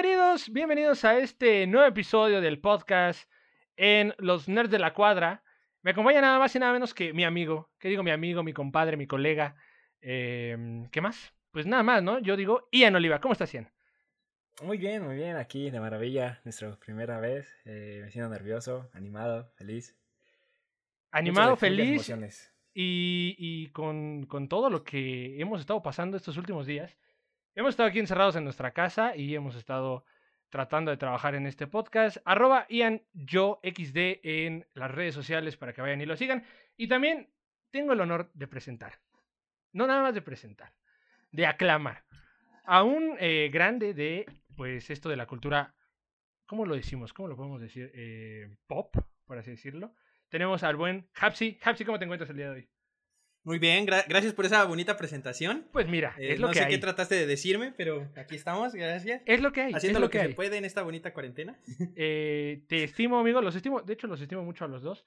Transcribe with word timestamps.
Bienvenidos, 0.00 0.52
bienvenidos 0.52 1.04
a 1.04 1.18
este 1.18 1.66
nuevo 1.66 1.84
episodio 1.84 2.40
del 2.40 2.60
podcast 2.60 3.28
en 3.76 4.14
Los 4.18 4.48
Nerds 4.48 4.70
de 4.70 4.78
la 4.78 4.94
Cuadra. 4.94 5.42
Me 5.82 5.90
acompaña 5.90 6.20
nada 6.20 6.38
más 6.38 6.54
y 6.54 6.60
nada 6.60 6.72
menos 6.72 6.94
que 6.94 7.12
mi 7.12 7.24
amigo. 7.24 7.72
¿Qué 7.80 7.88
digo 7.88 8.04
mi 8.04 8.12
amigo, 8.12 8.44
mi 8.44 8.52
compadre, 8.52 8.96
mi 8.96 9.08
colega? 9.08 9.56
Em, 10.00 10.88
¿Qué 10.90 11.00
más? 11.00 11.34
Pues 11.50 11.66
nada 11.66 11.82
más, 11.82 12.00
¿no? 12.04 12.20
Yo 12.20 12.36
digo 12.36 12.68
Ian 12.70 12.94
Oliva. 12.94 13.20
¿Cómo 13.20 13.32
estás, 13.32 13.52
Ian? 13.52 13.72
Muy 14.62 14.78
bien, 14.78 15.04
muy 15.04 15.16
bien. 15.16 15.34
Aquí 15.34 15.68
de 15.68 15.80
maravilla. 15.80 16.40
Nuestra 16.44 16.76
primera 16.76 17.18
vez. 17.18 17.52
Eh, 17.64 18.02
me 18.04 18.12
siento 18.12 18.30
nervioso, 18.30 18.88
animado, 18.92 19.50
feliz. 19.56 19.96
Animado, 21.10 21.56
feliz 21.56 22.08
y, 22.72 23.34
y 23.36 23.66
con, 23.70 24.26
con 24.26 24.48
todo 24.48 24.70
lo 24.70 24.84
que 24.84 25.40
hemos 25.40 25.58
estado 25.58 25.82
pasando 25.82 26.16
estos 26.16 26.36
últimos 26.36 26.68
días. 26.68 26.96
Hemos 27.58 27.70
estado 27.70 27.88
aquí 27.88 27.98
encerrados 27.98 28.36
en 28.36 28.44
nuestra 28.44 28.70
casa 28.70 29.16
y 29.16 29.34
hemos 29.34 29.56
estado 29.56 30.04
tratando 30.48 30.92
de 30.92 30.96
trabajar 30.96 31.34
en 31.34 31.44
este 31.44 31.66
podcast. 31.66 32.18
Arroba 32.24 32.68
Ian 32.68 33.02
en 34.22 34.64
las 34.74 34.90
redes 34.92 35.12
sociales 35.12 35.56
para 35.56 35.72
que 35.72 35.82
vayan 35.82 36.00
y 36.00 36.06
lo 36.06 36.16
sigan. 36.16 36.44
Y 36.76 36.86
también 36.86 37.32
tengo 37.72 37.94
el 37.94 38.00
honor 38.00 38.30
de 38.32 38.46
presentar. 38.46 39.00
No 39.72 39.88
nada 39.88 40.02
más 40.02 40.14
de 40.14 40.22
presentar, 40.22 40.72
de 41.32 41.46
aclamar 41.46 42.04
a 42.64 42.84
un 42.84 43.16
eh, 43.18 43.50
grande 43.52 43.92
de 43.92 44.26
pues 44.54 44.88
esto 44.90 45.08
de 45.08 45.16
la 45.16 45.26
cultura, 45.26 45.74
¿cómo 46.46 46.64
lo 46.64 46.76
decimos? 46.76 47.12
¿Cómo 47.12 47.26
lo 47.26 47.34
podemos 47.34 47.60
decir? 47.60 47.90
Eh, 47.92 48.54
pop, 48.68 48.94
por 49.24 49.36
así 49.36 49.50
decirlo. 49.50 49.96
Tenemos 50.28 50.62
al 50.62 50.76
buen 50.76 51.10
Hapsi. 51.16 51.58
Hapsi, 51.64 51.84
¿cómo 51.84 51.98
te 51.98 52.04
encuentras 52.04 52.30
el 52.30 52.36
día 52.36 52.50
de 52.50 52.54
hoy? 52.54 52.68
Muy 53.44 53.58
bien, 53.58 53.86
gra- 53.86 54.04
gracias 54.06 54.34
por 54.34 54.44
esa 54.44 54.64
bonita 54.64 54.96
presentación. 54.96 55.66
Pues 55.72 55.88
mira, 55.88 56.14
Eh, 56.18 56.32
es 56.34 56.40
lo 56.40 56.48
no 56.48 56.52
que 56.52 56.58
sé 56.58 56.64
hay. 56.66 56.70
qué 56.72 56.78
trataste 56.78 57.14
de 57.14 57.26
decirme, 57.26 57.72
pero 57.76 58.10
aquí 58.16 58.34
estamos, 58.36 58.74
gracias. 58.74 59.22
Es 59.24 59.40
lo 59.40 59.52
que 59.52 59.62
hay. 59.62 59.72
Haciendo 59.72 60.00
lo 60.00 60.10
que, 60.10 60.20
hay. 60.20 60.28
se 60.28 60.34
puede 60.34 60.56
en 60.58 60.64
esta 60.64 60.82
bonita 60.82 61.12
cuarentena. 61.14 61.58
Eh, 61.96 62.64
te 62.68 62.84
estimo, 62.84 63.18
amigo. 63.18 63.40
Los 63.40 63.54
estimo. 63.56 63.80
De 63.80 63.94
hecho, 63.94 64.06
los 64.06 64.20
estimo 64.20 64.44
mucho 64.44 64.64
a 64.64 64.68
los 64.68 64.82
dos. 64.82 65.06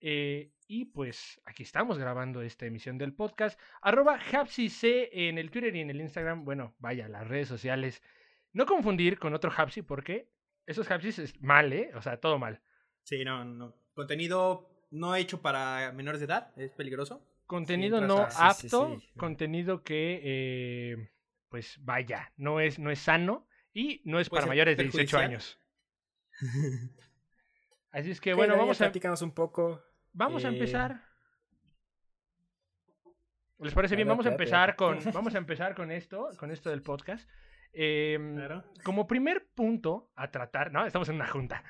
Eh, 0.00 0.50
y 0.66 0.86
pues 0.86 1.40
aquí 1.44 1.62
estamos 1.62 1.98
grabando 1.98 2.40
esta 2.42 2.66
emisión 2.66 2.98
del 2.98 3.12
podcast. 3.14 3.60
Arroba 3.82 4.18
HapsiC 4.32 5.08
en 5.12 5.38
el 5.38 5.50
Twitter 5.50 5.76
y 5.76 5.80
en 5.80 5.90
el 5.90 6.00
Instagram. 6.00 6.44
Bueno, 6.44 6.74
vaya, 6.78 7.08
las 7.08 7.28
redes 7.28 7.46
sociales. 7.48 8.02
No 8.52 8.64
confundir 8.66 9.18
con 9.18 9.34
otro 9.34 9.52
Hapsi 9.54 9.82
porque 9.82 10.28
esos 10.66 10.90
Hapsis 10.90 11.18
es 11.18 11.40
mal, 11.42 11.72
¿eh? 11.72 11.90
O 11.94 12.02
sea, 12.02 12.16
todo 12.18 12.38
mal. 12.38 12.60
Sí, 13.02 13.22
no, 13.24 13.44
no. 13.44 13.74
Contenido 13.94 14.68
no 14.90 15.14
hecho 15.14 15.40
para 15.42 15.92
menores 15.92 16.20
de 16.20 16.26
edad, 16.26 16.52
es 16.56 16.72
peligroso. 16.72 17.26
Contenido 17.52 18.00
no 18.00 18.22
a- 18.22 18.30
sí, 18.30 18.36
sí, 18.36 18.66
apto, 18.76 18.98
sí. 18.98 19.10
contenido 19.18 19.82
que, 19.82 20.20
eh, 20.24 21.10
pues 21.50 21.76
vaya, 21.82 22.32
no 22.38 22.60
es, 22.60 22.78
no 22.78 22.90
es 22.90 22.98
sano 22.98 23.46
y 23.74 24.00
no 24.06 24.18
es 24.20 24.30
para 24.30 24.46
mayores 24.46 24.74
de 24.78 24.84
18 24.84 24.96
perjudicial. 25.18 25.30
años. 25.30 25.60
Así 27.90 28.10
es 28.10 28.22
que 28.22 28.32
bueno, 28.32 28.56
vamos 28.56 28.80
a, 28.80 28.90
un 29.22 29.32
poco. 29.32 29.82
vamos 30.14 30.46
a 30.46 30.48
eh, 30.48 30.52
empezar. 30.52 31.02
¿Les 33.58 33.74
parece 33.74 33.96
bien? 33.96 34.08
Vamos 34.08 34.24
a 34.24 34.30
empezar 34.30 34.74
con, 34.76 34.98
vamos 35.12 35.34
a 35.34 35.38
empezar 35.38 35.74
con 35.74 35.90
esto, 35.90 36.30
con 36.38 36.50
esto 36.50 36.70
del 36.70 36.80
podcast. 36.82 37.28
Em, 37.74 38.34
Claro. 38.34 38.64
Como 38.82 39.06
primer 39.06 39.46
punto 39.54 40.10
a 40.16 40.30
tratar, 40.30 40.72
no, 40.72 40.86
estamos 40.86 41.08
en 41.10 41.16
una 41.16 41.28
junta. 41.28 41.62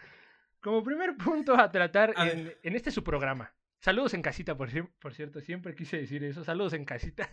Como 0.60 0.84
primer 0.84 1.16
punto 1.16 1.56
a 1.58 1.70
tratar 1.72 2.14
A 2.16 2.28
en, 2.28 2.54
en 2.62 2.76
este 2.76 2.92
su 2.92 3.02
programa. 3.02 3.52
Saludos 3.82 4.14
en 4.14 4.22
casita, 4.22 4.56
por, 4.56 4.70
cierto, 4.70 5.40
siempre 5.40 5.74
quise 5.74 5.96
decir 5.98 6.22
eso. 6.24 6.44
Saludos 6.44 6.72
en 6.72 6.84
casita. 6.84 7.28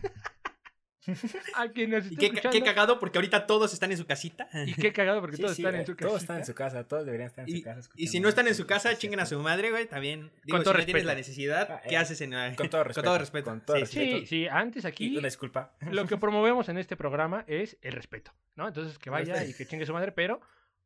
a 1.56 1.68
quien 1.68 1.90
nos 1.90 2.10
Y 2.12 2.16
qué, 2.16 2.30
cagado 2.62 2.98
porque 2.98 3.18
ahorita 3.18 3.46
todos 3.46 3.72
están 3.72 3.90
en 3.92 3.96
su 3.96 4.04
casita. 4.06 4.48
Y 4.66 4.74
qué 4.74 4.92
cagado 4.92 5.20
porque 5.20 5.36
Sí, 5.36 5.42
todos 5.42 5.56
sí, 5.56 5.62
están 5.62 5.76
eh, 5.76 5.80
en 5.80 5.86
su 5.86 5.94
Todos 5.96 6.12
casita. 6.14 6.22
están 6.24 6.38
en 6.38 6.44
su 6.46 6.54
casa, 6.54 6.84
todos 6.88 7.06
deberían 7.06 7.28
estar 7.28 7.48
en 7.48 7.54
Y, 7.54 7.58
su 7.58 7.64
casa. 7.64 7.90
y 7.96 8.06
si 8.08 8.20
no 8.20 8.28
están 8.28 8.48
en 8.48 8.54
su 8.54 8.62
música, 8.64 8.74
casa, 8.74 8.98
chinguen 8.98 9.20
a 9.20 9.26
sí. 9.26 9.34
su 9.34 9.40
madre, 9.40 9.70
güey, 9.70 9.86
también. 9.86 10.30
Digo, 10.44 10.56
Con 10.56 10.60
si 10.60 10.64
todo 10.64 10.74
no 10.74 10.78
tienes 10.84 10.92
respeto. 10.94 11.06
la 11.06 11.14
necesidad, 11.14 11.68
Ah, 11.70 11.82
¿qué 11.88 11.94
eh, 11.94 11.98
haces 11.98 12.20
en 12.20 12.30
la- 12.32 12.54
Con 12.56 12.68
todo 12.70 12.84
respeto. 12.84 13.00
Con 13.02 13.04
todo 13.04 13.18
respeto. 13.18 13.50
Con 13.50 13.60
todo 13.60 13.76
Sí, 13.78 13.86
sí. 13.86 13.98
respeto. 14.00 14.18
Sí, 14.20 14.26
sí, 14.26 14.48
antes 14.48 14.84
Y 14.84 14.86
aquí 14.88 15.16
una 15.16 15.26
disculpa. 15.28 15.72
lo 15.90 16.04
que 16.06 16.16
promovemos 16.18 16.68
en 16.68 16.76
este 16.78 16.96
programa 16.96 17.44
es 17.46 17.78
el 17.80 17.92
respeto, 17.92 18.32
¿no? 18.56 18.66
Entonces 18.68 18.98
que 18.98 19.08
vaya 19.08 19.34
Respeto. 19.34 19.50
y 19.52 19.54
que 19.54 19.66
chingue 19.66 19.86
su 19.86 19.92
madre, 19.94 20.10
pero 20.12 20.40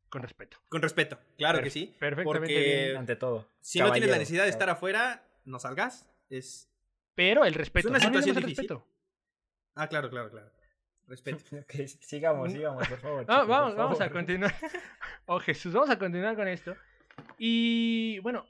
con 0.09 0.21
respeto. 0.21 0.57
Con 0.69 0.81
respeto, 0.81 1.19
claro 1.37 1.61
que 1.61 1.69
sí. 1.71 1.93
perfectamente 1.99 2.23
Porque 2.53 2.85
bien. 2.85 2.97
Ante 2.97 3.15
todo. 3.17 3.49
si 3.59 3.79
no 3.79 3.85
tienes 3.85 4.01
la 4.01 4.13
caballero. 4.13 4.19
necesidad 4.19 4.43
de 4.43 4.49
estar 4.51 4.69
afuera, 4.69 5.23
no 5.45 5.59
salgas. 5.59 6.09
Es. 6.29 6.69
Pero 7.15 7.45
el 7.45 7.53
respeto. 7.53 7.87
una 7.89 7.99
no 7.99 8.05
olvidemos 8.07 8.25
situación 8.25 8.43
el 8.43 8.49
difícil. 8.55 8.69
respeto. 8.69 8.87
Ah, 9.75 9.87
claro, 9.87 10.09
claro, 10.09 10.29
claro. 10.31 10.51
Respeto. 11.07 11.43
Sigamos, 12.01 12.51
sigamos, 12.51 12.87
por 12.87 12.97
favor. 12.99 13.25
No, 13.27 13.33
chicos, 13.35 13.47
vamos, 13.47 13.69
por 13.73 13.77
vamos 13.83 14.01
a 14.01 14.09
continuar. 14.09 14.55
Oh, 15.27 15.39
Jesús, 15.39 15.73
vamos 15.73 15.89
a 15.89 15.97
continuar 15.97 16.35
con 16.35 16.47
esto. 16.47 16.75
Y 17.39 18.19
bueno, 18.19 18.45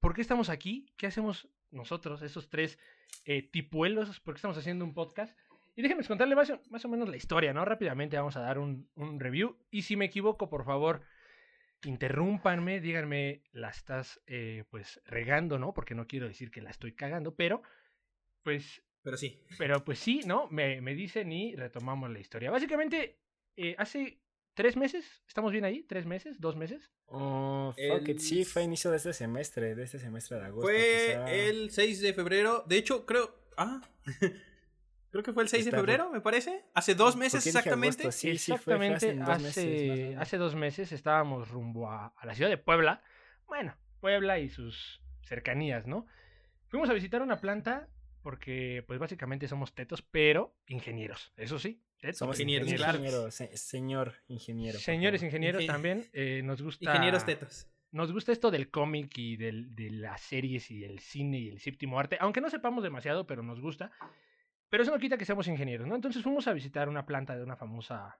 ¿por 0.00 0.14
qué 0.14 0.20
estamos 0.20 0.48
aquí? 0.50 0.86
¿Qué 0.98 1.06
hacemos 1.06 1.48
nosotros, 1.70 2.20
esos 2.22 2.50
tres 2.50 2.78
eh, 3.24 3.42
tipuelos? 3.42 4.20
¿Por 4.20 4.34
qué 4.34 4.38
estamos 4.38 4.58
haciendo 4.58 4.84
un 4.84 4.92
podcast? 4.92 5.34
Y 5.76 5.82
déjenme 5.82 6.04
contarle 6.04 6.36
más, 6.36 6.50
o- 6.50 6.60
más 6.70 6.84
o 6.84 6.88
menos 6.88 7.08
la 7.08 7.16
historia, 7.16 7.52
¿no? 7.54 7.64
Rápidamente 7.64 8.16
vamos 8.18 8.36
a 8.36 8.40
dar 8.40 8.58
un, 8.58 8.88
un 8.96 9.18
review. 9.18 9.56
Y 9.70 9.82
si 9.82 9.96
me 9.96 10.04
equivoco, 10.04 10.48
por 10.50 10.64
favor, 10.64 11.02
interrúmpanme, 11.86 12.80
díganme, 12.80 13.42
la 13.52 13.70
estás 13.70 14.20
eh, 14.26 14.64
pues 14.70 15.00
regando, 15.06 15.58
¿no? 15.58 15.72
Porque 15.74 15.94
no 15.94 16.06
quiero 16.06 16.26
decir 16.28 16.50
que 16.50 16.60
la 16.62 16.70
estoy 16.70 16.94
cagando, 16.94 17.34
pero 17.34 17.62
pues 18.42 18.82
Pero 19.02 19.16
sí. 19.16 19.40
pero 19.58 19.84
pues 19.84 19.98
sí, 19.98 20.20
¿no? 20.26 20.48
Me, 20.48 20.80
me 20.80 20.94
dicen 20.94 21.32
y 21.32 21.54
retomamos 21.56 22.10
la 22.10 22.18
historia. 22.20 22.50
Básicamente, 22.50 23.18
eh, 23.56 23.74
hace 23.78 24.20
tres 24.54 24.76
meses, 24.76 25.22
¿estamos 25.26 25.52
bien 25.52 25.64
ahí? 25.64 25.82
¿Tres 25.84 26.06
meses? 26.06 26.40
¿Dos 26.40 26.56
meses? 26.56 26.90
Oh, 27.06 27.72
fuck 27.72 28.08
El- 28.08 28.10
it. 28.10 28.18
Sí, 28.18 28.44
fue 28.44 28.62
inicio 28.62 28.90
de 28.90 28.96
este 28.98 29.12
semestre, 29.12 29.74
de 29.74 29.82
este 29.84 29.98
semestre 29.98 30.38
de 30.38 30.44
agosto. 30.44 30.62
Fue 30.68 31.06
quizá. 31.08 31.32
el 31.34 31.70
6 31.70 32.00
de 32.00 32.12
febrero. 32.14 32.64
De 32.66 32.76
hecho, 32.78 33.04
creo. 33.06 33.34
Ah. 33.56 33.80
creo 35.14 35.22
que 35.24 35.32
fue 35.32 35.44
el 35.44 35.48
6 35.48 35.64
de 35.66 35.70
febrero, 35.70 36.10
me 36.10 36.20
parece. 36.20 36.64
Hace 36.74 36.94
dos 36.96 37.12
¿Por 37.14 37.20
meses 37.20 37.46
exactamente. 37.46 38.10
Sí, 38.10 38.36
fue- 38.36 38.58
fue 38.58 38.74
hace 38.74 39.10
Exactamente, 39.12 39.14
dos 39.20 39.28
hace, 39.28 39.42
meses, 39.66 40.18
hace 40.18 40.36
dos 40.38 40.54
meses 40.56 40.90
estábamos 40.92 41.48
rumbo 41.50 41.88
a, 41.90 42.08
a 42.16 42.26
la 42.26 42.34
ciudad 42.34 42.50
de 42.50 42.58
Puebla. 42.58 43.00
Bueno, 43.46 43.76
Puebla 44.00 44.40
y 44.40 44.48
sus 44.48 45.00
cercanías, 45.22 45.86
¿no? 45.86 46.06
Fuimos 46.66 46.90
a 46.90 46.92
visitar 46.92 47.22
una 47.22 47.40
planta 47.40 47.88
porque, 48.22 48.82
pues 48.86 48.98
básicamente 48.98 49.46
somos 49.46 49.72
tetos, 49.74 50.02
pero 50.02 50.56
ingenieros. 50.66 51.32
Eso 51.36 51.58
sí, 51.60 51.80
tetos. 52.00 52.18
Somos 52.18 52.40
Ingenieros, 52.40 52.66
ingenieros, 52.68 52.84
claro. 52.92 52.98
ingeniero, 53.04 53.30
se- 53.30 53.56
señor 53.56 54.14
ingeniero. 54.26 54.78
Señores 54.80 55.22
ingenieros 55.22 55.62
Ingen- 55.62 55.66
también, 55.68 56.06
eh, 56.12 56.42
nos 56.44 56.60
gusta... 56.60 56.84
Ingenieros 56.90 57.24
tetos. 57.24 57.68
Nos 57.92 58.10
gusta 58.12 58.32
esto 58.32 58.50
del 58.50 58.70
cómic 58.70 59.16
y 59.18 59.36
del, 59.36 59.72
de 59.76 59.90
las 59.90 60.20
series 60.20 60.68
y 60.72 60.82
el 60.82 60.98
cine 60.98 61.38
y 61.38 61.48
el 61.50 61.60
séptimo 61.60 62.00
arte, 62.00 62.16
aunque 62.18 62.40
no 62.40 62.50
sepamos 62.50 62.82
demasiado, 62.82 63.24
pero 63.28 63.44
nos 63.44 63.60
gusta. 63.60 63.92
Pero 64.74 64.82
eso 64.82 64.90
no 64.90 64.98
quita 64.98 65.16
que 65.16 65.24
seamos 65.24 65.46
ingenieros, 65.46 65.86
¿no? 65.86 65.94
Entonces 65.94 66.20
fuimos 66.20 66.48
a 66.48 66.52
visitar 66.52 66.88
una 66.88 67.06
planta 67.06 67.36
de 67.36 67.44
una 67.44 67.54
famosa 67.54 68.18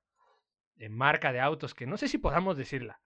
eh, 0.76 0.88
marca 0.88 1.32
de 1.32 1.40
autos, 1.40 1.74
que 1.74 1.84
no 1.84 1.96
sé 1.96 2.06
si 2.06 2.18
podamos 2.18 2.56
decirla. 2.56 3.00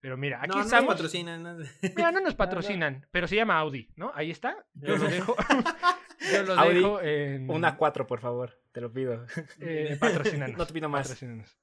Pero 0.00 0.16
mira, 0.16 0.38
aquí 0.38 0.56
no, 0.56 0.64
no 0.64 0.70
nos 0.70 0.84
patrocinan. 0.86 1.42
no. 1.42 1.56
Mira, 1.82 2.12
no 2.12 2.20
nos 2.22 2.34
patrocinan, 2.34 3.06
pero 3.10 3.28
se 3.28 3.36
llama 3.36 3.58
Audi, 3.58 3.90
¿no? 3.96 4.10
Ahí 4.14 4.30
está. 4.30 4.56
Yo 4.72 4.96
lo 4.96 5.04
dejo. 5.10 5.36
yo 6.32 6.42
lo 6.44 6.54
Audi, 6.54 6.74
dejo 6.76 7.02
en. 7.02 7.50
Una 7.50 7.76
4, 7.76 8.06
por 8.06 8.20
favor, 8.20 8.58
te 8.72 8.80
lo 8.80 8.90
pido. 8.90 9.26
Eh, 9.60 9.98
patrocínanos. 10.00 10.56
No 10.56 10.66
te 10.66 10.72
pido 10.72 10.88
más. 10.88 11.02
patrocínanos. 11.02 11.58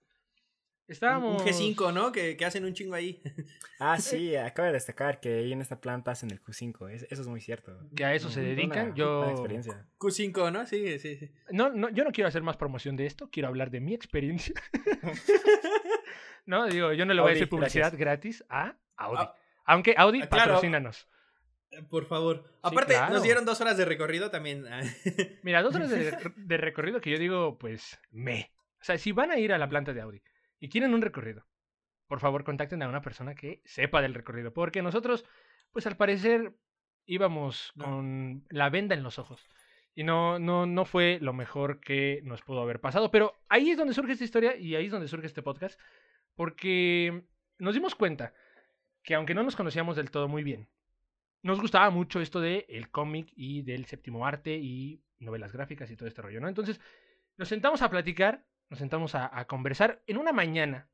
Un 0.92 0.94
Estábamos. 0.94 1.42
G5, 1.46 1.94
¿no? 1.94 2.12
Que, 2.12 2.36
que 2.36 2.44
hacen 2.44 2.66
un 2.66 2.74
chingo 2.74 2.96
ahí. 2.96 3.22
Ah, 3.84 3.98
sí, 3.98 4.36
acaba 4.36 4.68
de 4.68 4.76
destacar 4.76 5.20
que 5.20 5.40
ahí 5.40 5.54
en 5.54 5.60
esta 5.60 5.82
planta 5.82 6.12
hacen 6.12 6.30
el 6.30 6.40
Q5. 6.40 6.92
es- 6.92 7.08
eso 7.10 7.22
es 7.24 7.28
muy 7.28 7.42
cierto. 7.42 7.76
Que 7.96 8.06
a 8.06 8.14
eso 8.14 8.30
se 8.30 8.40
dedican. 8.42 8.88
una 8.90 8.96
yo. 8.96 9.28
experiencia. 9.32 9.88
Q5, 9.98 10.52
¿no? 10.52 10.68
Sí, 10.68 11.00
sí, 11.00 11.16
sí. 11.16 11.32
No, 11.50 11.72
no, 11.72 11.90
yo 11.90 12.04
no 12.04 12.12
quiero 12.12 12.28
hacer 12.28 12.44
más 12.44 12.58
promoción 12.58 12.96
de 12.96 13.08
esto, 13.08 13.30
quiero 13.32 13.48
hablar 13.48 13.72
de 13.72 13.80
mi 13.80 13.96
experiencia. 13.96 14.54
no, 16.46 16.68
digo, 16.68 16.94
yo 16.94 17.06
no 17.08 17.14
le 17.16 17.22
voy 17.22 17.32
a 17.32 17.34
hacer 17.34 17.50
publicidad 17.50 17.92
gracias. 17.94 18.00
gratis 18.00 18.44
a 18.50 18.76
Audi. 18.98 19.18
Ah, 19.20 19.36
Aunque 19.66 19.96
Audi, 19.98 20.22
ah, 20.22 20.30
claro. 20.30 20.46
patrocínanos. 20.54 21.08
Eh, 21.72 21.82
Por 21.90 22.06
favor. 22.06 22.44
Aparte, 22.62 22.94
claro. 22.94 23.14
nos 23.16 23.24
dieron 23.24 23.46
dos 23.46 23.60
horas 23.62 23.78
de 23.78 23.86
recorrido 23.86 24.30
también. 24.30 24.66
Mira, 25.44 25.64
dos 25.64 25.74
horas 25.74 25.90
de, 25.90 26.16
de 26.36 26.58
recorrido 26.58 27.02
que 27.02 27.10
yo 27.12 27.18
digo, 27.18 27.58
pues, 27.58 28.00
me. 28.12 28.52
O 28.80 28.84
sea, 28.84 28.98
si 28.98 29.12
van 29.12 29.32
a 29.32 29.38
ir 29.40 29.54
a 29.54 29.58
la 29.58 29.70
planta 29.70 29.94
de 29.94 30.02
Audi 30.02 30.22
y 30.62 30.70
quieren 30.70 30.94
un 30.94 31.02
recorrido, 31.02 31.46
por 32.08 32.20
favor 32.20 32.46
contacten 32.46 32.84
a 32.84 32.88
una 32.88 33.02
persona 33.02 33.36
que 33.36 33.62
sepa 33.66 34.02
del 34.02 34.14
recorrido. 34.14 34.54
Porque 34.54 34.82
nosotros, 34.82 35.26
pues 35.74 35.88
al 35.88 35.98
parecer, 35.98 36.54
íbamos 37.06 37.74
con 37.78 38.46
la 38.50 38.70
venda 38.70 38.96
en 38.96 39.04
los 39.04 39.20
ojos. 39.20 39.46
Y 39.94 40.04
no, 40.04 40.40
no, 40.40 40.66
no 40.66 40.86
fue 40.86 41.18
lo 41.20 41.34
mejor 41.34 41.82
que 41.82 42.22
nos 42.24 42.42
pudo 42.44 42.62
haber 42.62 42.80
pasado. 42.80 43.12
Pero 43.12 43.34
ahí 43.50 43.72
es 43.72 43.78
donde 43.78 43.94
surge 43.94 44.14
esta 44.14 44.24
historia 44.24 44.56
y 44.56 44.76
ahí 44.76 44.86
es 44.86 44.92
donde 44.92 45.08
surge 45.08 45.28
este 45.28 45.42
podcast. 45.42 45.80
Porque 46.36 47.24
nos 47.58 47.74
dimos 47.74 47.96
cuenta 47.96 48.34
que 49.04 49.16
aunque 49.16 49.34
no 49.34 49.44
nos 49.44 49.56
conocíamos 49.56 49.96
del 49.96 50.12
todo 50.12 50.28
muy 50.28 50.44
bien, 50.44 50.70
nos 51.42 51.60
gustaba 51.60 51.90
mucho 51.90 52.22
esto 52.22 52.40
de 52.40 52.66
el 52.70 52.90
cómic 52.92 53.34
y 53.36 53.64
del 53.64 53.86
séptimo 53.86 54.28
arte 54.28 54.58
y 54.58 55.02
novelas 55.20 55.52
gráficas 55.52 55.90
y 55.90 55.96
todo 55.96 56.08
este 56.08 56.22
rollo, 56.22 56.40
¿no? 56.40 56.48
Entonces, 56.48 56.80
nos 57.38 57.48
sentamos 57.48 57.82
a 57.82 57.90
platicar, 57.90 58.46
nos 58.72 58.80
sentamos 58.80 59.14
a, 59.14 59.30
a 59.38 59.46
conversar 59.46 60.02
en 60.08 60.18
una 60.18 60.32
mañana 60.32 60.88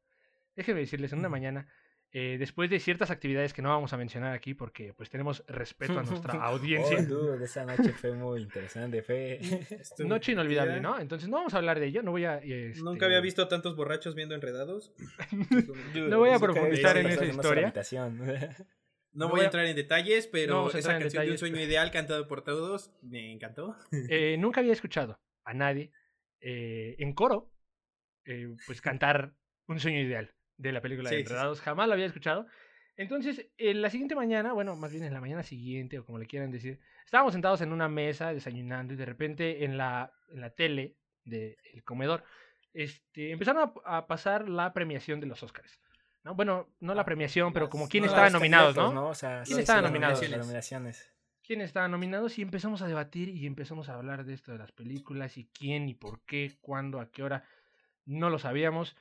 déjenme 0.57 0.81
decirles, 0.81 1.13
en 1.13 1.19
una 1.19 1.29
mañana, 1.29 1.68
eh, 2.12 2.38
después 2.39 2.69
de 2.71 2.79
ciertas 2.79 3.12
actividades 3.12 3.53
que 3.53 3.62
no 3.62 3.69
vamos 3.69 3.94
a 3.94 3.97
mencionar 3.97 4.33
aquí 4.33 4.56
porque 4.56 4.91
pues 4.94 5.09
tenemos 5.09 5.44
respeto 5.47 6.00
a 6.00 6.03
nuestra 6.03 6.33
audiencia. 6.45 6.97
Oh, 7.00 7.03
dude, 7.03 7.45
esa 7.45 7.63
noche 7.63 7.94
fue 7.94 8.13
muy 8.13 8.41
interesante. 8.41 9.03
Fue. 9.03 9.39
Noche 10.00 10.31
inolvidable. 10.31 10.81
¿no? 10.81 11.00
Entonces 11.00 11.29
no 11.29 11.38
vamos 11.38 11.53
a 11.53 11.57
hablar 11.57 11.79
de 11.79 11.85
ello, 11.85 12.01
no 12.01 12.12
voy 12.12 12.25
a... 12.25 12.38
este, 12.39 12.81
Nunca 12.81 13.06
había 13.06 13.21
visto 13.21 13.47
tantos 13.47 13.75
borrachos 13.75 14.15
viendo 14.15 14.33
enredados. 14.35 14.91
No 15.94 16.19
voy 16.19 16.31
a 16.31 16.39
profundizar 16.39 16.97
en 16.97 17.07
esa 17.07 17.25
historia. 17.25 17.74
No 19.13 19.29
voy 19.29 19.41
a 19.41 19.44
a- 19.44 19.45
entrar 19.45 19.65
en 19.65 19.75
detalles, 19.75 20.25
pero 20.27 20.68
a 20.74 20.77
esa 20.77 20.97
canción 20.97 21.24
de 21.25 21.31
un 21.31 21.38
sueño 21.38 21.62
ideal 21.62 21.91
cantado 21.91 22.27
por 22.27 22.44
todos 22.44 22.91
me 23.03 23.31
encantó. 23.31 23.75
Eh, 23.91 24.38
nunca 24.39 24.62
había 24.62 24.74
escuchado 24.74 25.19
a 25.44 25.53
nadie 25.53 25.91
eh, 26.41 26.95
en 27.00 27.13
coro 27.13 27.51
eh, 28.27 28.56
pues 28.65 28.81
cantar 28.81 29.33
un 29.68 29.79
sueño 29.79 30.00
ideal 30.00 30.33
de 30.57 30.71
la 30.71 30.81
película 30.81 31.09
de 31.09 31.15
Sí, 31.15 31.21
sí, 31.21 31.27
sí. 31.27 31.33
Enredados. 31.33 31.62
Jamás 31.62 31.88
lo 31.88 31.94
había 31.94 32.06
escuchado. 32.06 32.45
Entonces, 32.95 33.47
en 33.57 33.81
la 33.81 33.89
siguiente 33.89 34.15
mañana, 34.15 34.53
bueno, 34.53 34.75
más 34.75 34.91
bien 34.91 35.03
en 35.03 35.13
la 35.13 35.21
mañana 35.21 35.44
siguiente, 35.44 36.00
o 36.00 36.06
como 36.06 36.18
le 36.18 36.25
quieran 36.25 36.51
decir, 36.51 36.79
estábamos 37.06 37.33
sentados 37.33 37.62
en 37.62 37.71
una 37.71 37.89
mesa 37.89 38.33
desayunando 38.33 38.94
y 38.94 38.97
de 38.97 39.06
repente 39.06 39.65
en 39.65 39.77
la, 39.77 40.12
en 40.29 40.41
la 40.41 40.50
tele 40.51 40.95
del 41.24 41.83
comedor 41.83 42.24
este, 42.74 43.31
empezaron 43.31 43.74
a, 43.85 43.97
a 43.97 44.07
pasar 44.07 44.47
la 44.47 44.74
premiación 44.74 45.19
de 45.19 45.27
los 45.27 45.41
Oscars. 45.44 45.79
¿no? 46.24 46.35
Bueno, 46.35 46.68
no 46.79 46.94
la 46.94 47.06
premiación, 47.06 47.53
pero 47.53 47.69
como 47.69 47.88
quién 47.88 48.03
no, 48.03 48.07
estaban 48.07 48.31
los 48.31 48.41
nominados, 48.41 48.75
candidatos, 48.75 48.94
¿no? 48.94 49.09
O 49.09 49.15
sea, 49.15 49.44
¿Quién 49.45 49.59
estaba 49.59 49.81
nominado? 49.81 50.21
nominaciones, 50.21 51.13
quién 51.44 51.62
estaban 51.62 51.91
nominados 51.91 52.38
y 52.38 52.41
empezamos 52.41 52.81
a 52.81 52.88
debatir 52.88 53.29
y 53.29 53.47
empezamos 53.47 53.89
a 53.89 53.95
hablar 53.95 54.25
de 54.25 54.33
esto 54.33 54.51
de 54.51 54.57
las 54.57 54.71
películas 54.71 55.38
y 55.38 55.47
quién 55.47 55.89
y 55.89 55.94
por 55.94 56.21
qué, 56.25 56.57
cuándo, 56.62 57.00
a 57.00 57.09
qué 57.09 57.24
hora, 57.24 57.44
no 58.07 58.30
lo 58.31 58.39
sabíamos. 58.39 58.95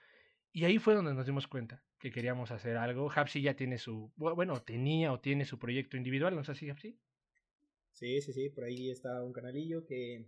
Y 0.52 0.64
ahí 0.64 0.78
fue 0.78 0.94
donde 0.94 1.14
nos 1.14 1.24
dimos 1.26 1.46
cuenta 1.48 1.82
que 1.98 2.10
queríamos 2.10 2.50
hacer 2.50 2.76
algo. 2.76 3.10
Hapsi 3.14 3.40
ya 3.40 3.54
tiene 3.54 3.78
su, 3.78 4.12
bu- 4.18 4.34
bueno, 4.34 4.60
tenía 4.62 5.12
o 5.12 5.20
tiene 5.20 5.44
su 5.46 5.58
proyecto 5.58 5.96
individual, 5.96 6.34
¿no 6.34 6.42
es 6.42 6.48
así, 6.50 6.68
Hapsi? 6.68 6.98
Sí, 7.92 8.20
sí, 8.20 8.32
sí, 8.34 8.50
por 8.50 8.64
ahí 8.64 8.90
está 8.90 9.22
un 9.24 9.32
canalillo 9.32 9.84
que... 9.86 10.26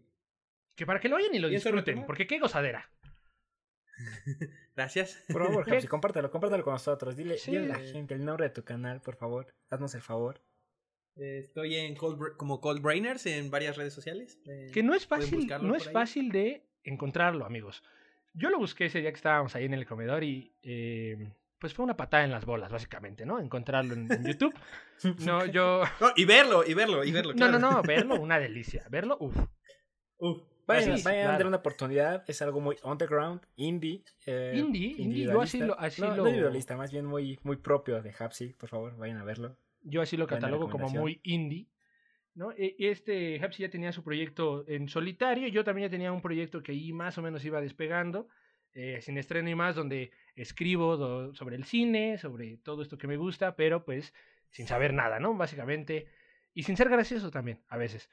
Que 0.75 0.87
para 0.87 1.01
que 1.01 1.09
lo 1.09 1.17
vayan 1.17 1.35
y 1.35 1.39
lo 1.39 1.49
¿Piensa 1.49 1.69
disfruten, 1.71 2.07
porque 2.07 2.27
qué 2.27 2.39
gozadera. 2.39 2.91
Gracias. 4.77 5.25
Por 5.33 5.45
favor, 5.47 5.65
¿Qué? 5.65 5.75
Hapsi, 5.77 5.89
compártelo, 5.89 6.31
compártelo 6.31 6.63
con 6.65 6.75
nosotros. 6.75 7.17
Dile, 7.17 7.37
Sí. 7.39 7.51
dile 7.51 7.65
a 7.73 7.79
la 7.79 7.81
gente 7.81 8.15
el 8.15 8.25
nombre 8.25 8.47
de 8.49 8.55
tu 8.55 8.63
canal, 8.65 9.01
por 9.01 9.17
favor. 9.17 9.53
Haznos 9.71 9.95
el 9.95 10.03
favor. 10.03 10.41
Eh, 11.17 11.39
Estoy 11.39 11.75
en 11.77 11.97
Cold, 11.97 12.37
como 12.37 12.61
Cold 12.61 12.81
Brainers 12.81 13.27
en 13.27 13.51
varias 13.51 13.77
redes 13.77 13.93
sociales. 13.93 14.39
Eh, 14.47 14.71
Que 14.73 14.83
no 14.83 14.95
es 14.95 15.07
fácil, 15.07 15.49
no 15.63 15.75
es 15.75 15.91
fácil 15.91 16.31
de 16.31 16.65
encontrarlo, 16.85 17.45
amigos. 17.45 17.83
Yo 18.39 18.51
lo 18.51 18.59
busqué 18.59 18.87
ese 18.87 19.01
día 19.01 19.11
que 19.11 19.17
estábamos 19.17 19.55
ahí 19.57 19.65
en 19.65 19.75
el 19.75 19.87
comedor 19.87 20.23
y 20.25 20.53
eh, 20.63 21.33
pues 21.59 21.75
fue 21.75 21.85
una 21.85 21.97
patada 21.97 22.25
en 22.25 22.31
las 22.31 22.45
bolas, 22.45 22.71
básicamente, 22.71 23.27
¿no? 23.27 23.41
Encontrarlo 23.41 23.95
en, 23.95 24.11
en 24.13 24.25
YouTube. 24.25 24.55
No, 25.21 25.45
yo... 25.47 25.83
No, 26.01 26.09
y 26.17 26.25
verlo, 26.25 26.65
y 26.67 26.75
verlo, 26.75 27.05
y 27.05 27.13
verlo. 27.13 27.33
No, 27.35 27.49
no, 27.49 27.59
no, 27.59 27.83
verlo, 27.83 28.21
una 28.21 28.39
delicia. 28.41 28.85
Verlo, 28.91 29.17
uff. 29.21 29.37
Uf, 30.19 30.43
Vayan, 30.67 30.91
vayan 31.05 31.29
a 31.29 31.33
dar 31.39 31.47
una 31.47 31.57
oportunidad. 31.59 32.25
Es 32.27 32.43
algo 32.43 32.61
muy 32.61 32.77
underground, 32.83 33.41
indie. 33.57 34.03
eh, 34.27 34.55
Indie, 34.57 34.95
indie, 34.99 35.25
yo 35.27 35.41
así 35.41 35.59
lo- 35.61 35.79
así 35.79 36.03
no, 36.03 36.09
lo- 36.09 36.17
no 36.17 36.29
individualista, 36.29 36.77
más 36.77 36.91
bien 36.93 37.07
muy, 37.07 37.39
muy 37.45 37.57
propio 37.57 38.03
de 38.03 38.13
Hapsi. 38.19 38.49
Por 38.55 38.69
favor, 38.69 38.97
vayan 38.97 39.19
a 39.19 39.25
verlo. 39.25 39.57
Yo 39.83 40.03
así 40.03 40.17
lo 40.17 40.27
catalogo 40.27 40.69
como 40.69 40.87
muy 41.03 41.21
indie. 41.23 41.69
¿No? 42.39 42.53
E- 42.53 42.77
Este 42.79 43.41
Hapsi 43.43 43.63
ya 43.63 43.71
tenía 43.71 43.93
su 43.93 44.03
proyecto 44.03 44.65
en 44.69 44.89
solitario. 44.89 45.49
Yo 45.49 45.65
también 45.65 45.89
ya 45.89 45.91
tenía 45.91 46.13
un 46.13 46.23
proyecto 46.23 46.63
que 46.63 46.73
ahí 46.73 46.93
más 46.93 47.19
o 47.19 47.23
menos 47.23 47.45
iba 47.45 47.61
despegando. 47.61 48.29
eh, 48.75 49.01
sin 49.03 49.19
estreno 49.19 49.49
y 49.51 49.55
más, 49.57 49.75
donde 49.75 50.13
escribo 50.37 50.97
do- 50.97 51.35
sobre 51.35 51.57
el 51.57 51.65
cine, 51.65 52.17
sobre 52.19 52.59
todo 52.59 52.83
esto 52.83 52.97
que 52.99 53.09
me 53.09 53.17
gusta, 53.17 53.57
pero 53.57 53.85
pues 53.85 54.15
sin 54.51 54.67
saber 54.69 54.93
nada, 54.95 55.19
¿no? 55.19 55.35
Básicamente. 55.35 56.07
Y 56.55 56.63
sin 56.65 56.77
ser 56.77 56.89
gracioso 56.89 57.31
también, 57.31 57.59
a 57.69 57.77
veces. 57.77 58.09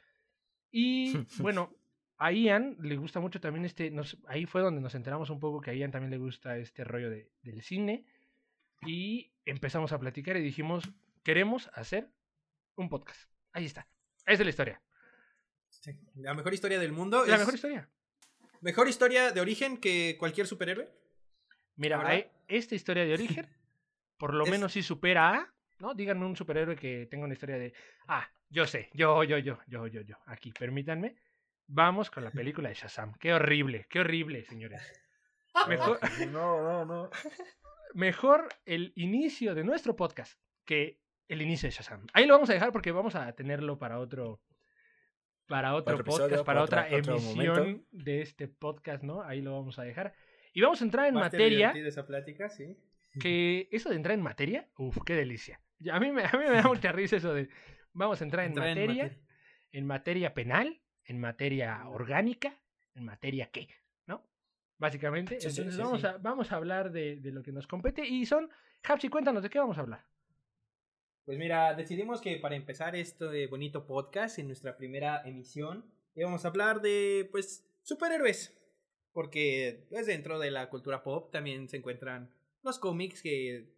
Y 0.72 1.14
bueno, 1.40 1.76
a 2.18 2.32
Ian 2.32 2.78
le 2.82 2.96
gusta 2.98 3.20
mucho 3.20 3.40
también 3.42 3.66
este. 3.66 3.92
Nos, 3.92 4.18
ahí 4.28 4.46
fue 4.48 4.62
donde 4.62 4.82
nos 4.82 4.96
enteramos 4.96 5.30
un 5.30 5.40
poco 5.40 5.62
que 5.62 5.72
a 5.72 5.76
Ian 5.76 5.92
también 5.92 6.12
le 6.12 6.18
gusta 6.18 6.58
este 6.58 6.84
rollo 6.84 7.10
de, 7.12 7.30
del 7.44 7.62
cine. 7.62 8.06
Y 8.86 9.34
empezamos 9.46 9.92
a 9.92 10.00
platicar 10.00 10.38
y 10.38 10.42
dijimos: 10.42 10.90
Queremos 11.24 11.70
hacer 11.74 12.10
un 12.76 12.90
podcast. 12.90 13.30
Ahí 13.52 13.66
está. 13.66 13.88
Esa 14.26 14.34
es 14.34 14.46
la 14.46 14.50
historia. 14.50 14.82
Sí, 15.70 15.92
La 16.16 16.34
mejor 16.34 16.54
historia 16.54 16.80
del 16.80 16.92
mundo. 16.92 17.26
La 17.26 17.34
es- 17.34 17.40
mejor 17.40 17.56
historia. 17.56 17.90
Mejor 18.62 18.88
historia 18.88 19.32
de 19.32 19.42
origen 19.42 19.78
que 19.78 20.16
cualquier 20.18 20.48
superhéroe. 20.48 20.90
Mira, 21.76 22.02
esta 22.48 22.74
historia 22.76 23.06
de 23.06 23.14
origen, 23.14 23.48
por 24.18 24.34
lo 24.34 24.46
Es- 24.46 24.52
menos 24.52 24.72
sí 24.74 24.82
supera 24.82 25.34
a, 25.36 25.54
¿no? 25.80 25.94
Díganme 25.94 26.26
un 26.26 26.36
superhéroe 26.36 26.76
que 26.76 27.06
tenga 27.08 27.26
una 27.26 27.34
historia 27.34 27.58
de, 27.58 27.74
ah, 28.08 28.28
yo 28.50 28.66
sé, 28.66 28.90
yo, 28.94 29.24
yo, 29.24 29.38
yo, 29.38 29.60
yo, 29.68 29.88
yo, 29.88 30.02
yo. 30.02 30.16
Aquí, 30.26 30.52
permítanme. 30.52 31.16
Vamos 31.68 32.10
con 32.10 32.24
la 32.24 32.32
película 32.64 32.70
de 32.70 32.76
Shazam. 32.76 33.14
Qué 33.20 33.34
horrible, 33.34 33.86
qué 33.90 34.00
horrible, 34.00 34.44
señores. 34.46 34.82
Mejor, 35.68 36.00
No, 36.32 36.62
no, 36.62 36.86
no. 36.86 37.10
mejor 37.94 38.50
el 38.66 38.92
inicio 38.96 39.54
de 39.56 39.64
nuestro 39.64 39.96
podcast 39.96 40.40
que 40.66 41.02
el 41.28 41.42
inicio 41.42 41.68
de 41.68 41.72
Shazam. 41.76 42.06
Ahí 42.14 42.26
lo 42.26 42.34
vamos 42.34 42.50
a 42.50 42.54
dejar 42.54 42.72
porque 42.72 42.92
vamos 42.92 43.16
a 43.16 43.32
tenerlo 43.34 43.78
para 43.78 44.00
otro 44.00 44.42
para 45.48 45.76
otro, 45.76 45.94
otro 45.96 46.06
podcast, 46.06 46.26
episodio, 46.26 46.46
para 46.46 46.64
otra 46.64 46.90
emisión 46.90 47.24
momento. 47.24 47.88
de 47.92 48.22
este 48.22 48.48
podcast, 48.48 49.04
¿no? 49.04 49.22
Ahí 49.22 49.42
lo 49.42 49.54
vamos 49.54 49.78
a 49.78 49.84
dejar. 49.84 50.14
Y 50.54 50.62
vamos 50.62 50.82
a 50.82 50.86
entrar 50.86 51.08
en 51.08 51.16
estar 51.16 51.32
materia, 51.32 51.72
esa 51.72 52.06
plática, 52.06 52.50
sí. 52.50 52.78
que 53.20 53.68
eso 53.72 53.90
de 53.90 53.96
entrar 53.96 54.16
en 54.16 54.24
materia, 54.24 54.70
uff, 54.78 54.98
qué 55.06 55.14
delicia. 55.14 55.62
A 55.92 56.00
mí, 56.00 56.12
me, 56.12 56.24
a 56.24 56.32
mí 56.32 56.46
me 56.50 56.56
da 56.56 56.64
mucha 56.64 56.92
risa 56.92 57.18
eso 57.18 57.34
de 57.34 57.50
vamos 57.94 58.22
a 58.22 58.24
entrar 58.24 58.46
en 58.46 58.52
Entrar 58.52 58.70
en 58.70 58.80
materia, 58.80 59.18
en 59.72 59.86
materia 59.86 60.34
penal, 60.34 60.82
en 61.04 61.20
materia 61.20 61.88
orgánica, 61.88 62.58
en 62.96 63.06
materia 63.06 63.50
qué, 63.52 63.68
¿no? 64.08 64.26
Básicamente. 64.78 65.40
Sí, 65.40 65.48
Entonces 65.48 65.76
sí, 65.76 65.82
vamos, 65.82 66.02
sí. 66.02 66.08
A, 66.08 66.18
vamos 66.18 66.52
a 66.52 66.56
hablar 66.56 66.92
de, 66.92 67.18
de 67.18 67.32
lo 67.32 67.44
que 67.44 67.52
nos 67.52 67.68
compete 67.68 68.08
y 68.08 68.26
son, 68.26 68.50
Hapsi, 68.84 69.10
cuéntanos 69.10 69.44
de 69.44 69.50
qué 69.50 69.60
vamos 69.60 69.78
a 69.78 69.82
hablar. 69.82 70.06
Pues 71.26 71.40
mira, 71.40 71.74
decidimos 71.74 72.22
que 72.22 72.38
para 72.38 72.56
empezar 72.56 72.96
este 72.96 73.48
bonito 73.48 73.88
podcast 73.88 74.38
en 74.38 74.46
nuestra 74.46 74.78
primera 74.78 75.24
emisión 75.26 75.84
íbamos 76.14 76.46
a 76.46 76.50
hablar 76.50 76.82
de, 76.82 77.28
pues, 77.32 77.66
superhéroes. 77.82 78.56
Porque 79.12 79.88
pues, 79.90 80.06
dentro 80.06 80.38
de 80.38 80.52
la 80.52 80.70
cultura 80.70 81.02
pop 81.02 81.32
también 81.32 81.68
se 81.68 81.78
encuentran 81.78 82.32
los 82.62 82.78
cómics 82.78 83.24
que, 83.24 83.74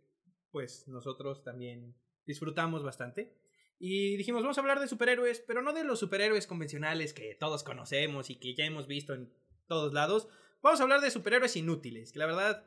pues, 0.51 0.89
nosotros 0.89 1.41
también 1.45 1.95
disfrutamos 2.25 2.83
bastante. 2.83 3.37
Y 3.79 4.17
dijimos, 4.17 4.41
vamos 4.41 4.57
a 4.57 4.61
hablar 4.61 4.81
de 4.81 4.89
superhéroes, 4.89 5.39
pero 5.39 5.61
no 5.61 5.71
de 5.71 5.85
los 5.85 5.99
superhéroes 5.99 6.47
convencionales 6.47 7.13
que 7.13 7.33
todos 7.35 7.63
conocemos 7.63 8.29
y 8.29 8.35
que 8.35 8.55
ya 8.55 8.65
hemos 8.65 8.87
visto 8.87 9.13
en 9.13 9.31
todos 9.67 9.93
lados. 9.93 10.27
Vamos 10.61 10.81
a 10.81 10.83
hablar 10.83 10.99
de 10.99 11.11
superhéroes 11.11 11.55
inútiles, 11.55 12.11
que 12.11 12.19
la 12.19 12.25
verdad 12.25 12.65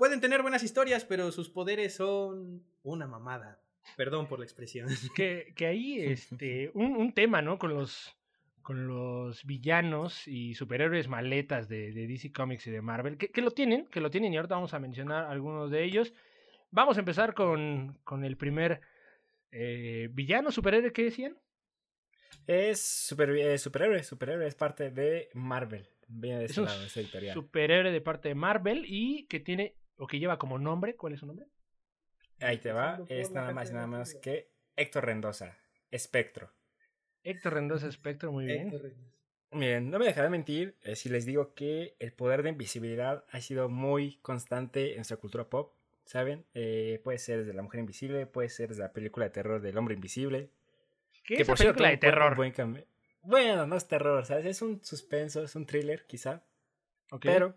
pueden 0.00 0.22
tener 0.22 0.40
buenas 0.40 0.62
historias, 0.62 1.04
pero 1.04 1.30
sus 1.30 1.50
poderes 1.50 1.94
son 1.94 2.64
una 2.82 3.06
mamada. 3.06 3.60
Perdón 3.98 4.26
por 4.28 4.38
la 4.38 4.46
expresión. 4.46 4.88
Que, 5.14 5.52
que 5.54 5.66
ahí, 5.66 6.00
este, 6.00 6.70
un, 6.74 6.96
un 6.96 7.12
tema, 7.12 7.42
¿no? 7.42 7.58
Con 7.58 7.74
los, 7.74 8.16
con 8.62 8.86
los 8.88 9.44
villanos 9.44 10.26
y 10.26 10.54
superhéroes 10.54 11.06
maletas 11.06 11.68
de, 11.68 11.92
de 11.92 12.06
DC 12.06 12.32
Comics 12.32 12.66
y 12.66 12.70
de 12.70 12.80
Marvel, 12.80 13.18
que, 13.18 13.28
que 13.30 13.42
lo 13.42 13.50
tienen, 13.50 13.86
que 13.88 14.00
lo 14.00 14.10
tienen 14.10 14.32
y 14.32 14.38
ahorita 14.38 14.54
vamos 14.54 14.72
a 14.72 14.78
mencionar 14.78 15.26
algunos 15.26 15.70
de 15.70 15.84
ellos. 15.84 16.14
Vamos 16.70 16.96
a 16.96 17.00
empezar 17.00 17.34
con, 17.34 17.98
con 18.02 18.24
el 18.24 18.38
primer 18.38 18.80
eh, 19.52 20.08
villano 20.12 20.50
superhéroe 20.50 20.94
que 20.94 21.04
decían. 21.04 21.36
Es 22.46 22.80
super, 22.80 23.28
eh, 23.30 23.58
superhéroe, 23.58 24.02
superhéroe, 24.02 24.46
es 24.46 24.54
parte 24.54 24.90
de 24.90 25.28
Marvel. 25.34 25.86
Viene 26.08 26.38
de 26.38 26.44
Es 26.46 26.52
ese 26.52 26.60
un 26.60 26.66
lado, 26.66 26.84
esa 26.84 27.00
editorial. 27.00 27.34
superhéroe 27.34 27.92
de 27.92 28.00
parte 28.00 28.28
de 28.30 28.34
Marvel 28.34 28.84
y 28.86 29.26
que 29.26 29.38
tiene, 29.40 29.74
o 30.00 30.06
que 30.06 30.18
lleva 30.18 30.38
como 30.38 30.58
nombre, 30.58 30.96
¿cuál 30.96 31.12
es 31.12 31.20
su 31.20 31.26
nombre? 31.26 31.46
Ahí 32.40 32.58
te 32.58 32.72
va, 32.72 33.00
es 33.08 33.30
nada 33.30 33.52
más 33.52 33.70
y 33.70 33.74
nada 33.74 33.86
menos 33.86 34.14
que 34.14 34.50
Héctor 34.74 35.04
Rendoza, 35.04 35.58
Espectro. 35.90 36.50
Héctor 37.22 37.54
Rendoza 37.54 37.86
Espectro, 37.86 38.32
muy 38.32 38.46
bien. 38.46 38.72
Miren, 39.52 39.90
no 39.90 39.98
me 39.98 40.06
dejaré 40.06 40.30
mentir 40.30 40.76
eh, 40.82 40.96
si 40.96 41.08
les 41.08 41.26
digo 41.26 41.54
que 41.54 41.96
el 41.98 42.12
poder 42.12 42.42
de 42.42 42.50
invisibilidad 42.50 43.24
ha 43.30 43.40
sido 43.40 43.68
muy 43.68 44.16
constante 44.22 44.92
en 44.92 44.96
nuestra 44.96 45.18
cultura 45.18 45.50
pop, 45.50 45.74
¿saben? 46.06 46.46
Eh, 46.54 47.00
puede 47.04 47.18
ser 47.18 47.40
desde 47.40 47.52
La 47.52 47.62
Mujer 47.62 47.80
Invisible, 47.80 48.26
puede 48.26 48.48
ser 48.48 48.68
desde 48.70 48.82
la 48.82 48.92
película 48.92 49.26
de 49.26 49.30
terror 49.30 49.60
del 49.60 49.76
Hombre 49.76 49.94
Invisible. 49.94 50.50
¿Qué 51.24 51.34
es 51.34 51.46
por 51.46 51.58
película 51.58 51.88
de 51.88 51.98
cierto, 51.98 52.06
terror? 52.06 52.36
buen. 52.36 52.86
Bueno, 53.22 53.66
no 53.66 53.76
es 53.76 53.86
terror, 53.86 54.24
¿sabes? 54.24 54.46
Es 54.46 54.62
un 54.62 54.82
suspenso, 54.82 55.42
es 55.42 55.54
un 55.56 55.66
thriller 55.66 56.06
quizá, 56.06 56.42
Ok. 57.10 57.22
pero 57.26 57.54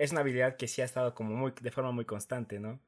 es 0.00 0.12
una 0.12 0.20
habilidad 0.22 0.56
que 0.56 0.66
sí 0.66 0.80
ha 0.82 0.84
estado 0.84 1.14
como 1.14 1.34
muy, 1.36 1.52
de 1.60 1.70
forma 1.70 1.92
muy 1.92 2.04
constante, 2.04 2.58
¿no? 2.58 2.80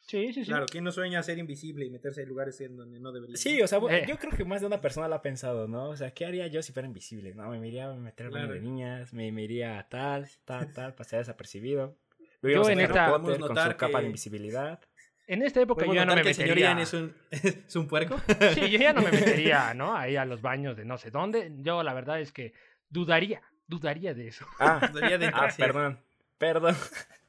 Sí, 0.00 0.32
sí, 0.32 0.42
sí. 0.44 0.50
Claro, 0.50 0.66
¿quién 0.66 0.82
no 0.82 0.90
sueña 0.90 1.22
ser 1.22 1.38
invisible 1.38 1.84
y 1.84 1.90
meterse 1.90 2.22
en 2.22 2.28
lugares 2.28 2.60
en 2.60 2.76
donde 2.76 2.98
no 2.98 3.12
debería? 3.12 3.36
Sí, 3.36 3.62
o 3.62 3.68
sea, 3.68 3.78
Eh. 3.90 4.04
yo 4.08 4.18
creo 4.18 4.32
que 4.32 4.44
más 4.44 4.60
de 4.60 4.66
una 4.66 4.80
persona 4.80 5.06
lo 5.06 5.14
ha 5.14 5.22
pensado, 5.22 5.68
¿no? 5.68 5.90
O 5.90 5.96
sea, 5.96 6.10
¿qué 6.12 6.26
haría 6.26 6.46
yo 6.48 6.62
si 6.62 6.72
fuera 6.72 6.88
invisible? 6.88 7.34
No, 7.34 7.48
me 7.50 7.68
iría 7.68 7.88
a 7.90 7.94
meter 7.94 8.26
al 8.26 8.32
baño 8.32 8.44
Claro. 8.46 8.60
de 8.60 8.66
niñas, 8.66 9.12
me, 9.12 9.30
me 9.30 9.42
iría 9.44 9.78
a 9.78 9.88
tal, 9.88 10.28
tal, 10.44 10.72
tal, 10.72 10.94
pasar 10.94 11.20
desapercibido. 11.20 11.96
Vimos 12.42 12.66
Yo 12.66 12.72
en 12.72 12.80
esta- 12.80 13.06
Potter 13.06 13.10
Podemos 13.20 13.30
con 13.38 13.48
su 13.48 13.54
notar 13.54 13.76
capa 13.76 13.98
de 13.98 14.02
que- 14.02 14.06
invisibilidad. 14.06 14.80
En 15.28 15.42
esta 15.42 15.60
época 15.60 15.82
yo 15.84 15.86
¿Podemos 15.92 16.02
ya 16.02 16.06
no 16.06 16.16
me 16.16 16.22
que 16.22 16.28
el 16.30 16.34
señor 16.34 16.48
metería. 16.56 16.68
Ian 16.70 16.78
es 16.80 16.92
un, 16.94 17.14
es 17.68 17.76
un 17.76 17.86
puerco? 17.86 18.16
Sí, 18.54 18.68
yo 18.70 18.78
ya 18.80 18.92
no 18.92 19.02
me 19.02 19.10
metería, 19.12 19.74
¿no? 19.74 19.94
Ahí 19.96 20.16
a 20.16 20.24
los 20.24 20.42
baños 20.42 20.76
de 20.76 20.84
no 20.84 20.98
sé 20.98 21.12
dónde. 21.12 21.52
Yo 21.58 21.84
la 21.84 21.94
verdad 21.94 22.20
es 22.20 22.32
que 22.32 22.52
dudaría, 22.88 23.42
dudaría 23.68 24.12
de 24.12 24.26
eso. 24.26 24.44
Ah, 24.58 24.90
Debería 24.92 25.18
de 25.18 25.26
ah, 25.32 25.48
perdón, 25.56 26.00
perdón. 26.40 26.74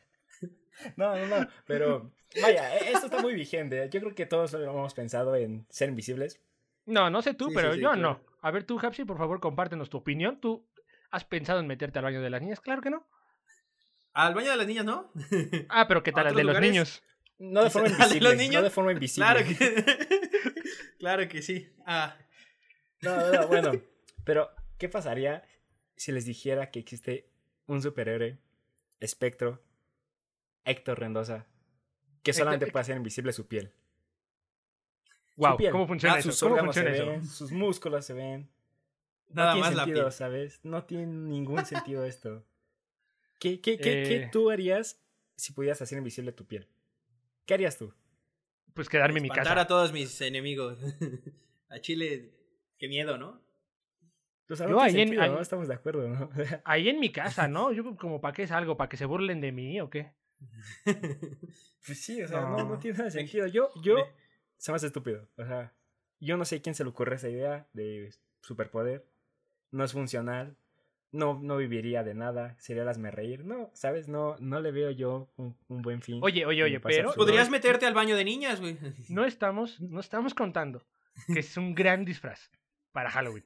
No, 0.95 1.15
no, 1.15 1.27
no, 1.27 1.47
pero 1.67 2.11
vaya, 2.41 2.75
e- 2.75 2.91
esto 2.91 3.05
está 3.05 3.21
muy 3.21 3.35
vigente. 3.35 3.87
Yo 3.91 3.99
creo 3.99 4.15
que 4.15 4.25
todos 4.25 4.51
hemos 4.55 4.95
pensado 4.95 5.35
en 5.35 5.67
ser 5.69 5.89
invisibles. 5.89 6.41
No, 6.87 7.11
no 7.11 7.21
sé 7.21 7.35
tú, 7.35 7.49
Sí, 7.49 7.53
pero 7.55 7.69
sí, 7.69 7.75
sí, 7.75 7.81
yo 7.83 7.91
claro. 7.91 8.01
no. 8.01 8.25
A 8.41 8.49
ver, 8.49 8.63
tú, 8.63 8.79
Hapsi, 8.79 9.05
por 9.05 9.19
favor, 9.19 9.39
compártenos 9.39 9.91
tu 9.91 9.97
opinión. 9.97 10.39
¿Tú 10.41 10.65
has 11.11 11.23
pensado 11.23 11.59
en 11.59 11.67
meterte 11.67 11.99
al 11.99 12.05
baño 12.05 12.19
de 12.19 12.31
las 12.31 12.41
niñas? 12.41 12.59
Claro 12.61 12.81
que 12.81 12.89
no. 12.89 13.07
Al 14.13 14.33
baño 14.33 14.49
de 14.49 14.57
las 14.57 14.65
niñas, 14.65 14.85
¿no? 14.85 15.11
Ah, 15.69 15.87
pero 15.87 16.01
¿qué 16.01 16.11
tal 16.11 16.25
el 16.25 16.31
¿Otros 16.33 16.47
de 16.47 16.53
los 16.53 16.61
niños? 16.61 17.03
No 17.37 17.63
de 17.63 17.69
forma 17.69 17.87
¿Al 17.99 18.09
de 18.09 18.19
los 18.19 18.33
invisible, 18.33 18.35
niños? 18.37 18.55
no 18.55 18.63
de 18.63 18.69
forma 18.71 18.91
invisible. 18.91 19.27
claro 19.29 19.47
que 19.47 19.85
Claro 20.97 21.27
que 21.27 21.41
sí. 21.43 21.69
Ah, 21.85 22.17
No, 23.01 23.15
no, 23.17 23.31
no, 23.33 23.47
bueno, 23.47 23.71
pero 24.23 24.49
¿qué 24.79 24.89
pasaría 24.89 25.43
si 25.95 26.11
les 26.11 26.25
dijera 26.25 26.71
que 26.71 26.79
existe 26.79 27.29
un 27.67 27.83
superhéroe, 27.83 28.39
espectro, 29.01 29.61
Héctor 30.63 30.99
Rendosa, 30.99 31.45
que 32.23 32.31
solamente 32.33 32.65
Héctor- 32.65 32.71
puede 32.71 32.81
hacer 32.83 32.97
invisible 32.97 33.33
su 33.33 33.47
piel? 33.47 33.73
Wow, 35.35 35.51
Su 35.51 35.57
piel. 35.57 35.71
¿cómo 35.71 35.87
funciona 35.87 36.15
Ah, 36.15 36.19
eso? 36.19 36.31
Sus 36.31 36.39
¿Cómo 36.41 36.53
órganos 36.53 36.75
funciona 36.75 36.95
se 36.95 37.01
eso? 37.03 37.11
ven, 37.11 37.25
sus 37.27 37.51
músculos 37.51 38.05
se 38.05 38.13
ven. 38.13 38.49
nada 39.29 39.49
no 39.49 39.53
tiene 39.55 39.67
más 39.67 39.75
la 39.75 39.83
sentido, 39.85 40.05
piel. 40.05 40.11
¿sabes? 40.13 40.59
No 40.63 40.83
tiene 40.85 41.07
ningún 41.07 41.65
sentido 41.65 42.05
esto. 42.05 42.45
¿Qué, 43.39 43.59
qué, 43.61 43.77
qué, 43.77 44.03
qué 44.03 44.15
Eh. 44.23 44.29
tú 44.31 44.51
harías 44.51 45.01
si 45.35 45.53
pudieras 45.53 45.81
hacer 45.81 45.97
invisible 45.97 46.31
tu 46.31 46.45
piel? 46.45 46.67
¿Qué 47.45 47.53
harías 47.55 47.77
tú? 47.77 47.93
Pues 48.73 48.87
quedarme 48.87 49.17
en 49.17 49.23
mi 49.23 49.29
casa. 49.29 49.59
a 49.59 49.67
todos 49.67 49.91
mis 49.93 50.19
enemigos. 50.21 50.77
a 51.69 51.79
Chile, 51.79 52.33
qué 52.77 52.87
miedo, 52.87 53.17
¿no? 53.17 53.41
Yo 54.55 54.79
ahí 54.81 54.91
en- 54.91 54.97
sentido, 55.07 55.21
ahí- 55.23 55.29
¿no? 55.29 55.41
Estamos 55.41 55.67
de 55.67 55.73
acuerdo, 55.75 56.07
¿no? 56.07 56.29
Ahí 56.65 56.89
en 56.89 56.99
mi 56.99 57.11
casa, 57.11 57.47
¿no? 57.47 57.71
Yo 57.71 57.95
como 57.95 58.19
para 58.21 58.33
qué 58.33 58.47
salgo, 58.47 58.77
para 58.77 58.89
que 58.89 58.97
se 58.97 59.05
burlen 59.05 59.41
de 59.41 59.51
mí 59.51 59.79
o 59.81 59.89
qué. 59.89 60.11
Pues 61.85 61.99
sí, 62.03 62.21
o 62.21 62.27
sea, 62.27 62.41
no, 62.41 62.57
no 62.57 62.69
No. 62.69 62.79
tiene 62.79 62.97
nada 62.97 63.05
de 63.05 63.11
sentido. 63.11 63.47
Yo, 63.47 63.69
yo, 63.81 63.95
Me- 63.95 64.05
se 64.57 64.71
me 64.71 64.75
hace 64.75 64.87
estúpido. 64.87 65.27
O 65.37 65.43
sea, 65.45 65.73
yo 66.19 66.37
no 66.37 66.45
sé 66.45 66.61
quién 66.61 66.75
se 66.75 66.83
le 66.83 66.91
ocurre 66.91 67.15
esa 67.15 67.27
idea 67.29 67.67
de 67.73 68.13
superpoder. 68.41 69.07
No 69.71 69.83
es 69.83 69.93
funcional. 69.93 70.55
No, 71.11 71.39
no 71.41 71.57
viviría 71.57 72.03
de 72.03 72.13
nada. 72.13 72.55
Sería 72.59 72.83
las 72.85 72.97
me 72.99 73.09
reír. 73.11 73.43
No, 73.45 73.71
¿sabes? 73.73 74.07
No, 74.07 74.35
no 74.39 74.61
le 74.61 74.71
veo 74.71 74.91
yo 74.91 75.31
un, 75.37 75.57
un 75.67 75.81
buen 75.81 76.01
fin. 76.03 76.19
Oye, 76.23 76.45
oye, 76.45 76.63
oye, 76.63 76.79
pero. 76.79 77.13
Podrías 77.13 77.49
meterte 77.49 77.85
al 77.87 77.93
baño 77.95 78.15
de 78.15 78.25
niñas, 78.25 78.61
güey. 78.61 78.77
no 79.09 79.25
estamos, 79.25 79.81
no 79.81 79.99
estamos 79.99 80.33
contando 80.35 80.85
que 81.33 81.39
es 81.39 81.57
un 81.57 81.73
gran 81.75 82.05
disfraz 82.05 82.51
para 82.91 83.09
Halloween. 83.09 83.43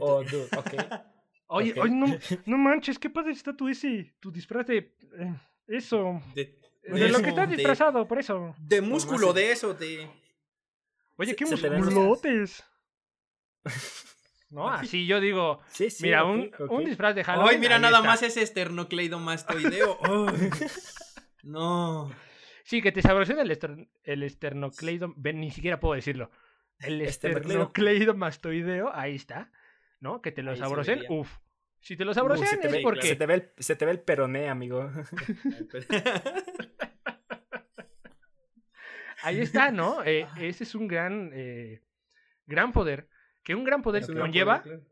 Oh, 0.00 0.22
dude, 0.22 0.48
ok. 0.56 0.74
Oye, 1.54 1.74
oye, 1.78 1.90
no, 1.94 2.06
no 2.46 2.56
manches, 2.58 2.98
qué 2.98 3.10
padre 3.10 3.32
está 3.32 3.54
tu 3.54 3.68
ese, 3.68 4.14
tu 4.20 4.32
disfraz 4.32 4.66
de 4.66 4.78
eh, 5.18 5.34
eso, 5.66 6.22
De, 6.34 6.58
de 6.84 7.08
lo 7.10 7.20
que 7.20 7.28
estás 7.28 7.50
de- 7.50 7.56
disfrazado, 7.56 8.08
por 8.08 8.18
eso. 8.18 8.54
de 8.58 8.80
músculo, 8.80 9.26
más- 9.26 9.34
de 9.36 9.52
eso, 9.52 9.74
de... 9.74 10.08
Oye, 11.18 11.36
qué 11.36 11.44
musculotes. 11.44 12.64
No, 14.50 14.68
así 14.68 15.06
yo 15.06 15.18
digo, 15.18 15.60
Sí, 15.68 15.88
sí. 15.88 16.02
mira, 16.02 16.24
un, 16.24 16.50
un 16.68 16.84
disfraz 16.84 17.14
de 17.14 17.24
Halloween. 17.24 17.54
Ay, 17.54 17.58
mira, 17.58 17.78
nada 17.78 17.98
está. 17.98 18.06
más 18.08 18.22
ese 18.22 18.42
esternocleidomastoideo. 18.42 19.98
Ay. 20.02 20.50
no. 21.42 22.10
Sí, 22.64 22.82
que 22.82 22.92
te 22.92 23.00
sabroseen 23.00 23.38
el, 23.38 23.50
ester- 23.50 23.88
el 24.04 24.22
esternocleido, 24.22 25.14
ven, 25.16 25.40
ni 25.40 25.50
siquiera 25.50 25.80
puedo 25.80 25.94
decirlo. 25.94 26.30
El 26.80 27.00
Esternocleido. 27.00 27.62
esternocleidomastoideo, 27.62 28.90
ahí 28.94 29.14
está, 29.14 29.50
¿no? 30.02 30.20
Que 30.20 30.30
te 30.32 30.42
lo 30.42 30.50
Ahí 30.50 30.56
se 30.58 30.62
sabroseen, 30.62 30.98
vería. 31.00 31.18
uf. 31.18 31.30
Si 31.80 31.96
te 31.96 32.04
lo 32.04 32.10
Uh, 32.12 32.14
sabrosean 32.14 32.48
se, 32.48 32.56
te 32.58 32.66
es 32.68 32.72
ve, 32.74 32.80
porque... 32.82 33.06
se, 33.08 33.16
te 33.16 33.26
ve 33.26 33.34
el, 33.34 33.50
se 33.58 33.74
te 33.74 33.84
ve 33.86 33.90
el 33.92 34.00
peroné, 34.00 34.48
amigo. 34.50 34.90
Ahí 39.22 39.40
está, 39.40 39.70
¿no? 39.70 40.02
Eh, 40.04 40.26
ese 40.40 40.64
es 40.64 40.74
un 40.74 40.88
gran, 40.88 41.30
eh, 41.32 41.80
gran 42.46 42.72
poder. 42.72 43.08
Que 43.44 43.54
un 43.54 43.64
gran 43.64 43.82
poder 43.82 44.04
conlleva. 44.06 44.62
poder, 44.62 44.78
claro. 44.80 44.90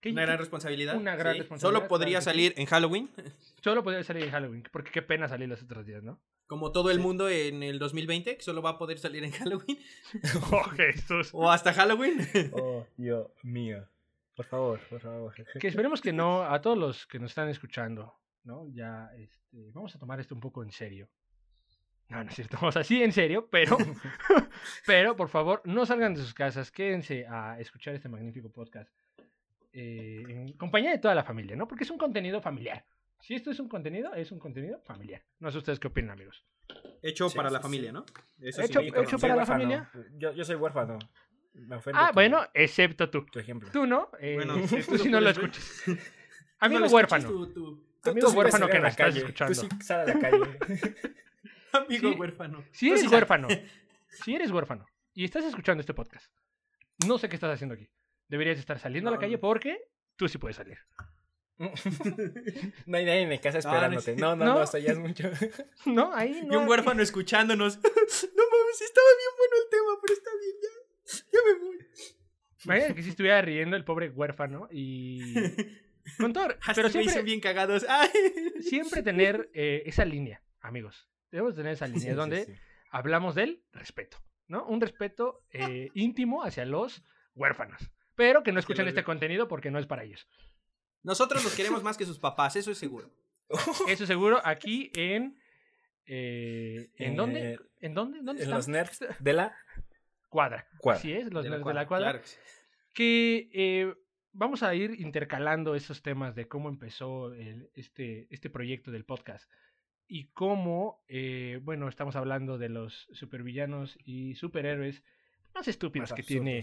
que- 0.00 0.10
Una 0.12 0.22
gran 0.22 0.38
responsabilidad. 0.38 0.96
Una 0.96 1.16
gran 1.16 1.34
sí. 1.34 1.38
responsabilidad, 1.40 1.78
Solo 1.80 1.88
podría 1.88 2.18
claro 2.20 2.24
que 2.24 2.24
sí. 2.24 2.30
salir 2.46 2.54
en 2.56 2.66
Halloween, 2.66 3.10
Solo 3.62 3.82
podría 3.82 4.02
salir 4.04 4.24
en 4.24 4.30
Halloween. 4.30 4.62
Porque 4.72 4.90
qué 4.90 5.02
pena 5.02 5.28
salir 5.28 5.48
los 5.48 5.62
otros 5.62 5.84
días, 5.86 6.02
¿no? 6.02 6.20
como 6.46 6.72
todo 6.72 6.90
el 6.90 6.98
mundo 6.98 7.28
en 7.28 7.62
el 7.62 7.78
2020, 7.78 8.36
que 8.36 8.42
solo 8.42 8.60
va 8.60 8.70
a 8.70 8.78
poder 8.78 8.98
salir 8.98 9.22
en 9.22 9.30
Halloween. 9.38 9.78
Oh, 10.50 10.64
Jesús. 10.70 11.30
O 11.32 11.48
hasta 11.48 11.72
Halloween. 11.72 12.18
Oh, 12.52 12.84
Dios 12.96 13.28
mío. 13.44 13.88
Por 14.40 14.46
favor, 14.46 14.80
por 14.88 15.00
favor. 15.02 15.34
Que 15.60 15.68
esperemos 15.68 16.00
que 16.00 16.14
no, 16.14 16.44
a 16.44 16.62
todos 16.62 16.78
los 16.78 17.06
que 17.06 17.18
nos 17.18 17.30
están 17.30 17.50
escuchando, 17.50 18.14
¿no? 18.44 18.66
Ya, 18.72 19.10
este, 19.18 19.70
vamos 19.74 19.94
a 19.94 19.98
tomar 19.98 20.18
esto 20.18 20.34
un 20.34 20.40
poco 20.40 20.62
en 20.62 20.70
serio. 20.70 21.10
No, 22.08 22.24
no 22.24 22.30
es 22.30 22.36
cierto, 22.36 22.56
o 22.62 22.72
sea, 22.72 22.82
sí 22.82 23.02
en 23.02 23.12
serio, 23.12 23.48
pero, 23.50 23.76
pero 24.86 25.14
por 25.14 25.28
favor, 25.28 25.60
no 25.66 25.84
salgan 25.84 26.14
de 26.14 26.22
sus 26.22 26.32
casas, 26.32 26.70
quédense 26.72 27.26
a 27.28 27.60
escuchar 27.60 27.94
este 27.94 28.08
magnífico 28.08 28.50
podcast 28.50 28.90
eh, 29.74 30.24
en 30.26 30.52
compañía 30.54 30.90
de 30.92 30.98
toda 30.98 31.14
la 31.14 31.22
familia, 31.22 31.54
¿no? 31.54 31.68
Porque 31.68 31.84
es 31.84 31.90
un 31.90 31.98
contenido 31.98 32.40
familiar. 32.40 32.86
Si 33.20 33.34
esto 33.34 33.50
es 33.50 33.60
un 33.60 33.68
contenido, 33.68 34.14
es 34.14 34.32
un 34.32 34.38
contenido 34.38 34.80
familiar. 34.80 35.22
No 35.38 35.50
sé 35.50 35.58
ustedes 35.58 35.78
qué 35.78 35.88
opinan, 35.88 36.12
amigos. 36.12 36.46
Hecho 37.02 37.28
Sí, 37.28 37.36
para 37.36 37.50
sí, 37.50 37.52
la 37.52 37.58
sí. 37.58 37.62
familia, 37.62 37.92
¿no? 37.92 38.06
Eso 38.40 38.62
Hecho- 38.62 38.80
sí, 38.80 38.86
hecho 38.96 39.18
para 39.18 39.36
la 39.36 39.44
familia. 39.44 39.90
Yo, 40.16 40.32
yo 40.32 40.44
soy 40.44 40.56
huérfano. 40.56 40.98
Me 41.54 41.76
ofende 41.76 41.98
Ah, 42.00 42.08
tu- 42.08 42.14
bueno, 42.14 42.46
excepto 42.54 43.10
tú. 43.10 43.24
Tu 43.26 43.38
ejemplo. 43.40 43.68
Tú 43.72 43.86
no, 43.86 44.10
eh, 44.20 44.34
Bueno, 44.36 44.54
tú 44.68 44.76
tú 44.88 44.98
sí 44.98 45.08
no 45.08 45.20
lo 45.20 45.30
escuchas. 45.30 45.82
No 45.86 46.66
Amigo 46.66 46.84
escuchas, 46.84 46.92
huérfano. 46.94 47.28
tú- 47.28 47.52
tú- 47.52 47.84
Tú- 48.02 48.10
Amigo 48.10 48.28
sí 48.30 48.36
huérfano 48.36 48.68
que 48.68 48.78
nos 48.80 48.90
estás 48.90 49.16
escuchando. 49.16 49.54
Tú 49.54 49.68
sí 49.70 49.82
sal 49.84 50.00
a 50.00 50.04
la 50.14 50.18
calle. 50.18 50.58
Amigo 51.72 52.12
Sí. 52.12 52.18
huérfano. 52.18 52.64
Si 52.72 52.88
eres 52.88 53.00
sí 53.00 53.06
huérfano, 53.08 53.48
si 54.24 54.34
eres 54.34 54.50
huérfano 54.50 54.86
y 55.14 55.24
estás 55.24 55.44
escuchando 55.44 55.80
este 55.80 55.94
podcast, 55.94 56.30
no 57.06 57.16
sé 57.18 57.28
qué 57.28 57.36
estás 57.36 57.54
haciendo 57.54 57.74
aquí. 57.74 57.88
Deberías 58.28 58.58
estar 58.58 58.78
saliendo 58.78 59.08
a 59.08 59.12
la 59.12 59.16
No. 59.16 59.20
calle 59.20 59.38
porque 59.38 59.78
tú 60.16 60.28
sí 60.28 60.36
puedes 60.38 60.56
salir. 60.56 60.78
No 62.86 62.96
hay 62.96 63.04
nadie 63.04 63.20
en 63.22 63.28
mi 63.28 63.38
casa 63.38 63.58
no 63.58 63.58
esperándote. 63.58 64.12
es- 64.12 64.18
No, 64.18 64.34
no, 64.36 64.44
¿No? 64.44 64.54
no, 64.54 64.62
es 64.64 64.98
mucho. 64.98 65.30
No, 65.86 66.14
ahí 66.14 66.40
Y 66.42 66.46
no. 66.46 66.60
un 66.60 66.68
huérfano 66.68 67.02
escuchándonos. 67.02 67.76
No 67.76 67.82
mames, 67.82 68.80
estaba 68.80 69.08
bien 69.18 69.32
bueno 69.36 69.56
el 69.62 69.70
tema, 69.70 69.98
pero 70.00 70.12
está 70.14 70.30
bien, 70.40 70.56
ya. 70.62 70.68
Ya 71.32 71.38
me 71.46 71.64
voy. 71.64 71.78
Imagínate 72.64 72.94
que 72.94 73.02
si 73.02 73.10
estuviera 73.10 73.40
riendo 73.42 73.76
el 73.76 73.84
pobre 73.84 74.10
huérfano 74.10 74.68
y. 74.70 75.34
Con 76.18 76.32
todo. 76.32 76.48
Pero 76.74 76.88
siempre, 76.88 77.22
bien 77.22 77.40
cagados. 77.40 77.84
Ay. 77.88 78.08
siempre 78.60 79.02
tener 79.02 79.50
eh, 79.54 79.82
esa 79.86 80.04
línea, 80.04 80.42
amigos. 80.60 81.08
Debemos 81.30 81.54
tener 81.54 81.72
esa 81.72 81.86
línea 81.86 82.10
Sí, 82.10 82.16
donde 82.16 82.44
sí. 82.46 82.52
hablamos 82.90 83.34
del 83.34 83.62
respeto, 83.72 84.18
¿no? 84.48 84.66
Un 84.66 84.80
respeto 84.80 85.44
eh, 85.52 85.88
íntimo 85.94 86.42
hacia 86.42 86.64
los 86.64 87.02
huérfanos. 87.34 87.90
Pero 88.16 88.42
que 88.42 88.52
no 88.52 88.58
escuchen 88.60 88.88
este 88.88 89.04
contenido 89.04 89.46
porque 89.46 89.70
no 89.70 89.78
es 89.78 89.86
para 89.86 90.02
ellos. 90.04 90.26
Nosotros 91.02 91.44
los 91.44 91.54
queremos 91.54 91.82
más 91.82 91.96
que 91.96 92.04
sus 92.04 92.18
papás, 92.18 92.56
eso 92.56 92.70
es 92.72 92.78
seguro. 92.78 93.10
Eso 93.88 94.06
seguro 94.06 94.40
aquí 94.44 94.90
en. 94.94 95.38
eh, 96.06 96.90
¿En 96.96 97.16
dónde? 97.16 97.58
¿En 97.80 97.94
dónde? 97.94 98.18
¿Dónde 98.22 98.42
En 98.42 98.48
están? 98.48 98.56
los 98.58 98.68
nerds 98.68 98.98
de 99.20 99.32
la 99.32 99.56
Cuadra. 100.30 100.66
cuadra. 100.78 100.98
Así 100.98 101.12
es, 101.12 101.30
los 101.32 101.44
De 101.44 101.50
nerds 101.50 101.64
de 101.66 101.74
la 101.74 101.86
cuadra. 101.86 102.10
Claro 102.12 102.22
que 102.22 102.26
sí. 102.28 102.38
Que 102.94 103.50
eh, 103.52 103.94
vamos 104.32 104.62
a 104.62 104.74
ir 104.74 104.98
intercalando 105.00 105.74
esos 105.74 106.02
temas 106.02 106.34
de 106.34 106.48
cómo 106.48 106.68
empezó 106.70 107.34
el- 107.34 107.68
este, 107.74 108.26
este 108.30 108.48
proyecto 108.48 108.90
del 108.90 109.04
podcast. 109.04 109.50
Y 110.08 110.28
cómo, 110.32 111.04
eh, 111.08 111.60
bueno, 111.62 111.88
estamos 111.88 112.16
hablando 112.16 112.58
de 112.58 112.68
los 112.68 113.06
supervillanos 113.12 113.96
y 114.04 114.34
superhéroes 114.34 115.04
más 115.54 115.68
estúpidos 115.68 116.10
Más 116.10 116.16
que 116.16 116.22
tiene, 116.24 116.62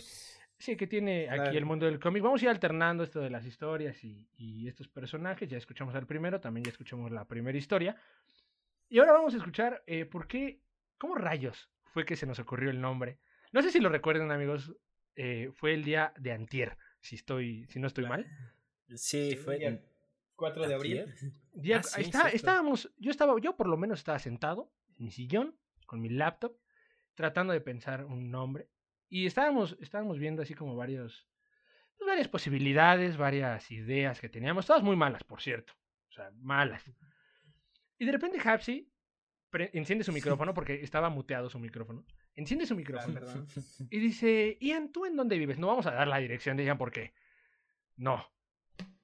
sí, 0.58 0.76
que 0.76 0.88
tiene 0.88 1.30
aquí 1.30 1.56
el 1.56 1.66
mundo 1.66 1.86
del 1.86 2.00
cómic. 2.00 2.24
Vamos 2.24 2.42
a 2.42 2.46
ir 2.46 2.50
alternando 2.50 3.04
esto 3.04 3.20
de 3.22 3.30
las 3.30 3.46
historias 3.46 4.04
y, 4.04 4.28
y 4.38 4.68
estos 4.68 4.88
personajes. 4.90 5.50
Ya 5.50 5.58
escuchamos 5.58 5.96
al 5.96 6.08
primero, 6.08 6.40
también 6.42 6.66
ya 6.66 6.72
escuchamos 6.72 7.10
la 7.12 7.26
primera 7.26 7.58
historia. 7.58 7.96
Y 8.90 9.00
ahora 9.00 9.14
vamos 9.14 9.34
a 9.34 9.38
escuchar 9.38 9.84
eh, 9.88 10.06
por 10.06 10.28
qué, 10.28 10.62
cómo 10.98 11.16
rayos 11.16 11.70
fue 11.94 12.06
que 12.06 12.16
se 12.18 12.26
nos 12.26 12.40
ocurrió 12.40 12.70
el 12.70 12.80
nombre. 12.82 13.18
No 13.52 13.62
sé 13.62 13.72
si 13.72 13.80
lo 13.80 13.90
recuerdan, 13.90 14.32
amigos. 14.32 14.74
eh, 15.16 15.50
fue 15.56 15.74
el 15.74 15.84
día 15.84 16.14
de 16.20 16.32
Antier, 16.32 16.78
si 17.00 17.16
estoy, 17.16 17.66
si 17.70 17.80
no 17.80 17.88
estoy 17.88 18.06
mal. 18.06 18.28
Sí, 18.96 19.36
fue. 19.36 19.60
Ya. 19.60 19.80
4 20.36 20.68
de 20.68 20.76
abril. 20.76 21.06
Ah, 21.74 21.82
sí, 21.84 22.02
está- 22.02 22.20
cierto. 22.22 22.28
estábamos, 22.36 22.94
yo 22.98 23.10
estaba, 23.10 23.34
yo 23.42 23.56
por 23.58 23.68
lo 23.68 23.78
menos 23.78 23.98
estaba 24.00 24.20
sentado 24.20 24.72
en 25.00 25.06
mi 25.06 25.12
sillón 25.12 25.58
con 25.88 26.00
mi 26.02 26.10
laptop, 26.10 26.56
tratando 27.16 27.54
de 27.54 27.62
pensar 27.62 28.06
un 28.06 28.30
nombre. 28.30 28.70
Y 29.10 29.26
estábamos, 29.26 29.76
estábamos 29.82 30.20
viendo 30.20 30.44
así 30.44 30.54
como 30.54 30.76
varios, 30.76 31.28
pues, 31.98 32.08
varias 32.08 32.28
posibilidades, 32.28 33.18
varias 33.18 33.72
ideas 33.72 34.22
que 34.22 34.30
teníamos, 34.30 34.68
todas 34.68 34.84
muy 34.84 34.96
malas, 34.96 35.24
por 35.24 35.42
cierto. 35.42 35.74
O 36.10 36.12
sea, 36.12 36.30
malas. 36.36 36.84
Y 37.98 38.06
de 38.06 38.12
repente 38.12 38.38
Hapsi 38.44 38.92
enciende 39.74 40.04
su 40.04 40.12
micrófono 40.14 40.54
porque 40.54 40.84
estaba 40.84 41.10
muteado 41.10 41.50
su 41.50 41.58
micrófono. 41.58 42.06
Enciende 42.38 42.66
su 42.66 42.76
micrófono 42.76 43.14
perdón. 43.14 43.46
y 43.92 44.00
dice, 44.00 44.58
Ian, 44.62 44.92
¿tú 44.94 45.06
en 45.06 45.16
dónde 45.18 45.38
vives? 45.38 45.58
No 45.60 45.68
vamos 45.68 45.86
a 45.88 45.92
dar 45.92 46.08
la 46.08 46.20
dirección 46.20 46.56
de 46.56 46.64
Ian 46.64 46.78
porque... 46.78 47.14
No. 47.98 48.26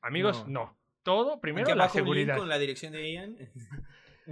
Amigos, 0.01 0.47
No. 0.47 0.65
no. 0.67 0.79
Todo, 1.03 1.41
primero 1.41 1.75
la 1.75 1.89
seguridad. 1.89 2.37
con 2.37 2.47
la 2.47 2.57
dirección 2.57 2.93
de 2.93 3.11
Ian. 3.11 3.35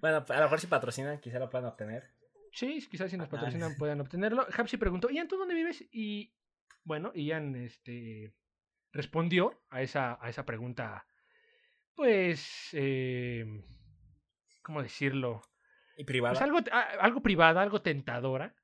bueno, 0.00 0.24
a 0.26 0.36
lo 0.36 0.42
mejor 0.42 0.60
si 0.60 0.66
patrocinan, 0.66 1.20
quizá 1.20 1.38
lo 1.38 1.50
puedan 1.50 1.66
obtener. 1.68 2.10
Sí, 2.52 2.86
quizás 2.90 3.10
si 3.10 3.16
nos 3.18 3.26
Ah, 3.26 3.30
patrocinan 3.30 3.76
puedan 3.76 4.00
obtenerlo. 4.00 4.46
Hapsi 4.56 4.76
preguntó, 4.78 5.10
Ian, 5.10 5.28
¿tú 5.28 5.36
dónde 5.36 5.54
vives? 5.54 5.84
Y 5.92 6.32
bueno, 6.84 7.12
Ian 7.14 7.56
este, 7.56 8.32
respondió 8.92 9.60
a 9.68 9.82
esa, 9.82 10.16
a 10.24 10.30
esa 10.30 10.46
pregunta, 10.46 11.06
pues, 11.94 12.68
eh, 12.72 13.44
¿cómo 14.62 14.82
decirlo? 14.82 15.42
Y 15.96 16.04
privada. 16.04 16.32
Pues 16.34 16.42
algo, 16.42 16.58
a- 16.72 16.80
algo 17.04 17.20
privada, 17.22 17.62
algo 17.62 17.82
tentadora. 17.82 18.54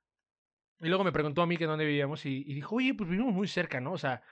Y 0.81 0.89
luego 0.89 1.05
me 1.05 1.13
preguntó 1.13 1.43
a 1.43 1.47
mí 1.47 1.57
que 1.57 1.67
dónde 1.67 1.85
vivíamos 1.85 2.25
y, 2.27 2.43
y 2.47 2.55
dijo, 2.55 2.77
oye, 2.77 2.95
pues 2.95 3.09
vivimos 3.11 3.35
muy 3.35 3.47
cerca, 3.49 3.81
¿no? 3.81 3.93
O 3.93 3.99
sea, 3.99 4.23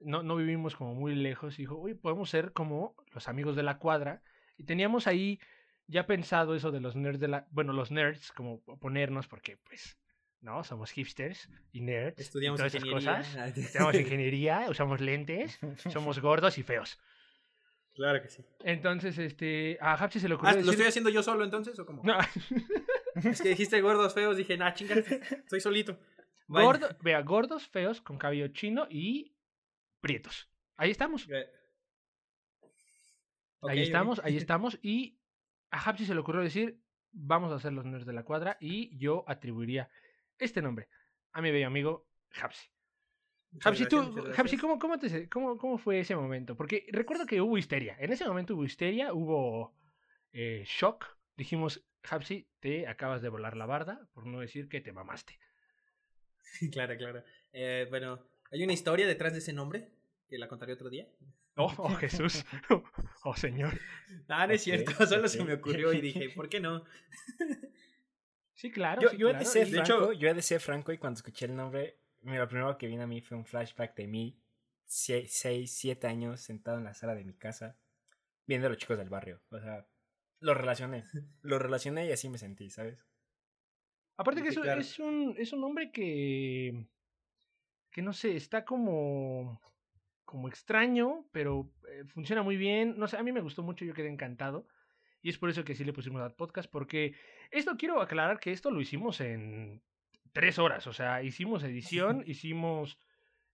no, 0.00 0.22
no 0.22 0.36
vivimos 0.36 0.74
como 0.76 0.94
muy 0.94 1.14
lejos. 1.14 1.58
Y 1.58 1.62
dijo, 1.62 1.78
oye, 1.78 1.94
podemos 1.94 2.30
ser 2.30 2.52
como 2.52 2.94
los 3.12 3.28
amigos 3.28 3.54
de 3.56 3.62
la 3.62 3.78
cuadra. 3.78 4.22
Y 4.56 4.64
teníamos 4.64 5.06
ahí 5.06 5.38
ya 5.86 6.06
pensado 6.06 6.54
eso 6.54 6.70
de 6.70 6.80
los 6.80 6.96
nerds 6.96 7.20
de 7.20 7.28
la... 7.28 7.46
Bueno, 7.50 7.72
los 7.72 7.90
nerds, 7.90 8.32
como 8.32 8.62
ponernos, 8.78 9.28
porque 9.28 9.58
pues, 9.58 9.98
¿no? 10.40 10.64
Somos 10.64 10.90
hipsters 10.92 11.50
y 11.72 11.82
nerds. 11.82 12.18
y 12.18 12.22
Estudiamos 12.22 12.58
todas 12.60 12.74
esas 12.74 12.88
cosas. 12.88 13.36
Estudiamos 13.58 13.94
ingeniería, 13.96 14.66
usamos 14.70 15.00
lentes, 15.02 15.58
somos 15.90 16.18
gordos 16.20 16.56
y 16.56 16.62
feos. 16.62 16.98
Claro 17.94 18.22
que 18.22 18.28
sí. 18.28 18.44
Entonces, 18.60 19.18
este, 19.18 19.76
a 19.80 19.94
Hapsi 19.94 20.20
se 20.20 20.28
le 20.28 20.34
ocurrió 20.34 20.50
Ah, 20.50 20.54
¿Lo 20.54 20.58
decir... 20.58 20.72
estoy 20.72 20.86
haciendo 20.88 21.10
yo 21.10 21.22
solo 21.22 21.44
entonces 21.44 21.78
o 21.78 21.84
cómo? 21.86 22.02
No, 22.04 22.18
Es 23.16 23.42
que 23.42 23.50
dijiste 23.50 23.80
gordos 23.80 24.14
feos, 24.14 24.36
dije, 24.36 24.56
nah, 24.56 24.72
chinga, 24.72 24.94
estoy 24.94 25.60
solito. 25.60 25.98
Gordo, 26.48 26.88
vea, 27.02 27.20
gordos, 27.22 27.68
feos, 27.68 28.00
con 28.00 28.18
cabello 28.18 28.48
chino 28.48 28.86
y 28.90 29.36
prietos. 30.00 30.48
Ahí 30.76 30.90
estamos. 30.90 31.28
Eh. 31.30 31.48
Ahí 33.62 33.82
estamos, 33.82 34.20
ahí 34.24 34.36
estamos. 34.36 34.78
Y 34.82 35.18
a 35.70 35.78
Hapsi 35.80 36.06
se 36.06 36.14
le 36.14 36.20
ocurrió 36.20 36.40
decir, 36.42 36.80
vamos 37.12 37.52
a 37.52 37.56
hacer 37.56 37.72
los 37.72 37.84
nerds 37.84 38.06
de 38.06 38.12
la 38.12 38.24
cuadra 38.24 38.56
y 38.60 38.96
yo 38.98 39.24
atribuiría 39.28 39.90
este 40.38 40.62
nombre 40.62 40.88
a 41.32 41.42
mi 41.42 41.50
bello 41.50 41.66
amigo 41.66 42.08
Hapsi. 42.40 42.68
Gracias. 43.52 43.88
¿cómo, 44.60 44.78
cómo, 44.78 44.98
te- 44.98 45.28
cómo, 45.28 45.58
cómo 45.58 45.78
fue 45.78 46.00
ese 46.00 46.14
momento? 46.14 46.56
Porque 46.56 46.86
recuerdo 46.92 47.26
que 47.26 47.40
hubo 47.40 47.58
histeria. 47.58 47.96
En 47.98 48.12
ese 48.12 48.26
momento 48.26 48.54
hubo 48.54 48.64
histeria, 48.64 49.12
hubo 49.12 49.74
eh, 50.32 50.62
shock. 50.66 51.04
Dijimos, 51.36 51.84
Hapsi, 52.08 52.48
te 52.60 52.86
acabas 52.86 53.22
de 53.22 53.28
volar 53.28 53.56
la 53.56 53.66
barda, 53.66 54.08
por 54.14 54.26
no 54.26 54.40
decir 54.40 54.68
que 54.68 54.80
te 54.80 54.92
mamaste. 54.92 55.38
Claro, 56.72 56.96
claro. 56.96 57.22
Eh, 57.52 57.86
bueno, 57.90 58.24
hay 58.50 58.62
una 58.64 58.72
historia 58.72 59.06
detrás 59.06 59.32
de 59.32 59.38
ese 59.40 59.52
nombre 59.52 59.90
que 60.28 60.38
la 60.38 60.48
contaré 60.48 60.72
otro 60.74 60.90
día. 60.90 61.08
Oh, 61.56 61.72
oh, 61.78 61.88
Jesús. 61.96 62.44
Oh, 63.24 63.34
Señor. 63.36 63.78
Ah, 64.28 64.46
no 64.46 64.54
es 64.54 64.62
cierto, 64.62 64.92
solo 65.06 65.28
se 65.28 65.44
me 65.44 65.54
ocurrió 65.54 65.92
y 65.92 66.00
dije, 66.00 66.30
¿por 66.30 66.48
qué 66.48 66.58
no? 66.60 66.84
Sí, 68.54 68.70
claro. 68.70 69.02
Yo, 69.02 69.08
sí, 69.10 69.16
yo 69.18 69.28
he 69.28 69.30
claro. 69.32 69.44
de 69.44 69.50
ser 69.50 69.68
y- 69.68 69.70
de 69.70 69.76
franco, 69.84 69.92
hecho- 69.92 70.12
yo 70.12 70.28
he 70.28 70.34
de 70.34 70.42
ser 70.42 70.60
franco 70.60 70.92
y 70.92 70.98
cuando 70.98 71.18
escuché 71.18 71.46
el 71.46 71.56
nombre, 71.56 71.99
mira, 72.22 72.40
lo 72.40 72.48
primero 72.48 72.76
que 72.78 72.86
vino 72.86 73.02
a 73.02 73.06
mí 73.06 73.20
fue 73.20 73.36
un 73.36 73.44
flashback 73.46 73.94
de 73.96 74.06
mí, 74.06 74.38
6, 74.86 75.72
7 75.72 76.06
años, 76.06 76.40
sentado 76.40 76.78
en 76.78 76.84
la 76.84 76.94
sala 76.94 77.14
de 77.14 77.24
mi 77.24 77.34
casa, 77.34 77.76
viendo 78.46 78.66
a 78.66 78.70
los 78.70 78.78
chicos 78.78 78.98
del 78.98 79.08
barrio. 79.08 79.40
O 79.50 79.58
sea, 79.60 79.86
lo 80.40 80.54
relacioné, 80.54 81.04
lo 81.42 81.58
relacioné 81.58 82.06
y 82.06 82.12
así 82.12 82.28
me 82.28 82.38
sentí, 82.38 82.70
¿sabes? 82.70 83.06
Aparte 84.16 84.42
que 84.42 84.48
Sí, 84.50 84.54
es, 84.54 84.56
un- 84.58 84.62
claro. 84.64 84.80
es 84.80 84.98
un 84.98 85.34
es 85.38 85.52
un 85.52 85.64
hombre 85.64 85.90
que 85.92 86.86
que 87.90 88.02
no 88.02 88.12
sé, 88.12 88.36
está 88.36 88.64
como 88.64 89.60
como 90.24 90.46
extraño, 90.48 91.26
pero 91.32 91.72
eh, 91.88 92.04
funciona 92.06 92.42
muy 92.44 92.56
bien. 92.56 92.94
No 92.98 93.08
sé, 93.08 93.16
a 93.16 93.22
mí 93.24 93.32
me 93.32 93.40
gustó 93.40 93.62
mucho, 93.64 93.84
yo 93.84 93.94
quedé 93.94 94.08
encantado. 94.08 94.68
Y 95.22 95.28
es 95.30 95.38
por 95.38 95.50
eso 95.50 95.64
que 95.64 95.74
sí 95.74 95.84
le 95.84 95.92
pusimos 95.92 96.22
al 96.22 96.34
podcast, 96.34 96.70
porque 96.70 97.14
esto 97.50 97.76
quiero 97.76 98.00
aclarar 98.00 98.38
que 98.38 98.52
esto 98.52 98.70
lo 98.70 98.80
hicimos 98.80 99.20
en 99.20 99.82
tres 100.32 100.58
horas. 100.58 100.86
O 100.86 100.92
sea, 100.92 101.22
hicimos 101.22 101.62
edición, 101.62 102.22
hicimos, 102.26 102.98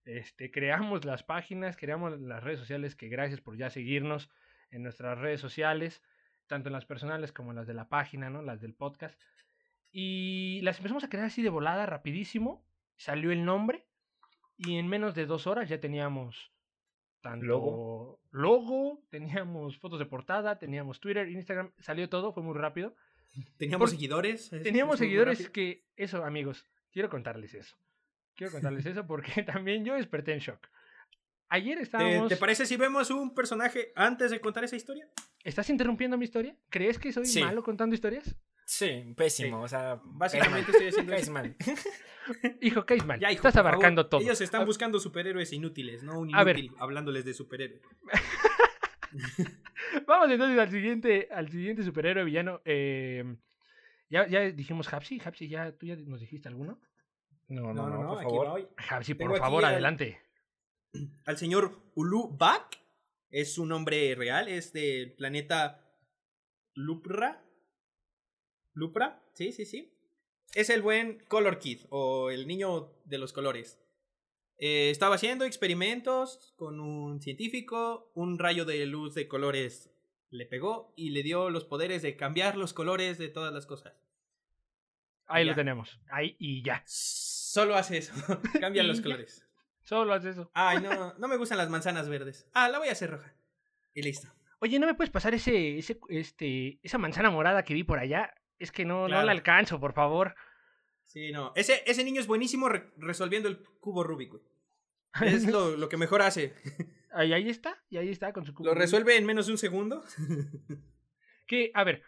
este, 0.05 0.51
creamos 0.51 1.05
las 1.05 1.23
páginas, 1.23 1.77
creamos 1.77 2.19
las 2.19 2.43
redes 2.43 2.59
sociales, 2.59 2.95
que 2.95 3.09
gracias 3.09 3.41
por 3.41 3.57
ya 3.57 3.69
seguirnos 3.69 4.29
en 4.71 4.83
nuestras 4.83 5.17
redes 5.17 5.39
sociales, 5.39 6.01
tanto 6.47 6.69
en 6.69 6.73
las 6.73 6.85
personales 6.85 7.31
como 7.31 7.51
en 7.51 7.57
las 7.57 7.67
de 7.67 7.73
la 7.73 7.89
página, 7.89 8.29
¿no? 8.29 8.41
Las 8.41 8.61
del 8.61 8.73
podcast. 8.73 9.19
Y 9.91 10.61
las 10.63 10.77
empezamos 10.77 11.03
a 11.03 11.09
crear 11.09 11.25
así 11.25 11.41
de 11.41 11.49
volada, 11.49 11.85
rapidísimo. 11.85 12.63
Salió 12.95 13.31
el 13.31 13.45
nombre. 13.45 13.85
Y 14.57 14.77
en 14.77 14.87
menos 14.87 15.13
de 15.13 15.27
dos 15.27 15.45
horas 15.45 15.69
ya 15.69 15.79
teníamos 15.79 16.51
tanto 17.21 17.45
Logo. 17.45 18.19
logo, 18.31 19.03
teníamos 19.09 19.77
fotos 19.77 19.99
de 19.99 20.05
portada, 20.05 20.57
teníamos 20.57 20.99
Twitter, 20.99 21.29
Instagram, 21.29 21.71
salió 21.77 22.09
todo, 22.09 22.31
fue 22.31 22.43
muy 22.43 22.57
rápido. 22.57 22.95
Teníamos 23.57 23.89
Por- 23.89 23.97
seguidores. 23.97 24.51
es- 24.53 24.63
Teníamos 24.63 24.95
es 24.95 24.99
seguidores 24.99 25.49
que, 25.49 25.85
eso 25.95 26.23
amigos, 26.25 26.65
quiero 26.91 27.09
contarles 27.09 27.53
eso. 27.53 27.77
Quiero 28.35 28.51
contarles 28.51 28.85
eso 28.85 29.05
porque 29.07 29.43
también 29.43 29.83
yo 29.85 29.95
desperté 29.95 30.33
en 30.33 30.39
shock. 30.39 30.67
Ayer 31.49 31.77
¿Te, 31.77 31.83
estábamos... 31.83 32.27
te 32.29 32.35
parece 32.37 32.65
si 32.65 32.75
vemos 32.75 33.09
un 33.09 33.33
personaje 33.33 33.91
antes 33.95 34.31
de 34.31 34.41
contar 34.41 34.63
esa 34.65 34.75
historia? 34.75 35.07
¿Estás 35.43 35.69
interrumpiendo 35.69 36.17
mi 36.17 36.25
historia? 36.25 36.55
¿Crees 36.69 36.99
que 36.99 37.13
soy 37.13 37.25
Sí. 37.25 37.41
malo 37.41 37.63
contando 37.63 37.95
historias? 37.95 38.35
Sí, 38.65 39.13
pésimo, 39.15 39.61
o 39.61 39.67
sea, 39.67 40.01
Básicamente 40.03 40.71
estoy 40.71 40.87
haciendo 40.89 41.11
caes 41.13 41.29
mal. 41.29 41.55
Hijo, 42.61 42.85
caes 42.85 43.05
mal. 43.05 43.17
Ya, 43.21 43.31
hijo, 43.31 43.37
Estás 43.39 43.53
por 43.53 43.59
favor. 43.59 43.73
abarcando 43.75 44.07
todo. 44.09 44.19
Ellos 44.19 44.41
están 44.41 44.65
buscando 44.65 44.99
superhéroes 44.99 45.53
inútiles, 45.53 46.03
no 46.03 46.19
un 46.19 46.35
A 46.35 46.43
ver. 46.43 46.59
inútil 46.59 46.75
hablándoles 46.81 47.23
de 47.23 47.33
superhéroes. 47.33 47.81
Vamos 50.07 50.29
entonces 50.31 50.59
al 50.59 50.71
siguiente, 50.71 51.27
al 51.31 51.49
siguiente 51.49 51.83
superhéroe 51.83 52.23
villano. 52.23 52.61
eh, 52.65 53.23
ya, 54.09 54.27
ya 54.27 54.41
dijimos 54.51 54.91
Hapsi. 54.93 55.21
Hapsi, 55.23 55.49
¿ya, 55.49 55.71
¿tú 55.77 55.85
ya 55.85 55.95
nos 55.95 56.21
dijiste 56.21 56.47
alguno? 56.47 56.79
No, 57.49 57.73
no, 57.73 57.89
no, 57.89 58.07
por 58.09 58.17
aquí 58.17 58.23
favor. 58.25 58.47
voy. 58.49 58.67
Hapsi, 58.89 59.13
por 59.13 59.37
favor, 59.37 59.65
adelante. 59.65 60.21
Al 61.25 61.37
señor 61.37 61.91
Ulu 61.95 62.35
Bak. 62.37 62.79
Es 63.29 63.53
su 63.55 63.65
nombre 63.65 64.15
real, 64.15 64.47
es 64.47 64.71
del 64.71 65.11
planeta 65.11 65.85
Lupra. 66.73 67.43
Lupra, 68.73 69.21
sí, 69.33 69.51
sí, 69.51 69.65
sí. 69.65 69.93
Es 70.55 70.69
el 70.69 70.81
buen 70.81 71.19
Color 71.27 71.59
Kid, 71.59 71.81
o 71.89 72.29
el 72.31 72.47
niño 72.47 72.93
de 73.03 73.17
los 73.17 73.33
colores. 73.33 73.81
Eh, 74.57 74.89
estaba 74.89 75.15
haciendo 75.15 75.45
experimentos 75.45 76.53
con 76.55 76.79
un 76.79 77.21
científico, 77.21 78.11
un 78.15 78.39
rayo 78.39 78.65
de 78.65 78.85
luz 78.85 79.13
de 79.13 79.27
colores 79.27 79.91
le 80.29 80.45
pegó 80.45 80.93
y 80.95 81.11
le 81.11 81.23
dio 81.23 81.49
los 81.49 81.65
poderes 81.65 82.01
de 82.01 82.17
cambiar 82.17 82.57
los 82.57 82.73
colores 82.73 83.17
de 83.17 83.29
todas 83.29 83.53
las 83.53 83.65
cosas. 83.65 83.93
Ahí 85.27 85.45
lo 85.45 85.55
tenemos. 85.55 85.99
Ahí 86.09 86.35
y 86.39 86.63
ya. 86.63 86.83
Solo 86.85 87.75
hace 87.75 87.97
eso, 87.97 88.13
cambia 88.59 88.83
los 88.83 89.01
colores. 89.01 89.47
Solo 89.83 90.13
haces 90.13 90.35
eso. 90.35 90.51
Ay, 90.53 90.81
no, 90.81 91.13
no 91.17 91.27
me 91.27 91.37
gustan 91.37 91.57
las 91.57 91.69
manzanas 91.69 92.09
verdes. 92.09 92.49
Ah, 92.53 92.67
la 92.67 92.77
voy 92.79 92.89
a 92.89 92.91
hacer 92.91 93.09
roja. 93.09 93.33
Y 93.93 94.01
listo. 94.01 94.27
Oye, 94.59 94.79
¿no 94.79 94.87
me 94.87 94.95
puedes 94.95 95.11
pasar 95.11 95.33
ese, 95.33 95.77
ese, 95.77 95.97
este, 96.09 96.79
esa 96.83 96.97
manzana 96.97 97.29
morada 97.29 97.63
que 97.63 97.73
vi 97.73 97.83
por 97.83 97.99
allá? 97.99 98.33
Es 98.59 98.71
que 98.71 98.85
no, 98.85 99.07
no 99.07 99.21
la 99.23 99.31
alcanzo, 99.31 99.79
por 99.79 99.93
favor. 99.93 100.35
Sí, 101.07 101.31
no. 101.31 101.51
Ese, 101.55 101.81
ese 101.87 102.03
niño 102.03 102.21
es 102.21 102.27
buenísimo 102.27 102.69
re- 102.69 102.91
resolviendo 102.97 103.49
el 103.49 103.57
cubo 103.79 104.03
Rubik. 104.03 104.29
güey. 104.31 104.43
Es 105.21 105.45
lo, 105.51 105.75
lo 105.75 105.89
que 105.89 105.97
mejor 105.97 106.21
hace. 106.21 106.53
Ahí, 107.13 107.33
ahí 107.33 107.49
está, 107.49 107.81
y 107.89 107.97
ahí 107.97 108.09
está 108.09 108.31
con 108.33 108.45
su 108.45 108.53
cubo 108.53 108.65
Lo 108.67 108.73
Rubik. 108.73 108.81
resuelve 108.83 109.15
en 109.17 109.25
menos 109.25 109.47
de 109.47 109.53
un 109.53 109.57
segundo. 109.57 110.03
Que, 111.47 111.71
a 111.73 111.85
ver, 111.85 112.03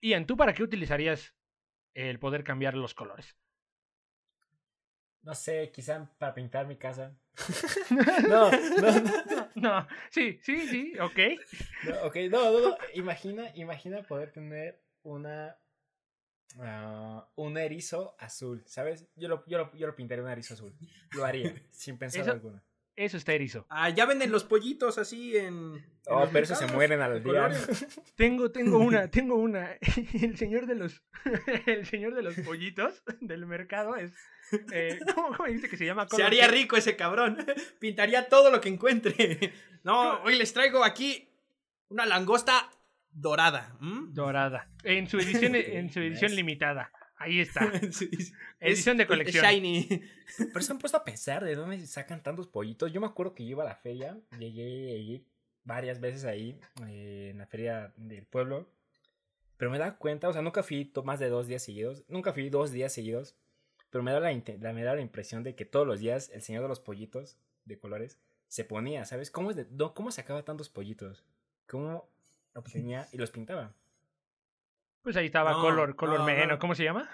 Ian, 0.00 0.26
¿tú 0.28 0.36
para 0.36 0.54
qué 0.54 0.62
utilizarías 0.62 1.34
el 1.94 2.20
poder 2.20 2.44
cambiar 2.44 2.74
los 2.74 2.94
colores? 2.94 3.36
No 5.22 5.34
sé, 5.34 5.72
quizá 5.74 6.08
para 6.18 6.32
pintar 6.34 6.68
mi 6.68 6.76
casa. 6.76 7.18
no, 8.28 8.48
no, 8.50 9.00
no, 9.26 9.48
No, 9.56 9.88
sí, 10.10 10.38
sí, 10.40 10.68
sí, 10.68 10.92
ok. 11.00 11.18
no, 11.84 12.02
ok, 12.06 12.16
no, 12.30 12.52
no, 12.52 12.60
no. 12.68 12.76
Imagina, 12.94 13.50
imagina 13.56 14.02
poder 14.04 14.30
tener 14.32 14.80
una 15.02 15.58
ah, 16.60 17.28
un 17.36 17.58
erizo 17.58 18.16
azul, 18.18 18.62
¿sabes? 18.66 19.06
Yo 19.16 19.28
lo, 19.28 19.44
yo, 19.46 19.58
lo, 19.58 19.74
yo 19.74 19.86
lo 19.86 19.96
pintaría 19.96 20.24
un 20.24 20.30
erizo 20.30 20.54
azul. 20.54 20.74
Lo 21.12 21.24
haría, 21.24 21.54
sin 21.70 21.98
pensar 21.98 22.22
Eso- 22.22 22.32
alguno. 22.32 22.62
Eso 22.96 23.18
está 23.18 23.34
erizo. 23.34 23.66
Ah, 23.68 23.90
ya 23.90 24.06
venden 24.06 24.32
los 24.32 24.44
pollitos 24.44 24.96
así 24.96 25.36
en. 25.36 25.84
Oh, 26.06 26.26
pero 26.32 26.44
esos 26.44 26.58
se 26.58 26.66
mueren 26.66 27.02
al 27.02 27.22
día. 27.22 27.50
Tengo, 28.16 28.50
tengo 28.50 28.78
una, 28.78 29.10
tengo 29.10 29.34
una. 29.34 29.76
El 30.22 30.38
señor 30.38 30.66
de 30.66 30.76
los, 30.76 31.02
el 31.66 31.84
señor 31.84 32.14
de 32.14 32.22
los 32.22 32.36
pollitos 32.36 33.02
del 33.20 33.44
mercado 33.44 33.96
es, 33.96 34.14
eh, 34.72 34.98
¿cómo, 35.14 35.36
cómo 35.36 35.46
dice 35.46 35.68
que 35.68 35.76
se 35.76 35.84
llama? 35.84 36.08
Se 36.08 36.22
haría 36.22 36.48
rico 36.48 36.78
ese 36.78 36.96
cabrón. 36.96 37.44
Pintaría 37.78 38.30
todo 38.30 38.50
lo 38.50 38.62
que 38.62 38.70
encuentre. 38.70 39.52
No, 39.84 40.22
hoy 40.22 40.36
les 40.38 40.54
traigo 40.54 40.82
aquí 40.82 41.28
una 41.88 42.06
langosta 42.06 42.70
dorada. 43.20 43.76
¿m? 43.80 44.08
Dorada. 44.10 44.68
En 44.84 45.08
su 45.08 45.18
edición, 45.18 45.54
en 45.56 45.90
su 45.90 46.00
edición 46.00 46.34
limitada. 46.34 46.92
Ahí 47.18 47.40
está. 47.40 47.70
Sí, 47.92 48.08
sí. 48.18 48.32
Edición 48.60 48.96
de 48.98 49.06
colección. 49.06 49.44
shiny. 49.44 49.88
Pero 50.52 50.60
se 50.60 50.72
han 50.72 50.78
puesto 50.78 50.98
a 50.98 51.04
pensar 51.04 51.42
de 51.44 51.54
dónde 51.54 51.84
sacan 51.86 52.22
tantos 52.22 52.46
pollitos. 52.46 52.92
Yo 52.92 53.00
me 53.00 53.06
acuerdo 53.06 53.34
que 53.34 53.44
yo 53.44 53.50
iba 53.52 53.62
a 53.64 53.66
la 53.66 53.74
feria, 53.76 54.18
llegué 54.38 54.92
a 54.92 54.96
ir 54.96 55.24
varias 55.64 55.98
veces 56.00 56.24
ahí, 56.24 56.60
eh, 56.86 57.28
en 57.32 57.38
la 57.38 57.46
feria 57.46 57.92
del 57.96 58.24
pueblo. 58.26 58.68
Pero 59.56 59.70
me 59.70 59.78
da 59.78 59.96
cuenta, 59.96 60.28
o 60.28 60.32
sea, 60.34 60.42
nunca 60.42 60.62
fui 60.62 60.92
más 61.04 61.18
de 61.18 61.30
dos 61.30 61.46
días 61.46 61.62
seguidos. 61.62 62.04
Nunca 62.08 62.32
fui 62.34 62.50
dos 62.50 62.70
días 62.70 62.92
seguidos. 62.92 63.34
Pero 63.90 64.04
me 64.04 64.12
da 64.12 64.20
la, 64.20 64.30
la- 64.60 64.72
me 64.74 64.82
da 64.82 64.94
la 64.94 65.00
impresión 65.00 65.42
de 65.42 65.54
que 65.54 65.64
todos 65.64 65.86
los 65.86 66.00
días 66.00 66.30
el 66.34 66.42
señor 66.42 66.62
de 66.62 66.68
los 66.68 66.80
pollitos 66.80 67.38
de 67.64 67.78
colores 67.78 68.18
se 68.48 68.64
ponía, 68.64 69.04
¿sabes? 69.06 69.30
¿Cómo, 69.30 69.50
es 69.50 69.56
de, 69.56 69.66
no, 69.70 69.94
cómo 69.94 70.10
sacaba 70.10 70.44
tantos 70.44 70.68
pollitos? 70.68 71.24
¿Cómo 71.66 72.06
obtenía 72.56 73.06
y 73.12 73.18
los 73.18 73.30
pintaba? 73.30 73.72
Pues 75.02 75.16
ahí 75.16 75.26
estaba 75.26 75.52
No, 75.52 75.60
Color, 75.60 75.94
Color 75.96 76.18
no, 76.20 76.24
Men, 76.26 76.48
no. 76.48 76.54
¿o 76.56 76.58
¿cómo 76.58 76.74
se 76.74 76.84
llama? 76.84 77.08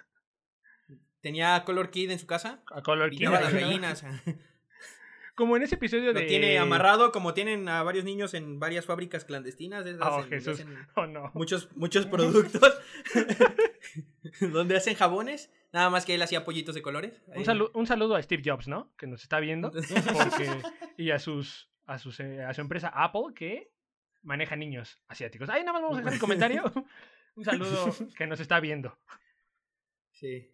Tenía 1.20 1.62
Color 1.64 1.90
Kid 1.90 2.10
en 2.10 2.18
su 2.18 2.26
casa. 2.26 2.62
A 2.74 2.82
Color. 2.82 3.10
Pintaba 3.10 3.40
las 3.40 3.52
gallinas. 3.54 4.04
Como 5.34 5.56
en 5.56 5.62
ese 5.62 5.76
episodio 5.76 6.12
Lo 6.12 6.20
de. 6.20 6.26
tiene 6.26 6.58
amarrado 6.58 7.10
como 7.10 7.32
tienen 7.32 7.66
a 7.68 7.82
varios 7.82 8.04
niños 8.04 8.34
en 8.34 8.58
varias 8.60 8.84
fábricas 8.86 9.24
clandestinas. 9.24 9.84
Oh, 10.00 10.20
en 10.20 10.28
Jesús. 10.28 10.54
hacen 10.60 10.76
Oh, 10.96 11.06
no. 11.06 11.30
muchos, 11.34 11.74
muchos 11.76 12.06
productos. 12.12 12.80
donde 14.40 14.76
hacen 14.76 14.94
jabones. 14.94 15.50
Nada 15.72 15.88
más 15.88 16.04
que 16.04 16.14
él 16.14 16.22
hacía 16.22 16.44
pollitos 16.44 16.74
de 16.74 16.82
colores. 16.82 17.22
Un, 17.28 17.44
salu- 17.44 17.70
un 17.72 17.86
saludo 17.86 18.14
a 18.14 18.22
Steve 18.22 18.42
Jobs, 18.44 18.68
¿no? 18.68 18.92
Que 18.96 19.06
nos 19.06 19.22
está 19.22 19.40
viendo. 19.40 19.70
Porque, 19.70 20.50
y 20.98 21.10
a 21.12 21.18
sus, 21.18 21.70
a 21.86 21.98
sus 21.98 22.20
eh, 22.20 22.44
a 22.44 22.52
su 22.52 22.60
empresa 22.60 22.88
Apple 22.94 23.32
que 23.34 23.71
maneja 24.22 24.56
niños 24.56 25.00
asiáticos. 25.08 25.48
Ahí 25.48 25.60
nada 25.62 25.74
más 25.74 25.82
vamos 25.82 25.96
a 25.98 26.00
dejar 26.00 26.14
el 26.14 26.20
comentario. 26.20 26.72
Un 27.34 27.44
saludo 27.44 27.94
que 28.16 28.26
nos 28.26 28.40
está 28.40 28.60
viendo. 28.60 28.96
Sí. 30.12 30.50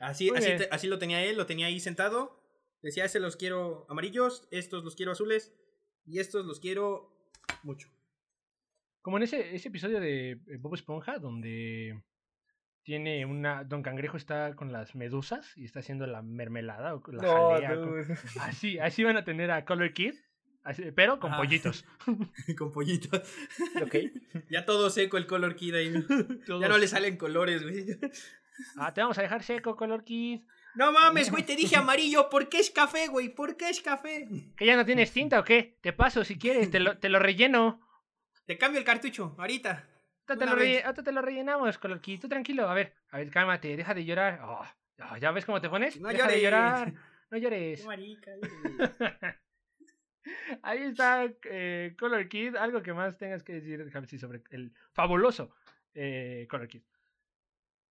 Así, 0.00 0.30
así, 0.34 0.56
te- 0.56 0.68
así 0.70 0.86
lo 0.86 0.98
tenía 0.98 1.24
él, 1.24 1.36
lo 1.36 1.46
tenía 1.46 1.66
ahí 1.66 1.80
sentado. 1.80 2.38
Decía, 2.82 3.04
ese 3.04 3.18
los 3.18 3.36
quiero 3.36 3.86
amarillos, 3.88 4.46
estos 4.50 4.84
los 4.84 4.94
quiero 4.94 5.12
azules 5.12 5.52
y 6.04 6.20
estos 6.20 6.46
los 6.46 6.60
quiero 6.60 7.12
mucho. 7.62 7.88
Como 9.02 9.16
en 9.16 9.24
ese, 9.24 9.54
ese 9.56 9.68
episodio 9.68 10.00
de 10.00 10.32
eh, 10.32 10.56
Bob 10.60 10.74
Esponja, 10.74 11.18
donde 11.18 12.00
tiene 12.84 13.24
una. 13.26 13.64
Don 13.64 13.82
Cangrejo 13.82 14.16
está 14.16 14.54
con 14.54 14.70
las 14.70 14.94
medusas 14.94 15.56
y 15.56 15.64
está 15.64 15.80
haciendo 15.80 16.06
la 16.06 16.22
mermelada 16.22 16.94
o 16.94 17.02
la 17.10 17.22
jalea. 17.22 17.74
con- 17.74 17.88
dude. 17.90 18.14
Así, 18.40 18.78
así 18.78 19.02
van 19.02 19.16
a 19.16 19.24
tener 19.24 19.50
a 19.50 19.64
Color 19.64 19.92
Kid, 19.94 20.14
pero 20.94 21.18
con 21.20 21.32
Ah. 21.32 21.36
pollitos. 21.38 21.84
Con 22.58 22.72
pollitos. 22.72 23.22
ok. 23.82 23.94
Ya 24.50 24.64
todo 24.64 24.90
seco 24.90 25.16
el 25.16 25.26
color 25.26 25.56
kid 25.56 25.74
ahí. 25.74 25.92
Ya 26.60 26.68
no 26.68 26.78
le 26.78 26.86
salen 26.88 27.16
colores, 27.16 27.62
güey. 27.62 27.98
Ah, 28.76 28.92
te 28.92 29.00
vamos 29.00 29.16
a 29.18 29.22
dejar 29.22 29.42
seco, 29.44 29.76
Color 29.76 30.02
Kid. 30.02 30.40
No 30.74 30.90
mames, 30.90 31.30
güey, 31.30 31.44
te 31.44 31.54
dije 31.54 31.76
amarillo. 31.76 32.28
¿Por 32.28 32.48
qué 32.48 32.58
es 32.58 32.70
café, 32.72 33.06
güey? 33.06 33.28
¿Por 33.28 33.56
qué 33.56 33.68
es 33.70 33.80
café? 33.80 34.26
¿Que 34.56 34.66
ya 34.66 34.74
no 34.76 34.84
tienes 34.84 35.12
tinta 35.12 35.38
o 35.38 35.44
qué? 35.44 35.78
Te 35.80 35.92
paso 35.92 36.24
si 36.24 36.36
quieres, 36.38 36.68
te 36.68 36.80
lo, 36.80 36.98
te 36.98 37.08
lo 37.08 37.20
relleno. 37.20 37.80
Te 38.46 38.58
cambio 38.58 38.80
el 38.80 38.84
cartucho, 38.84 39.36
ahorita. 39.38 39.86
Ahorita 40.26 40.36
te, 40.36 40.46
lo 40.50 40.56
vez. 40.56 40.64
relle- 40.80 40.84
ahorita 40.84 41.02
te 41.04 41.12
lo 41.12 41.22
rellenamos, 41.22 41.78
Color 41.78 42.00
Kid. 42.00 42.20
Tú 42.20 42.28
tranquilo, 42.28 42.68
a 42.68 42.74
ver, 42.74 42.94
a 43.10 43.18
ver, 43.18 43.30
cálmate, 43.30 43.76
deja 43.76 43.94
de 43.94 44.04
llorar. 44.04 44.40
Oh, 44.42 44.64
oh, 45.12 45.16
¿Ya 45.18 45.30
ves 45.30 45.44
cómo 45.44 45.60
te 45.60 45.68
pones? 45.68 46.00
No 46.00 46.08
deja 46.08 46.26
de 46.26 46.40
llores. 46.40 46.42
llorar, 46.42 46.92
no 47.30 47.38
llores. 47.38 47.84
marica. 47.84 48.32
Ahí 50.62 50.82
está 50.82 51.32
eh, 51.44 51.94
Color 51.98 52.28
Kid. 52.28 52.56
Algo 52.56 52.82
que 52.82 52.92
más 52.92 53.16
tengas 53.18 53.42
que 53.42 53.54
decir, 53.54 53.90
Japsi, 53.90 54.18
sobre 54.18 54.42
el 54.50 54.72
fabuloso 54.92 55.54
eh, 55.94 56.46
Color 56.50 56.68
Kid. 56.68 56.82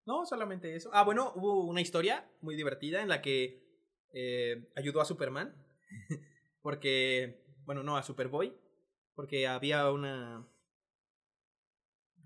No, 0.06 0.24
solamente 0.24 0.74
eso. 0.74 0.90
Ah, 0.92 1.02
bueno, 1.02 1.32
hubo 1.36 1.64
una 1.64 1.80
historia 1.80 2.26
muy 2.40 2.56
divertida 2.56 3.02
en 3.02 3.08
la 3.08 3.20
que 3.20 3.62
eh, 4.12 4.70
ayudó 4.74 5.00
a 5.00 5.04
Superman. 5.04 5.54
porque, 6.62 7.44
bueno, 7.64 7.82
no, 7.82 7.96
a 7.96 8.02
Superboy. 8.02 8.54
Porque 9.14 9.46
había 9.46 9.90
una 9.90 10.46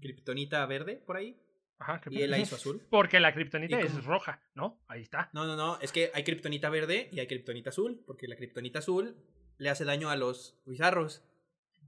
kriptonita 0.01 0.65
verde 0.67 0.97
por 0.97 1.17
ahí. 1.17 1.41
Ajá, 1.79 2.01
¿qué 2.01 2.11
Y 2.13 2.23
él 2.23 2.31
la 2.31 2.39
hizo 2.39 2.55
azul. 2.55 2.81
Porque 2.91 3.19
la 3.19 3.35
kriptonita 3.35 3.81
¿Y 3.81 3.85
es 3.85 4.05
roja, 4.05 4.41
¿no? 4.55 4.81
Ahí 4.87 5.03
está. 5.03 5.31
No, 5.33 5.47
no, 5.47 5.57
no, 5.57 5.81
es 5.81 5.91
que 5.91 6.13
hay 6.15 6.23
kriptonita 6.23 6.71
verde 6.71 7.09
y 7.11 7.19
hay 7.19 7.27
kriptonita 7.27 7.71
azul. 7.71 8.01
Porque 8.07 8.29
la 8.29 8.37
kriptonita 8.37 8.79
azul 8.79 9.17
le 9.63 9.71
hace 9.71 9.85
daño 9.85 10.11
a 10.11 10.17
los 10.17 10.59
bizarros. 10.67 11.23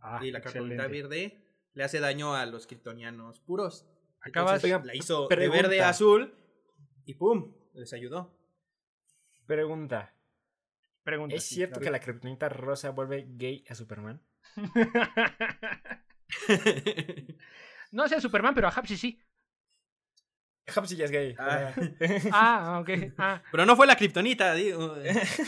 Ah, 0.00 0.20
y 0.22 0.30
la 0.30 0.38
excelente. 0.38 0.86
verde 0.86 1.40
le 1.72 1.82
hace 1.82 1.98
daño 1.98 2.36
a 2.36 2.46
los 2.46 2.68
kriptonianos 2.68 3.40
puros. 3.40 3.84
Acabas. 4.20 4.62
Entonces, 4.62 4.86
la 4.86 4.94
hizo 4.94 5.26
pregunta. 5.28 5.56
de 5.56 5.62
verde 5.62 5.82
a 5.82 5.88
azul 5.88 6.34
y 7.04 7.14
¡pum! 7.14 7.52
Les 7.72 7.92
ayudó. 7.92 8.32
Pregunta. 9.46 10.14
Pregunta. 11.02 11.34
¿Es 11.34 11.42
sí, 11.44 11.56
cierto 11.56 11.80
claro. 11.80 11.84
que 11.84 11.90
la 11.90 12.00
kriptonita 12.00 12.48
rosa 12.48 12.90
vuelve 12.90 13.26
gay 13.30 13.64
a 13.68 13.74
Superman? 13.74 14.22
no 17.90 18.06
sea 18.08 18.20
Superman, 18.20 18.54
pero 18.54 18.68
a 18.68 18.70
Hapsi 18.70 18.96
sí. 18.96 19.20
Hapsi 20.74 20.94
ya 20.96 21.06
es 21.06 21.10
gay. 21.10 21.34
Ah. 21.38 21.74
Ah, 22.32 22.78
ok. 22.80 22.90
Ah, 23.18 23.42
Pero 23.50 23.66
no 23.66 23.74
fue 23.74 23.86
la 23.88 23.96
kriptonita, 23.96 24.54
digo. 24.54 24.96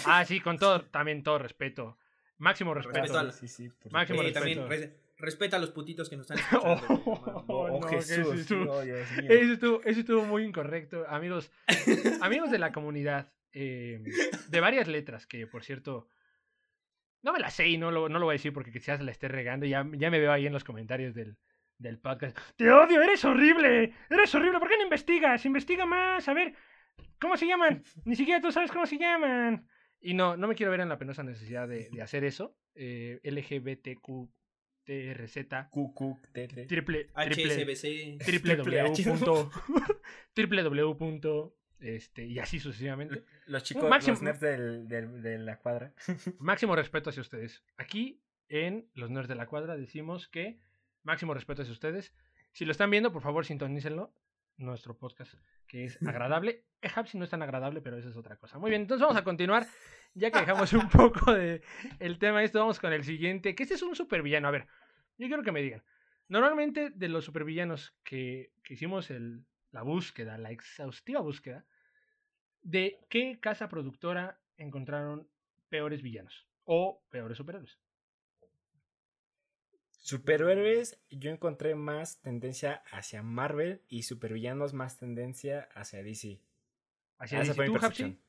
ah, 0.06 0.24
sí, 0.24 0.40
con 0.40 0.58
todo, 0.58 0.84
también 0.86 1.22
todo 1.22 1.38
respeto. 1.38 1.96
Máximo 2.38 2.74
respeto. 2.74 2.98
Respeto 3.00 3.18
a 3.18 3.22
la- 3.24 3.32
Sí, 3.32 3.48
sí, 3.48 3.68
por 3.70 3.92
Máximo 3.92 4.22
también 4.32 4.58
respeto. 4.58 4.68
res- 4.68 4.90
respeta 5.18 5.56
a 5.56 5.60
los 5.60 5.70
putitos 5.70 6.08
que 6.10 6.16
nos 6.16 6.30
están 6.30 6.60
Oh, 6.62 6.74
escuchando. 6.74 7.44
Oh, 7.48 7.80
no, 7.80 7.86
que 7.88 7.96
Jesús. 7.96 8.18
eso 8.18 8.34
estuvo- 8.34 8.72
oh, 8.72 8.82
Dios 8.82 9.10
mío. 9.12 9.30
Eso 9.30 9.52
estuvo, 9.54 9.80
eso 9.84 10.00
estuvo 10.00 10.24
muy 10.24 10.42
incorrecto. 10.44 11.06
Amigos, 11.08 11.50
amigos 12.20 12.50
de 12.50 12.58
la 12.58 12.72
comunidad, 12.72 13.32
eh, 13.52 14.02
de 14.48 14.60
varias 14.60 14.86
letras, 14.88 15.26
que 15.26 15.46
por 15.46 15.64
cierto, 15.64 16.10
no 17.22 17.32
me 17.32 17.38
las 17.40 17.54
sé 17.54 17.68
y 17.68 17.78
no 17.78 17.90
lo, 17.90 18.08
no 18.08 18.18
lo 18.18 18.26
voy 18.26 18.34
a 18.34 18.38
decir 18.38 18.52
porque 18.52 18.70
quizás 18.70 19.00
la 19.00 19.10
esté 19.10 19.28
regando. 19.28 19.64
Ya, 19.66 19.86
ya 19.94 20.10
me 20.10 20.18
veo 20.20 20.30
ahí 20.32 20.46
en 20.46 20.52
los 20.52 20.62
comentarios 20.64 21.14
del, 21.14 21.36
del 21.78 21.98
podcast. 21.98 22.36
¡Te 22.56 22.70
odio! 22.70 23.02
¡Eres 23.02 23.24
horrible! 23.24 23.94
¡Eres 24.10 24.34
horrible! 24.34 24.58
¿Por 24.58 24.68
qué 24.68 24.76
no 24.76 24.82
investigas? 24.84 25.44
Investiga 25.46 25.86
más. 25.86 26.28
A 26.28 26.34
ver, 26.34 26.54
¿cómo 27.18 27.36
se 27.38 27.46
llaman? 27.46 27.82
Ni 28.04 28.14
siquiera 28.14 28.40
tú 28.42 28.52
sabes 28.52 28.70
cómo 28.70 28.84
se 28.86 28.98
llaman. 28.98 29.66
Y 30.00 30.14
no, 30.14 30.36
no 30.36 30.48
me 30.48 30.54
quiero 30.54 30.70
ver 30.72 30.80
en 30.80 30.88
la 30.88 30.98
penosa 30.98 31.22
necesidad 31.22 31.68
de, 31.68 31.88
de 31.90 32.02
hacer 32.02 32.24
eso. 32.24 32.56
Eh, 32.74 33.20
LGBTQTRZ 33.24 35.36
Cucu, 35.70 36.18
tete. 36.32 36.66
triple, 36.66 37.10
triple, 37.28 37.64
HSBC. 37.64 38.18
www. 39.24 39.50
www. 40.36 41.52
Este, 41.78 42.24
y 42.24 42.38
así 42.38 42.58
sucesivamente. 42.58 43.22
Los 43.46 43.62
chicos, 43.62 43.88
máximo- 43.88 44.14
los 44.14 44.22
nerds 44.22 44.40
del, 44.40 44.88
del- 44.88 45.22
de 45.22 45.38
la 45.38 45.58
cuadra. 45.58 45.92
Máximo 46.38 46.74
respeto 46.74 47.10
hacia 47.10 47.20
ustedes. 47.20 47.62
Aquí 47.76 48.22
en 48.48 48.88
Los 48.94 49.10
Nerds 49.10 49.28
de 49.28 49.34
la 49.34 49.46
Cuadra 49.46 49.76
decimos 49.76 50.28
que 50.28 50.58
máximo 51.02 51.34
respeto 51.34 51.62
hacia 51.62 51.72
ustedes. 51.72 52.14
Si 52.52 52.64
lo 52.64 52.72
están 52.72 52.90
viendo, 52.90 53.12
por 53.12 53.22
favor, 53.22 53.44
sintonícenlo. 53.44 54.14
Nuestro 54.58 54.96
podcast, 54.96 55.34
que 55.66 55.84
es 55.84 56.00
agradable. 56.02 56.64
Eh, 56.82 56.90
Hapsi 56.94 57.16
no 57.16 57.24
es 57.24 57.30
tan 57.30 57.40
agradable, 57.42 57.80
pero 57.80 57.96
eso 57.96 58.10
es 58.10 58.16
otra 58.18 58.36
cosa. 58.36 58.58
Muy 58.58 58.68
bien, 58.68 58.82
entonces 58.82 59.00
vamos 59.00 59.16
a 59.16 59.24
continuar. 59.24 59.66
Ya 60.12 60.30
que 60.30 60.40
dejamos 60.40 60.74
un 60.74 60.88
poco 60.90 61.32
de 61.32 61.62
el 62.00 62.18
tema 62.18 62.44
esto, 62.44 62.58
vamos 62.58 62.78
con 62.78 62.92
el 62.92 63.02
siguiente. 63.02 63.54
Que 63.54 63.62
este 63.62 63.76
es 63.76 63.82
un 63.82 63.96
supervillano. 63.96 64.46
A 64.46 64.50
ver, 64.50 64.66
yo 65.16 65.26
quiero 65.26 65.42
que 65.42 65.52
me 65.52 65.62
digan. 65.62 65.82
Normalmente 66.28 66.90
de 66.90 67.08
los 67.08 67.24
supervillanos 67.24 67.94
que, 68.04 68.52
que 68.62 68.74
hicimos 68.74 69.10
el, 69.10 69.46
la 69.72 69.82
búsqueda, 69.82 70.36
la 70.36 70.50
exhaustiva 70.50 71.20
búsqueda, 71.20 71.64
¿de 72.60 72.98
qué 73.08 73.38
casa 73.40 73.68
productora 73.68 74.38
encontraron 74.58 75.28
peores 75.70 76.02
villanos? 76.02 76.46
O 76.64 77.02
peores 77.10 77.38
superhéroes. 77.38 77.78
Superhéroes, 80.06 81.00
yo 81.10 81.32
encontré 81.32 81.74
más 81.74 82.20
tendencia 82.22 82.84
hacia 82.92 83.24
Marvel 83.24 83.82
y 83.88 84.04
supervillanos 84.04 84.72
más 84.72 84.98
tendencia 84.98 85.68
hacia 85.74 86.00
DC. 86.04 86.40
Hacia 87.18 87.38
Ah, 87.38 87.42
esa 87.42 87.52
DC. 87.52 87.56
fue 87.56 87.64
mi 87.68 87.72
¿Tú, 87.72 87.84
Hapsi? 87.84 88.02
percepción. 88.04 88.20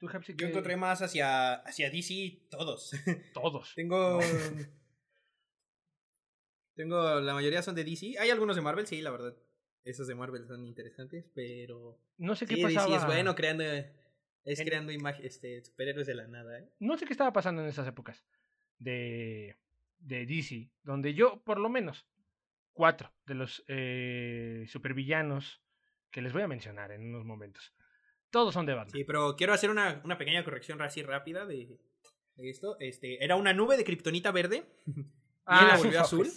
¿Tú, 0.00 0.08
Hapsi, 0.08 0.34
Yo 0.36 0.48
encontré 0.48 0.76
más 0.76 1.02
hacia, 1.02 1.54
hacia 1.54 1.88
DC 1.88 2.48
todos. 2.50 2.90
Todos. 3.32 3.72
Tengo. 3.76 4.18
Tengo. 6.74 7.20
La 7.20 7.34
mayoría 7.34 7.62
son 7.62 7.76
de 7.76 7.84
DC. 7.84 8.18
Hay 8.18 8.30
algunos 8.30 8.56
de 8.56 8.62
Marvel, 8.62 8.88
sí, 8.88 9.00
la 9.00 9.10
verdad. 9.12 9.36
Esos 9.84 10.08
de 10.08 10.16
Marvel 10.16 10.46
son 10.48 10.66
interesantes, 10.66 11.30
pero. 11.32 11.96
No 12.18 12.34
sé 12.34 12.46
qué 12.46 12.56
Sí, 12.56 12.62
pasaba. 12.62 12.86
DC 12.86 12.96
es 12.98 13.06
bueno 13.06 13.36
creando. 13.36 13.62
Es 14.44 14.58
En- 14.58 14.66
creando 14.66 14.90
este, 15.22 15.62
superhéroes 15.62 16.06
de 16.08 16.14
la 16.14 16.26
nada, 16.26 16.58
¿eh? 16.58 16.68
No 16.80 16.96
sé 16.98 17.04
qué 17.06 17.12
estaba 17.12 17.32
pasando 17.32 17.62
en 17.62 17.68
esas 17.68 17.86
épocas 17.86 18.24
de, 18.78 19.54
de 20.00 20.26
DC, 20.26 20.70
donde 20.82 21.14
yo, 21.14 21.42
por 21.44 21.58
lo 21.58 21.68
menos, 21.68 22.06
cuatro 22.72 23.12
de 23.26 23.34
los 23.34 23.64
eh, 23.68 24.64
supervillanos 24.68 25.62
que 26.10 26.22
les 26.22 26.32
voy 26.32 26.42
a 26.42 26.48
mencionar 26.48 26.90
en 26.92 27.02
unos 27.02 27.24
momentos, 27.24 27.72
todos 28.30 28.54
son 28.54 28.66
de 28.66 28.74
Batman. 28.74 28.92
Sí, 28.92 29.04
pero 29.04 29.36
quiero 29.36 29.52
hacer 29.52 29.70
una, 29.70 30.00
una 30.04 30.18
pequeña 30.18 30.44
corrección 30.44 30.80
así 30.82 31.02
rápida 31.02 31.46
de, 31.46 31.78
de 32.36 32.50
esto. 32.50 32.76
Este, 32.80 33.22
era 33.24 33.36
una 33.36 33.52
nube 33.52 33.76
de 33.76 33.84
kriptonita 33.84 34.30
verde. 34.32 34.64
¿Quién 34.86 35.06
la 35.44 35.74
Ah, 35.74 35.78
volvió 35.78 36.00
azul? 36.00 36.28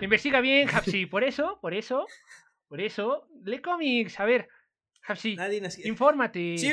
Investiga 0.00 0.40
bien, 0.40 0.68
Hapsi. 0.68 1.06
Por 1.10 1.24
eso, 1.24 1.58
por 1.60 1.74
eso, 1.74 2.06
por 2.68 2.80
eso, 2.80 3.28
lee 3.44 3.60
cómics. 3.60 4.18
A 4.18 4.24
ver, 4.24 4.48
Hapsi, 5.06 5.34
Nadie 5.36 5.60
nació. 5.60 5.86
infórmate. 5.88 6.58
Sí, 6.58 6.70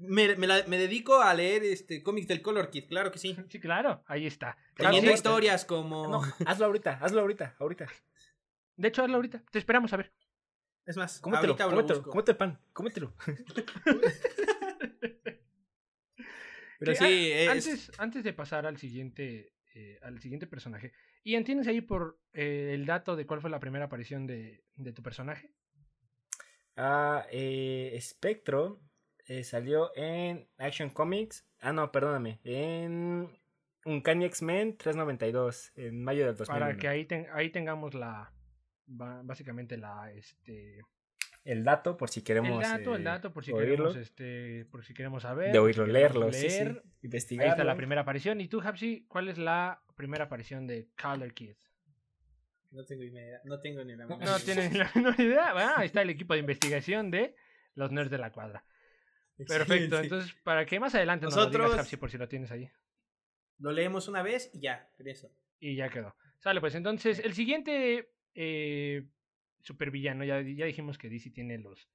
me, 0.00 0.36
me 0.36 0.46
la- 0.46 0.64
me 0.66 0.76
dedico 0.78 1.20
a 1.20 1.32
leer 1.34 1.64
este 1.64 2.02
cómics 2.02 2.28
del 2.28 2.42
Color 2.42 2.70
Kid, 2.70 2.86
claro 2.88 3.10
que 3.10 3.18
sí. 3.18 3.36
Sí, 3.48 3.58
claro, 3.60 4.02
ahí 4.06 4.26
está. 4.26 4.56
Teniendo 4.76 5.10
historias 5.10 5.64
como. 5.64 6.08
No, 6.08 6.22
hazlo 6.46 6.66
ahorita, 6.66 6.98
hazlo 7.00 7.20
ahorita, 7.22 7.56
ahorita. 7.58 7.86
de 8.76 8.88
hecho, 8.88 9.02
hazlo 9.02 9.16
ahorita. 9.16 9.42
Te 9.50 9.58
esperamos 9.58 9.92
a 9.92 9.96
ver. 9.98 10.12
Es 10.86 10.96
más, 10.98 11.18
Cómetelo, 11.20 11.56
cómetelo, 11.56 11.94
busco. 12.00 12.10
cómete 12.10 12.30
el 12.32 12.36
pan, 12.36 12.60
cómetelo. 12.74 13.14
Pero 16.78 16.94
sí, 16.96 17.04
a- 17.32 17.42
es. 17.42 17.48
antes, 17.48 17.92
antes 17.98 18.24
de 18.24 18.32
pasar 18.32 18.66
al 18.66 18.76
siguiente, 18.76 19.54
eh, 19.74 19.98
al 20.02 20.20
siguiente 20.20 20.46
personaje, 20.46 20.92
Ian, 21.24 21.44
¿tienes 21.44 21.66
ahí 21.66 21.80
por 21.80 22.20
eh, 22.34 22.72
el 22.74 22.84
dato 22.84 23.16
de 23.16 23.24
cuál 23.26 23.40
fue 23.40 23.48
la 23.48 23.60
primera 23.60 23.86
aparición 23.86 24.26
de, 24.26 24.64
de 24.74 24.92
tu 24.92 25.02
personaje? 25.02 25.54
Ah, 26.76 27.26
eh, 27.30 27.96
Spectro 28.00 28.80
eh, 29.26 29.44
salió 29.44 29.92
en 29.96 30.48
Action 30.58 30.90
Comics. 30.90 31.46
Ah, 31.60 31.72
no, 31.72 31.90
perdóname. 31.92 32.40
En 32.44 33.28
Uncanny 33.84 34.24
X-Men 34.26 34.76
392, 34.76 35.72
en 35.76 36.02
mayo 36.02 36.26
del 36.26 36.36
2001. 36.36 36.66
Para 36.66 36.76
que 36.78 36.88
ahí, 36.88 37.04
ten- 37.06 37.26
ahí 37.32 37.50
tengamos 37.50 37.94
la, 37.94 38.32
básicamente 38.86 39.76
la, 39.76 40.10
este, 40.12 40.80
El 41.44 41.62
dato, 41.64 41.96
por 41.96 42.08
si 42.10 42.22
queremos. 42.22 42.50
el 42.50 42.60
dato, 42.60 42.94
el 42.96 43.00
eh, 43.02 43.04
dato, 43.04 43.32
por 43.32 43.44
si 43.44 43.52
oírlo. 43.52 43.88
queremos, 43.90 43.96
este, 43.96 44.64
por 44.70 44.84
si 44.84 44.94
queremos 44.94 45.22
saber. 45.22 45.46
De 45.48 45.52
si 45.52 45.58
oírlo, 45.58 45.84
queremos 45.86 45.92
leerlo, 46.16 46.32
sí, 46.32 46.40
sí. 46.50 46.58
leer. 46.64 46.82
Investigarlo. 47.02 47.50
Ahí 47.50 47.54
está 47.54 47.64
la 47.64 47.76
primera 47.76 48.00
aparición. 48.02 48.40
¿Y 48.40 48.48
tú, 48.48 48.60
Hapsi, 48.60 49.04
cuál 49.08 49.28
es 49.28 49.38
la 49.38 49.82
primera 49.96 50.24
aparición 50.24 50.66
de 50.66 50.88
Color 51.00 51.32
Kid? 51.34 51.54
No 52.74 52.84
tengo 52.84 53.02
idea. 53.04 53.40
No 53.44 53.60
tengo 53.60 53.84
ni 53.84 53.94
la 53.96 54.06
menor 54.06 54.18
No 54.24 54.36
idea. 54.36 54.38
tienen 54.44 54.78
la 54.78 54.90
menor 54.94 55.18
idea. 55.20 55.52
Bueno, 55.54 55.72
ahí 55.76 55.86
está 55.86 56.02
el 56.02 56.10
equipo 56.10 56.34
de 56.34 56.40
investigación 56.40 57.10
de 57.10 57.34
los 57.74 57.90
nerds 57.92 58.10
de 58.10 58.18
la 58.18 58.30
cuadra. 58.32 58.64
Perfecto. 59.36 59.96
Sí. 59.98 60.02
Entonces, 60.04 60.34
para 60.44 60.64
que 60.66 60.78
más 60.80 60.94
adelante 60.94 61.24
nos 61.26 61.34
lo 61.34 61.40
Nosotros- 61.42 61.66
digas, 61.72 61.80
Hapsi, 61.86 61.96
por 61.96 62.10
si 62.10 62.18
lo 62.18 62.28
tienes 62.28 62.50
ahí. 62.50 62.68
Lo 63.58 63.70
leemos 63.72 64.08
una 64.08 64.22
vez 64.22 64.50
y 64.52 64.60
ya, 64.60 64.88
eso. 65.04 65.30
Y 65.60 65.76
ya 65.76 65.88
quedó. 65.88 66.14
Sale, 66.40 66.60
pues 66.60 66.74
entonces, 66.74 67.20
el 67.20 67.32
siguiente 67.34 68.10
eh, 68.34 69.06
supervillano, 69.60 70.24
ya, 70.24 70.40
ya 70.42 70.66
dijimos 70.66 70.98
que 70.98 71.08
DC 71.08 71.30
tiene 71.30 71.58
los, 71.58 71.88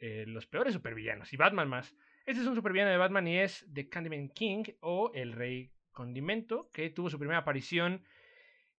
eh, 0.00 0.24
los 0.26 0.46
peores 0.46 0.74
supervillanos, 0.74 1.32
y 1.32 1.36
Batman 1.36 1.68
más. 1.68 1.94
Este 2.26 2.40
es 2.42 2.46
un 2.48 2.54
supervillano 2.56 2.90
de 2.90 2.96
Batman 2.96 3.26
y 3.28 3.38
es 3.38 3.66
The 3.72 3.88
Candyman 3.88 4.28
King 4.30 4.64
o 4.80 5.12
el 5.14 5.32
Rey 5.32 5.70
Condimento, 5.92 6.70
que 6.72 6.90
tuvo 6.90 7.08
su 7.10 7.18
primera 7.18 7.38
aparición, 7.38 8.04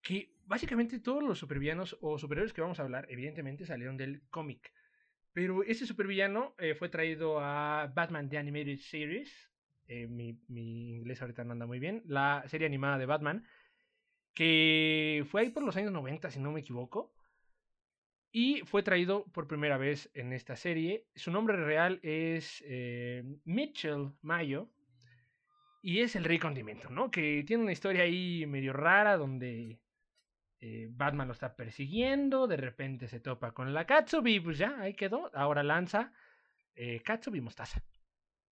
que 0.02 0.33
básicamente 0.46 1.00
todos 1.00 1.22
los 1.22 1.38
supervillanos 1.38 1.96
o 2.00 2.18
superiores 2.18 2.52
que 2.52 2.60
vamos 2.60 2.80
a 2.80 2.82
hablar, 2.82 3.06
evidentemente 3.10 3.66
salieron 3.66 3.96
del 3.96 4.22
cómic. 4.30 4.72
Pero 5.32 5.62
este 5.64 5.86
supervillano 5.86 6.54
eh, 6.58 6.74
fue 6.74 6.88
traído 6.88 7.40
a 7.40 7.90
Batman 7.94 8.28
The 8.28 8.38
Animated 8.38 8.78
Series. 8.78 9.50
eh, 9.86 10.06
mi, 10.06 10.40
mi 10.48 10.94
inglés 10.96 11.20
ahorita 11.20 11.44
no 11.44 11.52
anda 11.52 11.66
muy 11.66 11.78
bien. 11.78 12.02
La 12.06 12.44
serie 12.48 12.66
animada 12.66 12.98
de 12.98 13.06
Batman 13.06 13.44
que 14.34 15.24
fue 15.30 15.42
ahí 15.42 15.50
por 15.50 15.62
los 15.62 15.76
años 15.76 15.92
90, 15.92 16.30
si 16.30 16.40
no 16.40 16.52
me 16.52 16.60
equivoco, 16.60 17.14
y 18.32 18.60
fue 18.64 18.82
traído 18.82 19.24
por 19.32 19.46
primera 19.46 19.78
vez 19.78 20.10
en 20.14 20.32
esta 20.32 20.56
serie. 20.56 21.06
Su 21.14 21.30
nombre 21.30 21.56
real 21.56 22.00
es 22.02 22.62
eh, 22.66 23.22
Mitchell 23.44 24.12
Mayo, 24.22 24.70
y 25.82 26.00
es 26.00 26.16
el 26.16 26.24
Rey 26.24 26.38
Condimento, 26.38 26.88
¿no? 26.90 27.10
Que 27.10 27.44
tiene 27.46 27.62
una 27.62 27.72
historia 27.72 28.04
ahí 28.04 28.46
medio 28.46 28.72
rara 28.72 29.16
donde 29.16 29.78
eh, 30.66 30.88
Batman 30.90 31.26
lo 31.28 31.34
está 31.34 31.54
persiguiendo, 31.56 32.46
de 32.46 32.56
repente 32.56 33.06
se 33.06 33.20
topa 33.20 33.52
con 33.52 33.74
la 33.74 33.84
Katsubi, 33.86 34.36
y 34.36 34.40
pues 34.40 34.56
ya, 34.56 34.80
ahí 34.80 34.94
quedó. 34.94 35.30
Ahora 35.34 35.62
lanza 35.62 36.10
eh, 36.74 37.02
Katsubi 37.04 37.42
Mostaza. 37.42 37.82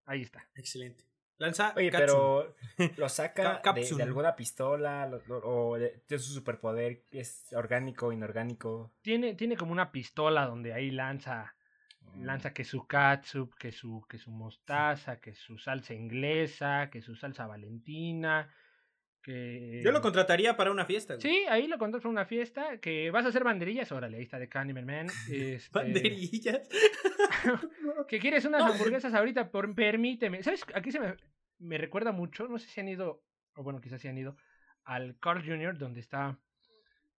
Ahí 0.05 0.20
está. 0.20 0.46
Excelente. 0.55 1.05
Lanza. 1.38 1.72
Oye, 1.75 1.90
pero 1.90 2.55
lo 2.98 3.09
saca 3.09 3.62
Ca- 3.62 3.72
de, 3.72 4.03
alguna 4.03 4.37
pistola 4.37 5.07
lo- 5.07 5.22
lo- 5.27 5.38
o 5.38 5.79
de, 5.79 6.03
de 6.07 6.18
su 6.18 6.35
superpoder, 6.35 7.05
es 7.11 7.51
orgánico, 7.55 8.12
inorgánico. 8.12 8.92
Tiene, 9.01 9.35
tiene 9.35 9.57
como 9.57 9.72
una 9.72 9.90
pistola 9.90 10.44
donde 10.46 10.75
ahí 10.75 10.90
lanza 10.90 11.55
lanza 12.20 12.53
que 12.53 12.64
su 12.64 12.87
catsup, 12.87 13.55
que 13.57 13.72
su, 13.72 14.05
que 14.07 14.18
su 14.18 14.31
mostaza, 14.31 15.18
que 15.18 15.35
su 15.35 15.57
salsa 15.57 15.94
inglesa, 15.94 16.90
que 16.90 17.01
su 17.01 17.14
salsa 17.16 17.46
valentina, 17.46 18.53
que... 19.23 19.81
Yo 19.83 19.93
lo 19.93 20.03
contrataría 20.03 20.57
para 20.57 20.71
una 20.71 20.85
fiesta. 20.85 21.15
güey. 21.15 21.23
Sí, 21.23 21.45
ahí 21.49 21.67
lo 21.67 21.79
contratas 21.79 22.03
para 22.03 22.11
una 22.11 22.27
fiesta, 22.27 22.79
que 22.79 23.11
vas 23.11 23.25
a 23.25 23.29
hacer 23.29 23.45
banderillas, 23.45 23.91
órale, 23.93 24.17
ahí 24.19 24.25
está 24.25 24.39
de 24.39 24.49
Candyman 24.49 24.85
Man. 24.85 25.07
este, 25.31 25.71
Banderillas. 25.73 26.69
que 28.09 28.19
quieres 28.19 28.45
unas 28.45 28.63
hamburguesas 28.63 29.15
ahorita, 29.15 29.51
por, 29.51 29.75
permíteme. 29.75 30.43
¿Sabes? 30.43 30.65
Aquí 30.75 30.91
se 30.91 31.01
me, 31.01 31.17
me 31.59 31.79
recuerda 31.79 32.13
mucho, 32.13 32.49
no 32.49 32.59
sé 32.59 32.69
si 32.69 32.81
han 32.81 32.89
ido, 32.89 33.23
o 33.55 33.63
bueno, 33.63 33.81
quizás 33.81 34.01
si 34.01 34.09
han 34.09 34.19
ido, 34.19 34.37
al 34.85 35.19
Carl 35.19 35.45
Jr., 35.45 35.79
donde 35.79 36.01
está, 36.01 36.39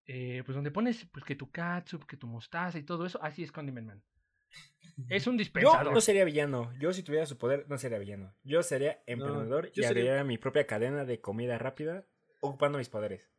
eh, 0.06 0.44
pues 0.46 0.56
donde 0.56 0.72
pones, 0.72 1.06
pues 1.12 1.24
que 1.24 1.36
tu 1.36 1.50
catsup, 1.52 2.06
que 2.06 2.18
tu 2.18 2.28
mostaza 2.28 2.78
y 2.78 2.84
todo 2.84 3.06
eso, 3.06 3.22
así 3.24 3.44
es 3.44 3.52
Condiment 3.52 3.88
Man. 3.88 4.04
Es 5.10 5.27
un 5.27 5.36
Yo 5.36 5.39
dispensador. 5.39 5.93
no 5.93 6.01
sería 6.01 6.25
villano. 6.25 6.71
Yo 6.79 6.93
si 6.93 7.03
tuviera 7.03 7.25
su 7.25 7.38
poder 7.38 7.65
no 7.69 7.77
sería 7.77 7.97
villano. 7.97 8.34
Yo 8.43 8.62
sería 8.63 9.01
emprendedor 9.06 9.65
yo 9.67 9.71
y 9.71 9.73
sería- 9.75 9.89
abriría 9.89 10.23
mi 10.23 10.38
propia 10.38 10.65
cadena 10.67 11.06
de 11.06 11.19
comida 11.21 11.58
rápida 11.58 12.06
ocupando 12.41 12.77
mis 12.77 12.89
poderes. 12.89 13.29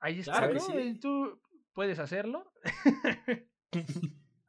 Ahí 0.00 0.20
está, 0.20 0.38
Claro 0.48 0.58
Tú 1.00 1.40
puedes 1.72 1.98
hacerlo. 1.98 2.52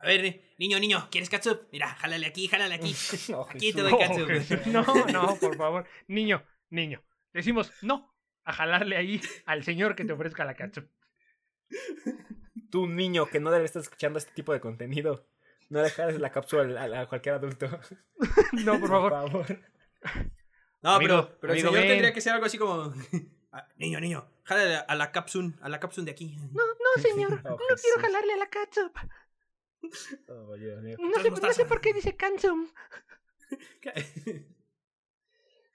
A 0.02 0.06
ver, 0.08 0.42
niño, 0.58 0.80
niño, 0.80 1.08
¿quieres 1.12 1.30
catsup? 1.30 1.68
Mira, 1.72 1.88
jálale 1.96 2.26
aquí, 2.26 2.48
jálale 2.48 2.76
aquí. 2.76 2.94
No, 3.30 3.42
Aquí 3.50 3.74
te 3.74 3.82
doy 3.82 3.92
No, 3.92 3.98
catsup. 3.98 4.28
Jesús, 4.28 4.68
no, 4.68 4.84
no, 5.12 5.36
por 5.36 5.58
favor. 5.58 5.86
Niño, 6.08 6.44
niño. 6.70 7.04
Decimos 7.34 7.72
no 7.82 8.16
a 8.44 8.54
jalarle 8.54 8.96
ahí 8.98 9.22
al 9.46 9.64
señor 9.64 9.96
que 9.96 10.06
te 10.06 10.14
ofrezca 10.14 10.46
la 10.46 10.56
catsup. 10.56 10.88
Tú, 12.72 12.88
niño, 12.88 13.26
que 13.28 13.40
no 13.40 13.52
debe 13.52 13.66
estar 13.66 13.82
escuchando 13.82 14.20
este 14.20 14.32
tipo 14.34 14.54
de 14.54 14.60
contenido. 14.60 15.26
No 15.70 15.82
dejes 15.82 16.20
la 16.20 16.32
cápsula 16.32 16.82
a, 16.82 17.02
a 17.02 17.08
cualquier 17.08 17.36
adulto. 17.36 17.68
No, 18.66 18.80
por 18.80 18.90
favor. 18.90 19.60
No, 20.82 20.92
Amigo, 20.92 21.26
pero, 21.28 21.38
pero 21.42 21.54
el 21.54 21.60
señor 21.60 21.74
tendría 21.82 22.14
que 22.14 22.22
ser 22.22 22.34
algo 22.34 22.46
así 22.46 22.58
como. 22.58 22.94
Ah, 23.52 23.68
niño, 23.78 24.00
niño, 24.00 24.30
jálale 24.44 24.76
a 24.88 24.94
la 24.96 25.12
capsun, 25.12 25.58
a 25.64 25.70
la 25.70 25.80
capsun 25.80 26.06
de 26.06 26.12
aquí. 26.12 26.38
No, 26.54 26.64
no, 26.68 27.02
señor. 27.02 27.42
Oh, 27.44 27.50
no 27.50 27.58
Jesús. 27.70 27.82
quiero 27.82 28.00
jalarle 28.00 28.34
a 28.34 28.38
la 28.38 28.46
catsup. 28.48 28.96
Oh, 30.28 30.54
Dios 30.56 30.80
mío. 30.84 30.98
No 31.00 31.20
sé, 31.20 31.32
no 31.32 31.54
sé 31.54 31.66
por 31.66 31.82
qué 31.82 31.92
dice 31.94 32.16
cansum. 32.16 32.68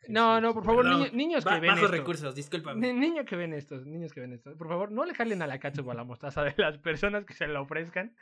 No, 0.07 0.41
no, 0.41 0.53
por 0.53 0.65
favor, 0.65 0.85
niño- 0.85 1.11
niños 1.13 1.45
que 1.45 1.51
ba- 1.51 1.59
ven 1.61 1.71
Bajos 1.71 1.85
esto. 1.85 1.97
recursos, 1.97 2.35
discúlpame. 2.35 2.93
Ni- 2.93 3.01
Niños 3.01 3.25
que 3.27 3.37
ven 3.37 3.55
estos, 3.55 3.87
niños 3.87 4.13
que 4.13 4.21
ven 4.21 4.35
esto. 4.35 4.57
Por 4.57 4.69
favor, 4.69 4.93
no 4.93 5.05
le 5.07 5.15
jalen 5.15 5.41
a 5.43 5.47
la 5.47 5.59
catsup 5.59 5.89
o 5.89 5.91
a 5.91 5.95
la 5.95 6.05
mostaza 6.05 6.45
de 6.45 6.55
las 6.59 6.77
personas 6.79 7.25
que 7.25 7.33
se 7.35 7.47
la 7.49 7.61
ofrezcan. 7.61 8.15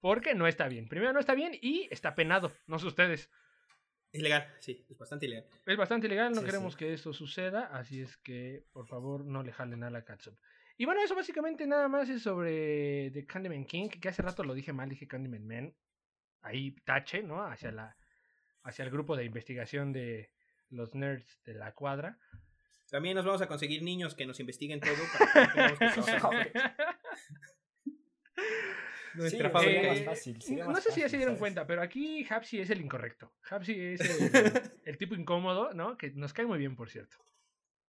Porque 0.00 0.34
no 0.34 0.46
está 0.46 0.68
bien. 0.68 0.88
Primero, 0.88 1.12
no 1.12 1.20
está 1.20 1.34
bien 1.34 1.52
y 1.60 1.88
está 1.90 2.14
penado. 2.14 2.52
No 2.66 2.78
sé 2.78 2.86
ustedes. 2.86 3.30
Ilegal, 4.12 4.52
sí, 4.58 4.84
es 4.88 4.98
bastante 4.98 5.26
ilegal. 5.26 5.46
Es 5.66 5.76
bastante 5.76 6.06
ilegal, 6.08 6.32
no 6.32 6.40
Sí, 6.40 6.46
queremos 6.46 6.72
sí. 6.72 6.78
que 6.80 6.92
esto 6.92 7.12
suceda, 7.12 7.66
así 7.66 8.00
es 8.02 8.16
que 8.16 8.64
por 8.72 8.88
favor 8.88 9.24
no 9.24 9.42
le 9.42 9.52
jalen 9.52 9.84
a 9.84 9.90
la 9.90 10.04
catsup. 10.04 10.36
Y 10.76 10.84
bueno, 10.84 11.00
eso 11.02 11.14
básicamente 11.14 11.66
nada 11.66 11.86
más 11.88 12.08
es 12.08 12.22
sobre 12.22 13.10
The 13.12 13.24
Candyman 13.26 13.66
King, 13.66 13.88
que 13.88 14.08
hace 14.08 14.22
rato 14.22 14.42
lo 14.42 14.54
dije 14.54 14.72
mal, 14.72 14.88
dije 14.88 15.06
Candyman 15.06 15.46
Man. 15.46 15.74
Ahí 16.42 16.72
tache, 16.84 17.22
¿no? 17.22 17.44
Hacia 17.44 17.70
la 17.70 17.96
hacia 18.62 18.84
el 18.84 18.90
grupo 18.90 19.16
de 19.16 19.24
investigación 19.24 19.92
de 19.92 20.30
los 20.70 20.94
nerds 20.94 21.40
de 21.44 21.54
la 21.54 21.72
cuadra. 21.72 22.18
También 22.90 23.14
nos 23.14 23.24
vamos 23.24 23.42
a 23.42 23.46
conseguir 23.46 23.82
niños 23.82 24.14
que 24.14 24.26
nos 24.26 24.40
investiguen 24.40 24.80
todo 24.80 24.94
para 25.18 25.52
que 25.52 25.60
no 25.60 26.30
que. 26.30 26.52
Nuestra 29.12 29.48
Sí, 29.48 29.52
fábrica. 29.52 29.82
sería 29.82 29.82
Eh, 29.82 30.04
más 30.04 30.04
fácil, 30.04 30.42
sería 30.42 30.64
no 30.64 30.72
más 30.72 30.84
sé 30.84 30.92
si 30.92 31.00
ya 31.00 31.08
se 31.08 31.16
dieron 31.16 31.34
¿sabes? 31.34 31.40
cuenta, 31.40 31.66
pero 31.66 31.82
aquí 31.82 32.26
Hapsi 32.28 32.60
es 32.60 32.70
el 32.70 32.80
incorrecto. 32.80 33.32
Hapsi 33.50 33.72
es 33.78 34.00
el, 34.00 34.30
el 34.84 34.98
tipo 34.98 35.14
incómodo, 35.14 35.72
¿no? 35.74 35.96
Que 35.96 36.10
nos 36.12 36.32
cae 36.32 36.46
muy 36.46 36.58
bien, 36.58 36.76
por 36.76 36.90
cierto. 36.90 37.16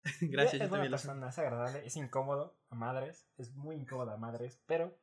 Gracias, 0.21 0.53
es 0.53 0.59
yo 0.61 0.69
buena 0.69 0.83
también 0.83 0.91
lo 0.91 0.97
sé. 0.97 1.07
persona, 1.07 1.29
es 1.29 1.39
agradable, 1.39 1.85
es 1.85 1.95
incómodo 1.95 2.57
a 2.69 2.75
madres, 2.75 3.27
es 3.37 3.53
muy 3.53 3.75
incómodo 3.75 4.11
a 4.11 4.17
madres, 4.17 4.59
pero 4.65 4.97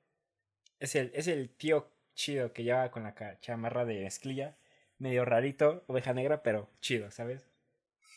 es 0.81 0.95
el, 0.97 1.11
es 1.15 1.29
el 1.29 1.51
tío 1.51 1.93
chido 2.15 2.53
que 2.53 2.65
lleva 2.65 2.91
con 2.91 3.05
la 3.05 3.15
chamarra 3.41 3.85
de 3.85 4.07
esclilla, 4.07 4.59
medio 4.99 5.25
rarito, 5.25 5.85
oveja 5.87 6.13
negra, 6.15 6.43
pero 6.43 6.71
chido, 6.81 7.11
¿sabes? 7.11 7.47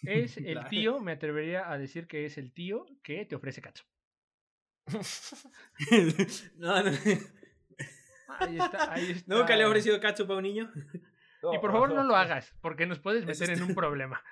Es 0.05 0.37
el 0.37 0.67
tío, 0.69 0.99
me 0.99 1.11
atrevería 1.13 1.71
a 1.71 1.77
decir 1.77 2.07
que 2.07 2.25
es 2.25 2.37
el 2.37 2.51
tío 2.53 2.85
que 3.03 3.25
te 3.25 3.35
ofrece 3.35 3.61
catsup. 3.61 3.87
no, 6.57 6.83
no. 6.83 6.91
Ahí 8.39 8.57
está, 8.57 8.93
ahí 8.93 9.11
está. 9.11 9.35
¿Nunca 9.35 9.55
le 9.55 9.63
he 9.63 9.65
ofrecido 9.65 9.99
catsup 9.99 10.31
a 10.31 10.37
un 10.37 10.43
niño? 10.43 10.71
Y 11.53 11.59
por 11.59 11.71
favor 11.71 11.93
no 11.93 12.03
lo 12.03 12.15
hagas, 12.15 12.53
porque 12.61 12.85
nos 12.85 12.99
puedes 12.99 13.25
meter 13.25 13.49
en 13.49 13.63
un 13.63 13.75
problema. 13.75 14.21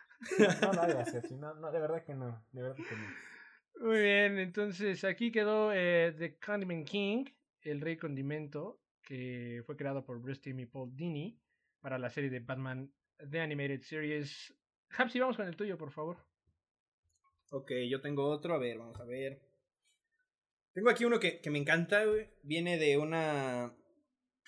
No 0.62 0.74
lo 0.74 0.82
hagas, 0.82 1.32
no, 1.32 1.56
no, 1.56 1.72
de 1.72 1.80
verdad 1.80 2.04
que 2.04 2.14
no, 2.14 2.46
de 2.52 2.62
verdad 2.62 2.76
que 2.76 2.96
no. 2.96 3.88
Muy 3.88 4.02
bien, 4.02 4.38
entonces 4.38 5.06
aquí 5.06 5.32
quedó 5.32 5.72
eh, 5.74 6.14
The 6.18 6.38
Condiment 6.40 6.86
King, 6.86 7.24
el 7.62 7.80
rey 7.80 7.96
condimento, 7.96 8.82
que 9.02 9.64
fue 9.66 9.78
creado 9.78 10.06
por 10.06 10.22
Bruce 10.22 10.42
Timm 10.42 10.60
y 10.60 10.66
Paul 10.66 10.94
Dini 10.94 11.40
para 11.80 11.98
la 11.98 12.10
serie 12.10 12.30
de 12.30 12.42
Batman 12.42 12.92
The 13.30 13.40
Animated 13.40 13.82
Series. 13.82 14.54
Hapsi, 14.98 15.22
vamos 15.22 15.38
con 15.38 15.48
el 15.48 15.56
tuyo, 15.56 15.78
por 15.78 15.92
favor. 15.92 16.18
Ok, 17.52 17.72
yo 17.90 18.02
tengo 18.02 18.28
otro, 18.28 18.54
a 18.54 18.60
ver, 18.60 18.78
vamos 18.78 19.00
a 19.00 19.06
ver. 19.06 19.42
Tengo 20.74 20.90
aquí 20.90 21.06
uno 21.06 21.18
que, 21.18 21.40
que 21.40 21.50
me 21.50 21.60
encanta, 21.60 22.04
güey. 22.04 22.30
Viene 22.44 22.78
de 22.78 22.98
una 22.98 23.74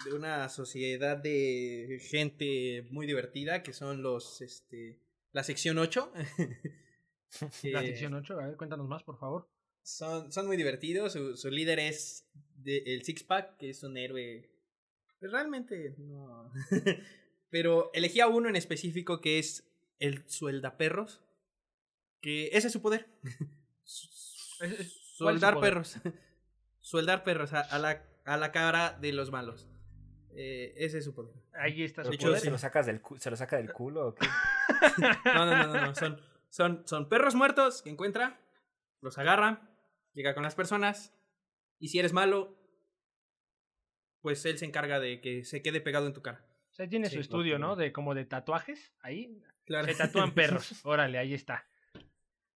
de 0.05 0.13
una 0.13 0.49
sociedad 0.49 1.17
de 1.17 1.99
gente 2.09 2.87
muy 2.91 3.05
divertida 3.07 3.63
que 3.63 3.73
son 3.73 4.01
los 4.01 4.41
este 4.41 4.99
la 5.33 5.43
sección 5.43 5.77
8. 5.77 6.11
La 7.63 7.81
Eh, 7.81 7.87
sección 7.87 8.13
8, 8.13 8.39
a 8.39 8.47
ver, 8.47 8.57
cuéntanos 8.57 8.87
más, 8.89 9.03
por 9.03 9.17
favor. 9.17 9.47
son, 9.83 10.31
son 10.33 10.47
muy 10.47 10.57
divertidos. 10.57 11.13
Su, 11.13 11.37
su 11.37 11.49
líder 11.49 11.79
es 11.79 12.27
de- 12.55 12.83
el 12.85 13.03
Six 13.03 13.23
Pack, 13.23 13.55
que 13.57 13.69
es 13.69 13.83
un 13.83 13.95
héroe. 13.97 14.49
pues, 15.19 15.31
Realmente 15.31 15.95
no. 15.97 16.51
Pero 17.49 17.89
elegí 17.93 18.19
a 18.19 18.27
uno 18.27 18.49
en 18.49 18.57
específico 18.57 19.21
que 19.21 19.39
es 19.39 19.63
el 19.99 20.27
Sueldaperros. 20.29 21.21
Que 22.19 22.49
ese 22.51 22.67
es 22.67 22.73
su 22.73 22.81
poder. 22.81 23.07
Es- 23.85 24.59
es- 24.59 24.59
¿cuál 24.59 24.71
es 24.73 24.91
su 24.91 25.15
Sueldar 25.15 25.59
perros. 25.61 25.95
Sueldar 26.81 27.23
perros 27.23 27.53
a, 27.53 27.61
a 27.61 27.79
la, 27.79 28.05
a 28.25 28.37
la 28.37 28.51
cara 28.51 28.97
de 28.99 29.11
los 29.13 29.31
malos. 29.31 29.67
Eh, 30.35 30.73
ese 30.77 30.99
es 30.99 31.05
su 31.05 31.13
poder. 31.13 31.33
Ahí 31.53 31.83
está 31.83 32.03
su 32.03 32.09
¿Pero 32.09 32.11
De 32.11 32.15
hecho, 32.15 32.27
poder. 32.27 32.39
qué, 32.39 32.45
¿Se 32.45 32.51
lo 32.51 32.57
sacas 32.57 32.85
del 32.85 33.01
se 33.19 33.29
lo 33.29 33.35
saca 33.35 33.57
del 33.57 33.71
culo 33.73 34.07
o 34.09 34.15
qué? 34.15 34.27
No, 35.25 35.45
no, 35.45 35.57
no, 35.57 35.67
no, 35.73 35.85
no. 35.87 35.95
Son, 35.95 36.19
son, 36.49 36.87
son 36.87 37.09
perros 37.09 37.35
muertos 37.35 37.81
que 37.81 37.89
encuentra, 37.89 38.39
los 39.01 39.17
agarra, 39.17 39.69
llega 40.13 40.33
con 40.33 40.43
las 40.43 40.55
personas, 40.55 41.13
y 41.79 41.89
si 41.89 41.99
eres 41.99 42.13
malo, 42.13 42.57
pues 44.21 44.45
él 44.45 44.57
se 44.57 44.65
encarga 44.65 44.99
de 44.99 45.19
que 45.21 45.43
se 45.45 45.61
quede 45.61 45.81
pegado 45.81 46.07
en 46.07 46.13
tu 46.13 46.21
cara. 46.21 46.45
O 46.71 46.73
sea, 46.73 46.87
tiene 46.87 47.09
Sí, 47.09 47.15
su 47.15 47.21
estudio. 47.21 47.59
¿no? 47.59 47.75
De 47.75 47.91
como 47.91 48.13
de 48.15 48.25
tatuajes. 48.25 48.93
Ahí 49.01 49.41
Claro. 49.65 49.87
se 49.87 49.95
tatúan 49.95 50.31
perros. 50.35 50.79
Órale, 50.85 51.17
ahí 51.17 51.33
está. 51.33 51.65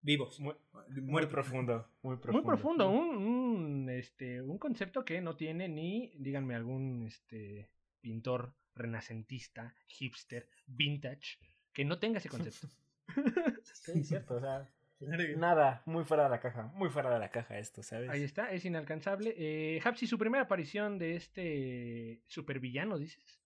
Vivos. 0.06 0.40
Muy, 0.40 0.54
muy 1.02 1.26
profundo, 1.26 1.90
muy 2.04 2.18
profundo. 2.18 2.32
Muy 2.34 2.46
profundo, 2.46 2.90
un, 2.92 3.18
un, 3.18 3.90
este, 3.90 4.40
un 4.40 4.60
concepto 4.60 5.04
que 5.04 5.20
no 5.20 5.36
tiene 5.36 5.68
ni, 5.68 6.14
díganme, 6.20 6.54
algún 6.54 7.08
este, 7.08 7.72
pintor 8.02 8.54
renacentista, 8.76 9.74
hipster, 9.88 10.48
vintage, 10.68 11.40
que 11.74 11.86
no 11.86 11.98
tenga 11.98 12.20
ese 12.20 12.30
concepto. 12.30 12.70
Sí, 13.64 14.04
cierto, 14.04 14.36
o 14.36 14.40
sea, 14.40 14.68
Claro. 15.00 15.38
nada, 15.38 15.82
muy 15.86 16.04
fuera 16.06 16.24
de 16.24 16.30
la 16.30 16.40
caja, 16.40 16.72
muy 16.76 16.90
fuera 16.90 17.12
de 17.14 17.20
la 17.20 17.30
caja 17.30 17.58
esto, 17.60 17.84
¿sabes? 17.84 18.10
Ahí 18.10 18.24
está, 18.24 18.52
es 18.52 18.64
inalcanzable. 18.64 19.36
Eh, 19.38 19.82
Hapsi, 19.84 20.08
su 20.08 20.18
primera 20.18 20.44
aparición 20.46 20.98
de 20.98 21.16
este 21.16 22.22
supervillano, 22.28 22.98
dices. 22.98 23.40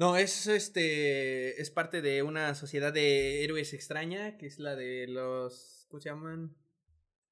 No, 0.00 0.16
es 0.16 0.46
este. 0.46 1.60
Es 1.60 1.70
parte 1.70 2.00
de 2.00 2.22
una 2.22 2.54
sociedad 2.54 2.90
de 2.92 3.44
héroes 3.44 3.74
extraña, 3.74 4.38
que 4.38 4.46
es 4.46 4.58
la 4.58 4.74
de 4.74 5.06
los. 5.06 5.86
¿Cómo 5.90 6.00
se 6.00 6.08
llaman? 6.08 6.56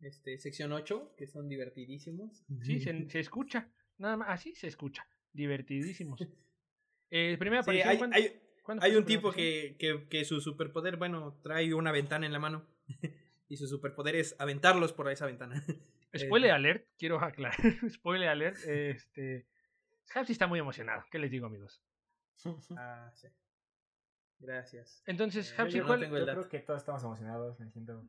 Este, 0.01 0.39
sección 0.39 0.73
8, 0.73 1.15
que 1.17 1.27
son 1.27 1.49
divertidísimos. 1.49 2.45
Sí, 2.63 2.79
se, 2.81 3.09
se 3.09 3.21
escucha. 3.21 3.73
Nada 3.97 4.17
más, 4.19 4.29
así 4.31 4.55
se 4.55 4.67
escucha. 4.69 5.07
Divertidísimos. 5.33 6.21
Eh, 7.11 7.37
primera 7.39 7.63
Sí, 7.63 7.81
aparición. 7.81 7.89
hay, 7.91 7.97
¿cuándo- 7.99 8.17
hay, 8.17 8.43
cuándo 8.63 8.99
un 8.99 9.07
tipo 9.07 9.33
que, 9.33 9.77
que, 9.79 10.07
que 10.11 10.27
su 10.27 10.43
superpoder, 10.43 10.99
bueno, 10.99 11.41
trae 11.43 11.73
una 11.73 11.91
ventana 11.91 12.27
en 12.27 12.33
la 12.35 12.39
mano. 12.39 12.69
y 13.49 13.57
su 13.57 13.67
superpoder 13.67 14.15
es 14.17 14.37
aventarlos 14.39 14.93
por 14.93 15.11
esa 15.11 15.25
ventana. 15.25 15.65
Spoiler 16.15 16.51
Eh, 16.51 16.53
alert, 16.53 16.87
quiero 16.99 17.19
aclarar. 17.25 17.57
Spoiler 17.89 18.29
alert. 18.29 18.59
Este. 18.67 19.47
Hapsi 20.15 20.33
está 20.33 20.47
muy 20.47 20.59
emocionado. 20.59 21.03
¿Qué 21.11 21.19
les 21.19 21.31
digo, 21.31 21.47
amigos? 21.47 21.83
ah, 22.77 23.11
sí. 23.15 23.29
Gracias. 24.41 25.03
Entonces, 25.07 25.51
Eh, 25.53 25.55
Hapsi, 25.63 25.77
yo 25.79 25.83
no 25.83 25.87
¿cuál- 25.89 26.01
tengo 26.01 26.17
el 26.17 26.23
yo 26.23 26.27
dato. 26.27 26.41
creo 26.41 26.49
que 26.51 26.61
todos 26.61 26.81
estamos 26.81 27.03
emocionados, 27.03 27.59
me 27.59 27.69
siento 27.71 28.05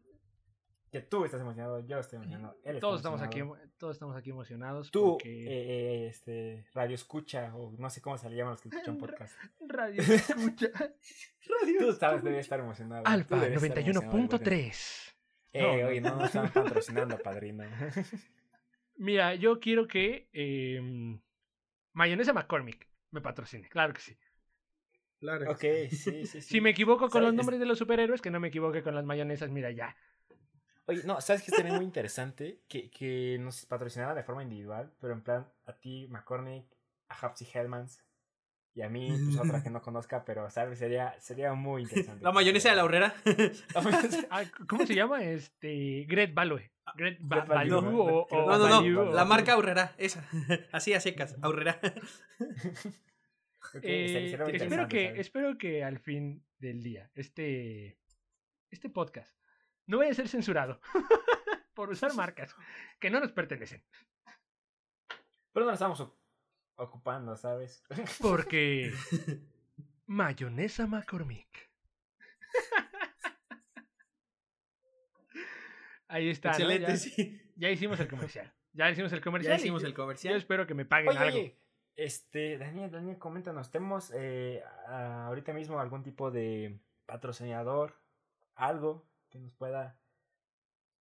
que 0.91 1.01
tú 1.01 1.23
estás 1.23 1.39
emocionado, 1.41 1.85
yo 1.85 1.99
estoy 1.99 2.17
emocionado, 2.17 2.55
él 2.63 2.75
está 2.75 2.79
todos 2.79 2.97
estamos 2.99 3.21
aquí, 3.21 3.39
emocionado. 3.39 3.73
todos 3.77 3.95
estamos 3.95 4.15
aquí 4.15 4.29
emocionados. 4.31 4.89
Tú, 4.91 5.11
porque... 5.13 5.43
eh, 5.45 5.47
eh, 5.49 6.07
este, 6.07 6.65
radio 6.73 6.95
escucha, 6.95 7.55
o 7.55 7.75
no 7.77 7.89
sé 7.91 8.01
cómo 8.01 8.17
se 8.17 8.27
le 8.29 8.35
llaman 8.35 8.53
los 8.53 8.61
que 8.61 8.69
escuchan 8.73 8.97
podcast. 8.97 9.35
Radio 9.67 10.01
escucha. 10.01 10.69
Tú 11.79 11.93
sabes, 11.93 12.23
debes 12.23 12.39
estar 12.41 12.59
emocionado. 12.59 13.03
Alfa 13.05 13.39
debes 13.39 13.61
estar 13.63 13.77
emocionado, 13.79 14.27
igual. 14.27 14.39
91.3. 14.41 15.13
Eh, 15.53 15.61
No, 15.61 15.77
no. 15.77 15.87
oye, 15.89 16.01
no 16.01 16.15
nos 16.15 16.25
están 16.25 16.51
patrocinando, 16.53 17.17
padrino. 17.19 17.63
Mira, 18.95 19.35
yo 19.35 19.59
quiero 19.59 19.87
que 19.87 20.27
eh, 20.33 20.81
Mayonesa 21.93 22.33
McCormick 22.33 22.88
me 23.11 23.21
patrocine. 23.21 23.67
Claro 23.69 23.93
que 23.93 24.01
sí. 24.01 24.17
Claro. 25.19 25.51
ok, 25.51 25.59
sí, 25.59 25.89
sí, 25.89 26.25
sí. 26.27 26.41
Si 26.41 26.61
me 26.61 26.69
equivoco 26.69 27.09
con 27.09 27.23
los 27.23 27.33
nombres 27.33 27.59
de 27.59 27.65
los 27.65 27.77
superhéroes, 27.77 28.21
que 28.21 28.31
no 28.31 28.39
me 28.39 28.47
equivoque 28.47 28.83
con 28.83 28.95
las 28.95 29.05
mayonesas, 29.05 29.49
mira 29.49 29.71
ya. 29.71 29.95
Oye, 30.85 31.03
no, 31.05 31.21
¿sabes 31.21 31.43
qué 31.43 31.51
sería 31.51 31.73
muy 31.73 31.85
interesante? 31.85 32.61
Que, 32.67 32.89
que 32.89 33.37
nos 33.39 33.65
patrocinara 33.65 34.15
de 34.15 34.23
forma 34.23 34.41
individual, 34.43 34.91
pero 34.99 35.13
en 35.13 35.21
plan, 35.21 35.47
a 35.65 35.73
ti, 35.73 36.07
McCormick, 36.09 36.65
a 37.09 37.13
Hapsy 37.13 37.47
Hellmans, 37.53 38.03
y 38.79 38.81
a 38.81 38.87
mí, 38.87 39.09
pues 39.25 39.37
otra 39.37 39.61
que 39.61 39.69
no 39.69 39.81
conozca, 39.81 40.23
pero, 40.23 40.49
¿sabes? 40.49 40.79
Sería, 40.79 41.13
sería 41.19 41.53
muy 41.53 41.81
interesante. 41.81 42.23
La 42.23 42.31
mayonesa 42.31 42.69
de 42.69 42.75
la 42.77 42.85
horrera. 42.85 43.13
Ah, 44.31 44.43
¿Cómo 44.69 44.85
se 44.85 44.95
llama? 44.95 45.21
Este. 45.21 46.05
Gret 46.07 46.33
Value. 46.33 46.61
Gret 46.95 47.17
Ba- 47.19 47.37
Gret 47.37 47.47
Value, 47.49 47.75
Value 47.75 47.91
¿no? 47.91 47.99
o, 48.03 48.27
o 48.27 48.49
No, 48.49 48.57
no, 48.57 48.63
Value 48.77 48.93
no. 49.05 49.11
La 49.11 49.25
marca 49.25 49.53
Aurrera, 49.53 49.93
esa. 49.97 50.25
Así 50.71 50.93
a 50.93 50.99
secas, 51.01 51.35
Aurrera. 51.41 51.79
Eh, 53.83 54.31
espero, 54.31 54.87
que, 54.87 55.05
¿sabes? 55.07 55.19
espero 55.19 55.57
que 55.57 55.83
al 55.83 55.99
fin 55.99 56.43
del 56.57 56.81
día, 56.81 57.11
este, 57.13 57.99
este 58.71 58.89
podcast 58.89 59.35
no 59.85 59.97
vaya 59.99 60.11
a 60.11 60.15
ser 60.15 60.27
censurado 60.27 60.79
por 61.75 61.89
usar 61.89 62.15
marcas 62.15 62.55
que 62.99 63.11
no 63.11 63.19
nos 63.19 63.31
pertenecen. 63.31 63.83
Pero 65.53 65.65
no 65.65 65.71
nos 65.71 65.73
estamos 65.73 65.99
o- 65.99 66.18
ocupando, 66.79 67.35
¿sabes? 67.35 67.83
Porque 68.21 68.91
mayonesa 70.07 70.87
McCormick. 70.87 71.69
Ahí 76.07 76.29
está. 76.29 76.49
¿no? 76.49 76.55
Excelente, 76.55 76.87
Ya, 76.91 76.97
sí. 76.97 77.41
ya 77.55 77.69
hicimos 77.69 77.99
el 77.99 78.07
comercial. 78.07 78.51
Ya 78.73 78.89
hicimos 78.89 79.13
el 79.13 79.21
comercial. 79.21 79.53
Ya 79.57 79.61
hicimos 79.61 79.81
yo- 79.81 79.87
el 79.87 79.93
Yo 79.93 79.97
comercial. 79.97 80.35
espero 80.35 80.65
que 80.65 80.73
me 80.73 80.85
paguen 80.85 81.09
Oye, 81.09 81.17
algo. 81.19 81.37
oye, 81.37 81.59
este, 81.95 82.57
Daniel, 82.57 82.89
Daniel, 82.91 83.17
coméntanos, 83.17 83.69
¿tenemos 83.71 84.11
eh, 84.15 84.63
ahorita 84.87 85.53
mismo 85.53 85.79
algún 85.79 86.01
tipo 86.03 86.31
de 86.31 86.79
patrocinador, 87.05 87.99
algo 88.55 89.07
que 89.29 89.39
nos 89.39 89.53
pueda... 89.53 89.99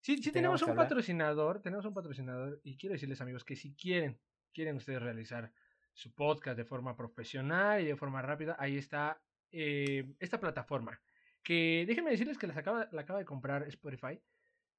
Sí, 0.01 0.23
sí 0.23 0.31
tenemos 0.33 0.63
un 0.63 0.71
hablar. 0.71 0.87
patrocinador, 0.87 1.61
tenemos 1.63 1.85
un 1.85 1.95
patrocinador 1.95 2.61
y 2.65 2.77
quiero 2.77 2.95
decirles 2.95 3.21
amigos 3.21 3.45
que 3.45 3.57
si 3.57 3.75
quieren, 3.75 4.19
quieren 4.53 4.77
ustedes 4.77 5.03
realizar 5.03 5.53
su 5.99 6.15
podcast 6.15 6.57
de 6.57 6.65
forma 6.65 6.97
profesional 6.97 7.83
y 7.83 7.87
de 7.87 7.97
forma 7.97 8.23
rápida, 8.23 8.55
ahí 8.61 8.77
está 8.77 9.21
eh, 9.51 10.05
esta 10.21 10.39
plataforma 10.39 11.01
que 11.43 11.85
déjenme 11.89 12.11
decirles 12.11 12.39
que 12.39 12.47
las 12.47 12.57
acaba, 12.57 12.89
la 12.93 13.01
acaba 13.01 13.19
de 13.19 13.25
comprar 13.25 13.65
Spotify 13.65 14.21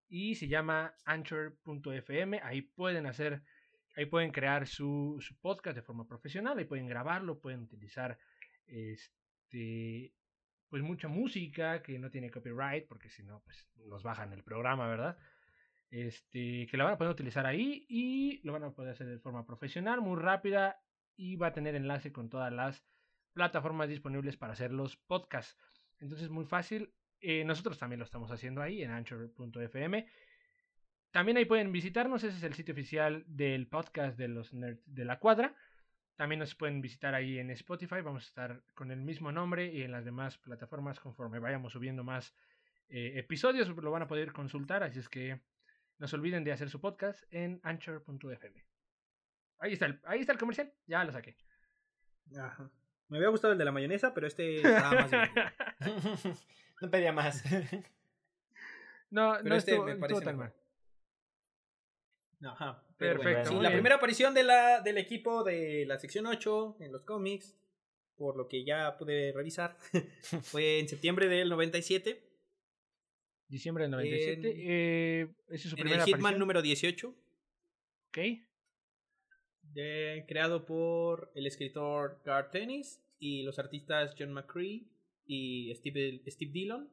y 0.08 0.36
se 0.36 0.48
llama 0.48 0.96
Anchor.fm, 1.04 2.40
ahí 2.42 2.62
pueden 2.62 3.06
hacer, 3.06 3.44
ahí 3.98 4.06
pueden 4.06 4.32
crear 4.32 4.66
su, 4.66 5.18
su 5.20 5.38
podcast 5.42 5.76
de 5.76 5.82
forma 5.82 6.08
profesional, 6.08 6.58
ahí 6.58 6.66
pueden 6.66 6.88
grabarlo, 6.88 7.40
pueden 7.40 7.64
utilizar 7.64 8.18
este 8.66 10.14
pues 10.70 10.84
mucha 10.84 11.10
música 11.10 11.82
que 11.82 12.00
no 12.00 12.12
tiene 12.12 12.30
copyright, 12.30 12.88
porque 12.88 13.10
si 13.10 13.24
no, 13.24 13.42
pues 13.42 13.68
nos 13.88 14.04
bajan 14.04 14.32
el 14.32 14.44
programa, 14.44 14.88
¿verdad? 14.88 15.18
Este, 15.90 16.68
que 16.68 16.78
la 16.78 16.84
van 16.84 16.94
a 16.94 16.98
poder 16.98 17.12
utilizar 17.12 17.48
ahí 17.48 17.88
y 17.90 18.40
lo 18.44 18.54
van 18.54 18.64
a 18.64 18.72
poder 18.72 18.92
hacer 18.92 19.08
de 19.08 19.18
forma 19.18 19.46
profesional, 19.46 20.00
muy 20.02 20.22
rápida 20.22 20.80
y 21.20 21.36
va 21.36 21.48
a 21.48 21.54
tener 21.54 21.76
enlace 21.76 22.14
con 22.14 22.30
todas 22.30 22.52
las 22.52 22.82
plataformas 23.34 23.90
disponibles 23.90 24.38
para 24.38 24.54
hacer 24.54 24.72
los 24.72 24.96
podcasts. 24.96 25.58
Entonces, 26.00 26.30
muy 26.30 26.46
fácil. 26.46 26.94
Eh, 27.20 27.44
nosotros 27.44 27.78
también 27.78 28.00
lo 28.00 28.06
estamos 28.06 28.32
haciendo 28.32 28.62
ahí 28.62 28.82
en 28.82 28.92
anchor.fm. 28.92 30.08
También 31.12 31.38
ahí 31.38 31.44
pueden 31.44 31.74
visitarnos, 31.74 32.24
ese 32.24 32.38
es 32.38 32.44
el 32.44 32.54
sitio 32.54 32.74
oficial 32.74 33.26
del 33.28 33.68
podcast 33.68 34.18
de 34.18 34.30
los 34.30 34.54
nerds 34.54 34.82
de 34.86 35.04
la 35.04 35.20
cuadra. 35.20 35.54
También 36.16 36.40
nos 36.40 36.56
pueden 36.56 36.80
visitar 36.80 37.14
ahí 37.14 37.38
en 37.38 37.50
Spotify. 37.50 38.02
Vamos 38.02 38.24
a 38.24 38.28
estar 38.28 38.64
con 38.74 38.90
el 38.90 39.02
mismo 39.02 39.32
nombre 39.34 39.74
y 39.74 39.82
en 39.82 39.92
las 39.92 40.06
demás 40.06 40.38
plataformas 40.38 41.02
conforme 41.02 41.40
vayamos 41.40 41.74
subiendo 41.74 42.06
más 42.06 42.34
eh, 42.88 43.14
episodios. 43.16 43.68
Lo 43.68 43.92
van 43.92 44.04
a 44.04 44.08
poder 44.08 44.32
consultar. 44.32 44.84
Así 44.84 45.00
es 45.00 45.10
que 45.10 45.42
no 45.98 46.08
se 46.08 46.16
olviden 46.16 46.46
de 46.46 46.54
hacer 46.54 46.70
su 46.70 46.80
podcast 46.80 47.24
en 47.32 47.60
anchor.fm. 47.64 48.69
Ahí 49.60 49.74
está, 49.74 49.86
el, 49.88 50.00
ahí 50.06 50.20
está 50.22 50.32
el 50.34 50.40
comercial. 50.40 50.74
Ya 50.88 51.04
lo 51.04 51.12
saqué. 51.12 51.36
Ajá. 52.38 52.72
Me 53.10 53.18
había 53.18 53.30
gustado 53.30 53.54
el 53.54 53.60
de 53.60 53.66
la 53.66 53.72
mayonesa, 53.72 54.14
pero 54.14 54.28
este 54.28 54.58
estaba 54.62 54.92
más 54.92 55.12
divertido. 55.12 55.46
no 56.82 56.92
pedía 56.92 57.12
más. 57.12 57.44
No, 59.12 59.34
Pero 59.38 59.50
no 59.50 59.56
este 59.56 59.72
estuvo, 59.72 59.88
me 59.88 59.96
parece 59.96 60.22
tan 60.22 60.38
mal. 60.38 60.54
Ajá. 62.44 62.74
bueno, 63.00 63.20
Perfecto, 63.22 63.50
sí, 63.50 63.56
la 63.56 63.62
bien. 63.62 63.74
primera 63.74 63.96
aparición 63.96 64.36
de 64.36 64.44
la, 64.44 64.82
del 64.82 65.00
equipo 65.00 65.44
de 65.44 65.86
la 65.88 65.98
sección 65.98 66.28
8 66.28 66.78
en 66.80 66.92
los 66.92 67.02
cómics, 67.06 67.58
por 68.16 68.38
lo 68.38 68.48
que 68.48 68.64
ya 68.64 68.96
pude 68.98 69.32
revisar, 69.34 69.76
fue 70.44 70.80
en 70.80 70.88
septiembre 70.88 71.28
del 71.28 71.50
97. 71.50 72.24
Diciembre 73.48 73.86
del 73.86 73.92
97. 73.92 74.54
eh, 74.56 75.36
esa 75.48 75.56
es 75.56 75.62
su 75.64 75.70
En 75.70 75.82
primera 75.82 76.04
el 76.04 76.06
Hitman 76.06 76.20
aparición. 76.20 76.40
número 76.40 76.62
18, 76.62 77.08
Ok. 78.10 78.18
De- 79.74 80.26
creado 80.28 80.66
por 80.66 81.32
el 81.36 81.46
escritor 81.48 82.22
Garth 82.26 82.52
Tennis 82.52 83.02
y 83.20 83.44
los 83.44 83.60
artistas 83.60 84.16
John 84.18 84.34
McCree 84.34 84.88
y 85.26 85.74
Steve, 85.76 86.22
Steve 86.28 86.52
Dillon. 86.52 86.90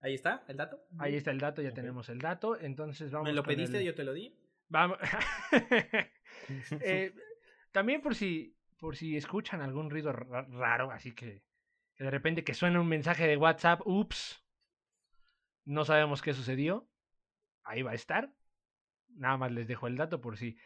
Ahí 0.00 0.14
está, 0.14 0.44
el 0.48 0.56
dato. 0.56 0.80
Ahí 0.98 1.16
está 1.16 1.30
el 1.30 1.38
dato, 1.40 1.62
ya 1.62 1.72
tenemos 1.72 2.08
el 2.08 2.18
dato. 2.18 2.58
Entonces 2.60 3.10
vamos 3.10 3.28
Me 3.28 3.34
lo 3.34 3.42
pediste, 3.42 3.78
el- 3.78 3.84
yo 3.86 3.94
te 3.94 4.04
lo 4.04 4.12
di. 4.12 4.34
Vamos. 4.68 4.98
Eh, 6.80 7.12
también 7.72 8.00
por 8.02 8.14
si, 8.14 8.56
por 8.78 8.94
si 8.96 9.16
escuchan 9.16 9.62
algún 9.62 9.90
ruido 9.90 10.12
ra- 10.12 10.42
raro, 10.42 10.90
así 10.90 11.12
que, 11.12 11.42
que 11.94 12.04
de 12.04 12.10
repente 12.10 12.44
que 12.44 12.54
suena 12.54 12.80
un 12.80 12.86
mensaje 12.88 13.26
de 13.26 13.36
WhatsApp, 13.36 13.80
ups, 13.84 14.44
no 15.64 15.84
sabemos 15.84 16.22
qué 16.22 16.34
sucedió. 16.34 16.88
Ahí 17.64 17.82
va 17.82 17.92
a 17.92 17.94
estar. 17.94 18.32
Nada 19.16 19.36
más 19.36 19.52
les 19.52 19.66
dejo 19.66 19.86
el 19.86 19.96
dato 19.96 20.20
por 20.20 20.36
si 20.36 20.56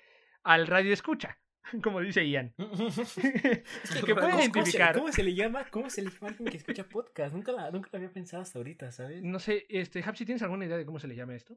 al 0.42 0.66
radio 0.66 0.92
escucha, 0.92 1.38
como 1.82 2.00
dice 2.00 2.28
Ian. 2.28 2.54
que 2.56 2.64
puede 4.14 4.14
¿Cómo 4.14 4.38
se- 4.38 4.44
identificar. 4.44 4.94
¿Cómo 4.94 5.12
se 5.12 5.22
le 5.22 5.34
llama? 5.34 5.64
¿Cómo 5.70 5.90
se 5.90 6.02
le 6.02 6.10
llama 6.10 6.26
a 6.26 6.30
alguien 6.30 6.48
que 6.50 6.56
escucha 6.56 6.88
podcast? 6.88 7.34
Nunca, 7.34 7.52
la, 7.52 7.70
nunca 7.70 7.88
lo 7.92 7.96
había 7.98 8.12
pensado 8.12 8.42
hasta 8.42 8.58
ahorita, 8.58 8.90
¿sabes? 8.92 9.22
No 9.22 9.38
sé, 9.38 9.66
este, 9.68 10.02
Hapsi, 10.04 10.24
¿tienes 10.24 10.42
alguna 10.42 10.66
idea 10.66 10.76
de 10.76 10.86
cómo 10.86 10.98
se 10.98 11.08
le 11.08 11.14
llama 11.14 11.34
esto? 11.34 11.56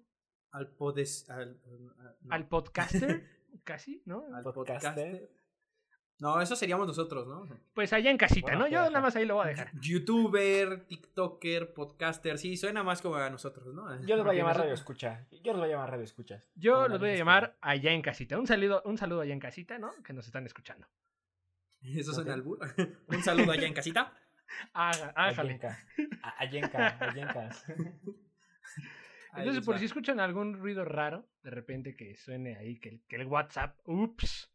Al 0.52 0.70
podes. 0.70 1.30
Al, 1.30 1.60
al- 1.66 2.16
no, 2.22 2.34
Al 2.34 2.48
podcaster, 2.48 3.28
casi, 3.64 4.04
¿no? 4.06 4.26
al 4.36 4.44
podcaster. 4.44 4.92
podcaster. 4.94 5.30
No, 6.20 6.40
eso 6.40 6.56
seríamos 6.56 6.88
nosotros, 6.88 7.28
¿no? 7.28 7.48
Pues 7.74 7.92
allá 7.92 8.10
en 8.10 8.18
casita, 8.18 8.48
Bueno, 8.48 8.60
¿no? 8.60 8.68
Yo 8.68 8.80
nada 8.86 9.02
más 9.02 9.16
ahí 9.16 9.26
lo 9.26 9.36
voy 9.36 9.46
a 9.46 9.50
dejar. 9.50 9.72
Youtuber, 9.82 10.86
TikToker, 10.86 11.74
podcaster, 11.74 12.38
sí, 12.38 12.56
suena 12.56 12.82
más 12.84 13.02
como 13.02 13.16
a 13.16 13.30
nosotros, 13.30 13.74
¿no? 13.74 14.00
Yo 14.06 14.16
los 14.16 14.26
voy 14.26 14.36
a 14.36 14.40
llamar 14.40 14.58
Radio 14.58 14.74
Escucha. 14.74 15.26
Yo 15.44 15.52
los 15.52 15.58
voy 15.62 15.70
a 15.70 15.72
llamar 15.74 15.90
Radio 15.90 16.04
Escuchas. 16.06 16.44
Yo 16.56 16.88
los 16.88 17.00
voy 17.00 17.10
a 17.10 17.16
llamar 17.16 17.58
allá 17.62 17.92
en 17.92 18.02
casita. 18.02 18.40
Un 18.40 18.48
saludo, 18.48 18.82
un 18.86 18.98
saludo 18.98 19.22
allá 19.22 19.34
en 19.34 19.40
casita, 19.40 19.78
¿no? 19.80 19.92
Que 20.04 20.14
nos 20.14 20.26
están 20.26 20.46
escuchando. 20.46 20.88
Eso 21.82 22.14
suena 22.14 22.32
Ok. 22.32 22.38
albur. 22.38 22.60
Un 23.08 23.24
saludo 23.24 23.52
allá 23.52 23.68
en 23.68 23.74
casita. 23.74 24.14
Haga, 24.74 25.12
hágale. 25.18 25.50
Ayenka. 25.56 25.80
A- 26.22 26.36
Ayenka, 26.44 26.98
Ayenkas. 27.10 27.66
Ahí 29.32 29.42
Entonces, 29.42 29.66
por 29.66 29.80
si 29.80 29.86
escuchan 29.86 30.20
algún 30.20 30.54
ruido 30.54 30.86
raro, 30.86 31.26
de 31.42 31.50
repente 31.50 31.96
que 31.96 32.16
suene 32.16 32.56
ahí, 32.56 32.80
que, 32.80 32.90
el- 32.90 33.02
que 33.10 33.16
el 33.16 33.26
WhatsApp, 33.26 33.78
ups, 33.86 34.53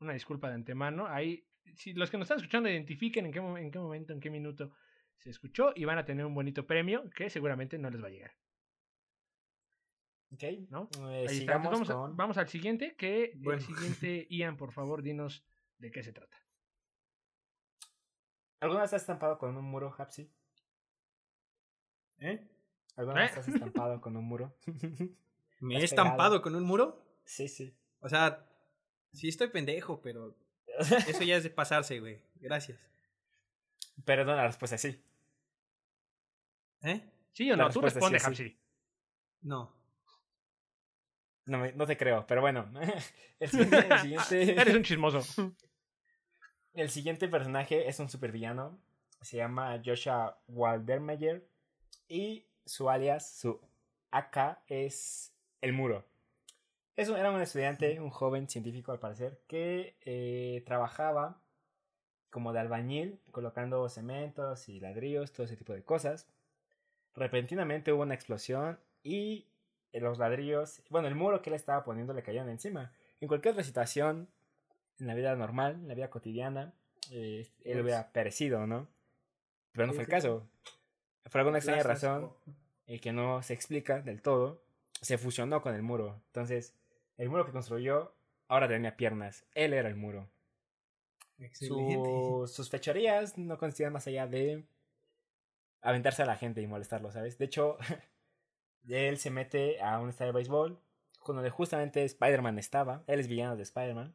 una 0.00 0.12
disculpa 0.12 0.48
de 0.48 0.54
antemano. 0.54 1.06
Ahí, 1.06 1.46
si 1.74 1.92
los 1.94 2.10
que 2.10 2.16
nos 2.18 2.24
están 2.26 2.38
escuchando 2.38 2.68
identifiquen 2.68 3.26
en 3.26 3.32
qué, 3.32 3.38
en 3.38 3.70
qué 3.70 3.78
momento, 3.78 4.12
en 4.12 4.20
qué 4.20 4.30
minuto 4.30 4.72
se 5.18 5.30
escuchó 5.30 5.72
y 5.74 5.84
van 5.84 5.98
a 5.98 6.04
tener 6.04 6.24
un 6.26 6.34
bonito 6.34 6.66
premio 6.66 7.08
que 7.10 7.30
seguramente 7.30 7.78
no 7.78 7.90
les 7.90 8.02
va 8.02 8.08
a 8.08 8.10
llegar. 8.10 8.32
Ok. 10.32 10.42
¿No? 10.70 10.88
Eh, 11.10 11.26
Ahí 11.28 11.38
está. 11.38 11.58
Vamos, 11.58 11.88
a- 11.90 11.94
vamos 12.12 12.36
al 12.38 12.48
siguiente, 12.48 12.94
que 12.96 13.32
Bueno. 13.36 13.58
el 13.60 13.66
siguiente, 14.00 14.26
Ian, 14.30 14.56
por 14.56 14.72
favor, 14.72 15.02
dinos 15.02 15.44
de 15.78 15.90
qué 15.90 16.02
se 16.02 16.12
trata. 16.12 16.36
¿Alguna 18.60 18.82
vez 18.82 18.92
has 18.92 19.02
estampado 19.02 19.38
con 19.38 19.56
un 19.56 19.64
muro, 19.64 19.94
Hapsi? 19.96 20.30
¿Eh? 22.18 22.46
¿Alguna 22.96 23.22
vez 23.22 23.36
¿Eh? 23.36 23.40
has 23.40 23.48
estampado 23.48 24.00
con 24.00 24.16
un 24.16 24.24
muro? 24.24 24.56
¿Me 25.60 25.76
Has 25.76 25.82
he 25.82 25.84
estampado 25.84 26.16
pegado. 26.30 26.42
con 26.42 26.54
un 26.54 26.64
muro? 26.64 27.02
sí, 27.24 27.48
sí. 27.48 27.74
O 28.00 28.08
sea, 28.08 28.46
sí 29.16 29.28
estoy 29.28 29.48
pendejo, 29.48 30.00
pero 30.00 30.36
eso 31.08 31.22
ya 31.22 31.36
es 31.36 31.42
de 31.42 31.50
pasarse, 31.50 31.98
güey. 32.00 32.20
Gracias. 32.36 32.78
Perdón, 34.04 34.36
la 34.36 34.46
respuesta 34.46 34.76
es 34.76 34.82
sí. 34.82 35.02
¿Eh? 36.82 37.02
¿Sí 37.32 37.50
o 37.50 37.56
La 37.56 37.64
no? 37.64 37.70
Tú 37.70 37.80
respuesta 37.80 38.10
responde, 38.10 38.32
es 38.32 38.36
sí. 38.52 38.58
No. 39.42 39.74
No, 41.46 41.58
me- 41.58 41.72
no 41.72 41.86
te 41.86 41.96
creo, 41.96 42.26
pero 42.26 42.40
bueno. 42.40 42.70
El 43.38 43.50
siguiente, 43.50 43.86
el 43.90 43.98
siguiente, 44.00 44.52
Eres 44.62 44.74
un 44.76 44.82
chismoso. 44.82 45.54
el 46.72 46.88
siguiente 46.90 47.28
personaje 47.28 47.86
es 47.86 47.98
un 48.00 48.08
supervillano. 48.08 48.78
Se 49.20 49.36
llama 49.36 49.80
Joshua 49.84 50.40
Waldermeyer. 50.48 51.46
Y 52.08 52.46
su 52.64 52.88
alias, 52.88 53.36
su 53.38 53.60
AK, 54.10 54.62
es 54.68 55.34
el 55.60 55.72
muro. 55.74 56.04
Es 56.96 57.08
un- 57.08 57.16
era 57.16 57.30
un 57.30 57.40
estudiante, 57.42 58.00
un 58.00 58.10
joven 58.10 58.48
científico 58.48 58.92
al 58.92 58.98
parecer, 58.98 59.40
que 59.46 59.96
eh, 60.04 60.62
trabajaba 60.66 61.40
como 62.30 62.52
de 62.52 62.60
albañil, 62.60 63.20
colocando 63.30 63.88
cementos 63.88 64.68
y 64.68 64.80
ladrillos, 64.80 65.32
todo 65.32 65.44
ese 65.46 65.56
tipo 65.56 65.72
de 65.72 65.82
cosas. 65.82 66.26
Repentinamente 67.14 67.92
hubo 67.92 68.02
una 68.02 68.14
explosión 68.14 68.78
y 69.02 69.46
eh, 69.92 70.00
los 70.00 70.18
ladrillos, 70.18 70.82
bueno, 70.90 71.08
el 71.08 71.14
muro 71.14 71.40
que 71.42 71.50
él 71.50 71.56
estaba 71.56 71.84
poniendo 71.84 72.12
le 72.12 72.22
cayeron 72.22 72.48
encima. 72.48 72.92
En 73.20 73.28
cualquier 73.28 73.52
otra 73.52 73.64
situación, 73.64 74.28
en 74.98 75.06
la 75.06 75.14
vida 75.14 75.34
normal, 75.36 75.74
en 75.74 75.88
la 75.88 75.94
vida 75.94 76.10
cotidiana, 76.10 76.72
eh, 77.10 77.46
él 77.64 77.72
Pues- 77.74 77.82
hubiera 77.84 78.08
perecido, 78.12 78.66
¿no? 78.66 78.88
Pero 79.72 79.86
no 79.86 79.92
fue 79.92 80.02
el 80.04 80.08
caso. 80.08 80.46
Por 81.30 81.38
alguna 81.40 81.58
extraña 81.58 81.82
razón, 81.82 82.32
y 82.86 82.98
que 83.00 83.12
no 83.12 83.42
se 83.42 83.52
explica 83.52 84.00
del 84.00 84.22
todo, 84.22 84.62
se 85.02 85.18
fusionó 85.18 85.60
con 85.60 85.74
el 85.74 85.82
muro. 85.82 86.20
Entonces, 86.28 86.74
el 87.18 87.28
muro 87.28 87.44
que 87.46 87.52
construyó 87.52 88.14
ahora 88.48 88.68
tenía 88.68 88.96
piernas. 88.96 89.44
Él 89.54 89.72
era 89.72 89.88
el 89.88 89.96
muro. 89.96 90.28
Su- 91.52 92.50
sus 92.52 92.70
fechorías 92.70 93.36
no 93.36 93.58
consistían 93.58 93.92
más 93.92 94.06
allá 94.06 94.26
de 94.26 94.64
aventarse 95.82 96.22
a 96.22 96.26
la 96.26 96.36
gente 96.36 96.60
y 96.62 96.66
molestarlo, 96.66 97.10
¿sabes? 97.10 97.38
De 97.38 97.44
hecho, 97.44 97.76
él 98.88 99.18
se 99.18 99.30
mete 99.30 99.80
a 99.80 99.98
un 100.00 100.08
estadio 100.08 100.32
de 100.32 100.36
béisbol 100.36 100.80
donde 101.26 101.50
justamente 101.50 102.04
Spider-Man 102.04 102.58
estaba. 102.58 103.02
Él 103.08 103.18
es 103.20 103.28
villano 103.28 103.56
de 103.56 103.62
Spider-Man. 103.64 104.14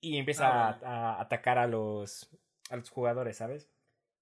Y 0.00 0.16
empieza 0.16 0.48
Ah, 0.70 0.78
a, 0.82 1.16
a 1.16 1.20
atacar 1.20 1.58
a 1.58 1.66
los, 1.66 2.30
a 2.70 2.76
los 2.76 2.88
jugadores, 2.90 3.36
¿sabes? 3.36 3.68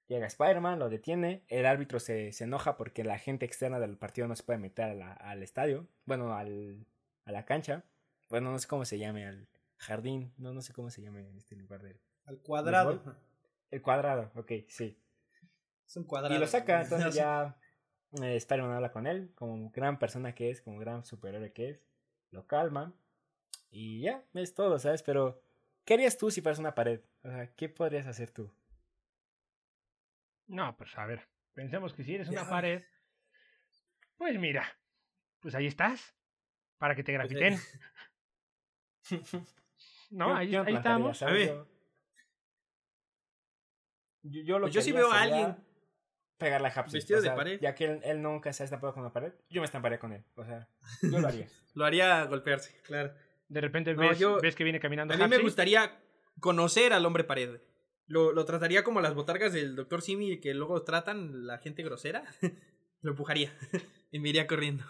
Llega 0.08 0.26
Spider-Man, 0.26 0.78
lo 0.78 0.88
detiene. 0.88 1.44
El 1.48 1.66
árbitro 1.66 2.00
se, 2.00 2.32
se 2.32 2.44
enoja 2.44 2.76
porque 2.76 3.04
la 3.04 3.18
gente 3.18 3.44
externa 3.46 3.78
del 3.78 3.96
partido 3.96 4.26
no 4.28 4.34
se 4.36 4.42
puede 4.42 4.58
meter 4.58 4.86
a 4.86 4.94
la- 4.94 5.12
al 5.12 5.42
estadio. 5.42 5.86
Bueno, 6.04 6.34
al, 6.34 6.84
a 7.26 7.32
la 7.32 7.44
cancha. 7.44 7.84
Bueno, 8.30 8.50
no 8.50 8.58
sé 8.58 8.66
cómo 8.66 8.84
se 8.84 8.98
llame, 8.98 9.26
al 9.26 9.46
jardín. 9.76 10.32
No, 10.38 10.54
no 10.54 10.62
sé 10.62 10.72
cómo 10.72 10.90
se 10.90 11.02
llame 11.02 11.28
este 11.36 11.54
lugar 11.56 11.82
de... 11.82 12.00
Al 12.24 12.38
cuadrado. 12.38 12.90
¿Béisbol? 12.94 13.16
El 13.70 13.82
cuadrado, 13.82 14.30
ok, 14.34 14.52
sí. 14.68 14.98
Es 15.86 15.96
un 15.96 16.04
cuadrado. 16.04 16.34
Y 16.34 16.38
lo 16.38 16.46
saca, 16.46 16.80
entonces 16.82 17.14
ya 17.14 17.58
eh, 18.22 18.36
Spider-Man 18.36 18.72
habla 18.72 18.92
con 18.92 19.06
él, 19.06 19.32
como 19.34 19.70
gran 19.70 19.98
persona 19.98 20.34
que 20.34 20.50
es, 20.50 20.62
como 20.62 20.78
gran 20.78 21.04
superhéroe 21.04 21.52
que 21.52 21.70
es, 21.70 21.82
lo 22.30 22.46
calma 22.46 22.94
y 23.70 24.00
ya, 24.00 24.24
es 24.34 24.54
todo, 24.54 24.78
¿sabes? 24.78 25.02
Pero, 25.02 25.42
¿qué 25.84 25.94
harías 25.94 26.16
tú 26.16 26.30
si 26.30 26.40
fueras 26.40 26.58
una 26.58 26.74
pared? 26.74 27.00
O 27.22 27.28
sea, 27.28 27.52
¿qué 27.54 27.68
podrías 27.68 28.06
hacer 28.06 28.30
tú? 28.30 28.50
No, 30.46 30.76
pues 30.76 30.96
a 30.96 31.06
ver, 31.06 31.28
pensemos 31.54 31.92
que 31.92 32.04
si 32.04 32.14
eres 32.14 32.28
una 32.28 32.44
Ya. 32.44 32.48
pared, 32.50 32.84
pues 34.16 34.38
mira, 34.38 34.64
pues 35.40 35.54
ahí 35.54 35.66
estás, 35.66 36.14
para 36.78 36.94
que 36.94 37.02
te 37.04 37.14
Pues, 37.16 37.28
grafiten. 37.30 37.54
eh, 37.54 37.60
No, 40.10 40.28
Yo- 40.28 40.34
ahí, 40.36 40.46
ahí 40.46 40.50
plantaría, 40.52 40.78
estamos. 40.78 41.18
¿sabes? 41.18 41.50
A 41.50 41.54
ver. 41.54 41.64
Yo, 44.22 44.42
yo 44.42 44.58
lo 44.58 44.64
Pues 44.66 44.74
yo 44.74 44.80
que 44.80 44.84
sí 44.84 44.92
veo 44.92 45.10
a 45.12 45.22
alguien 45.22 45.56
Pegarle 46.38 46.68
a 46.68 46.70
Hapsi. 46.70 46.96
vestido 46.98 47.18
o 47.20 47.22
de 47.22 47.30
pared. 47.30 47.58
Ya 47.62 47.74
que 47.74 47.84
él, 47.86 48.00
él 48.04 48.20
nunca 48.22 48.52
se 48.52 48.62
ha 48.62 48.64
estampado 48.64 48.92
con 48.92 49.02
una 49.02 49.12
pared, 49.12 49.32
yo 49.48 49.62
me 49.62 49.64
estamparía 49.64 49.98
con 49.98 50.12
él. 50.12 50.22
O 50.34 50.44
sea, 50.44 50.68
yo 51.02 51.18
lo 51.18 51.26
haría. 51.28 51.48
Lo 51.74 51.84
haría 51.84 52.24
golpearse, 52.24 52.74
claro. 52.84 53.12
De 53.48 53.60
repente 53.60 53.94
No, 53.94 54.00
ves, 54.00 54.18
yo- 54.18 54.38
ves 54.40 54.54
que 54.54 54.64
viene 54.64 54.80
caminando 54.80 55.12
A 55.14 55.16
mí 55.18 55.28
me 55.28 55.38
gustaría 55.38 55.98
conocer 56.40 56.92
al 56.94 57.04
hombre 57.06 57.22
pared. 57.24 57.60
Lo, 58.06 58.32
lo 58.32 58.44
trataría 58.44 58.82
como 58.84 59.00
las 59.00 59.14
botargas 59.14 59.52
del 59.52 59.76
Dr. 59.76 60.00
Simi 60.02 60.40
que 60.40 60.54
luego 60.54 60.82
tratan 60.84 61.46
la 61.46 61.58
gente 61.58 61.82
grosera. 61.82 62.24
lo 63.02 63.10
empujaría 63.12 63.52
y 64.10 64.18
me 64.20 64.28
iría 64.30 64.46
corriendo. 64.46 64.84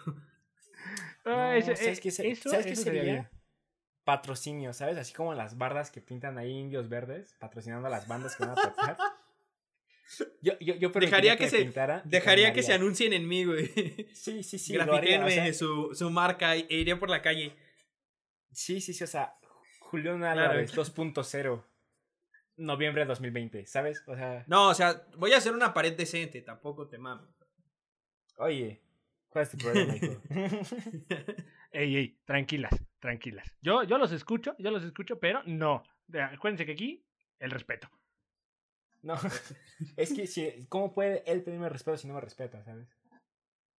No, 1.27 1.53
ese- 1.53 1.75
¿sabes 1.75 1.97
eh, 1.97 2.01
qué 2.01 2.11
se- 2.11 2.27
eso, 2.29 2.49
¿sabes 2.49 2.65
qué 2.65 2.71
eso 2.73 2.83
sería. 2.83 3.31
Patrocinio, 4.03 4.71
¿sabes? 4.73 4.97
Así 4.97 5.13
como 5.13 5.33
las 5.33 5.57
bardas 5.57 5.91
que 5.91 6.01
pintan 6.01 6.37
ahí 6.37 6.51
indios 6.51 6.87
verdes, 6.89 7.35
patrocinando 7.39 7.87
a 7.87 7.91
las 7.91 8.07
bandas 8.07 8.35
que 8.35 8.45
van 8.45 8.57
a 8.57 8.61
tocar. 8.61 8.97
Yo, 10.41 10.53
yo, 10.61 10.75
yo 10.75 10.87
Dejaría 10.89 11.35
que 11.35 11.49
se- 11.49 11.57
pintara 11.57 12.01
Dejaría 12.05 12.53
que 12.53 12.63
se 12.63 12.71
anuncien 12.73 13.11
en 13.11 13.27
mí, 13.27 13.43
güey. 13.43 13.67
Sí, 14.13 14.41
sí, 14.41 14.57
sí. 14.57 14.73
haría, 14.77 14.85
Grafitenme 14.85 15.25
o 15.25 15.29
sea, 15.29 15.53
su, 15.53 15.89
su 15.93 16.09
marca 16.09 16.55
e 16.55 16.65
iría 16.69 16.97
por 16.97 17.09
la 17.09 17.21
calle. 17.21 17.53
sí, 18.49 18.79
sí, 18.79 18.93
sí. 18.93 19.03
O 19.03 19.07
sea, 19.07 19.33
Julián 19.81 20.19
Claro. 20.19 20.39
Álvarez 20.43 20.73
2.0. 20.73 21.61
Noviembre 22.55 23.01
de 23.01 23.07
2020, 23.09 23.65
¿sabes? 23.67 24.01
O 24.07 24.15
sea, 24.15 24.45
No, 24.47 24.69
o 24.69 24.73
sea, 24.73 25.05
voy 25.17 25.33
a 25.33 25.37
hacer 25.39 25.51
una 25.53 25.73
pared 25.73 25.91
decente, 25.97 26.41
tampoco 26.41 26.87
te 26.87 26.97
mames. 26.97 27.27
Oye, 28.37 28.81
¿cuál 29.29 29.43
es 29.43 29.51
tu 29.51 29.57
problema, 29.57 29.95
hijo? 29.95 30.21
Ey, 31.71 31.95
ey, 31.97 32.17
tranquilas, 32.25 32.71
tranquilas. 32.99 33.53
Yo, 33.61 33.83
yo 33.83 33.97
los 33.97 34.11
escucho, 34.11 34.55
yo 34.57 34.71
los 34.71 34.83
escucho, 34.83 35.19
pero 35.19 35.43
no. 35.45 35.83
De- 36.07 36.21
Acuérdense 36.21 36.65
que 36.65 36.71
aquí, 36.71 37.05
el 37.39 37.51
respeto. 37.51 37.89
no, 39.03 39.15
es 39.97 40.13
que, 40.13 40.25
si, 40.27 40.65
¿cómo 40.69 40.93
puede 40.93 41.23
él 41.31 41.43
pedirme 41.43 41.69
respeto 41.69 41.97
si 41.97 42.07
no 42.07 42.13
me 42.15 42.21
respeta, 42.21 42.63
sabes? 42.63 42.87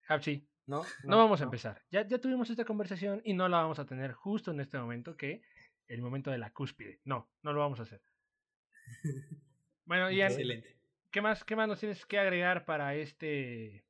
Hapsi, 0.06 0.46
No, 0.66 0.84
no, 1.04 1.16
vamos 1.18 1.40
a 1.40 1.44
empezar. 1.44 1.82
Ya, 1.90 2.06
ya 2.06 2.18
tuvimos 2.18 2.48
esta 2.50 2.64
conversación 2.64 3.20
y 3.24 3.32
no 3.34 3.48
la 3.48 3.58
vamos 3.62 3.78
a 3.78 3.86
tener 3.86 4.12
justo 4.12 4.50
en 4.52 4.60
este 4.60 4.78
momento, 4.78 5.16
que 5.16 5.42
el 5.86 6.02
momento 6.02 6.30
de 6.30 6.38
la 6.38 6.50
cúspide. 6.52 7.00
No, 7.04 7.30
no 7.42 7.52
lo 7.52 7.60
vamos 7.60 7.80
a 7.80 7.84
hacer. 7.84 8.02
Bueno, 9.84 10.10
Ian. 10.10 10.30
Excelente. 10.32 10.76
¿qué 11.10 11.22
más, 11.22 11.44
¿qué 11.44 11.56
más 11.56 11.66
nos 11.66 11.80
tienes 11.80 12.04
que 12.04 12.18
agregar 12.18 12.66
para 12.66 12.94
este 12.94 13.86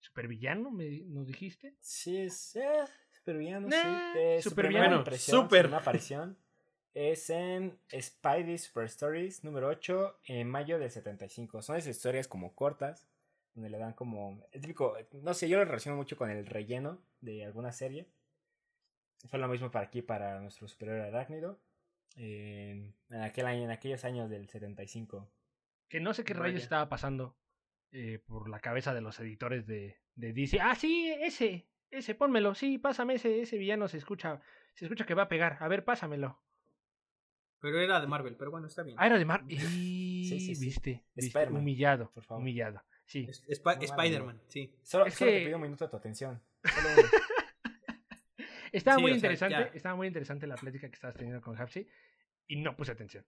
supervillano, 0.00 0.70
me, 0.70 1.02
nos 1.06 1.26
dijiste? 1.26 1.74
Sí, 1.80 2.18
es 2.18 2.56
eh, 2.56 2.84
supervillano, 3.18 3.68
Nah, 3.68 4.12
sí. 4.12 4.18
Eh, 4.18 4.42
su 4.42 4.50
supervillano. 4.50 5.02
Bueno, 5.02 5.18
super. 5.18 5.62
primera 5.62 5.78
aparición 5.78 6.36
es 6.94 7.30
en 7.30 7.78
Spidey 7.92 8.58
Super 8.58 8.84
Stories 8.86 9.44
número 9.44 9.68
8 9.68 10.20
en 10.24 10.48
mayo 10.48 10.78
del 10.78 10.90
75. 10.90 11.62
Son 11.62 11.76
esas 11.76 11.96
historias 11.96 12.26
como 12.26 12.54
cortas, 12.54 13.08
donde 13.54 13.70
le 13.70 13.78
dan 13.78 13.92
como... 13.92 14.44
El 14.52 14.60
típico, 14.60 14.96
no 15.22 15.34
sé, 15.34 15.48
yo 15.48 15.58
lo 15.58 15.64
relaciono 15.64 15.96
mucho 15.96 16.16
con 16.16 16.30
el 16.30 16.46
relleno 16.46 17.00
de 17.20 17.44
alguna 17.44 17.72
serie. 17.72 18.08
Fue 19.28 19.38
lo 19.38 19.48
mismo 19.48 19.70
para 19.70 19.86
aquí, 19.86 20.02
para 20.02 20.40
nuestro 20.40 20.66
superior 20.66 21.00
arácnido. 21.00 21.60
En, 22.16 22.92
en 23.10 23.22
aquel 23.22 23.46
año, 23.46 23.64
en 23.64 23.70
aquellos 23.70 24.04
años 24.04 24.28
del 24.28 24.48
75. 24.48 25.30
Que 25.88 26.00
no 26.00 26.12
sé 26.14 26.24
qué 26.24 26.34
rayos 26.34 26.62
estaba 26.62 26.88
pasando 26.88 27.36
eh, 27.92 28.18
por 28.26 28.48
la 28.48 28.60
cabeza 28.60 28.94
de 28.94 29.00
los 29.00 29.18
editores 29.20 29.66
de, 29.66 29.98
de 30.14 30.32
DC. 30.32 30.60
Ah, 30.60 30.74
sí, 30.74 31.12
ese, 31.20 31.66
ese, 31.90 32.14
pónmelo. 32.14 32.54
Sí, 32.54 32.78
pásame 32.78 33.14
ese, 33.14 33.40
ese 33.42 33.58
villano 33.58 33.88
se 33.88 33.98
escucha, 33.98 34.40
se 34.74 34.84
escucha 34.84 35.04
que 35.06 35.14
va 35.14 35.22
a 35.24 35.28
pegar. 35.28 35.56
A 35.60 35.68
ver, 35.68 35.84
pásamelo. 35.84 36.40
Pero 37.60 37.78
era 37.80 38.00
de 38.00 38.06
Marvel, 38.06 38.36
pero 38.36 38.50
bueno, 38.50 38.66
está 38.68 38.82
bien. 38.82 38.96
Ah, 38.98 39.06
era 39.06 39.18
de 39.18 39.24
Mar. 39.24 39.44
Y 39.48 39.58
Sí, 40.28 40.40
sí, 40.40 40.54
sí. 40.54 40.64
viste, 40.64 41.04
humillado, 41.50 42.10
por 42.12 42.24
favor. 42.24 42.40
humillado. 42.42 42.82
Sí. 43.04 43.26
Es- 43.28 43.42
Spider-Man, 43.48 44.40
sí. 44.46 44.72
Solo, 44.82 45.06
Es 45.06 45.14
solo 45.14 45.30
que- 45.30 45.38
te 45.40 45.44
pido 45.46 45.56
un 45.56 45.62
minuto 45.62 45.84
de 45.84 45.90
tu 45.90 45.96
atención. 45.96 46.40
Solo. 46.64 47.08
Estaba 48.72 48.96
Sí, 48.98 49.02
muy 49.02 49.10
sea, 49.10 49.16
interesante, 49.16 49.76
estaba 49.76 49.96
muy 49.96 50.06
interesante 50.06 50.46
la 50.46 50.54
plática 50.54 50.88
que 50.88 50.94
estabas 50.94 51.16
teniendo 51.16 51.40
con 51.42 51.60
Hapsi 51.60 51.88
y 52.46 52.56
no 52.60 52.76
puse 52.76 52.92
atención. 52.92 53.24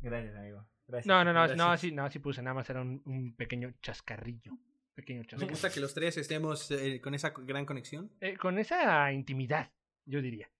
Gracias, 0.00 0.34
amigo. 0.36 0.66
Gracias. 0.86 1.06
No, 1.06 1.24
no, 1.24 1.32
no, 1.32 1.46
no, 1.46 1.54
Gracias. 1.54 1.80
sí, 1.80 1.92
no, 1.92 2.10
sí 2.10 2.18
puse, 2.18 2.42
nada 2.42 2.54
más 2.54 2.68
era 2.70 2.80
un, 2.80 3.02
un 3.06 3.34
pequeño 3.36 3.72
chascarrillo. 3.80 4.52
Pequeño 4.94 5.20
Me 5.20 5.26
chascarrillo. 5.26 5.50
gusta 5.52 5.70
que 5.70 5.80
los 5.80 5.94
tres 5.94 6.16
estemos 6.18 6.70
eh, 6.70 7.00
con 7.00 7.14
esa 7.14 7.30
gran 7.30 7.64
conexión. 7.64 8.10
Eh, 8.20 8.36
con 8.36 8.58
esa 8.58 9.10
intimidad, 9.12 9.70
yo 10.04 10.20
diría. 10.20 10.50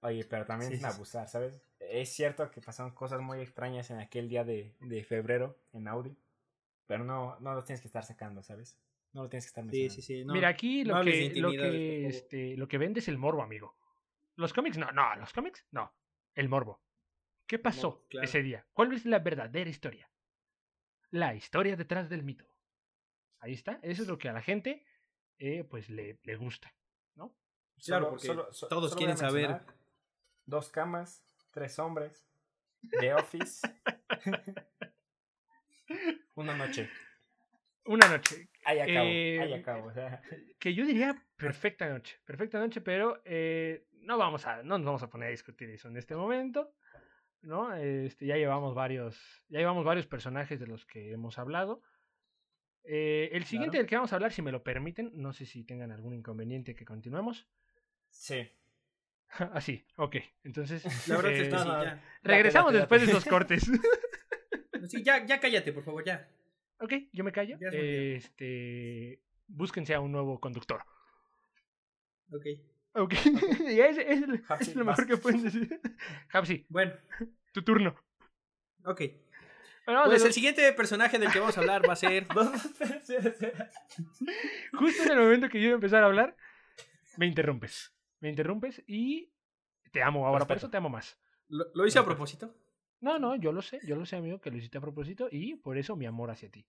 Oye, 0.00 0.24
pero 0.24 0.44
también 0.44 0.70
Sí, 0.70 0.76
sin 0.76 0.84
sí, 0.86 0.90
sí. 0.90 0.94
abusar, 0.96 1.28
¿sabes? 1.28 1.54
Es 1.80 2.10
cierto 2.14 2.50
que 2.50 2.60
pasaron 2.60 2.92
cosas 2.92 3.20
muy 3.20 3.40
extrañas 3.40 3.90
en 3.90 3.98
aquel 3.98 4.28
día 4.28 4.44
de, 4.44 4.74
de 4.80 5.02
febrero 5.04 5.58
en 5.72 5.88
Audi, 5.88 6.14
pero 6.86 7.04
no, 7.04 7.38
no 7.40 7.54
lo 7.54 7.64
tienes 7.64 7.80
que 7.80 7.88
estar 7.88 8.04
sacando, 8.04 8.42
¿sabes? 8.42 8.78
No 9.14 9.22
lo 9.22 9.28
tienes 9.30 9.44
que 9.46 9.48
estar 9.48 9.64
Sí, 9.64 9.70
mencionando. 9.70 9.94
sí, 9.94 10.02
sí. 10.02 10.24
no. 10.24 10.32
Mira, 10.34 10.48
aquí 10.48 10.84
no 10.84 10.98
lo 10.98 11.04
que, 11.04 11.32
lo, 11.40 11.50
que, 11.50 12.06
este, 12.06 12.56
lo 12.56 12.68
que 12.68 12.78
vende 12.78 13.00
es 13.00 13.08
el 13.08 13.16
morbo, 13.16 13.42
amigo. 13.42 13.76
Los 14.36 14.52
cómics, 14.52 14.76
no, 14.76 14.90
no, 14.92 15.14
los 15.16 15.32
cómics, 15.32 15.64
no. 15.70 15.92
El 16.34 16.48
morbo. 16.48 16.82
¿Qué 17.54 17.60
pasó 17.60 18.04
claro. 18.08 18.24
ese 18.24 18.42
día? 18.42 18.66
¿Cuál 18.72 18.92
es 18.94 19.06
la 19.06 19.20
verdadera 19.20 19.70
historia? 19.70 20.10
La 21.10 21.36
historia 21.36 21.76
detrás 21.76 22.10
del 22.10 22.24
mito. 22.24 22.44
Ahí 23.38 23.52
está. 23.52 23.78
Eso 23.80 24.02
es 24.02 24.08
lo 24.08 24.18
que 24.18 24.28
a 24.28 24.32
la 24.32 24.42
gente, 24.42 24.84
eh, 25.38 25.62
pues, 25.62 25.88
le, 25.88 26.18
le 26.24 26.34
gusta, 26.34 26.74
¿no? 27.14 27.32
Claro, 27.84 28.10
porque 28.10 28.26
todos 28.26 28.68
voy 28.70 28.92
a 28.92 28.96
quieren 28.96 29.16
saber. 29.16 29.60
Dos 30.44 30.68
camas, 30.68 31.24
tres 31.52 31.78
hombres, 31.78 32.26
The 32.90 33.14
Office, 33.14 33.60
una 36.34 36.56
noche. 36.56 36.90
Una 37.84 38.08
noche. 38.08 38.50
Ahí 38.64 38.80
acabo, 38.80 39.06
Eh, 39.06 39.40
ahí 39.40 39.52
acabo. 39.52 39.86
o 39.86 39.92
sea, 39.92 40.20
Que 40.58 40.74
yo 40.74 40.84
diría 40.84 41.24
perfecta 41.36 41.88
noche. 41.88 42.18
Perfecta 42.24 42.58
noche, 42.58 42.80
pero 42.80 43.22
eh, 43.24 43.86
no 44.00 44.18
vamos 44.18 44.44
a, 44.44 44.64
no 44.64 44.76
nos 44.76 44.86
vamos 44.86 45.02
a 45.04 45.08
poner 45.08 45.28
a 45.28 45.30
discutir 45.30 45.70
eso 45.70 45.86
en 45.86 45.98
este 45.98 46.16
momento. 46.16 46.74
¿No? 47.44 47.74
Este, 47.74 48.26
ya 48.26 48.36
llevamos 48.36 48.74
varios. 48.74 49.16
Ya 49.48 49.58
llevamos 49.60 49.84
varios 49.84 50.06
personajes 50.06 50.58
de 50.58 50.66
los 50.66 50.84
que 50.86 51.12
hemos 51.12 51.38
hablado. 51.38 51.82
Eh, 52.84 53.30
el 53.32 53.44
siguiente 53.44 53.72
Claro. 53.76 53.82
del 53.82 53.88
que 53.88 53.96
vamos 53.96 54.12
a 54.12 54.16
hablar, 54.16 54.32
si 54.32 54.42
me 54.42 54.52
lo 54.52 54.62
permiten, 54.62 55.10
no 55.14 55.32
sé 55.32 55.46
si 55.46 55.64
tengan 55.64 55.90
algún 55.92 56.14
inconveniente 56.14 56.74
que 56.74 56.84
continuemos. 56.84 57.46
sí. 58.10 58.48
Así, 59.52 59.84
ok. 59.96 60.16
Entonces, 60.44 60.84
La 61.08 61.16
verdad 61.16 61.32
eh, 61.32 61.44
sí, 61.44 61.50
ya. 61.50 62.02
regresamos 62.22 62.72
después 62.72 63.00
de 63.02 63.08
esos 63.08 63.24
cortes. 63.24 63.68
Sí, 64.88 65.02
ya, 65.02 65.24
ya 65.24 65.40
cállate, 65.40 65.72
por 65.72 65.82
favor, 65.82 66.04
ya. 66.04 66.28
ok, 66.78 66.92
yo 67.12 67.24
me 67.24 67.32
callo. 67.32 67.56
Es. 67.60 67.74
Este, 68.26 69.20
búsquense 69.48 69.94
a 69.94 70.00
un 70.00 70.12
nuevo 70.12 70.38
conductor. 70.38 70.82
Ok. 72.30 72.44
Ok, 72.94 73.12
ya 73.76 73.86
es, 73.86 73.98
es- 73.98 74.24
Hapsi, 74.50 74.70
es 74.70 74.76
lo 74.76 74.84
mejor 74.84 75.06
que 75.06 75.16
pueden 75.16 75.42
decir. 75.42 75.80
Hapsi, 76.32 76.64
Bueno, 76.68 76.92
tu 77.52 77.62
turno. 77.62 77.94
ok. 78.84 79.02
Bueno, 79.86 80.04
Pues 80.06 80.24
el 80.24 80.32
siguiente 80.32 80.72
personaje 80.72 81.18
del 81.18 81.30
que 81.30 81.40
vamos 81.40 81.58
a 81.58 81.60
hablar 81.60 81.86
va 81.86 81.92
a 81.92 81.96
ser. 81.96 82.26
Justo 84.72 85.02
en 85.04 85.10
el 85.12 85.18
momento 85.18 85.48
que 85.48 85.58
yo 85.60 85.66
iba 85.66 85.72
a 85.74 85.74
empezar 85.74 86.02
a 86.02 86.06
hablar, 86.06 86.36
me 87.16 87.26
interrumpes. 87.26 87.92
Me 88.20 88.30
interrumpes 88.30 88.82
y 88.86 89.30
te 89.92 90.02
amo. 90.02 90.26
Ahora 90.26 90.46
por 90.46 90.56
eso 90.56 90.70
te 90.70 90.76
amo 90.78 90.88
más. 90.88 91.18
¿Lo, 91.48 91.66
lo 91.74 91.86
hice 91.86 91.98
a 91.98 92.04
propósito? 92.04 92.54
No, 93.00 93.18
no, 93.18 93.36
yo 93.36 93.52
lo 93.52 93.60
sé, 93.60 93.80
yo 93.84 93.96
lo 93.96 94.06
sé, 94.06 94.16
amigo, 94.16 94.40
que 94.40 94.50
lo 94.50 94.56
hiciste 94.56 94.78
a 94.78 94.80
propósito 94.80 95.28
y 95.30 95.56
por 95.56 95.76
eso 95.76 95.94
mi 95.96 96.06
amor 96.06 96.30
hacia 96.30 96.48
ti. 96.50 96.66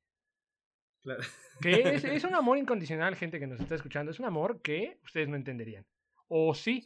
Claro. 1.03 1.23
Que 1.61 1.95
es, 1.95 2.03
es 2.03 2.23
un 2.25 2.35
amor 2.35 2.57
incondicional, 2.57 3.15
gente 3.15 3.39
que 3.39 3.47
nos 3.47 3.61
está 3.61 3.75
escuchando. 3.75 4.11
Es 4.11 4.19
un 4.19 4.25
amor 4.25 4.61
que 4.61 4.99
ustedes 5.05 5.29
no 5.29 5.35
entenderían. 5.37 5.85
O 6.27 6.53
sí, 6.53 6.83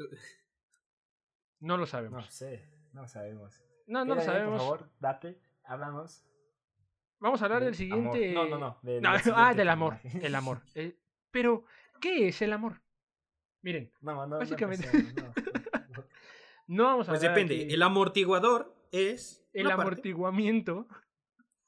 no 1.60 1.78
lo 1.78 1.82
No 1.84 1.88
sabemos. 1.88 2.26
sé, 2.34 2.70
no 2.94 3.08
sabemos. 3.08 3.62
No, 3.88 4.06
no 4.06 4.16
lo 4.16 4.22
sabemos. 4.22 4.62
Por 4.62 4.80
favor, 4.80 4.90
date, 5.00 5.40
háblanos. 5.64 6.26
Vamos 7.20 7.42
a 7.42 7.46
hablar 7.46 7.60
del 7.62 7.72
del 7.72 7.76
siguiente. 7.78 8.32
amor. 8.32 8.50
No, 8.50 8.58
no, 8.58 8.66
no. 8.66 8.80
de- 8.82 9.02
No, 9.02 9.10
ah, 9.36 9.54
del 9.54 9.70
amor. 9.70 10.00
personaje. 10.02 10.26
El 10.28 10.36
amor. 10.36 10.62
Eh, 10.76 10.98
pero, 11.32 11.66
¿qué 12.00 12.28
es 12.30 12.42
el 12.42 12.54
amor? 12.54 12.82
Miren, 13.62 13.92
No, 14.02 14.14
no, 14.14 14.26
no 14.28 14.38
Básicamente. 14.40 14.88
no. 14.92 15.34
no 16.68 16.84
vamos 16.86 17.08
a 17.10 17.12
Pues 17.12 17.22
hablar 17.24 17.36
depende. 17.36 17.66
aquí- 17.66 17.74
El 17.74 17.82
amortiguador 17.84 18.76
es. 18.92 19.46
el 19.54 19.70
amortiguamiento. 19.70 20.88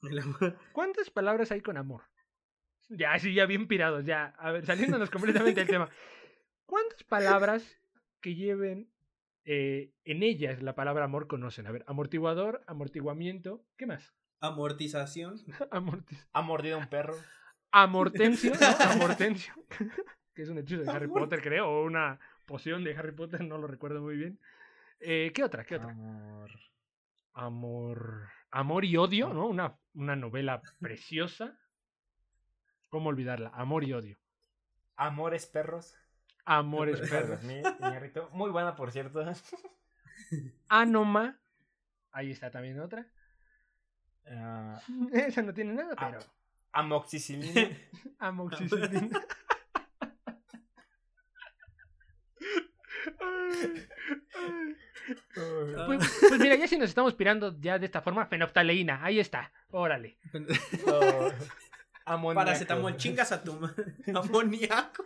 El 0.03 0.19
amor- 0.19 0.57
¿Cuántas 0.71 1.09
palabras 1.09 1.51
hay 1.51 1.61
con 1.61 1.77
amor? 1.77 2.03
Ya, 2.89 3.17
sí, 3.19 3.33
ya 3.33 3.45
bien 3.45 3.67
pirados, 3.67 4.05
ya. 4.05 4.27
A 4.37 4.51
ver, 4.51 4.65
saliéndonos 4.65 5.09
completamente 5.09 5.59
del 5.61 5.69
tema. 5.69 5.89
¿Cuántas 6.71 7.03
palabras 7.03 7.77
que 8.21 8.33
lleven 8.33 8.89
eh, 9.43 9.91
en 10.05 10.23
ellas 10.23 10.61
la 10.63 10.73
palabra 10.73 11.03
amor 11.03 11.27
conocen? 11.27 11.67
A 11.67 11.71
ver, 11.71 11.83
amortiguador, 11.85 12.63
amortiguamiento, 12.65 13.65
¿qué 13.75 13.85
más? 13.87 14.13
Amortización. 14.39 15.35
Amorti- 15.71 16.17
¿Ha 16.31 16.41
mordido 16.41 16.77
un 16.77 16.87
perro? 16.87 17.13
amortencio, 17.73 18.53
¿no? 18.53 18.59
Amortencio. 18.89 19.53
que 20.33 20.43
es 20.43 20.47
un 20.49 20.59
hechizo 20.59 20.83
de 20.83 20.89
Harry 20.91 21.07
Amor- 21.07 21.23
Potter, 21.23 21.41
creo, 21.41 21.67
o 21.69 21.83
una 21.83 22.21
poción 22.45 22.85
de 22.85 22.95
Harry 22.95 23.11
Potter, 23.11 23.43
no 23.43 23.57
lo 23.57 23.67
recuerdo 23.67 24.01
muy 24.01 24.15
bien. 24.15 24.39
Eh, 25.01 25.33
¿Qué 25.35 25.43
otra? 25.43 25.65
¿Qué 25.65 25.75
otra? 25.75 25.89
Amor. 25.91 26.51
Amor. 27.33 28.29
Amor 28.49 28.85
y 28.85 28.95
odio, 28.95 29.33
¿no? 29.33 29.45
Una, 29.47 29.77
una 29.93 30.15
novela 30.15 30.61
preciosa. 30.79 31.59
¿Cómo 32.87 33.09
olvidarla? 33.09 33.49
Amor 33.49 33.83
y 33.83 33.91
odio. 33.91 34.17
Amores 34.95 35.45
perros. 35.47 35.97
Amores 36.45 36.99
perros. 37.09 37.39
Muy 38.31 38.49
buena, 38.51 38.75
por 38.75 38.91
cierto. 38.91 39.23
Anoma. 40.69 41.39
Ahí 42.11 42.31
está 42.31 42.51
también 42.51 42.79
otra. 42.79 43.05
Ah, 44.27 44.79
Esa 45.13 45.41
no 45.41 45.53
tiene 45.53 45.73
nada, 45.73 45.95
pero. 45.95 46.19
amoxicilina. 46.71 47.69
Amoxicilina. 48.19 49.19
Ay, 53.19 53.87
ay. 54.35 54.75
Ah. 55.37 55.83
Pues, 55.87 56.17
pues 56.19 56.39
mira, 56.39 56.55
ya 56.55 56.67
si 56.67 56.77
nos 56.77 56.89
estamos 56.89 57.13
pirando 57.15 57.57
ya 57.59 57.79
de 57.79 57.85
esta 57.85 58.01
forma, 58.01 58.25
fenoftaleína, 58.27 59.03
ahí 59.03 59.19
está, 59.19 59.51
órale. 59.71 60.17
Oh, 60.85 61.31
amoníaco. 62.05 62.45
Paracetamol, 62.45 62.97
chingas 62.97 63.31
a 63.31 63.43
tu 63.43 63.59
amoníaco. 64.13 65.03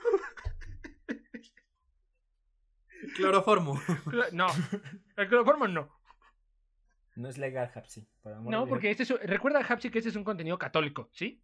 Cloroformo. 3.15 3.81
No, 4.33 4.47
el 5.17 5.27
cloroformo 5.27 5.67
no. 5.67 5.89
No 7.15 7.29
es 7.29 7.37
legal, 7.37 7.71
Hapsi. 7.73 8.05
por 8.21 8.33
amor 8.33 8.51
No, 8.51 8.67
porque 8.67 8.91
este 8.91 9.03
es, 9.03 9.11
un- 9.11 9.19
recuerda, 9.19 9.59
Hapsi, 9.59 9.89
que 9.89 9.99
este 9.99 10.09
es 10.09 10.15
un 10.17 10.23
contenido 10.25 10.57
católico, 10.57 11.09
¿sí? 11.13 11.41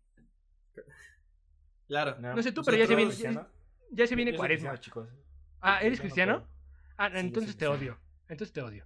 Claro. 1.88 2.18
No 2.20 2.42
sé 2.44 2.52
tú, 2.52 2.62
pero 2.64 2.78
ya 2.78 2.88
se 2.88 2.96
viene, 2.96 3.12
ya 3.92 4.08
se 4.08 4.16
viene 4.16 4.36
cuaresma. 4.36 4.72
cristiano, 4.72 4.78
chicos. 4.78 5.10
Ah, 5.62 5.80
¿eres 5.82 6.00
Yo 6.00 6.04
cristiano? 6.04 6.48
Ah, 6.98 7.10
Sí, 7.10 7.18
entonces 7.20 7.56
te 7.58 7.66
cristiano. 7.66 7.74
odio. 7.96 8.00
Entonces 8.28 8.54
te 8.54 8.62
odio. 8.62 8.86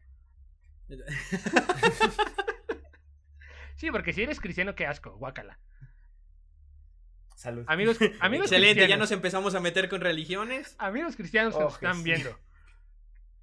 Sí, 3.76 3.92
porque 3.92 4.14
si 4.14 4.24
eres 4.24 4.40
cristiano, 4.40 4.74
qué 4.74 4.86
asco, 4.88 5.18
guácala. 5.18 5.60
Salud. 7.36 7.66
Amigos, 7.68 7.98
amigos 8.22 8.46
Excelente, 8.52 8.88
ya 8.88 8.96
nos 8.96 9.12
empezamos 9.12 9.54
a 9.54 9.60
meter 9.60 9.90
con 9.90 10.00
religiones. 10.00 10.76
Amigos 10.78 11.16
cristianos 11.18 11.54
que 11.54 11.60
Oh, 11.62 11.66
nos 11.66 11.74
están 11.74 12.02
viendo. 12.04 12.40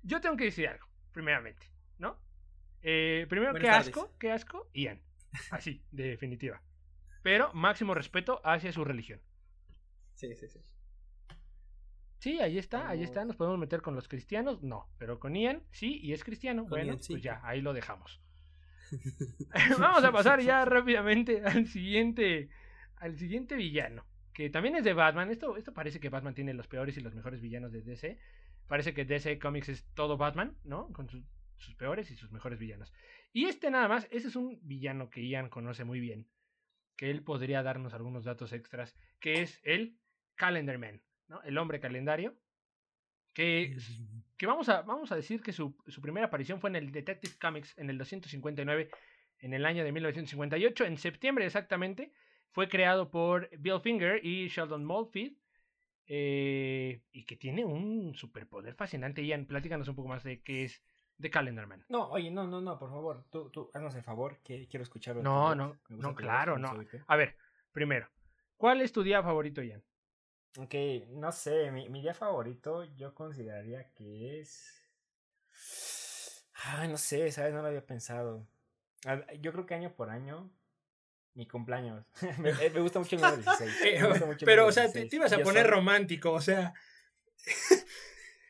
Yo 0.03 0.21
tengo 0.21 0.37
que 0.37 0.45
decir 0.45 0.69
algo, 0.69 0.87
primeramente, 1.13 1.67
¿no? 1.99 2.19
Eh, 2.83 3.27
primero, 3.29 3.53
Buenas 3.53 3.67
qué 3.67 3.73
tardes. 3.73 3.89
asco, 3.89 4.19
qué 4.19 4.33
asco, 4.33 4.71
Ian. 4.75 5.01
Así, 5.51 5.83
de 5.91 6.09
definitiva. 6.09 6.61
Pero 7.23 7.53
máximo 7.55 7.95
respeto 7.95 8.41
hacia 8.45 8.73
su 8.73 8.85
religión. 8.85 9.21
Sí, 10.15 10.35
sí, 10.35 10.49
sí. 10.49 10.61
Sí, 12.19 12.41
ahí 12.41 12.59
está, 12.59 12.89
ahí 12.89 13.03
está. 13.03 13.25
Nos 13.25 13.37
podemos 13.37 13.59
meter 13.59 13.83
con 13.83 13.95
los 13.95 14.09
cristianos, 14.09 14.63
no. 14.63 14.89
Pero 14.99 15.19
con 15.19 15.35
Ian, 15.35 15.63
sí, 15.71 15.99
y 16.03 16.13
es 16.13 16.23
cristiano. 16.23 16.63
Con 16.63 16.71
bueno, 16.71 16.93
Ian, 16.93 17.03
sí. 17.03 17.15
pues 17.15 17.23
ya, 17.23 17.41
ahí 17.43 17.61
lo 17.61 17.73
dejamos. 17.73 18.21
Vamos 19.79 20.05
a 20.05 20.13
pasar 20.13 20.41
ya 20.41 20.65
rápidamente 20.65 21.43
al 21.45 21.67
siguiente, 21.67 22.51
al 22.97 23.17
siguiente 23.17 23.57
villano, 23.57 24.05
que 24.35 24.51
también 24.51 24.77
es 24.77 24.85
de 24.85 24.93
Batman. 24.93 25.31
Esto, 25.31 25.57
esto 25.57 25.73
parece 25.73 25.99
que 25.99 26.11
Batman 26.11 26.35
tiene 26.35 26.55
los 26.55 26.69
peores 26.69 26.97
y 26.97 27.01
los 27.01 27.15
mejores 27.15 27.41
villanos 27.41 27.73
de 27.73 27.83
DC. 27.83 28.19
Parece 28.73 28.95
que 28.95 29.05
DC 29.05 29.39
Comics 29.39 29.69
es 29.69 29.85
todo 29.93 30.17
Batman, 30.17 30.57
¿no? 30.65 30.91
Con 30.95 31.07
sus, 31.07 31.23
sus 31.59 31.75
peores 31.75 32.11
y 32.11 32.17
sus 32.17 32.33
mejores 32.33 32.59
villanos. 32.59 32.91
Y 33.31 33.45
este 33.45 33.71
nada 33.71 33.87
más, 33.87 34.09
ese 34.11 34.29
es 34.29 34.35
un 34.35 34.59
villano 34.63 35.11
que 35.11 35.29
Ian 35.29 35.51
conoce 35.51 35.85
muy 35.85 36.01
bien, 36.01 36.27
que 36.97 37.11
él 37.11 37.23
podría 37.23 37.63
darnos 37.63 37.93
algunos 37.93 38.25
datos 38.25 38.51
extras, 38.55 38.97
que 39.21 39.43
es 39.43 39.61
el 39.63 39.99
Calendar 40.37 40.79
Man, 40.79 41.03
¿no? 41.29 41.43
El 41.43 41.59
hombre 41.59 41.81
calendario, 41.81 42.35
que 43.35 43.77
que 44.39 44.47
vamos 44.47 44.71
a, 44.71 44.81
vamos 44.81 45.13
a 45.13 45.17
decir 45.17 45.43
que 45.43 45.53
su, 45.53 45.77
su 45.89 46.01
primera 46.01 46.29
aparición 46.29 46.59
fue 46.59 46.71
en 46.71 46.77
el 46.77 46.93
Detective 46.93 47.35
Comics 47.39 47.77
en 47.77 47.91
el 47.91 47.99
259, 47.99 48.89
en 49.41 49.53
el 49.53 49.67
año 49.67 49.85
de 49.85 49.93
1958, 49.93 50.87
en 50.87 50.97
septiembre 50.97 51.45
exactamente. 51.45 52.11
Fue 52.53 52.71
creado 52.71 53.11
por 53.11 53.51
Bill 53.59 53.83
Finger 53.83 54.25
y 54.25 54.49
Sheldon 54.49 54.87
Molfield. 54.87 55.37
Eh, 56.07 57.03
y 57.13 57.25
que 57.25 57.37
tiene 57.37 57.65
un 57.65 58.15
superpoder 58.15 58.75
fascinante. 58.75 59.25
Ian, 59.25 59.47
platícanos 59.47 59.89
un 59.89 59.97
poco 59.97 60.09
más 60.09 60.23
de 60.25 60.43
qué 60.43 60.65
es 60.65 60.83
The 61.21 61.31
Calendar 61.31 61.67
Man. 61.67 61.85
No, 61.89 62.09
oye, 62.11 62.31
no, 62.31 62.47
no, 62.47 62.61
no, 62.61 62.79
por 62.79 62.91
favor, 62.91 63.25
tú, 63.31 63.51
tú, 63.51 63.71
haznos 63.75 63.95
el 63.95 64.03
favor, 64.03 64.41
que 64.43 64.67
quiero 64.69 64.83
escucharlo. 64.83 65.23
No, 65.23 65.55
no, 65.55 65.79
no, 65.89 66.15
claro, 66.15 66.59
no. 66.59 66.75
A 67.07 67.17
ver, 67.17 67.37
primero, 67.73 68.09
¿cuál 68.57 68.81
es 68.81 68.93
tu 68.93 69.03
día 69.03 69.23
favorito, 69.23 69.63
Ian? 69.63 69.83
Ok, 70.59 70.75
no 71.11 71.33
sé, 71.33 71.71
mi, 71.71 71.89
mi 71.89 72.03
día 72.03 72.15
favorito 72.15 72.85
yo 72.97 73.15
consideraría 73.15 73.91
que 73.95 74.41
es... 74.41 74.83
Ay, 76.55 76.89
no 76.89 76.97
sé, 76.97 77.31
¿sabes? 77.33 77.55
No 77.55 77.63
lo 77.63 77.69
había 77.69 77.87
pensado. 77.87 78.47
Yo 79.41 79.53
creo 79.53 79.67
que 79.67 79.75
año 79.75 79.95
por 79.95 80.11
año, 80.11 80.51
mi 81.35 81.47
cumpleaños. 81.47 82.05
me, 82.39 82.51
eh, 82.51 82.71
me 82.75 82.81
gusta 82.81 82.99
mucho 82.99 83.17
el 83.17 83.23
número 83.23 83.37
16. 83.43 83.73
me 84.03 84.09
gusta 84.09 84.27
mucho 84.27 84.39
el 84.41 84.47
Pero, 84.47 84.63
número 84.63 84.67
o 84.67 84.73
sea, 84.73 84.85
te, 84.85 85.01
16. 85.01 85.11
te 85.11 85.17
ibas 85.17 85.33
a 85.33 85.39
Yo 85.39 85.45
poner 85.45 85.63
soy- 85.65 85.71
romántico, 85.71 86.33
o 86.33 86.41
sea. 86.41 86.73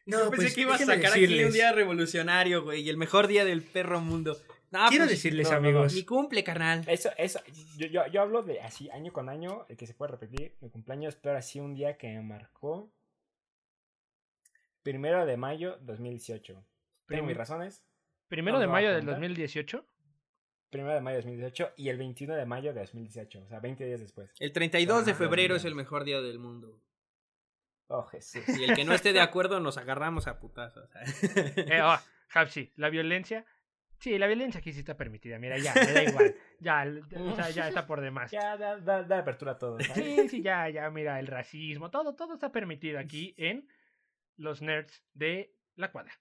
No, 0.04 0.18
Yo 0.18 0.30
pensé 0.30 0.46
pues, 0.46 0.54
que 0.56 0.60
ibas 0.62 0.82
a 0.82 0.84
sacar 0.86 1.12
aquí 1.12 1.44
un 1.44 1.52
día 1.52 1.70
revolucionario, 1.70 2.64
güey, 2.64 2.80
y 2.82 2.88
el 2.90 2.96
mejor 2.96 3.28
día 3.28 3.44
del 3.44 3.62
perro 3.62 4.00
mundo. 4.00 4.36
No, 4.72 4.88
Quiero 4.88 5.04
pues, 5.04 5.10
decirles, 5.10 5.48
no, 5.48 5.54
no, 5.54 5.60
no. 5.60 5.68
amigos. 5.68 5.94
Mi 5.94 6.04
cumple, 6.04 6.42
carnal. 6.42 6.82
Eso, 6.88 7.10
eso, 7.16 7.40
yo, 7.76 7.86
yo, 7.86 8.06
yo 8.08 8.20
hablo 8.20 8.42
de 8.42 8.60
así, 8.62 8.90
año 8.90 9.12
con 9.12 9.28
año, 9.28 9.64
el 9.68 9.76
que 9.76 9.86
se 9.86 9.94
puede 9.94 10.10
repetir, 10.10 10.56
mi 10.60 10.70
cumpleaños, 10.70 11.14
pero 11.14 11.36
así 11.38 11.60
un 11.60 11.74
día 11.74 11.96
que 11.98 12.08
me 12.08 12.20
marcó. 12.20 12.90
Primero 14.82 15.24
de 15.24 15.36
mayo 15.36 15.78
2018. 15.82 16.64
Tengo 17.06 17.22
mis 17.24 17.36
razones. 17.36 17.84
Primero 18.26 18.56
No, 18.56 18.60
de 18.62 18.66
mayo 18.66 18.88
del 18.88 19.00
contar. 19.02 19.14
2018. 19.20 19.86
Primero 20.72 20.94
de 20.94 21.02
mayo 21.02 21.16
de 21.16 21.22
2018 21.24 21.74
y 21.76 21.90
el 21.90 21.98
21 21.98 22.34
de 22.34 22.46
mayo 22.46 22.72
de 22.72 22.80
2018. 22.80 23.42
O 23.42 23.46
sea, 23.46 23.60
20 23.60 23.84
días 23.84 24.00
después. 24.00 24.30
El 24.40 24.52
32 24.52 25.04
de 25.04 25.14
febrero 25.14 25.54
es 25.54 25.64
no. 25.64 25.68
el 25.68 25.74
mejor 25.74 26.04
día 26.04 26.22
del 26.22 26.38
mundo. 26.38 26.80
Oh, 27.88 28.04
Jesús. 28.04 28.42
Y 28.48 28.64
el 28.64 28.74
que 28.74 28.86
no 28.86 28.94
esté 28.94 29.12
de 29.12 29.20
acuerdo 29.20 29.60
nos 29.60 29.76
agarramos 29.76 30.26
a 30.28 30.38
putazos. 30.40 30.88
Eh, 31.56 31.82
oh, 31.82 31.98
Hapsi, 32.32 32.72
la 32.76 32.88
violencia. 32.88 33.44
Sí, 33.98 34.16
la 34.18 34.26
violencia 34.26 34.60
aquí 34.60 34.72
sí 34.72 34.78
está 34.78 34.96
permitida. 34.96 35.38
Mira, 35.38 35.58
ya, 35.58 35.74
me 35.74 35.92
da 35.92 36.04
igual. 36.04 36.34
Ya, 36.58 36.86
o 37.20 37.36
sea, 37.36 37.50
ya 37.50 37.68
está 37.68 37.86
por 37.86 38.00
demás. 38.00 38.30
Ya, 38.32 38.56
da, 38.56 38.78
da, 38.78 39.02
da 39.02 39.18
apertura 39.18 39.52
a 39.52 39.58
todo. 39.58 39.78
¿sabes? 39.78 40.02
Sí, 40.02 40.28
sí, 40.30 40.42
ya, 40.42 40.70
ya, 40.70 40.88
mira, 40.88 41.20
el 41.20 41.26
racismo, 41.26 41.90
todo, 41.90 42.14
todo 42.14 42.32
está 42.32 42.50
permitido 42.50 42.98
aquí 42.98 43.34
en 43.36 43.68
los 44.38 44.62
nerds 44.62 45.04
de 45.12 45.54
la 45.76 45.92
cuadra. 45.92 46.12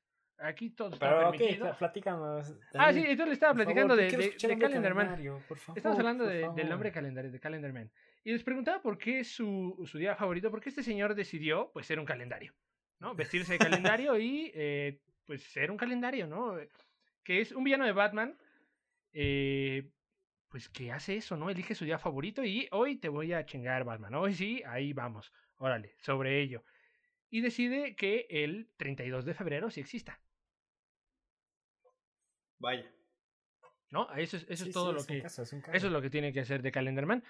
Aquí 0.41 0.71
todo 0.71 0.93
está 0.93 1.07
Pero, 1.17 1.31
permitido. 1.31 1.65
pla- 1.67 1.77
platícanos. 1.77 2.55
ah, 2.73 2.91
sí, 2.91 2.99
entonces 2.99 3.27
le 3.27 3.33
estaba 3.33 3.53
platicando 3.53 3.95
favor, 3.95 4.11
de, 4.11 4.17
de, 4.17 4.23
de 4.37 4.47
hombre 4.53 4.57
Calendar 4.67 4.93
Man. 4.95 5.05
calendario, 5.05 5.43
por 5.47 5.57
favor, 5.59 5.77
Estamos 5.77 5.99
hablando 5.99 6.25
de- 6.25 6.37
del 6.37 6.45
favor. 6.47 6.73
hombre 6.73 6.91
calendario, 6.91 7.31
de 7.31 7.39
Calendar 7.39 7.73
Man. 7.73 7.91
Y 8.23 8.31
les 8.31 8.43
preguntaba 8.43 8.81
por 8.81 8.97
qué 8.97 9.23
su, 9.23 9.83
su 9.85 9.97
día 9.97 10.15
favorito, 10.15 10.49
porque 10.51 10.69
este 10.69 10.83
señor 10.83 11.13
decidió, 11.15 11.69
pues, 11.73 11.85
ser 11.85 11.99
un 11.99 12.05
calendario, 12.05 12.53
¿no? 12.99 13.13
Vestirse 13.15 13.53
de 13.53 13.59
calendario 13.59 14.17
y, 14.19 14.51
eh, 14.55 14.99
pues, 15.25 15.43
ser 15.43 15.69
un 15.71 15.77
calendario, 15.77 16.27
¿no? 16.27 16.55
Que 17.23 17.41
es 17.41 17.51
un 17.51 17.63
villano 17.63 17.85
de 17.85 17.91
Batman, 17.91 18.35
eh, 19.13 19.89
pues, 20.49 20.69
que 20.69 20.91
hace 20.91 21.15
eso, 21.17 21.37
¿no? 21.37 21.49
Elige 21.49 21.75
su 21.75 21.85
día 21.85 21.97
favorito 21.99 22.43
y 22.43 22.67
hoy 22.71 22.97
te 22.97 23.09
voy 23.09 23.33
a 23.33 23.45
chingar, 23.45 23.83
Batman. 23.83 24.15
Hoy 24.15 24.33
sí, 24.33 24.61
ahí 24.65 24.93
vamos. 24.93 25.31
Órale, 25.57 25.95
sobre 25.99 26.41
ello. 26.41 26.63
Y 27.29 27.41
decide 27.41 27.95
que 27.95 28.25
el 28.29 28.69
32 28.77 29.23
de 29.25 29.33
febrero 29.33 29.69
sí 29.71 29.79
exista, 29.79 30.19
Vaya. 32.61 32.89
¿no? 33.89 34.09
Eso 34.15 34.37
es, 34.37 34.45
eso 34.47 34.63
Sí, 34.63 34.69
es 34.69 34.73
todo 34.73 34.87
sí, 34.89 34.93
lo 34.93 34.99
es 35.01 35.07
que... 35.07 35.21
caso, 35.21 35.41
es 35.43 35.51
un 35.53 35.61
caso. 35.61 35.75
Eso 35.75 35.87
es 35.87 35.93
lo 35.93 36.01
que 36.01 36.09
tiene 36.09 36.31
que 36.31 36.39
hacer 36.39 36.61
de 36.61 36.71
Calendarman. 36.71 37.23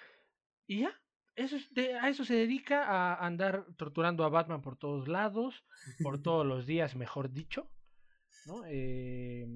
Y 0.67 0.81
ya, 0.81 1.01
eso 1.35 1.55
es 1.55 1.73
de- 1.73 1.97
a 1.97 2.07
eso 2.09 2.23
se 2.23 2.35
dedica, 2.35 2.85
a 2.85 3.25
andar 3.25 3.65
torturando 3.77 4.23
a 4.23 4.29
Batman 4.29 4.61
por 4.61 4.77
todos 4.77 5.07
lados, 5.07 5.65
por 6.03 6.21
todos 6.21 6.45
los 6.45 6.65
días, 6.67 6.95
mejor 6.95 7.31
dicho. 7.31 7.71
¿no? 8.45 8.63
Eh, 8.67 9.47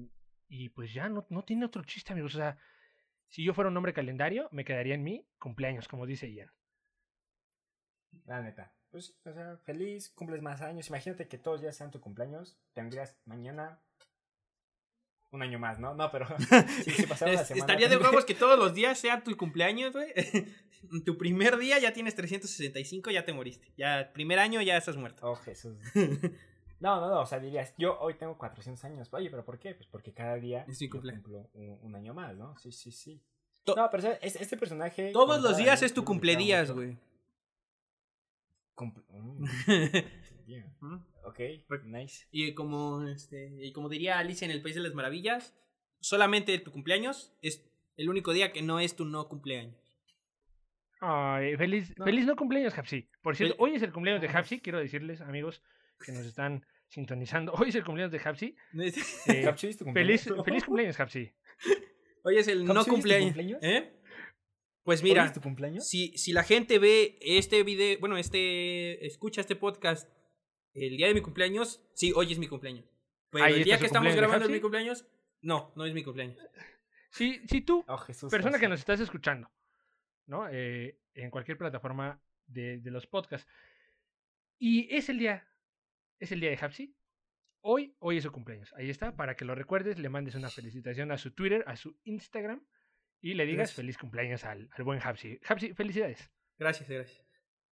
y 0.48 0.68
pues 0.70 0.92
ya 0.92 1.08
no, 1.08 1.26
no 1.30 1.44
tiene 1.44 1.64
otro 1.66 1.84
chiste, 1.84 2.12
amigos. 2.12 2.34
O 2.34 2.38
sea, 2.38 2.58
si 3.28 3.44
yo 3.44 3.54
fuera 3.54 3.70
un 3.70 3.76
hombre 3.76 3.92
calendario, 3.92 4.48
me 4.52 4.64
quedaría 4.64 4.94
en 4.94 5.02
mi 5.04 5.28
cumpleaños, 5.38 5.86
como 5.88 6.06
dice 6.06 6.32
Ian. 6.32 6.50
La 8.24 8.42
neta. 8.42 8.72
Pues, 8.90 9.16
o 9.24 9.32
sea, 9.32 9.58
feliz, 9.58 10.08
cumples 10.10 10.42
más 10.42 10.60
años. 10.62 10.88
Imagínate 10.88 11.28
que 11.28 11.38
todos 11.38 11.60
ya 11.60 11.72
sean 11.72 11.90
tu 11.90 12.00
cumpleaños. 12.00 12.58
Tendrías 12.72 13.16
mañana 13.26 13.80
un 15.32 15.42
año 15.42 15.58
más, 15.58 15.78
¿no? 15.78 15.94
No, 15.94 16.10
pero 16.10 16.26
semana. 16.38 17.40
estaría 17.42 17.88
de 17.88 17.96
huevos 17.96 18.24
que 18.24 18.34
todos 18.44 18.58
los 18.58 18.74
días 18.74 18.98
sea 18.98 19.22
tu 19.22 19.36
cumpleaños, 19.36 19.92
güey. 19.92 20.12
Tu 21.04 21.16
primer 21.18 21.56
día 21.56 21.78
ya 21.80 21.92
tienes 21.92 22.14
365, 22.14 23.10
ya 23.10 23.24
te 23.24 23.32
moriste. 23.32 23.72
Ya, 23.76 24.10
primer 24.12 24.38
año 24.38 24.60
ya 24.62 24.76
estás 24.76 24.96
muerto. 24.96 25.26
Oh, 25.28 25.34
Jesús. 25.34 25.74
No, 26.78 27.00
no, 27.00 27.08
no, 27.08 27.20
o 27.22 27.26
sea, 27.26 27.40
dirías, 27.40 27.74
yo 27.78 27.98
hoy 27.98 28.14
tengo 28.14 28.36
400 28.38 28.84
años. 28.84 29.08
Oye, 29.12 29.28
¿pero 29.30 29.44
por 29.44 29.58
qué? 29.58 29.74
Pues 29.74 29.88
porque 29.88 30.12
cada 30.12 30.36
día 30.36 30.64
Es 30.68 30.80
mi 30.80 30.88
cumpleaños. 30.88 31.24
cumplo 31.24 31.50
un, 31.54 31.78
un 31.82 31.96
año 31.96 32.14
más, 32.14 32.36
¿no? 32.36 32.56
Sí, 32.58 32.70
sí, 32.70 32.92
sí. 32.92 33.20
To- 33.64 33.74
no, 33.74 33.88
pero. 33.90 34.12
Es- 34.20 34.36
este 34.36 34.56
personaje... 34.56 35.10
Todos 35.12 35.40
los 35.42 35.56
días 35.56 35.82
es 35.82 35.92
tu 35.92 36.04
cumpledías, 36.04 36.70
güey. 36.70 36.96
Cumple- 38.76 39.04
mm, 39.08 39.44
yeah. 40.46 40.64
Ok, 41.38 41.84
nice. 41.84 42.26
y 42.30 42.54
como 42.54 43.06
este, 43.06 43.52
y 43.60 43.72
como 43.72 43.88
diría 43.88 44.18
Alicia 44.18 44.44
en 44.46 44.50
el 44.52 44.62
País 44.62 44.74
de 44.74 44.80
las 44.80 44.94
Maravillas, 44.94 45.54
solamente 46.00 46.58
tu 46.58 46.72
cumpleaños 46.72 47.34
es 47.42 47.62
el 47.96 48.08
único 48.08 48.32
día 48.32 48.52
que 48.52 48.62
no 48.62 48.80
es 48.80 48.96
tu 48.96 49.04
no 49.04 49.28
cumpleaños. 49.28 49.76
Ay, 51.00 51.56
feliz, 51.56 51.92
No. 51.98 52.04
feliz 52.06 52.24
no 52.24 52.36
cumpleaños, 52.36 52.76
Hapsi. 52.78 53.08
Por 53.22 53.36
cierto, 53.36 53.54
Fel- 53.54 53.60
hoy 53.60 53.74
es 53.76 53.82
el 53.82 53.92
cumpleaños 53.92 54.22
de. 54.22 54.28
Hapsi. 54.28 54.60
Quiero 54.60 54.78
decirles, 54.78 55.20
amigos, 55.20 55.62
que 56.04 56.12
nos 56.12 56.24
están 56.24 56.64
sintonizando. 56.88 57.52
Hoy 57.62 57.68
es 57.68 57.74
el 57.74 57.84
cumpleaños 57.84 58.12
de 58.12 58.20
Hapsi. 58.28 58.56
Eh, 59.28 59.42
Capchi, 59.44 59.66
¿es 59.68 59.76
tu 59.78 59.84
feliz, 59.92 60.22
cumpleaños? 60.22 60.44
feliz 60.44 60.64
cumpleaños, 60.64 61.00
Hapsi. 61.00 61.32
Hoy 62.24 62.38
es 62.38 62.48
el 62.48 62.64
¿Capsi, 62.66 62.72
no 62.74 62.84
cumpleaños. 62.86 63.34
cumpleaños? 63.34 63.58
¿Eh? 63.62 63.92
Pues 64.84 65.02
¿Hoy 65.02 65.08
mira, 65.10 65.24
es 65.26 65.32
tu 65.34 65.40
cumpleaños? 65.40 65.86
si, 65.86 66.16
si 66.16 66.32
la 66.32 66.44
gente 66.44 66.78
ve 66.78 67.18
este 67.20 67.62
video, 67.62 67.98
bueno, 68.00 68.16
este, 68.16 69.04
escucha 69.04 69.40
este 69.42 69.56
podcast 69.56 70.08
el 70.76 70.96
día 70.96 71.08
de 71.08 71.14
mi 71.14 71.20
cumpleaños, 71.20 71.82
sí, 71.94 72.12
hoy 72.14 72.32
es 72.32 72.38
mi 72.38 72.48
cumpleaños. 72.48 72.84
Pero 73.30 73.44
Ahí 73.44 73.54
el 73.54 73.64
día 73.64 73.78
que 73.78 73.86
estamos 73.86 74.14
grabando 74.14 74.36
es 74.36 74.42
Hapsi. 74.44 74.52
mi 74.54 74.60
cumpleaños, 74.60 75.06
no, 75.42 75.72
no 75.76 75.84
es 75.86 75.94
mi 75.94 76.02
cumpleaños. 76.02 76.38
Si, 77.10 77.40
si 77.48 77.62
tú 77.62 77.82
Oh, 77.88 77.96
Jesús. 77.96 78.30
persona 78.30 78.58
que 78.58 78.68
nos 78.68 78.78
estás 78.80 79.00
escuchando, 79.00 79.50
¿no? 80.26 80.48
Eh, 80.50 81.00
en 81.14 81.30
cualquier 81.30 81.56
plataforma 81.56 82.20
de, 82.46 82.76
de 82.78 82.90
los 82.90 83.06
podcasts. 83.06 83.48
Y 84.58 84.94
es 84.94 85.08
el 85.08 85.18
día, 85.18 85.48
es 86.18 86.30
el 86.32 86.40
día 86.40 86.50
de 86.50 86.58
Hapsi. 86.60 86.94
Hoy, 87.62 87.96
hoy 88.00 88.18
es 88.18 88.24
su 88.24 88.32
cumpleaños. 88.32 88.70
Ahí 88.76 88.90
está, 88.90 89.16
para 89.16 89.34
que 89.34 89.46
lo 89.46 89.54
recuerdes, 89.54 89.98
le 89.98 90.10
mandes 90.10 90.34
una 90.34 90.50
felicitación 90.50 91.10
a 91.10 91.16
su 91.16 91.30
Twitter, 91.32 91.64
a 91.66 91.76
su 91.76 91.98
Instagram 92.04 92.66
y 93.22 93.32
le 93.32 93.44
digas 93.46 93.58
Gracias. 93.70 93.76
feliz 93.76 93.96
cumpleaños 93.96 94.44
al, 94.44 94.68
al 94.72 94.84
buen 94.84 95.00
Hapsi. 95.02 95.40
Hapsi, 95.48 95.72
felicidades. 95.72 96.30
Gracias, 96.58 96.86
gracias. 96.88 97.25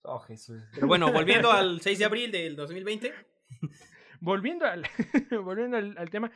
Oh, 0.06 0.18
Jesús. 0.20 0.62
Pero 0.74 0.86
bueno, 0.86 1.10
volviendo 1.12 1.50
al 1.50 1.80
6 1.80 1.98
de 1.98 2.04
abril 2.04 2.30
del 2.30 2.56
2020. 2.56 3.12
volviendo 4.20 4.66
al, 4.66 4.86
volviendo 5.44 5.76
al, 5.76 5.96
al 5.96 6.10
tema, 6.10 6.30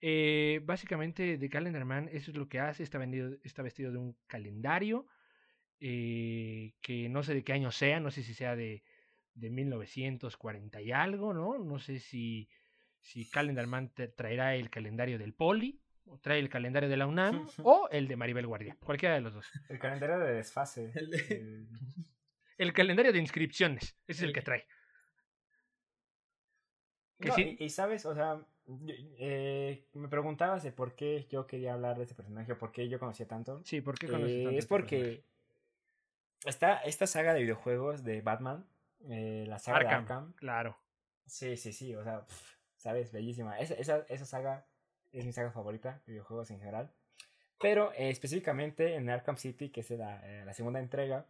eh, 0.00 0.60
básicamente 0.64 1.36
The 1.38 1.48
Calendar 1.48 1.84
Man, 1.84 2.08
eso 2.12 2.30
es 2.30 2.36
lo 2.36 2.48
que 2.48 2.60
hace, 2.60 2.82
está, 2.84 2.98
vendido, 2.98 3.36
está 3.42 3.62
vestido 3.62 3.90
de 3.92 3.98
un 3.98 4.16
calendario, 4.28 5.06
eh, 5.80 6.74
que 6.80 7.08
no 7.08 7.22
sé 7.22 7.34
de 7.34 7.44
qué 7.44 7.52
año 7.52 7.70
sea, 7.72 8.00
no 8.00 8.10
sé 8.10 8.22
si 8.22 8.34
sea 8.34 8.56
de, 8.56 8.82
de 9.34 9.50
1940 9.50 10.80
y 10.80 10.92
algo, 10.92 11.34
¿no? 11.34 11.58
No 11.58 11.78
sé 11.78 11.98
si, 11.98 12.48
si 13.00 13.28
Calendar 13.28 13.66
Man 13.66 13.92
traerá 14.16 14.54
el 14.54 14.70
calendario 14.70 15.18
del 15.18 15.34
Poli, 15.34 15.80
o 16.04 16.18
trae 16.18 16.38
el 16.38 16.48
calendario 16.48 16.88
de 16.88 16.96
la 16.96 17.06
UNAM, 17.06 17.46
o 17.64 17.88
el 17.90 18.06
de 18.08 18.16
Maribel 18.16 18.46
Guardia, 18.46 18.76
cualquiera 18.84 19.16
de 19.16 19.20
los 19.22 19.34
dos. 19.34 19.46
El 19.68 19.78
calendario 19.78 20.18
de 20.20 20.34
desfase. 20.34 20.92
El 20.94 21.10
de- 21.10 21.26
eh, 21.30 21.66
El 22.58 22.72
calendario 22.72 23.12
de 23.12 23.18
inscripciones, 23.20 23.96
ese 24.06 24.20
es 24.20 24.22
el 24.22 24.32
que 24.32 24.42
trae. 24.42 24.66
Que 27.20 27.28
no, 27.28 27.34
sí- 27.34 27.56
y, 27.58 27.64
y 27.64 27.70
sabes, 27.70 28.04
o 28.06 28.14
sea, 28.14 28.40
eh, 29.18 29.84
me 29.94 30.08
preguntabas 30.08 30.62
de 30.62 30.72
por 30.72 30.94
qué 30.94 31.26
yo 31.30 31.46
quería 31.46 31.74
hablar 31.74 31.96
de 31.96 32.02
este 32.04 32.14
personaje, 32.14 32.54
por 32.54 32.70
qué 32.72 32.88
yo 32.88 32.98
conocía 32.98 33.26
tanto. 33.26 33.60
Sí, 33.64 33.80
¿por 33.80 33.98
qué 33.98 34.06
conoces 34.08 34.36
Eh, 34.36 34.42
tanto 34.44 34.50
es 34.58 34.64
este 34.64 34.68
porque 34.68 35.24
está 36.44 36.76
esta 36.78 37.06
saga 37.06 37.34
de 37.34 37.40
videojuegos 37.42 38.04
de 38.04 38.20
Batman, 38.22 38.66
eh, 39.08 39.44
la 39.48 39.58
saga 39.58 39.78
Arkham, 39.78 39.90
de 39.90 40.12
Arkham. 40.12 40.32
claro. 40.36 40.76
Sí, 41.26 41.56
sí, 41.56 41.72
sí, 41.72 41.94
o 41.94 42.02
sea, 42.04 42.24
sabes, 42.76 43.12
bellísima. 43.12 43.58
Esa, 43.58 43.74
esa, 43.74 44.04
esa 44.08 44.24
saga 44.24 44.66
es 45.12 45.24
mi 45.26 45.32
saga 45.32 45.50
favorita 45.50 46.00
de 46.06 46.12
videojuegos 46.12 46.50
en 46.50 46.58
general. 46.58 46.92
Pero 47.60 47.92
eh, 47.94 48.10
específicamente 48.10 48.94
en 48.94 49.10
Arkham 49.10 49.36
City, 49.36 49.70
que 49.70 49.80
es 49.80 49.90
la, 49.90 50.22
la 50.44 50.54
segunda 50.54 50.78
entrega, 50.78 51.26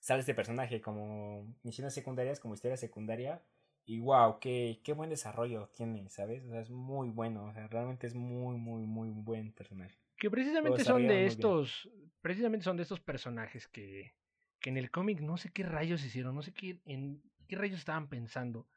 sale 0.00 0.20
este 0.20 0.34
personaje 0.34 0.80
como 0.80 1.54
misiones 1.62 1.94
secundarias, 1.94 2.40
como 2.40 2.54
historia 2.54 2.76
secundaria. 2.76 3.42
Y 3.84 4.00
wow, 4.00 4.38
qué, 4.40 4.80
qué 4.84 4.92
buen 4.92 5.10
desarrollo 5.10 5.68
tiene, 5.74 6.08
¿sabes? 6.10 6.44
O 6.44 6.50
sea, 6.50 6.60
es 6.60 6.70
muy 6.70 7.08
bueno, 7.08 7.46
o 7.46 7.52
sea, 7.52 7.66
realmente 7.68 8.06
es 8.06 8.14
muy, 8.14 8.56
muy, 8.56 8.84
muy 8.86 9.10
buen 9.10 9.52
personaje. 9.52 9.98
Que 10.16 10.30
precisamente 10.30 10.84
son 10.84 11.02
de 11.08 11.14
bien. 11.14 11.26
estos, 11.26 11.88
precisamente 12.20 12.64
son 12.64 12.76
de 12.76 12.82
estos 12.82 13.00
personajes 13.00 13.66
que, 13.68 14.14
que 14.60 14.70
en 14.70 14.76
el 14.76 14.90
cómic 14.90 15.20
no 15.20 15.38
sé 15.38 15.50
qué 15.50 15.64
rayos 15.64 16.04
hicieron, 16.04 16.34
no 16.34 16.42
sé 16.42 16.52
qué, 16.52 16.80
en 16.84 17.22
qué 17.48 17.56
rayos 17.56 17.78
estaban 17.78 18.08
pensando, 18.08 18.68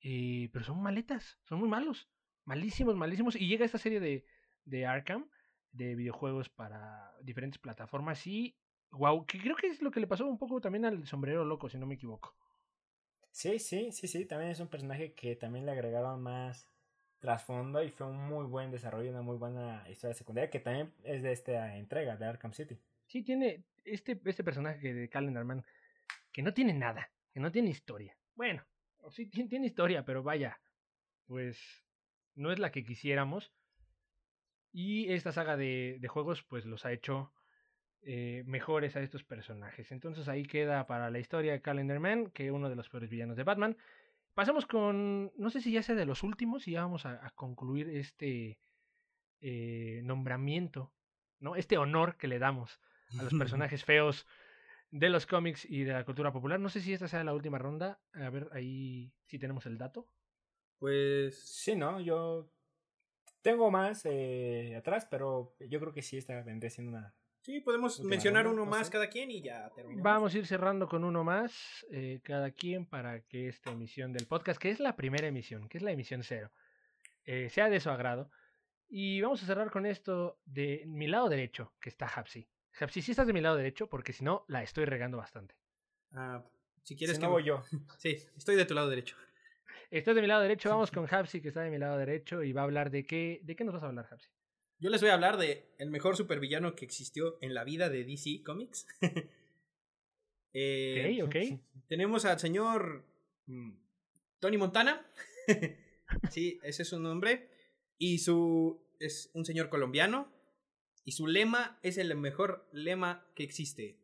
eh, 0.00 0.48
pero 0.52 0.64
son 0.64 0.82
maletas, 0.82 1.38
son 1.44 1.60
muy 1.60 1.68
malos, 1.68 2.08
malísimos, 2.44 2.96
malísimos, 2.96 3.36
y 3.36 3.46
llega 3.46 3.64
esta 3.64 3.78
serie 3.78 4.00
de, 4.00 4.24
de 4.64 4.86
Arkham, 4.86 5.28
de 5.70 5.94
videojuegos 5.94 6.48
para 6.48 7.12
diferentes 7.22 7.60
plataformas, 7.60 8.26
y 8.26 8.56
wow, 8.92 9.24
que 9.26 9.38
creo 9.38 9.56
que 9.56 9.68
es 9.68 9.82
lo 9.82 9.90
que 9.90 10.00
le 10.00 10.06
pasó 10.06 10.26
un 10.26 10.38
poco 10.38 10.60
también 10.60 10.84
al 10.84 11.06
sombrero 11.06 11.44
loco, 11.44 11.68
si 11.68 11.78
no 11.78 11.86
me 11.86 11.94
equivoco. 11.94 12.34
Sí, 13.30 13.58
sí, 13.58 13.92
sí, 13.92 14.06
sí, 14.06 14.26
también 14.26 14.50
es 14.50 14.60
un 14.60 14.68
personaje 14.68 15.14
que 15.14 15.36
también 15.36 15.64
le 15.64 15.72
agregaron 15.72 16.22
más 16.22 16.68
trasfondo 17.18 17.82
y 17.82 17.90
fue 17.90 18.06
un 18.06 18.16
muy 18.16 18.44
buen 18.44 18.70
desarrollo, 18.70 19.10
una 19.10 19.22
muy 19.22 19.36
buena 19.36 19.88
historia 19.88 20.14
secundaria 20.14 20.50
que 20.50 20.60
también 20.60 20.92
es 21.04 21.22
de 21.22 21.32
esta 21.32 21.76
entrega 21.76 22.16
de 22.16 22.26
Arkham 22.26 22.52
City. 22.52 22.78
Sí, 23.06 23.22
tiene 23.22 23.64
este, 23.84 24.20
este 24.24 24.44
personaje 24.44 24.92
de 24.92 25.08
Calendar 25.08 25.44
Man 25.44 25.64
que 26.30 26.42
no 26.42 26.52
tiene 26.52 26.74
nada, 26.74 27.10
que 27.32 27.40
no 27.40 27.50
tiene 27.50 27.70
historia. 27.70 28.16
Bueno, 28.34 28.62
sí 29.10 29.26
tiene, 29.26 29.48
tiene 29.48 29.66
historia, 29.66 30.04
pero 30.04 30.22
vaya, 30.22 30.60
pues 31.26 31.58
no 32.34 32.52
es 32.52 32.58
la 32.58 32.70
que 32.72 32.84
quisiéramos. 32.84 33.52
Y 34.72 35.12
esta 35.12 35.32
saga 35.32 35.56
de, 35.56 35.98
de 36.00 36.08
juegos, 36.08 36.42
pues 36.42 36.64
los 36.64 36.84
ha 36.84 36.92
hecho 36.92 37.32
eh, 38.02 38.42
mejores 38.46 38.96
a 38.96 39.00
estos 39.00 39.24
personajes. 39.24 39.92
Entonces 39.92 40.28
ahí 40.28 40.44
queda 40.44 40.84
para 40.84 41.10
la 41.10 41.18
historia 41.18 41.52
de 41.52 41.62
Calendar 41.62 42.00
Man, 42.00 42.30
que 42.30 42.50
uno 42.50 42.68
de 42.68 42.76
los 42.76 42.88
peores 42.88 43.10
villanos 43.10 43.36
de 43.36 43.44
Batman. 43.44 43.76
Pasamos 44.34 44.66
con, 44.66 45.30
no 45.36 45.50
sé 45.50 45.60
si 45.60 45.72
ya 45.72 45.82
sea 45.82 45.94
de 45.94 46.06
los 46.06 46.22
últimos, 46.22 46.66
y 46.66 46.72
ya 46.72 46.82
vamos 46.82 47.04
a, 47.04 47.24
a 47.24 47.30
concluir 47.30 47.88
este 47.90 48.58
eh, 49.44 50.00
nombramiento, 50.04 50.92
¿no? 51.40 51.56
Este 51.56 51.76
honor 51.76 52.16
que 52.16 52.28
le 52.28 52.38
damos 52.38 52.80
a 53.18 53.24
los 53.24 53.34
personajes 53.38 53.84
feos 53.84 54.26
de 54.92 55.10
los 55.10 55.26
cómics 55.26 55.64
y 55.68 55.82
de 55.82 55.92
la 55.92 56.04
cultura 56.04 56.32
popular. 56.32 56.60
No 56.60 56.68
sé 56.68 56.80
si 56.80 56.92
esta 56.92 57.08
sea 57.08 57.24
la 57.24 57.34
última 57.34 57.58
ronda. 57.58 58.00
A 58.14 58.30
ver, 58.30 58.48
ahí 58.52 59.12
si 59.26 59.38
tenemos 59.40 59.66
el 59.66 59.78
dato. 59.78 60.08
Pues 60.78 61.36
Sí, 61.38 61.74
¿no? 61.74 62.00
Yo 62.00 62.48
tengo 63.42 63.70
más 63.70 64.02
eh, 64.04 64.76
atrás, 64.76 65.06
pero 65.10 65.56
yo 65.58 65.80
creo 65.80 65.92
que 65.92 66.02
sí, 66.02 66.16
esta 66.16 66.40
vendría 66.42 66.70
siendo 66.70 66.92
una... 66.92 67.14
sí, 67.42 67.60
podemos 67.60 67.98
Última 67.98 68.10
mencionar 68.10 68.44
ronda, 68.46 68.62
uno 68.62 68.64
no 68.64 68.70
más 68.70 68.86
sé. 68.86 68.92
cada 68.92 69.08
quien 69.08 69.30
y 69.30 69.42
ya 69.42 69.70
terminamos. 69.74 70.02
Vamos 70.02 70.34
a 70.34 70.38
ir 70.38 70.46
cerrando 70.46 70.88
con 70.88 71.04
uno 71.04 71.22
más, 71.24 71.84
eh, 71.90 72.20
cada 72.22 72.50
quien, 72.52 72.86
para 72.86 73.20
que 73.20 73.48
esta 73.48 73.70
emisión 73.70 74.12
del 74.12 74.26
podcast, 74.26 74.60
que 74.60 74.70
es 74.70 74.80
la 74.80 74.96
primera 74.96 75.26
emisión, 75.26 75.68
que 75.68 75.78
es 75.78 75.82
la 75.84 75.92
emisión 75.92 76.22
cero, 76.22 76.50
eh, 77.24 77.48
sea 77.50 77.68
de 77.68 77.80
su 77.80 77.90
agrado. 77.90 78.30
Y 78.88 79.20
vamos 79.20 79.42
a 79.42 79.46
cerrar 79.46 79.70
con 79.70 79.86
esto 79.86 80.38
de 80.44 80.84
mi 80.86 81.06
lado 81.06 81.28
derecho, 81.28 81.72
que 81.80 81.88
está 81.88 82.06
Hapsi. 82.06 82.48
Hapsi, 82.78 83.02
sí 83.02 83.12
estás 83.12 83.26
de 83.26 83.32
mi 83.32 83.40
lado 83.40 83.56
derecho, 83.56 83.88
porque 83.88 84.12
si 84.12 84.24
no, 84.24 84.44
la 84.48 84.62
estoy 84.62 84.84
regando 84.86 85.18
bastante. 85.18 85.54
Ah, 86.12 86.42
si 86.82 86.96
quieres 86.96 87.16
Si 87.16 87.20
que 87.20 87.26
no 87.26 87.32
voy 87.32 87.44
yo. 87.44 87.62
Sí, 87.98 88.18
estoy 88.36 88.56
de 88.56 88.64
tu 88.64 88.74
lado 88.74 88.88
derecho. 88.88 89.16
Estás 89.90 90.14
de 90.14 90.20
mi 90.22 90.26
lado 90.26 90.42
derecho, 90.42 90.68
vamos 90.70 90.90
con 90.90 91.06
Hapsi, 91.12 91.40
que 91.40 91.48
está 91.48 91.60
de 91.62 91.70
mi 91.70 91.78
lado 91.78 91.96
derecho, 91.98 92.42
y 92.42 92.52
va 92.52 92.62
a 92.62 92.64
hablar 92.64 92.90
de 92.90 93.04
qué, 93.04 93.40
de 93.42 93.56
qué 93.56 93.64
nos 93.64 93.74
vas 93.74 93.82
a 93.82 93.86
hablar, 93.86 94.06
Hapsi. 94.10 94.28
Yo 94.82 94.90
les 94.90 95.00
voy 95.00 95.10
a 95.10 95.14
hablar 95.14 95.36
de 95.36 95.68
el 95.78 95.90
mejor 95.90 96.16
supervillano 96.16 96.74
que 96.74 96.84
existió 96.84 97.38
en 97.40 97.54
la 97.54 97.62
vida 97.62 97.88
de 97.88 98.04
DC 98.04 98.42
Comics. 98.44 98.86
Eh, 100.54 101.18
Ok, 101.22 101.28
ok. 101.28 101.60
Tenemos 101.88 102.26
al 102.26 102.38
señor 102.38 103.06
mm, 103.46 103.72
Tony 104.38 104.58
Montana. 104.58 105.06
sí, 106.30 106.60
ese 106.62 106.82
es 106.82 106.88
su 106.88 107.00
nombre. 107.00 107.48
Y 107.96 108.18
su 108.18 108.86
es 109.00 109.30
un 109.32 109.46
señor 109.46 109.70
colombiano. 109.70 110.30
Y 111.06 111.12
su 111.12 111.26
lema 111.26 111.78
es 111.82 111.96
el 111.96 112.14
mejor 112.16 112.68
lema 112.72 113.26
que 113.34 113.44
existe. 113.44 113.96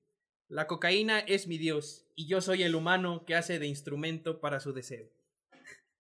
La 0.48 0.66
cocaína 0.66 1.18
es 1.18 1.46
mi 1.48 1.58
dios 1.58 2.06
y 2.16 2.26
yo 2.28 2.40
soy 2.40 2.62
el 2.62 2.74
humano 2.74 3.26
que 3.26 3.34
hace 3.34 3.58
de 3.58 3.66
instrumento 3.66 4.40
para 4.40 4.58
su 4.58 4.72
deseo. 4.72 5.06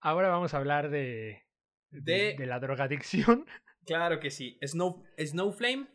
Ahora 0.00 0.28
vamos 0.28 0.54
a 0.54 0.56
hablar 0.56 0.88
de, 0.88 1.42
de, 1.90 2.00
De- 2.00 2.36
de 2.38 2.46
la 2.46 2.58
drogadicción. 2.58 3.44
Claro 3.88 4.20
que 4.20 4.30
sí. 4.30 4.58
Snow, 4.62 5.02
Snowflame, 5.18 5.86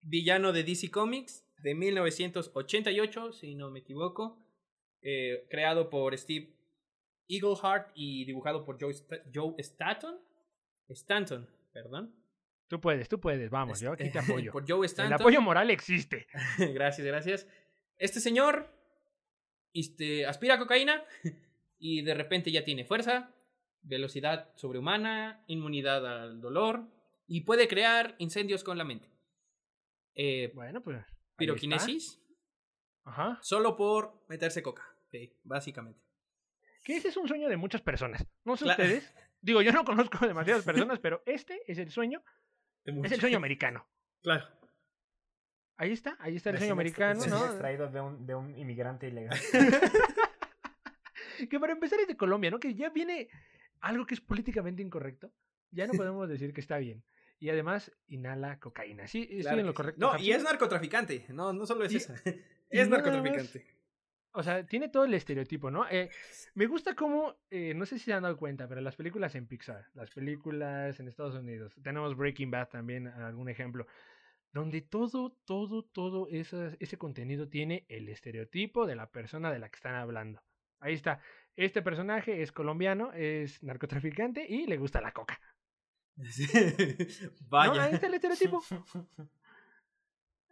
villano 0.00 0.52
de 0.52 0.62
DC 0.62 0.92
Comics 0.92 1.44
de 1.58 1.74
1988, 1.74 3.32
si 3.32 3.56
no 3.56 3.70
me 3.70 3.80
equivoco. 3.80 4.38
eh, 5.04 5.44
creado 5.50 5.90
por 5.90 6.16
Steve 6.16 6.54
Eagleheart 7.28 7.90
y 7.96 8.24
dibujado 8.24 8.64
por 8.64 8.80
Joe, 8.80 8.94
Joe 9.34 9.54
Stanton. 9.58 10.20
Stanton, 10.88 11.48
perdón. 11.72 12.14
Tú 12.68 12.80
puedes, 12.80 13.08
tú 13.08 13.18
puedes, 13.18 13.50
vamos, 13.50 13.80
yo 13.80 13.90
aquí 13.92 14.08
te 14.10 14.20
apoyo. 14.20 14.52
por 14.52 14.64
Joe 14.68 14.78
El 14.78 14.84
Stanton. 14.84 15.14
apoyo 15.20 15.40
moral 15.40 15.70
existe. 15.70 16.28
gracias, 16.72 17.04
gracias. 17.04 17.48
Este 17.98 18.20
señor 18.20 18.68
este, 19.74 20.26
aspira 20.26 20.54
a 20.54 20.58
cocaína 20.60 21.02
y 21.80 22.02
de 22.02 22.14
repente 22.14 22.52
ya 22.52 22.64
tiene 22.64 22.84
fuerza, 22.84 23.34
velocidad 23.82 24.52
sobrehumana, 24.54 25.42
inmunidad 25.48 26.06
al 26.06 26.40
dolor 26.40 26.86
y 27.32 27.40
puede 27.40 27.66
crear 27.66 28.14
incendios 28.18 28.62
con 28.62 28.76
la 28.76 28.84
mente. 28.84 29.08
Eh, 30.14 30.52
Bueno, 30.54 30.82
pues. 30.82 31.02
piroquinesis 31.38 32.20
Ajá. 33.04 33.38
solo 33.40 33.74
por 33.74 34.22
meterse 34.28 34.62
coca, 34.62 34.84
sí, 35.10 35.32
básicamente. 35.42 35.98
Que 36.84 36.96
ese 36.96 37.08
es 37.08 37.16
un 37.16 37.26
sueño 37.26 37.48
de 37.48 37.56
muchas 37.56 37.80
personas. 37.80 38.26
No 38.44 38.54
sé 38.58 38.66
ustedes. 38.66 39.14
Digo, 39.40 39.62
yo 39.62 39.72
no 39.72 39.82
conozco 39.82 40.26
demasiadas 40.26 40.62
personas, 40.62 40.98
pero 40.98 41.22
este 41.24 41.62
es 41.66 41.78
el 41.78 41.90
sueño. 41.90 42.22
Es 42.84 43.12
el 43.12 43.20
sueño 43.20 43.38
americano. 43.38 43.88
Claro. 44.20 44.46
Ahí 45.78 45.92
está, 45.92 46.18
ahí 46.20 46.36
está 46.36 46.50
el 46.50 46.58
sueño 46.58 46.74
americano, 46.74 47.24
extraído 47.24 47.90
de 47.90 48.00
un, 48.02 48.26
de 48.26 48.34
un 48.34 48.54
inmigrante 48.58 49.08
ilegal. 49.08 49.40
Que 51.50 51.58
para 51.58 51.72
empezar 51.72 51.98
es 51.98 52.06
de 52.06 52.16
Colombia, 52.16 52.52
¿no? 52.52 52.60
Que 52.60 52.74
ya 52.74 52.90
viene 52.90 53.28
algo 53.80 54.06
que 54.06 54.14
es 54.14 54.20
políticamente 54.20 54.80
incorrecto. 54.80 55.32
Ya 55.72 55.88
no 55.88 55.94
podemos 55.94 56.28
decir 56.28 56.52
que 56.52 56.60
está 56.60 56.78
bien. 56.78 57.02
Y 57.42 57.50
además 57.50 57.90
inhala 58.06 58.60
cocaína. 58.60 59.08
Sí, 59.08 59.22
estoy 59.22 59.40
claro 59.40 59.58
en 59.58 59.66
lo 59.66 59.74
correcto. 59.74 60.00
No, 60.00 60.16
y 60.16 60.30
es 60.30 60.44
narcotraficante. 60.44 61.26
No, 61.30 61.52
no 61.52 61.66
solo 61.66 61.84
es 61.84 61.92
Y- 61.92 61.96
eso. 61.96 62.14
y 62.70 62.78
es 62.78 62.88
narcotraficante. 62.88 63.66
O 64.30 64.44
sea, 64.44 64.64
tiene 64.64 64.88
todo 64.88 65.06
el 65.06 65.12
estereotipo, 65.14 65.68
¿no? 65.68 65.84
Eh, 65.90 66.08
me 66.54 66.66
gusta 66.66 66.94
cómo, 66.94 67.34
eh, 67.50 67.74
no 67.74 67.84
sé 67.84 67.98
si 67.98 68.04
se 68.04 68.12
han 68.12 68.22
dado 68.22 68.36
cuenta, 68.36 68.68
pero 68.68 68.80
las 68.80 68.94
películas 68.94 69.34
en 69.34 69.48
Pixar, 69.48 69.88
las 69.94 70.10
películas 70.10 71.00
en 71.00 71.08
Estados 71.08 71.34
Unidos, 71.34 71.74
tenemos 71.82 72.16
Breaking 72.16 72.52
Bad 72.52 72.68
también, 72.68 73.08
algún 73.08 73.48
ejemplo, 73.48 73.88
donde 74.52 74.80
todo, 74.80 75.36
todo, 75.44 75.82
todo 75.84 76.28
ese 76.30 76.96
contenido 76.96 77.48
tiene 77.48 77.86
el 77.88 78.08
estereotipo 78.08 78.86
de 78.86 78.94
la 78.94 79.10
persona 79.10 79.50
de 79.50 79.58
la 79.58 79.68
que 79.68 79.76
están 79.76 79.96
hablando. 79.96 80.40
Ahí 80.78 80.94
está. 80.94 81.20
Este 81.56 81.82
personaje 81.82 82.40
es 82.40 82.52
colombiano, 82.52 83.12
es 83.12 83.60
narcotraficante 83.64 84.46
y 84.48 84.66
le 84.66 84.76
gusta 84.76 85.00
la 85.00 85.10
coca. 85.12 85.40
Vaya. 87.48 87.74
¿No? 87.74 87.80
Ahí 87.80 87.94
está 87.94 88.06
el 88.06 88.14
estereotipo. 88.14 88.62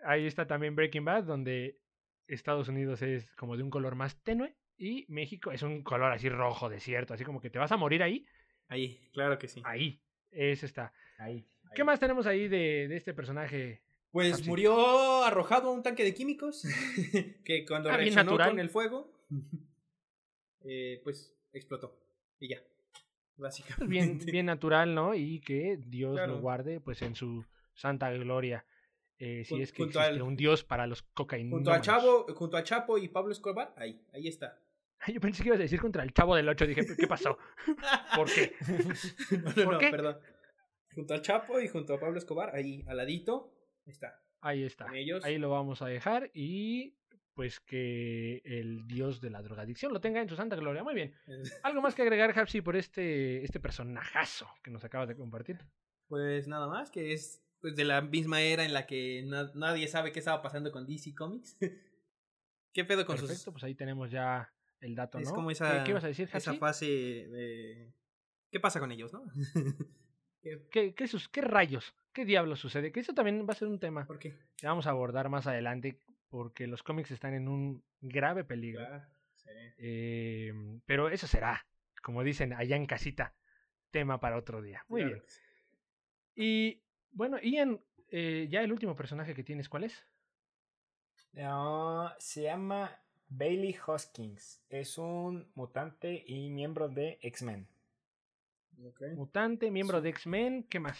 Ahí 0.04 0.26
está 0.26 0.46
también 0.46 0.74
Breaking 0.74 1.04
Bad, 1.04 1.24
donde 1.24 1.78
Estados 2.26 2.68
Unidos 2.68 3.02
es 3.02 3.30
como 3.32 3.56
de 3.56 3.62
un 3.62 3.70
color 3.70 3.94
más 3.94 4.22
tenue 4.22 4.56
y 4.78 5.04
México 5.08 5.52
es 5.52 5.62
un 5.62 5.82
color 5.82 6.12
así 6.12 6.28
rojo, 6.28 6.68
desierto, 6.70 7.12
así 7.12 7.24
como 7.24 7.40
que 7.40 7.50
te 7.50 7.58
vas 7.58 7.72
a 7.72 7.76
morir 7.76 8.02
ahí. 8.02 8.26
Ahí, 8.68 9.08
claro 9.12 9.38
que 9.38 9.48
sí. 9.48 9.60
Ahí, 9.64 10.00
ese 10.30 10.64
está. 10.66 10.92
Ahí. 11.18 11.46
¿Qué 11.74 11.84
más 11.84 12.00
tenemos 12.00 12.26
ahí 12.26 12.48
de, 12.48 12.88
de 12.88 12.96
este 12.96 13.12
personaje? 13.12 13.82
Pues 14.10 14.30
Capsi. 14.32 14.48
murió 14.48 15.22
arrojado 15.24 15.68
a 15.68 15.72
un 15.72 15.82
tanque 15.82 16.02
de 16.02 16.14
químicos 16.14 16.62
que 17.44 17.64
cuando 17.66 17.90
Ah, 17.90 17.96
reaccionó 17.96 18.36
con 18.38 18.58
el 18.58 18.70
fuego, 18.70 19.12
eh, 20.64 21.00
pues 21.04 21.36
explotó. 21.52 21.96
Y 22.40 22.48
ya. 22.48 22.58
Básicamente. 23.40 23.86
Bien, 23.86 24.18
bien 24.18 24.46
natural, 24.46 24.94
¿no? 24.94 25.14
Y 25.14 25.40
que 25.40 25.78
Dios 25.78 26.14
Claro. 26.14 26.34
lo 26.34 26.40
guarde 26.40 26.80
pues 26.80 27.02
en 27.02 27.14
su 27.14 27.44
santa 27.74 28.10
gloria. 28.12 28.64
Eh, 29.18 29.44
si 29.44 29.60
es 29.60 29.72
que 29.72 29.82
existe 29.82 29.98
al- 29.98 30.22
un 30.22 30.36
Dios 30.36 30.64
para 30.64 30.86
los 30.86 31.02
cocaínas. 31.02 31.52
Junto 31.52 31.72
al 31.72 31.80
Chavo, 31.82 32.26
junto 32.34 32.56
a 32.56 32.64
Chapo 32.64 32.96
y 32.98 33.08
Pablo 33.08 33.32
Escobar, 33.32 33.74
ahí, 33.76 34.02
ahí 34.14 34.28
está. 34.28 34.58
Yo 35.14 35.20
pensé 35.20 35.42
que 35.42 35.48
ibas 35.48 35.58
a 35.58 35.62
decir 35.62 35.80
contra 35.80 36.02
el 36.02 36.12
Chavo 36.12 36.36
del 36.36 36.48
8. 36.48 36.66
Dije, 36.66 36.86
¿qué 36.98 37.06
pasó? 37.06 37.36
¿Por 38.16 38.32
qué? 38.32 38.54
no, 39.30 39.38
no, 39.56 39.64
¿Por 39.64 39.72
no, 39.74 39.78
qué? 39.78 39.90
perdón. 39.90 40.18
Junto 40.94 41.14
al 41.14 41.22
Chapo 41.22 41.60
y 41.60 41.68
junto 41.68 41.94
a 41.94 42.00
Pablo 42.00 42.18
Escobar, 42.18 42.54
ahí, 42.54 42.84
al 42.88 42.96
ladito, 42.96 43.54
está. 43.86 44.20
Ahí 44.40 44.64
está. 44.64 44.86
Ellos. 44.94 45.24
Ahí 45.24 45.38
lo 45.38 45.50
vamos 45.50 45.82
a 45.82 45.86
dejar 45.86 46.30
y 46.34 46.96
pues 47.40 47.58
que 47.58 48.42
el 48.44 48.86
Dios 48.86 49.22
de 49.22 49.30
la 49.30 49.40
drogadicción 49.40 49.94
lo 49.94 50.00
tenga 50.02 50.20
en 50.20 50.28
su 50.28 50.36
santa 50.36 50.56
gloria. 50.56 50.82
Muy 50.84 50.94
bien. 50.94 51.14
¿Algo 51.62 51.80
más 51.80 51.94
que 51.94 52.02
agregar, 52.02 52.38
Hapsi, 52.38 52.60
por 52.60 52.76
este, 52.76 53.42
este 53.42 53.58
personajazo 53.58 54.46
que 54.62 54.70
nos 54.70 54.84
acabas 54.84 55.08
de 55.08 55.16
compartir? 55.16 55.58
Pues 56.06 56.46
nada 56.48 56.68
más, 56.68 56.90
que 56.90 57.14
es 57.14 57.42
pues 57.62 57.74
de 57.76 57.84
la 57.86 58.02
misma 58.02 58.42
era 58.42 58.66
en 58.66 58.74
la 58.74 58.86
que 58.86 59.22
na- 59.24 59.50
nadie 59.54 59.88
sabe 59.88 60.12
qué 60.12 60.18
estaba 60.18 60.42
pasando 60.42 60.70
con 60.70 60.86
DC 60.86 61.14
Comics. 61.14 61.56
¿Qué 62.74 62.84
pedo 62.84 63.06
con 63.06 63.16
Perfecto, 63.16 63.42
sus 63.44 63.52
pues 63.54 63.64
ahí 63.64 63.74
tenemos 63.74 64.10
ya 64.10 64.52
el 64.80 64.94
dato, 64.94 65.18
Es 65.18 65.30
¿no? 65.30 65.34
como 65.34 65.48
¿Qué- 65.48 65.52
esa, 65.54 65.82
¿Qué, 65.84 65.92
ibas 65.92 66.04
a 66.04 66.08
decir, 66.08 66.28
esa 66.30 66.52
fase 66.52 66.84
de 66.86 67.94
¿Qué 68.50 68.60
pasa 68.60 68.80
con 68.80 68.92
ellos, 68.92 69.14
no? 69.14 69.24
¿Qué- 70.42 70.68
¿Qué, 70.70 70.94
qué, 70.94 71.08
sus, 71.08 71.30
¿Qué 71.30 71.40
rayos? 71.40 71.94
¿Qué 72.12 72.26
diablos 72.26 72.60
sucede? 72.60 72.92
Que 72.92 73.00
eso 73.00 73.14
también 73.14 73.46
va 73.48 73.52
a 73.52 73.56
ser 73.56 73.68
un 73.68 73.78
tema 73.80 74.04
¿Por 74.06 74.18
qué? 74.18 74.36
que 74.58 74.66
vamos 74.66 74.86
a 74.86 74.90
abordar 74.90 75.30
más 75.30 75.46
adelante 75.46 76.02
porque 76.30 76.66
los 76.66 76.82
cómics 76.82 77.10
están 77.10 77.34
en 77.34 77.48
un 77.48 77.84
grave 78.00 78.44
peligro. 78.44 78.86
Claro, 78.86 79.04
sí. 79.34 79.50
Eh, 79.78 80.52
pero 80.86 81.10
eso 81.10 81.26
será, 81.26 81.66
como 82.02 82.22
dicen 82.22 82.52
allá 82.52 82.76
en 82.76 82.86
casita, 82.86 83.34
tema 83.90 84.20
para 84.20 84.38
otro 84.38 84.62
día. 84.62 84.84
Muy 84.88 85.02
Claro 85.02 85.04
bien. 85.04 85.22
Y 86.34 86.82
bueno, 87.12 87.38
Ian, 87.42 87.80
eh, 88.08 88.46
ya 88.48 88.62
el 88.62 88.72
último 88.72 88.96
personaje 88.96 89.34
que 89.34 89.44
tienes, 89.44 89.68
¿cuál 89.68 89.84
es? 89.84 90.06
No, 91.32 92.10
se 92.18 92.42
llama 92.42 92.98
Bailey 93.28 93.76
Hoskins. 93.86 94.62
Es 94.68 94.98
un 94.98 95.50
mutante 95.54 96.24
y 96.26 96.50
miembro 96.50 96.88
de 96.88 97.18
X-Men. 97.22 97.68
Mutante, 99.14 99.70
miembro 99.70 100.00
de 100.00 100.08
X-Men, 100.10 100.64
¿qué 100.64 100.80
más? 100.80 100.98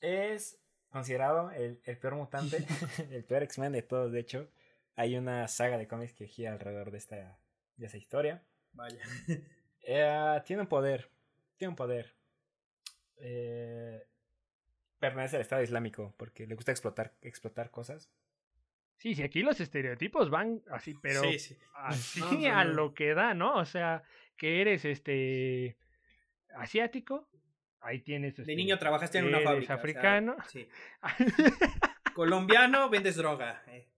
Es 0.00 0.61
considerado 0.92 1.50
el, 1.50 1.80
el 1.84 1.98
peor 1.98 2.14
mutante, 2.14 2.58
el 3.10 3.24
peor 3.24 3.42
X-Men 3.42 3.72
de 3.72 3.82
todos. 3.82 4.12
De 4.12 4.20
hecho, 4.20 4.48
hay 4.94 5.16
una 5.16 5.48
saga 5.48 5.78
de 5.78 5.88
cómics 5.88 6.14
que 6.14 6.26
gira 6.26 6.52
alrededor 6.52 6.90
de 6.90 6.98
esta, 6.98 7.38
de 7.76 7.86
esa 7.86 7.96
historia. 7.96 8.42
Vaya. 8.72 9.00
Eh, 9.84 10.40
tiene 10.46 10.62
un 10.62 10.68
poder. 10.68 11.10
Tiene 11.56 11.70
un 11.70 11.74
poder. 11.74 12.14
Eh, 13.16 14.06
pertenece 15.00 15.34
al 15.34 15.42
Estado 15.42 15.60
Islámico 15.60 16.14
porque 16.16 16.46
le 16.46 16.54
gusta 16.54 16.70
explotar, 16.70 17.14
explotar 17.20 17.72
cosas. 17.72 18.08
Sí, 18.96 19.16
sí, 19.16 19.24
aquí 19.24 19.42
los 19.42 19.60
estereotipos 19.60 20.30
van 20.30 20.62
así, 20.70 20.94
pero 21.02 21.20
Sí, 21.22 21.40
sí. 21.40 21.58
así 21.74 22.20
No, 22.20 22.30
no, 22.30 22.56
a 22.56 22.64
lo 22.64 22.94
que 22.94 23.12
da, 23.12 23.34
¿no? 23.34 23.56
O 23.56 23.64
sea, 23.64 24.04
que 24.36 24.60
eres 24.60 24.84
este 24.84 25.76
asiático, 26.54 27.28
ahí 27.82 28.00
tienes. 28.00 28.36
De 28.36 28.42
este, 28.42 28.56
niño 28.56 28.78
trabajaste 28.78 29.18
en 29.18 29.26
una 29.26 29.40
fábrica. 29.40 29.64
o 29.64 29.66
sea, 29.66 29.74
africano. 29.76 30.36
sí. 30.48 30.68
Colombiano, 32.14 32.88
vendes 32.90 33.16
droga. 33.16 33.62
eh. 33.68 33.88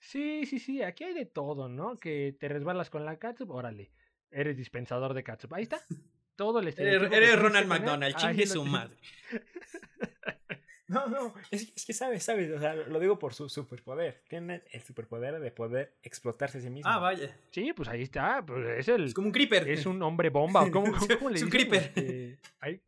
Sí, 0.00 0.46
sí, 0.46 0.58
sí, 0.58 0.82
aquí 0.82 1.04
hay 1.04 1.14
de 1.14 1.26
todo, 1.26 1.68
¿no? 1.68 1.96
Que 1.96 2.34
te 2.38 2.48
resbalas 2.48 2.88
con 2.88 3.04
la 3.04 3.18
catsup, 3.18 3.50
órale, 3.50 3.90
eres 4.30 4.56
dispensador 4.56 5.12
de 5.12 5.24
catsup. 5.24 5.52
Ahí 5.54 5.64
está. 5.64 5.80
Todo 6.36 6.60
el 6.60 6.68
Eres, 6.68 7.12
eres 7.12 7.38
Ronald 7.38 7.66
McDonald, 7.66 8.14
chingue 8.14 8.46
su 8.46 8.64
madre. 8.64 8.96
No, 10.86 11.06
no, 11.06 11.34
es, 11.50 11.70
es 11.76 11.84
que 11.84 11.92
sabes, 11.92 12.22
sabes, 12.22 12.50
o 12.50 12.58
sea, 12.58 12.74
lo 12.74 12.98
digo 12.98 13.18
por 13.18 13.34
su 13.34 13.48
superpoder. 13.50 14.22
Tiene 14.26 14.62
el 14.70 14.80
superpoder 14.80 15.38
de 15.38 15.50
poder 15.50 15.98
explotarse 16.02 16.58
a 16.58 16.60
sí 16.62 16.70
mismo. 16.70 16.90
Ah, 16.90 16.98
vaya. 16.98 17.36
Sí, 17.50 17.74
pues 17.74 17.90
ahí 17.90 18.02
está, 18.02 18.42
pues 18.46 18.66
es 18.78 18.88
el 18.88 19.04
Es 19.04 19.12
como 19.14 19.26
un 19.26 19.32
creeper. 19.32 19.68
es 19.68 19.84
un 19.84 20.02
hombre 20.02 20.30
bomba, 20.30 20.62
¿o 20.62 20.70
¿cómo, 20.70 20.92
cómo, 20.98 21.06
cómo 21.18 21.28
le 21.28 21.36
Es 21.36 21.42
un 21.42 21.50
creeper. 21.50 21.92
Este, 21.94 22.38
ay, 22.60 22.80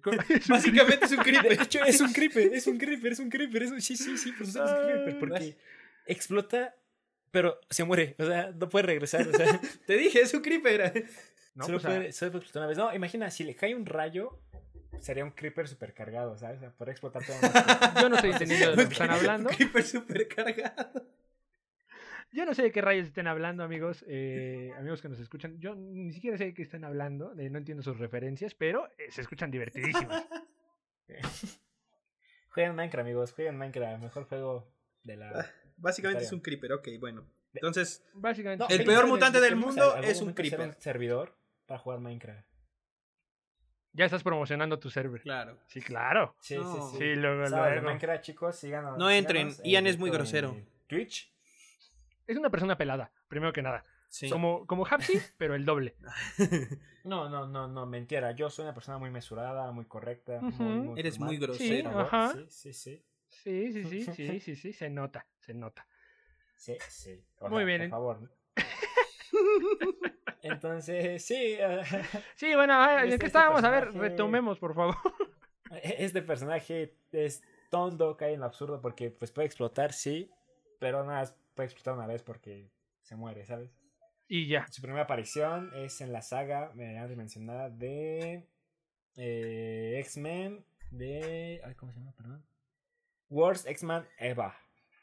es 0.28 0.48
un 0.48 0.54
Básicamente 0.54 1.04
es 1.04 1.12
un 1.12 1.18
De 1.18 1.22
creeper. 1.24 1.52
hecho, 1.52 1.84
es 1.84 2.00
un 2.00 2.12
creeper, 2.12 2.54
es 2.54 2.66
un 2.66 2.78
creeper, 2.78 3.12
es 3.12 3.18
un 3.18 3.30
creeper. 3.30 3.62
Es 3.62 3.70
un, 3.70 3.80
sí, 3.80 3.96
sí, 3.96 4.16
sí, 4.16 4.32
por 4.32 4.46
es 4.46 4.54
un 4.56 4.62
creeper. 4.64 5.18
Porque 5.18 5.56
explota, 6.06 6.74
pero 7.30 7.60
se 7.70 7.84
muere. 7.84 8.14
O 8.18 8.26
sea, 8.26 8.52
no 8.52 8.68
puede 8.68 8.86
regresar. 8.86 9.26
O 9.26 9.32
sea, 9.32 9.60
Te 9.86 9.96
dije, 9.96 10.20
es 10.20 10.32
un 10.34 10.42
creeper. 10.42 11.06
No, 11.54 11.64
solo, 11.66 11.78
pues, 11.80 11.84
ah, 11.84 11.96
puede, 11.96 12.12
solo 12.12 12.32
puede 12.32 12.44
explotar 12.44 12.62
una 12.62 12.68
vez. 12.68 12.78
No, 12.78 12.94
imagina, 12.94 13.30
si 13.30 13.44
le 13.44 13.54
cae 13.54 13.74
un 13.74 13.86
rayo, 13.86 14.38
sería 15.00 15.24
un 15.24 15.32
creeper 15.32 15.68
supercargado, 15.68 16.36
¿sabes? 16.36 16.58
O 16.58 16.60
sea, 16.60 16.70
podría 16.70 16.92
explotar 16.92 17.22
todo. 17.24 17.36
yo 18.00 18.08
no 18.08 18.16
estoy 18.16 18.32
entendiendo 18.32 18.70
de 18.70 18.76
lo 18.76 18.88
que 18.88 18.92
están 18.92 19.10
hablando. 19.10 19.50
Un 19.50 19.56
creeper 19.56 19.84
super 19.84 20.28
cargado. 20.28 21.06
Yo 22.32 22.46
no 22.46 22.54
sé 22.54 22.62
de 22.62 22.72
qué 22.72 22.80
rayos 22.80 23.06
estén 23.08 23.26
hablando, 23.26 23.62
amigos. 23.62 24.04
eh, 24.08 24.72
amigos 24.78 25.02
que 25.02 25.08
nos 25.08 25.20
escuchan. 25.20 25.58
Yo 25.60 25.74
ni 25.74 26.12
siquiera 26.12 26.38
sé 26.38 26.44
de 26.46 26.54
qué 26.54 26.62
están 26.62 26.84
hablando. 26.84 27.32
eh, 27.38 27.50
no 27.50 27.58
entiendo 27.58 27.82
sus 27.82 27.98
referencias, 27.98 28.54
pero 28.54 28.88
eh, 28.98 29.10
se 29.10 29.20
escuchan 29.20 29.50
divertidísimas. 29.50 30.26
Jueguen 32.50 32.74
Minecraft, 32.74 33.00
amigos. 33.06 33.32
Jueguen 33.32 33.56
Minecraft. 33.58 34.02
Mejor 34.02 34.24
juego 34.24 34.72
de 35.04 35.16
la. 35.16 35.50
Básicamente 35.76 36.24
es 36.24 36.32
un 36.32 36.40
creeper, 36.40 36.72
ok, 36.72 36.88
bueno. 37.00 37.26
Entonces, 37.54 38.02
Básicamente. 38.14 38.64
No, 38.64 38.70
El 38.70 38.84
peor 38.84 39.06
mutante 39.06 39.40
del 39.40 39.56
mundo 39.56 39.96
es 39.96 40.20
un 40.22 40.32
creeper. 40.32 40.74
servidor 40.78 41.36
para 41.66 41.78
jugar 41.80 42.00
Minecraft. 42.00 42.46
Ya 43.94 44.06
estás 44.06 44.22
promocionando 44.22 44.78
tu 44.78 44.88
server. 44.88 45.20
claro. 45.20 45.58
Sí, 45.66 45.82
claro. 45.82 46.34
Sí, 46.40 46.56
sí, 46.56 46.78
sí. 46.92 46.96
Sí, 46.98 47.14
luego, 47.14 47.46
luego. 47.46 47.82
Minecraft, 47.82 48.22
chicos, 48.24 48.56
síganos. 48.56 48.96
No 48.96 49.10
entren, 49.10 49.50
síganos 49.50 49.66
Ian 49.70 49.86
es 49.86 49.98
muy 49.98 50.10
grosero. 50.10 50.52
en 50.52 50.66
Twitch. 50.86 51.30
Es 52.32 52.38
una 52.38 52.50
persona 52.50 52.76
pelada, 52.78 53.12
primero 53.28 53.52
que 53.52 53.62
nada. 53.62 53.84
Sí. 54.08 54.28
Como, 54.30 54.66
como 54.66 54.86
Hapsi, 54.86 55.14
pero 55.38 55.54
el 55.54 55.64
doble. 55.64 55.94
No, 57.04 57.28
no, 57.28 57.48
no, 57.48 57.66
no, 57.66 57.84
mentira. 57.84 58.30
Yo 58.30 58.48
soy 58.48 58.62
una 58.62 58.74
persona 58.74 58.96
muy 58.96 59.10
mesurada, 59.10 59.72
muy 59.72 59.86
correcta. 59.86 60.38
muy- 60.40 60.52
Ujú. 60.52 60.62
muy 60.62 61.00
Eres 61.00 61.14
formal. 61.18 61.28
muy 61.28 61.36
Sí, 61.36 61.42
grosero. 61.82 61.98
Ajá. 61.98 62.32
Sí, 62.32 62.46
sí, 62.48 62.72
sí. 62.72 63.04
Sí, 63.28 63.72
sí, 63.72 63.84
sí, 63.84 64.12
sí, 64.14 64.40
sí, 64.40 64.54
sí, 64.56 64.72
se 64.72 64.88
nota, 64.88 65.26
se 65.40 65.52
nota. 65.52 65.84
Sí, 66.54 66.76
sí. 66.88 67.20
O 67.40 67.48
Muy 67.48 67.64
bien, 67.64 67.80
Por 67.82 67.90
favor. 67.90 68.30
Entonces, 70.42 71.24
sí. 71.24 71.56
Sí, 72.36 72.54
bueno, 72.54 72.74
a 72.74 72.86
ver, 72.86 72.98
¿en 72.98 73.04
Este- 73.04 73.08
qué 73.08 73.14
este 73.14 73.26
estábamos? 73.26 73.64
A 73.64 73.70
ver, 73.70 73.92
retomemos, 73.94 74.58
por 74.58 74.74
favor. 74.74 74.96
este 75.82 76.22
personaje 76.22 76.96
es 77.12 77.42
tonto, 77.70 78.16
cae 78.16 78.34
en 78.34 78.40
lo 78.40 78.46
absurdo 78.46 78.80
porque 78.80 79.10
pues 79.10 79.32
puede 79.32 79.46
explotar, 79.46 79.92
sí. 79.92 80.30
Pero 80.78 81.04
nada, 81.04 81.20
más 81.20 81.36
puede 81.54 81.66
explotar 81.68 81.94
una 81.94 82.06
vez 82.06 82.22
porque 82.22 82.70
se 83.02 83.16
muere, 83.16 83.44
¿sabes? 83.44 83.70
Y 84.28 84.46
ya. 84.48 84.66
Su 84.70 84.80
primera 84.82 85.04
aparición 85.04 85.70
es 85.74 86.00
en 86.00 86.12
la 86.12 86.22
saga, 86.22 86.72
me 86.74 86.98
antes 86.98 87.16
mencionada, 87.16 87.68
de 87.70 88.46
eh, 89.16 89.96
X-Men, 90.00 90.64
de... 90.90 91.60
ay, 91.64 91.74
¿Cómo 91.74 91.92
se 91.92 91.98
llama? 91.98 92.12
Perdón. 92.16 92.44
Worst 93.28 93.66
X-Men 93.66 94.04
Eva, 94.18 94.56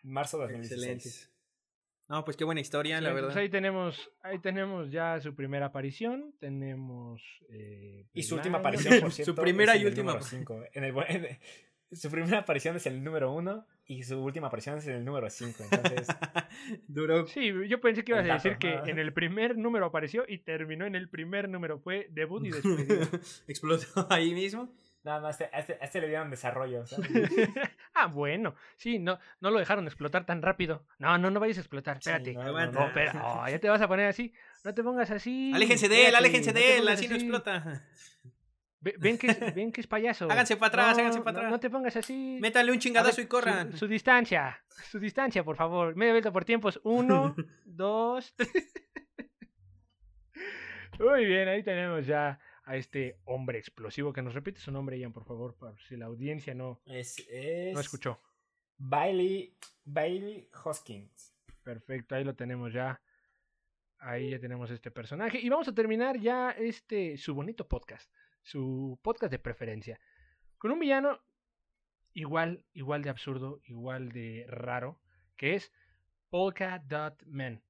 marzo 0.03 0.37
de 0.37 0.43
2016. 0.53 0.95
Excelente. 1.05 1.29
No, 2.07 2.25
pues 2.25 2.37
qué 2.37 2.43
buena 2.43 2.59
historia, 2.61 2.99
la 3.01 3.09
Sí, 3.09 3.13
pues 3.13 3.23
verdad. 3.23 3.37
ahí 3.37 3.49
tenemos, 3.49 4.11
ahí 4.21 4.39
tenemos 4.39 4.89
ya 4.91 5.19
su 5.19 5.35
primera 5.35 5.67
aparición. 5.67 6.33
Tenemos. 6.39 7.21
eh, 7.49 8.07
Y 8.13 8.23
su 8.23 8.33
última 8.35 8.57
aparición, 8.59 8.99
por 8.99 9.11
Su 9.11 9.15
cierto, 9.17 9.41
primera 9.43 9.75
es 9.75 9.83
y 9.83 9.85
última. 9.85 10.19
cinco. 10.21 10.59
En 10.73 10.85
el, 10.85 10.95
en- 11.07 11.39
su 11.91 12.09
primera 12.11 12.39
aparición 12.39 12.75
es 12.75 12.85
el 12.85 13.03
número 13.03 13.31
1 13.33 13.65
y 13.87 14.03
su 14.03 14.21
última 14.23 14.47
aparición 14.47 14.77
es 14.77 14.87
el 14.87 15.03
número 15.03 15.29
5. 15.29 15.63
Entonces, 15.71 16.07
Duró. 16.87 17.25
Sí, 17.27 17.51
yo 17.67 17.81
pensé 17.81 18.03
que 18.03 18.11
ibas 18.11 18.29
a 18.29 18.33
decir 18.33 18.57
que 18.57 18.73
en 18.85 18.99
el 18.99 19.13
primer 19.13 19.57
número 19.57 19.85
apareció 19.87 20.25
y 20.27 20.39
terminó 20.39 20.85
en 20.85 20.95
el 20.95 21.09
primer 21.09 21.49
número. 21.49 21.79
Fue 21.79 22.07
debut 22.11 22.45
y 22.45 22.51
despedida. 22.51 23.07
Explotó 23.47 24.07
ahí 24.09 24.33
mismo. 24.33 24.71
nada 25.03 25.21
más, 25.21 25.41
a 25.41 25.45
este, 25.45 25.73
a 25.81 25.85
este- 25.85 26.01
le 26.01 26.07
dieron 26.07 26.29
desarrollo. 26.29 26.85
¿sabes? 26.85 27.09
ah, 27.95 28.05
bueno. 28.07 28.53
Sí, 28.77 28.99
no, 28.99 29.17
no 29.41 29.49
lo 29.49 29.57
dejaron 29.59 29.85
explotar 29.87 30.25
tan 30.25 30.41
rápido. 30.43 30.85
No, 30.99 31.17
no, 31.17 31.31
no 31.31 31.39
vayas 31.39 31.57
a 31.57 31.61
explotar. 31.61 31.97
Sí, 32.03 32.09
Espérate. 32.11 32.33
no, 32.33 32.71
no, 32.71 32.87
espera. 32.87 33.21
Oh, 33.25 33.49
ya 33.49 33.57
te 33.59 33.69
vas 33.69 33.81
a 33.81 33.87
poner 33.87 34.05
así. 34.07 34.33
No 34.63 34.73
te 34.73 34.83
pongas 34.83 35.09
así. 35.09 35.51
Aléjense 35.55 35.89
de 35.89 36.09
él, 36.09 36.15
aléjense 36.15 36.53
de 36.53 36.77
él, 36.77 36.87
así 36.87 37.07
no 37.07 37.15
explota. 37.15 37.83
Ve- 38.81 38.95
Ven 38.97 39.17
que 39.17 39.27
es, 39.27 39.55
ven 39.55 39.71
que 39.71 39.81
es 39.81 39.87
payaso. 39.87 40.25
Háganse 40.31 40.55
pa' 40.57 40.67
atrás, 40.67 40.95
No, 40.97 41.01
háganse 41.03 41.21
pa' 41.21 41.31
no- 41.31 41.37
atrás. 41.39 41.51
No, 41.51 41.59
te 41.59 41.69
pongas 41.69 41.95
así. 41.97 42.37
Métale 42.41 42.71
un 42.71 42.73
A 42.73 42.75
ver, 42.75 42.79
chingadazo 42.79 43.21
y 43.21 43.25
corran. 43.27 43.73
Su, 43.75 43.87
distancia. 43.87 44.59
Su 44.89 44.99
distancia, 44.99 45.43
por 45.43 45.57
favor. 45.57 45.95
Media 45.95 46.13
vuelta 46.13 46.31
por 46.31 46.45
tiempos. 46.45 46.79
Uno, 46.83 47.35
dos. 47.65 48.33
tres. 48.35 48.49
Muy 50.99 51.25
bien, 51.25 51.47
ahí 51.47 51.63
tenemos 51.63 52.05
ya 52.05 52.39
a 52.65 52.75
este 52.75 53.19
hombre 53.25 53.57
explosivo 53.57 54.11
que 54.13 54.21
nos 54.21 54.33
repite 54.33 54.59
su 54.59 54.71
nombre, 54.71 54.99
Ian, 54.99 55.13
por 55.13 55.25
favor, 55.25 55.55
para 55.55 55.75
si 55.87 55.95
la 55.95 56.05
audiencia 56.07 56.53
no, 56.53 56.81
Es, 56.85 57.17
es 57.29 57.73
no 57.73 57.79
escuchó. 57.79 58.19
Bailey, 58.77 59.55
Bailey 59.85 60.49
Hoskins. 60.63 61.33
Perfecto, 61.63 62.15
ahí 62.15 62.23
lo 62.23 62.35
tenemos 62.35 62.73
ya. 62.73 63.01
Ahí 63.99 64.31
ya 64.31 64.39
tenemos 64.39 64.69
este 64.71 64.91
personaje. 64.91 65.39
Y 65.39 65.49
vamos 65.49 65.67
a 65.67 65.73
terminar 65.73 66.19
ya 66.19 66.51
este 66.51 67.17
su 67.17 67.33
bonito 67.33 67.67
podcast. 67.67 68.11
Su 68.41 68.99
podcast 69.01 69.31
de 69.31 69.39
preferencia. 69.39 69.99
Con 70.57 70.71
un 70.71 70.79
villano 70.79 71.19
igual, 72.13 72.65
igual 72.73 73.03
de 73.03 73.09
absurdo, 73.09 73.61
igual 73.65 74.11
de 74.11 74.45
raro, 74.47 74.99
que 75.37 75.55
es 75.55 75.71
Polka 76.29 76.79
Dot 76.79 77.23
Man. 77.25 77.61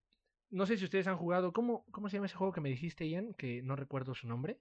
No 0.50 0.66
sé 0.66 0.78
si 0.78 0.86
ustedes 0.86 1.08
han 1.08 1.18
jugado. 1.18 1.54
¿Cómo, 1.54 1.86
¿Cómo 1.92 2.10
se 2.10 2.18
llama 2.18 2.26
ese 2.26 2.36
juego 2.36 2.54
que 2.54 2.62
me 2.62 2.70
dijiste, 2.70 3.08
Ian? 3.08 3.34
Que 3.36 3.62
no 3.62 3.76
recuerdo 3.76 4.16
su 4.16 4.28
nombre. 4.28 4.58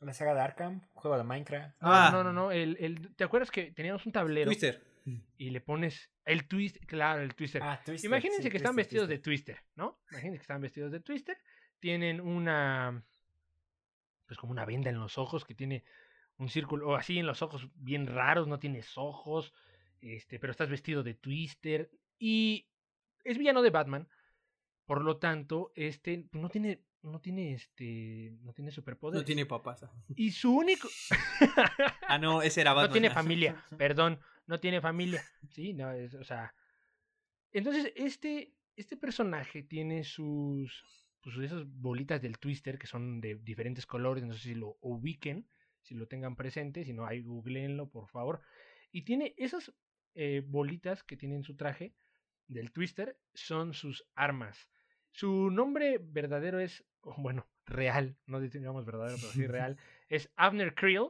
La 0.00 0.12
saga 0.14 0.32
de 0.34 0.40
Arkham, 0.40 0.82
juego 0.94 1.18
de 1.18 1.24
Minecraft. 1.24 1.80
No, 1.82 1.88
Ah. 1.92 2.10
no, 2.12 2.22
no, 2.22 2.32
no. 2.32 2.52
El, 2.52 2.76
el- 2.78 3.16
¿Te 3.16 3.24
acuerdas 3.24 3.50
que 3.50 3.72
teníamos 3.72 4.06
un 4.06 4.12
tablero 4.12 4.48
Twister. 4.48 4.80
y 5.36 5.50
le 5.50 5.60
pones 5.60 6.12
el 6.24 6.46
twist? 6.46 6.76
Claro, 6.86 7.20
el 7.22 7.34
twister. 7.34 7.60
Ah, 7.64 7.80
Twister. 7.84 8.08
Imagínense 8.08 8.44
sí, 8.44 8.50
que 8.50 8.58
están 8.58 8.74
Twister, 8.74 8.84
vestidos 9.00 9.08
de 9.08 9.18
Twister. 9.18 9.56
Twister, 9.56 9.72
¿no? 9.74 9.98
Imagínense 10.12 10.38
que 10.38 10.42
están 10.42 10.60
vestidos 10.60 10.92
de 10.92 11.00
Twister. 11.00 11.36
Tienen 11.80 12.20
una. 12.20 13.02
Pues 14.28 14.38
como 14.38 14.52
una 14.52 14.64
venda 14.64 14.90
en 14.90 15.00
los 15.00 15.18
ojos 15.18 15.44
que 15.44 15.56
tiene 15.56 15.82
un 16.36 16.48
círculo. 16.48 16.88
O 16.88 16.94
así 16.94 17.18
en 17.18 17.26
los 17.26 17.42
ojos 17.42 17.68
bien 17.74 18.06
raros, 18.06 18.46
no 18.46 18.60
tienes 18.60 18.96
ojos. 18.96 19.52
Este, 20.00 20.38
pero 20.38 20.52
estás 20.52 20.70
vestido 20.70 21.02
de 21.02 21.14
Twister. 21.14 21.90
Y 22.18 22.68
es 23.24 23.36
villano 23.36 23.62
de 23.62 23.70
Batman. 23.70 24.08
Por 24.86 25.02
lo 25.02 25.16
tanto, 25.16 25.72
este 25.74 26.26
pues, 26.30 26.40
no 26.40 26.48
tiene. 26.48 26.84
No 27.02 27.20
tiene 27.20 27.54
este. 27.54 28.36
No 28.42 28.52
tiene 28.52 28.70
superpoderes. 28.70 29.22
No 29.22 29.26
tiene 29.26 29.46
papás. 29.46 29.84
Y 30.14 30.30
su 30.30 30.56
único. 30.56 30.88
Ah, 32.10 32.16
no, 32.16 32.40
ese 32.40 32.62
era 32.62 32.72
Batman. 32.74 32.88
No 32.88 32.92
tiene 32.92 33.10
familia, 33.10 33.64
perdón, 33.76 34.18
no 34.46 34.58
tiene 34.60 34.80
familia. 34.80 35.22
Sí, 35.50 35.74
no, 35.74 35.92
es, 35.92 36.14
o 36.14 36.24
sea. 36.24 36.54
Entonces, 37.52 37.92
este, 37.96 38.54
este 38.76 38.96
personaje 38.96 39.62
tiene 39.62 40.04
sus, 40.04 40.82
pues, 41.22 41.36
esas 41.38 41.64
bolitas 41.66 42.22
del 42.22 42.38
twister 42.38 42.78
que 42.78 42.86
son 42.86 43.20
de 43.20 43.36
diferentes 43.36 43.86
colores, 43.86 44.24
no 44.24 44.34
sé 44.34 44.40
si 44.40 44.54
lo 44.54 44.78
ubiquen, 44.80 45.48
si 45.82 45.94
lo 45.94 46.06
tengan 46.06 46.36
presente, 46.36 46.84
si 46.84 46.92
no, 46.92 47.06
ahí 47.06 47.22
googleenlo, 47.22 47.88
por 47.88 48.08
favor. 48.08 48.40
Y 48.92 49.02
tiene 49.02 49.34
esas 49.36 49.72
eh, 50.14 50.42
bolitas 50.46 51.02
que 51.02 51.16
tiene 51.16 51.36
en 51.36 51.44
su 51.44 51.56
traje 51.56 51.94
del 52.46 52.72
twister, 52.72 53.18
son 53.34 53.74
sus 53.74 54.06
armas. 54.14 54.68
Su 55.10 55.50
nombre 55.50 55.98
verdadero 56.00 56.60
es, 56.60 56.84
bueno, 57.18 57.46
real, 57.66 58.16
no 58.26 58.40
digamos 58.40 58.84
verdadero, 58.84 59.16
pero 59.20 59.32
sí 59.32 59.46
real, 59.46 59.76
es 60.08 60.30
Abner 60.36 60.74
Creel. 60.74 61.08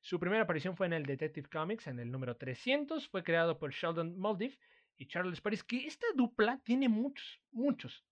Su 0.00 0.20
primera 0.20 0.44
aparición 0.44 0.76
fue 0.76 0.86
en 0.86 0.92
el 0.92 1.04
Detective 1.04 1.48
Comics, 1.50 1.88
en 1.88 1.98
el 1.98 2.10
número 2.10 2.36
300. 2.36 3.08
Fue 3.08 3.24
creado 3.24 3.58
por 3.58 3.72
Sheldon 3.72 4.16
Moldiff 4.16 4.56
y 4.96 5.06
Charles 5.06 5.40
Paris. 5.40 5.64
Que 5.64 5.86
esta 5.86 6.06
dupla 6.14 6.60
tiene 6.64 6.88
muchos, 6.88 7.42
muchos 7.50 8.07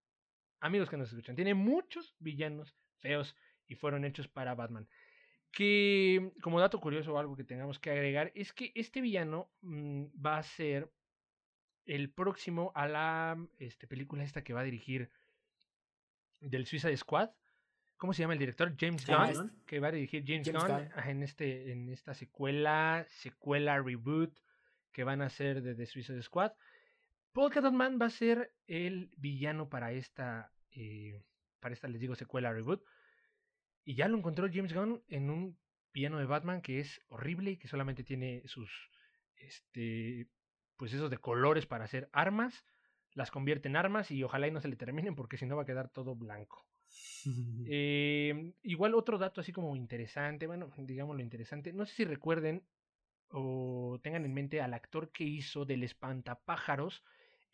amigos 0.61 0.89
que 0.91 0.97
nos 0.97 1.09
escuchan. 1.09 1.37
Tiene 1.37 1.55
muchos 1.55 2.15
villanos 2.19 2.77
feos 2.99 3.37
y 3.67 3.75
fueron 3.75 4.05
hechos 4.05 4.29
para 4.29 4.55
Batman. 4.55 4.89
Que, 5.53 6.33
como 6.43 6.61
dato 6.61 6.81
curioso 6.81 7.15
o 7.15 7.19
algo 7.19 7.37
que 7.37 7.45
tengamos 7.45 7.79
que 7.79 7.91
agregar, 7.91 8.33
es 8.35 8.53
que 8.53 8.73
este 8.75 9.01
villano 9.01 9.51
mm, 9.63 10.07
va 10.25 10.39
a 10.39 10.43
ser 10.43 10.91
el 11.87 12.11
próximo 12.11 12.73
a 12.75 12.89
la 12.89 13.39
este, 13.59 13.87
película 13.87 14.25
esta 14.25 14.43
que 14.43 14.53
va 14.53 14.61
a 14.61 14.65
dirigir 14.65 15.11
del 16.41 16.67
Suicide 16.67 16.97
Squad. 16.97 17.31
¿Cómo 17.97 18.13
se 18.13 18.23
llama 18.23 18.35
el 18.35 18.39
director? 18.39 18.75
James 18.79 19.07
Gunn, 19.07 19.63
que 19.67 19.81
va 19.81 19.89
a 19.89 19.93
dirigir 19.93 20.25
James, 20.27 20.47
James 20.47 20.65
Gunn, 20.65 20.91
Gunn. 20.95 21.09
en 21.09 21.23
este 21.23 21.73
en 21.73 21.89
esta 21.89 22.13
secuela, 22.13 23.07
secuela 23.09 23.81
reboot 23.81 24.39
que 24.93 25.05
van 25.05 25.23
a 25.23 25.27
hacer 25.27 25.63
de 25.63 25.75
The 25.75 25.87
Suicide 25.87 26.23
Squad. 26.23 26.53
Polka 27.37 27.61
Dot 27.61 27.75
Man 27.75 27.99
va 28.01 28.07
a 28.07 28.11
ser 28.11 28.55
el 28.67 29.11
villano 29.19 29.69
para 29.69 29.93
esta 29.93 30.55
eh, 30.71 31.23
para 31.61 31.75
esta 31.75 31.87
les 31.87 32.01
digo 32.01 32.15
secuela 32.15 32.51
reboot 32.51 32.83
y 33.85 33.95
ya 33.95 34.09
lo 34.09 34.17
encontró 34.17 34.49
James 34.51 34.73
Gunn 34.73 35.03
en 35.09 35.29
un 35.29 35.59
villano 35.93 36.17
de 36.17 36.25
Batman 36.25 36.63
que 36.63 36.81
es 36.81 36.99
horrible 37.09 37.51
y 37.51 37.57
que 37.59 37.69
solamente 37.69 38.05
tiene 38.05 38.41
sus 38.47 38.71
este 39.35 40.31
pues 40.79 40.95
esos 40.95 41.11
de 41.11 41.19
colores 41.19 41.67
para 41.67 41.85
hacer 41.85 42.09
armas, 42.11 42.65
las 43.13 43.31
convierte 43.31 43.69
en 43.69 43.77
armas 43.77 44.11
y 44.11 44.23
ojalá 44.23 44.49
y 44.49 44.51
no 44.51 44.63
se 44.63 44.69
le 44.69 44.77
terminen 44.77 45.15
porque 45.15 45.37
si 45.37 45.45
no 45.45 45.57
va 45.57 45.65
a 45.65 45.67
quedar 45.67 45.91
todo 45.91 46.15
blanco. 46.17 46.67
Eh, 47.69 48.55
igual 48.63 48.95
otro 48.95 49.19
dato 49.19 49.43
así 49.43 49.53
como 49.53 49.77
interesante, 49.77 50.47
bueno, 50.47 50.73
digamos 50.79 51.17
lo 51.17 51.23
interesante, 51.23 51.73
no 51.75 51.85
sé 51.85 51.97
si 51.97 52.05
recuerden 52.05 52.65
o 53.29 53.99
tengan 54.03 54.25
en 54.25 54.33
mente 54.33 54.63
al 54.63 54.73
actor 54.73 55.11
que 55.11 55.25
hizo 55.25 55.65
del 55.67 55.83
espantapájaros 55.83 57.03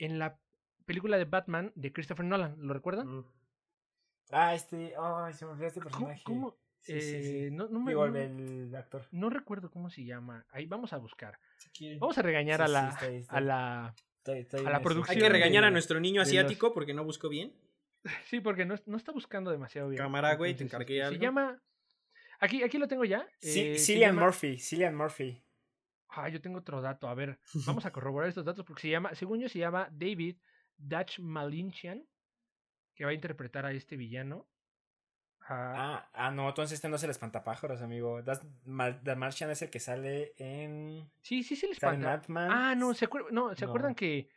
en 0.05 0.19
la 0.19 0.39
película 0.87 1.17
de 1.19 1.25
Batman 1.25 1.73
de 1.75 1.93
Christopher 1.93 2.25
Nolan, 2.25 2.55
¿lo 2.59 2.75
recuerdan? 2.75 3.07
Mm. 3.19 3.25
Ah, 4.31 4.55
este. 4.55 4.95
Ay, 4.99 5.33
se 5.35 5.45
me 5.45 5.53
olvidó 5.53 5.67
este 5.69 5.81
personaje. 5.81 6.23
cómo? 6.25 6.57
Sí, 6.81 7.01
sí, 7.01 7.23
sí. 7.23 7.39
Eh, 7.47 7.51
No, 7.53 7.69
no 7.69 7.79
me 7.81 7.93
Digo, 7.93 8.09
no- 8.09 8.19
el, 8.19 8.75
actor. 8.75 9.07
no 9.13 9.31
recuerdo 9.31 9.71
cómo 9.71 9.89
se 9.91 10.05
llama. 10.05 10.45
Ahí 10.51 10.67
vamos 10.67 10.93
a 10.93 10.97
buscar. 10.99 11.39
Vamos 12.01 12.19
a 12.19 12.23
regañar 12.23 12.59
Sí, 12.59 12.65
a 12.65 12.69
la 12.69 12.89
está 12.89 13.07
ahí, 13.07 13.17
está 13.19 13.37
a 13.37 13.41
la 13.41 13.95
Estoy- 14.19 14.39
estoy 14.41 14.67
a 14.67 14.71
la 14.71 14.81
producción 14.83 15.17
Hay 15.17 15.23
que 15.23 15.29
regañar 15.29 15.63
de- 15.63 15.69
a 15.69 15.71
nuestro 15.71 16.01
niño 16.01 16.21
los- 16.21 16.29
asiático 16.29 16.73
porque 16.75 16.95
no 16.95 17.05
buscó 17.05 17.29
bien. 17.29 17.53
Sí, 18.27 18.41
porque 18.41 18.65
no, 18.65 18.75
no 18.87 18.97
está 18.97 19.13
buscando 19.13 19.51
demasiado 19.53 19.89
bien. 19.89 20.03
Cámara, 20.03 20.35
güey, 20.35 20.57
te 20.57 20.65
encargué 20.65 20.97
este, 20.97 21.03
algo. 21.05 21.19
Se 21.19 21.23
llama 21.25 21.63
Aquí 22.41 22.65
aquí 22.65 22.77
lo 22.79 22.89
tengo 22.89 23.05
ya. 23.05 23.25
Sí, 23.39 23.61
eh, 23.61 23.79
Cillian 23.79 24.17
llama- 24.17 24.27
Murphy. 24.27 24.59
Cillian 24.59 24.97
Murphy. 24.97 25.41
Ah, 26.15 26.29
yo 26.29 26.41
tengo 26.41 26.59
otro 26.59 26.81
dato. 26.83 27.09
A 27.09 27.15
ver, 27.15 27.39
vamos 27.67 27.87
a 27.87 27.91
corroborar 27.93 28.29
estos 28.29 28.45
datos 28.45 28.65
porque 28.67 28.83
se 28.83 28.91
llama, 28.91 29.15
según 29.15 29.41
yo, 29.41 29.49
se 29.49 29.59
llama 29.59 29.89
David 29.91 30.37
Dutch 30.77 31.19
Malinchian, 31.21 32.05
que 32.95 33.05
va 33.05 33.11
a 33.11 33.15
interpretar 33.15 33.65
a 33.65 33.73
este 33.73 33.97
villano. 33.97 34.47
Ah, 35.49 35.73
Ah, 35.75 36.11
ah, 36.13 36.31
no, 36.31 36.49
entonces 36.49 36.75
este 36.77 36.89
no 36.89 36.97
es 36.97 37.03
el 37.03 37.11
espantapájaros, 37.11 37.83
amigo. 37.83 38.23
Das, 38.23 38.47
Mal- 38.65 39.03
The 39.03 39.17
Martian 39.17 39.51
es 39.51 39.61
el 39.63 39.71
que 39.71 39.81
sale 39.81 40.35
en. 40.37 41.11
sí, 41.21 41.43
sí, 41.43 41.57
sí 41.57 41.67
le 41.67 41.75
Sale 41.75 41.97
en 41.97 42.03
espanta. 42.03 42.13
Ant-Man. 42.15 42.51
Ah, 42.51 42.75
no, 42.77 42.95
¿se, 42.95 43.09
acuer- 43.09 43.31
no, 43.31 43.55
¿se 43.55 43.65
No. 43.65 43.71
acuerdan 43.71 43.95
que, 43.95 44.29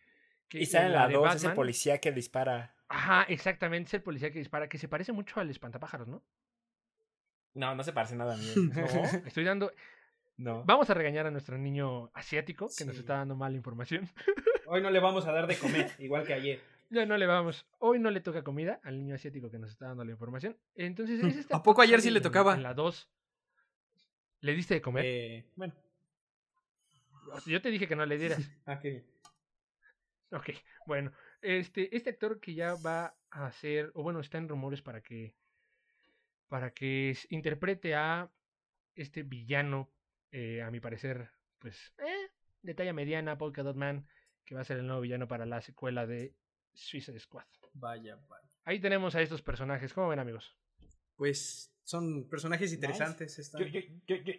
que 0.48 0.62
Y 0.62 0.66
sale 0.66 0.88
en 0.88 0.94
la 0.94 1.08
de 1.08 1.14
2, 1.14 1.36
es 1.36 1.44
el 1.44 1.54
policía 1.54 2.00
que 2.00 2.12
dispara. 2.12 2.76
Ajá, 2.88 3.24
exactamente, 3.24 3.88
es 3.90 3.94
el 3.96 4.02
policía 4.04 4.32
que 4.32 4.40
dispara, 4.40 4.68
que 4.70 4.78
se 4.78 4.88
parece 4.88 5.12
mucho 5.12 5.40
al 5.40 5.50
espantapájaros, 5.50 6.08
¿no? 6.08 6.24
No, 7.54 7.74
no 7.76 7.84
se 7.84 7.94
parece 7.94 8.16
nada 8.16 8.34
a 8.34 8.38
mí. 8.38 8.46
No, 8.76 8.86
estoy 9.28 9.44
dando... 9.44 9.72
no. 10.38 10.64
Vamos 10.66 10.90
a 10.90 10.94
regañar 10.94 11.26
a 11.28 11.32
nuestro 11.32 11.58
niño 11.58 12.12
asiático 12.14 12.70
que 12.78 12.86
nos 12.86 12.98
está 12.98 13.16
dando 13.16 13.36
mala 13.36 13.56
información. 13.56 14.10
Hoy 14.68 14.82
no 14.82 14.90
le 14.90 15.00
vamos 15.00 15.26
a 15.28 15.32
dar 15.32 15.48
de 15.48 15.58
comer, 15.58 15.92
igual 16.00 16.26
que 16.26 16.34
ayer. 16.34 16.62
Ya 16.90 17.06
no 17.06 17.18
le 17.18 17.26
vamos. 17.26 17.66
Hoy 17.80 18.00
no 18.00 18.12
le 18.12 18.22
toca 18.22 18.44
comida 18.44 18.80
al 18.84 19.00
niño 19.00 19.16
asiático 19.16 19.50
que 19.50 19.60
nos 19.60 19.72
está 19.72 19.88
dando 19.88 20.06
la 20.06 20.12
información. 20.12 20.58
Entonces, 20.76 21.24
es 21.24 21.38
este 21.38 21.56
¿A 21.56 21.64
poco 21.64 21.82
ayer 21.82 22.02
sí 22.02 22.12
le 22.12 22.22
tocaba? 22.22 22.54
En 22.54 22.64
la 22.64 22.74
2. 22.74 23.10
¿Le 24.42 24.54
diste 24.54 24.76
de 24.76 24.82
comer? 24.82 25.06
Eh, 25.06 25.46
bueno, 25.56 25.74
Yo 27.46 27.62
te 27.62 27.72
dije 27.72 27.88
que 27.88 27.96
no 27.96 28.06
le 28.06 28.18
dieras. 28.18 28.40
ah, 28.66 28.80
qué 28.80 28.90
bien. 28.90 29.06
ok, 30.32 30.50
bueno. 30.86 31.12
Este, 31.42 31.96
este 31.96 32.12
actor 32.12 32.40
que 32.40 32.54
ya 32.54 32.76
va 32.76 33.16
a 33.30 33.46
hacer, 33.46 33.92
o 33.94 34.04
bueno, 34.04 34.20
está 34.20 34.38
en 34.38 34.50
rumores 34.50 34.82
para 34.82 35.02
que 35.02 35.36
para 36.48 36.72
que 36.72 37.18
interprete 37.30 37.96
a 37.96 38.32
este 38.96 39.24
villano, 39.24 39.92
eh, 40.38 40.62
a 40.62 40.70
mi 40.72 40.80
parecer, 40.82 41.30
pues, 41.60 41.94
eh, 42.00 42.30
de 42.62 42.74
talla 42.74 42.92
mediana, 42.94 43.38
Polka 43.38 43.64
Dot 43.64 43.76
Man, 43.78 44.06
que 44.44 44.54
va 44.56 44.62
a 44.62 44.66
ser 44.66 44.78
el 44.78 44.86
nuevo 44.88 45.02
villano 45.02 45.28
para 45.28 45.46
la 45.46 45.62
secuela 45.62 46.06
de 46.06 46.36
Suicide 46.74 47.20
Squad. 47.20 47.46
Vaya, 47.74 48.18
vaya. 48.28 48.50
Ahí 48.66 48.80
tenemos 48.80 49.16
a 49.16 49.22
estos 49.22 49.42
personajes. 49.42 49.94
¿Cómo 49.94 50.10
ven, 50.10 50.20
amigos? 50.20 50.58
Pues 51.16 51.74
son 51.84 52.28
personajes 52.28 52.74
interesantes. 52.74 53.40
están- 53.40 53.62
Yo, 53.62 53.68
yo, 53.68 53.80
yo, 54.08 54.16
yo, 54.18 54.34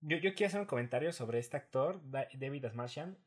yo, 0.00 0.16
yo 0.18 0.34
quiero 0.34 0.46
hacer 0.48 0.60
un 0.60 0.66
comentario 0.66 1.12
sobre 1.12 1.38
este 1.40 1.56
actor, 1.56 2.00
Da- 2.10 2.28
David 2.34 2.64
Asmartian. 2.64 3.18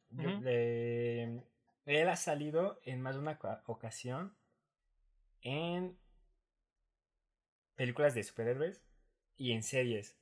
Le- 0.42 1.44
él 1.86 2.10
ha 2.10 2.16
salido 2.16 2.80
en 2.84 3.02
más 3.02 3.16
de 3.16 3.22
una 3.22 3.32
oca- 3.34 3.64
ocasión 3.68 4.36
en 5.42 5.98
películas 7.76 8.14
de 8.16 8.24
superhéroes 8.24 8.84
y 9.38 9.52
en 9.54 9.64
series. 9.64 10.19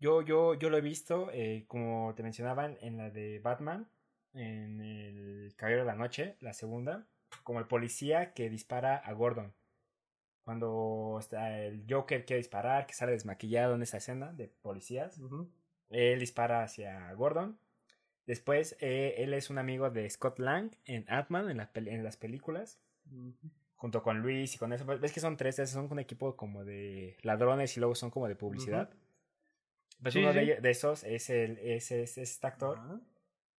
Yo, 0.00 0.22
yo, 0.22 0.54
yo 0.54 0.70
lo 0.70 0.76
he 0.76 0.82
visto, 0.82 1.30
eh, 1.32 1.64
como 1.68 2.14
te 2.14 2.22
mencionaban, 2.22 2.76
en 2.80 2.96
la 2.96 3.10
de 3.10 3.38
Batman, 3.38 3.88
en 4.34 4.80
el 4.80 5.54
Caballero 5.56 5.82
de 5.82 5.86
la 5.86 5.94
Noche, 5.94 6.36
la 6.40 6.52
segunda, 6.52 7.06
como 7.42 7.60
el 7.60 7.66
policía 7.66 8.32
que 8.34 8.50
dispara 8.50 8.96
a 8.96 9.12
Gordon. 9.12 9.52
Cuando 10.44 11.16
está 11.18 11.58
el 11.58 11.84
Joker 11.88 12.26
quiere 12.26 12.38
disparar, 12.38 12.86
que 12.86 12.92
sale 12.92 13.12
desmaquillado 13.12 13.74
en 13.74 13.82
esa 13.82 13.96
escena 13.96 14.32
de 14.32 14.48
policías. 14.48 15.18
Él 15.88 16.20
dispara 16.20 16.62
hacia 16.62 17.12
Gordon. 17.14 17.58
Después, 18.26 18.76
eh, 18.80 19.14
él 19.18 19.32
es 19.32 19.48
un 19.48 19.58
amigo 19.58 19.90
de 19.90 20.08
Scott 20.10 20.38
Lang 20.38 20.70
en 20.84 21.04
Ant-Man, 21.08 21.50
en, 21.50 21.56
la 21.58 21.70
en 21.74 22.04
las 22.04 22.16
películas. 22.16 22.78
Junto 23.76 24.02
con 24.02 24.20
Luis 24.20 24.54
y 24.54 24.58
con 24.58 24.72
eso. 24.72 24.84
Ves 24.84 25.12
que 25.12 25.20
son 25.20 25.36
tres, 25.36 25.56
son 25.70 25.90
un 25.90 25.98
equipo 25.98 26.36
como 26.36 26.64
de 26.64 27.16
ladrones 27.22 27.76
y 27.76 27.80
luego 27.80 27.94
son 27.94 28.10
como 28.10 28.28
de 28.28 28.36
publicidad. 28.36 28.90
Pues 30.04 30.14
Sí, 30.14 30.20
uno 30.20 30.30
sí. 30.32 30.38
de, 30.38 30.44
ellos- 30.44 30.62
de 30.62 30.70
esos 30.70 31.02
es, 31.04 31.30
el, 31.30 31.58
es, 31.58 31.90
es- 31.90 32.16
es 32.18 32.30
este 32.32 32.46
actor. 32.46 32.78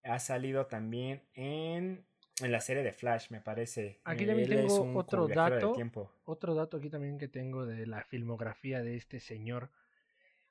Ha 0.04 0.18
salido 0.18 0.66
también 0.66 1.22
en, 1.34 2.04
en 2.42 2.52
la 2.52 2.60
serie 2.60 2.82
de 2.82 2.92
Flash, 2.92 3.30
me 3.30 3.40
parece. 3.40 4.00
Aquí 4.04 4.26
también 4.26 4.52
Él 4.52 4.58
tengo 4.60 4.98
otro 4.98 5.26
dato. 5.26 5.72
tiempo. 5.72 6.12
Otro 6.24 6.54
dato 6.54 6.76
aquí 6.76 6.90
también 6.90 7.18
que 7.18 7.26
tengo 7.28 7.64
de 7.66 7.86
la 7.86 8.04
filmografía 8.04 8.82
de 8.82 8.96
este 8.96 9.18
señor 9.18 9.70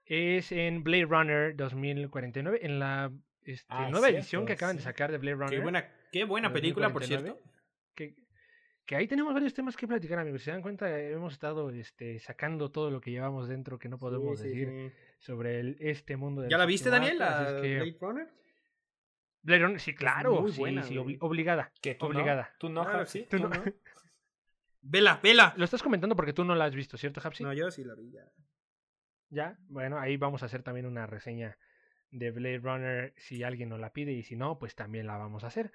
es 0.05 0.51
en 0.51 0.83
Blade 0.83 1.05
Runner 1.05 1.55
2049, 1.55 2.59
en 2.63 2.79
la 2.79 3.11
este, 3.45 3.65
Ah, 3.69 3.89
nueva 3.89 4.07
cierto, 4.07 4.19
edición 4.21 4.45
que 4.45 4.53
acaban 4.53 4.75
de 4.77 4.81
sacar 4.81 5.11
de 5.11 5.17
Blade 5.19 5.35
Runner. 5.35 5.49
Qué 5.51 5.59
buena, 5.61 5.89
qué 6.11 6.23
buena 6.25 6.51
película, 6.51 6.91
por 6.91 7.01
2049, 7.03 7.39
cierto. 7.39 7.53
Que, 7.95 8.15
que 8.85 8.95
ahí 8.95 9.07
tenemos 9.07 9.33
varios 9.33 9.53
temas 9.53 9.77
que 9.77 9.87
platicar, 9.87 10.19
amigos. 10.19 10.41
Si 10.41 10.45
se 10.45 10.51
dan 10.51 10.61
cuenta, 10.61 10.99
hemos 10.99 11.33
estado 11.33 11.69
este, 11.71 12.19
sacando 12.19 12.69
todo 12.71 12.91
lo 12.91 12.99
que 13.01 13.11
llevamos 13.11 13.47
dentro 13.47 13.79
que 13.79 13.87
no 13.89 13.97
podemos 13.97 14.39
Sí, 14.39 14.43
sí, 14.43 14.49
decir 14.49 14.91
sí. 14.91 14.97
sobre 15.19 15.59
el- 15.59 15.77
este 15.79 16.17
mundo 16.17 16.41
del 16.41 16.51
¿Ya 16.51 16.57
la 16.57 16.65
viste, 16.65 16.89
Daniel? 16.89 17.17
¿La 17.17 17.43
es 17.57 17.61
que- 17.61 17.75
Blade 17.77 17.97
Runner? 18.01 18.27
Blade 19.41 19.63
Runner, 19.63 19.79
sí, 19.79 19.93
claro. 19.95 20.41
muy 20.41 20.51
buena, 20.51 20.83
sí, 20.83 20.95
obli- 20.95 21.17
obligada. 21.21 21.71
¿Qué, 21.81 21.95
tú 21.95 22.05
Obligada. 22.07 22.43
No? 22.53 22.57
¿Tú 22.59 22.69
no, 22.69 22.83
Claro, 22.83 22.99
Hapsi? 22.99 23.23
Tú 23.23 23.39
no- 23.39 23.49
Vela, 24.85 25.19
vela. 25.23 25.53
Lo 25.55 25.63
estás 25.63 25.81
comentando 25.81 26.15
porque 26.15 26.33
tú 26.33 26.43
no 26.43 26.55
la 26.55 26.65
has 26.65 26.75
visto, 26.75 26.97
¿cierto, 26.97 27.21
Hapsi? 27.23 27.43
No, 27.43 27.53
yo 27.53 27.71
sí 27.71 27.83
la 27.85 27.95
vi 27.95 28.11
ya. 28.11 28.25
Ya, 29.29 29.57
bueno, 29.69 29.97
ahí 29.97 30.17
vamos 30.17 30.43
a 30.43 30.45
hacer 30.47 30.61
también 30.61 30.85
una 30.85 31.07
reseña 31.07 31.57
de 32.11 32.31
Blade 32.31 32.59
Runner 32.59 33.13
si 33.17 33.43
alguien 33.43 33.69
nos 33.69 33.79
la 33.79 33.91
pide 33.93 34.11
y 34.11 34.23
si 34.23 34.35
no, 34.35 34.59
pues 34.59 34.75
también 34.75 35.07
la 35.07 35.17
vamos 35.17 35.43
a 35.43 35.47
hacer. 35.47 35.71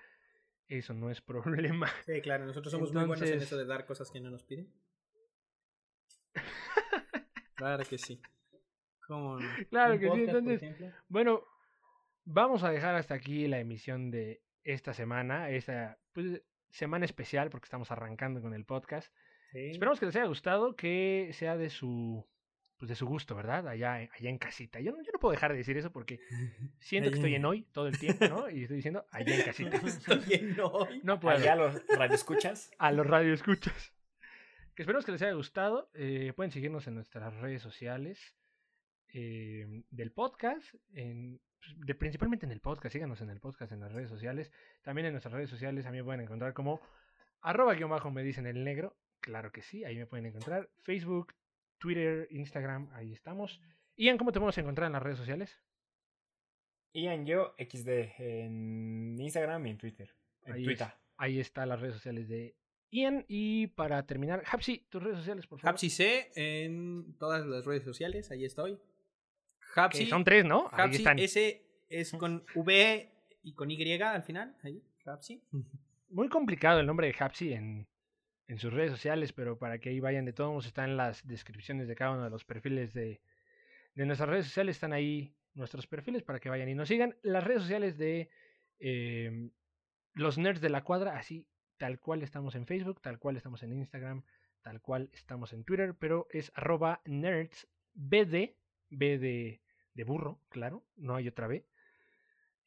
Eso 0.69 0.95
no 0.95 1.11
es 1.11 1.21
problema. 1.23 1.91
Sí, 2.05 2.21
claro, 2.21 2.47
nosotros 2.47 2.71
somos 2.71 2.93
muy 2.93 3.05
buenos 3.05 3.29
en 3.29 3.41
eso 3.41 3.57
de 3.57 3.65
dar 3.65 3.87
cosas 3.87 4.11
que 4.11 4.21
no 4.21 4.31
nos 4.31 4.43
piden. 4.43 4.73
claro 7.55 7.85
que 7.85 7.99
sí. 7.99 8.21
¿Cómo 9.07 9.39
no? 9.39 9.49
Claro 9.71 9.99
que 9.99 10.05
sí, 10.05 10.27
podcast, 10.27 10.37
entonces, 10.37 10.95
bueno, 11.09 11.43
vamos 12.25 12.63
a 12.63 12.71
dejar 12.71 12.95
hasta 12.95 13.15
aquí 13.15 13.49
la 13.49 13.59
emisión 13.59 14.11
de 14.11 14.43
esta 14.65 14.93
semana, 14.93 15.49
esta 15.51 15.99
pues, 16.13 16.43
semana 16.69 17.07
especial 17.07 17.49
porque 17.49 17.65
estamos 17.65 17.91
arrancando 17.91 18.43
con 18.43 18.53
el 18.53 18.67
podcast. 18.67 19.13
Sí. 19.53 19.71
Esperamos 19.71 19.99
que 19.99 20.07
les 20.07 20.17
haya 20.17 20.27
gustado, 20.27 20.77
que 20.77 21.31
sea 21.33 21.57
de 21.57 21.71
su 21.71 22.29
pues 22.79 22.89
de 22.89 22.95
su 22.95 23.07
gusto, 23.07 23.35
¿verdad? 23.35 23.67
Allá, 23.69 23.95
allá 23.95 24.31
en 24.31 24.39
casita. 24.39 24.81
Yo 24.81 24.93
no, 24.93 25.03
yo 25.03 25.11
no 25.13 25.19
puedo 25.19 25.33
dejar 25.33 25.51
de 25.51 25.59
decir 25.59 25.77
eso 25.77 25.91
porque 25.91 26.21
siento 26.79 27.11
que 27.11 27.17
estoy 27.17 27.35
en 27.35 27.45
hoy 27.45 27.63
todo 27.73 27.89
el 27.89 27.99
tiempo, 27.99 28.27
¿no? 28.29 28.49
Y 28.49 28.63
estoy 28.63 28.77
diciendo 28.77 29.05
allá 29.11 29.35
en 29.35 29.43
casita. 29.43 29.77
Estoy 29.85 30.23
en 30.31 30.61
hoy. 30.61 31.01
No 31.03 31.19
puedo. 31.19 31.37
Allá 31.37 31.57
los 31.57 31.85
radioescuchas. 31.89 32.71
a 32.79 32.93
los 32.93 33.07
radioescuchas. 33.07 33.93
Que 34.75 34.83
esperemos 34.83 35.05
que 35.05 35.13
les 35.13 35.23
haya 35.23 35.33
gustado. 35.33 35.91
Eh, 35.95 36.33
pueden 36.37 36.53
seguirnos 36.53 36.87
en 36.87 36.95
nuestras 36.95 37.35
redes 37.35 37.61
sociales 37.63 38.37
eh, 39.13 39.83
del 39.91 40.13
podcast, 40.13 40.73
en, 40.93 41.41
pues, 41.59 41.75
de, 41.85 41.95
principalmente 41.97 42.47
en 42.47 42.53
el 42.53 42.61
podcast. 42.61 42.93
Síganos 42.93 43.21
en 43.21 43.31
el 43.31 43.41
podcast, 43.41 43.73
en 43.73 43.81
las 43.81 43.93
redes 43.93 44.09
sociales. 44.09 44.53
También 44.83 45.07
en 45.07 45.15
nuestras 45.15 45.35
redes 45.35 45.51
sociales 45.51 45.85
a 45.85 45.91
mí 45.91 45.99
me 45.99 46.05
pueden 46.05 46.21
encontrar 46.21 46.55
como 46.55 46.81
arroba 47.41 47.75
guion 47.75 47.91
bajo 47.91 48.13
me 48.13 48.23
dicen 48.23 48.47
el 48.47 48.63
negro. 48.63 48.97
Claro 49.21 49.51
que 49.51 49.63
sí, 49.63 49.85
ahí 49.85 49.97
me 49.97 50.07
pueden 50.07 50.27
encontrar. 50.27 50.71
Facebook, 50.85 51.35
Twitter, 51.79 52.27
Instagram, 52.31 52.91
ahí 52.93 53.13
estamos. 53.13 53.61
Ian, 53.97 54.19
¿cómo 54.19 54.33
te 54.33 54.39
podemos 54.39 54.59
encontrar 54.59 54.87
en 54.87 54.93
las 54.93 55.03
redes 55.03 55.19
sociales? 55.19 55.59
Ian 56.95 57.27
Yo 57.27 57.55
XD 57.59 57.89
en 58.19 59.17
Instagram 59.21 59.67
y 59.67 59.71
en 59.71 59.79
Twitter. 59.79 60.15
En 60.45 60.53
Ahí, 60.55 60.65
Twitter. 60.65 60.87
es- 60.89 60.95
ahí 61.17 61.41
están 61.41 61.69
las 61.69 61.81
redes 61.81 61.95
sociales 61.95 62.29
de 62.29 62.57
Ian. 62.91 63.25
Y 63.29 63.69
para 63.69 64.05
terminar, 64.07 64.43
Hapsi, 64.51 64.87
tus 64.89 65.03
redes 65.03 65.19
sociales, 65.19 65.47
por 65.47 65.61
favor. 65.61 65.71
Hapsi 65.75 65.91
C 65.91 66.31
en 66.35 67.15
todas 67.19 67.45
las 67.47 67.65
redes 67.65 67.85
sociales, 67.85 68.31
ahí 68.31 68.45
estoy. 68.45 68.79
Hapsi, 69.75 70.07
son 70.07 70.25
tres, 70.25 70.45
¿no? 70.45 70.69
Ahí 70.73 70.85
Hapsi 70.87 70.97
están. 70.99 71.19
S 71.19 71.63
es 71.89 72.13
con 72.13 72.43
V 72.55 73.13
y 73.43 73.53
con 73.53 73.71
Y 73.71 73.93
al 74.01 74.23
final. 74.23 74.57
Ahí, 74.63 74.83
Hapsi. 75.05 75.43
muy 76.09 76.29
complicado 76.29 76.81
el 76.81 76.87
nombre 76.87 77.07
de 77.09 77.15
Hapsi 77.19 77.53
en, 77.53 77.87
en 78.49 78.59
sus 78.59 78.73
redes 78.73 78.91
sociales, 78.91 79.33
pero 79.33 79.59
para 79.59 79.79
que 79.79 79.91
ahí 79.91 80.01
vayan 80.01 80.25
de 80.25 80.33
todos 80.33 80.67
están 80.67 80.97
las 80.97 81.27
descripciones 81.27 81.87
de 81.87 81.95
cada 81.95 82.13
uno 82.13 82.25
de 82.25 82.31
los 82.31 82.45
perfiles 82.45 82.95
de, 82.95 83.21
de 83.95 84.07
nuestras 84.07 84.29
redes 84.29 84.47
sociales, 84.47 84.77
están 84.77 84.95
ahí 84.95 85.35
nuestros 85.55 85.87
perfiles 85.87 86.23
para 86.23 86.41
que 86.41 86.49
vayan 86.49 86.69
y 86.69 86.75
nos 86.75 86.89
sigan. 86.89 87.17
Las 87.23 87.45
redes 87.45 87.63
sociales 87.63 87.99
de 87.99 88.31
eh, 88.79 89.51
los 90.15 90.39
nerds 90.39 90.63
de 90.63 90.71
la 90.71 90.83
cuadra, 90.83 91.19
así 91.19 91.47
tal 91.77 92.01
cual 92.01 92.23
estamos 92.23 92.55
en 92.55 92.67
Facebook, 92.67 93.01
tal 93.03 93.19
cual 93.19 93.37
estamos 93.37 93.63
en 93.63 93.73
Instagram, 93.73 94.25
tal 94.63 94.81
cual 94.81 95.11
estamos 95.13 95.53
en 95.53 95.65
Twitter, 95.65 95.95
pero 95.95 96.27
es 96.31 96.51
arroba 96.55 97.03
nerds 97.05 97.69
bd, 97.95 98.57
b 98.89 99.19
de, 99.19 99.61
de 99.95 100.05
burro, 100.05 100.41
claro, 100.49 100.85
no 100.97 101.15
hay 101.17 101.29
otra 101.29 101.47
B. 101.47 101.67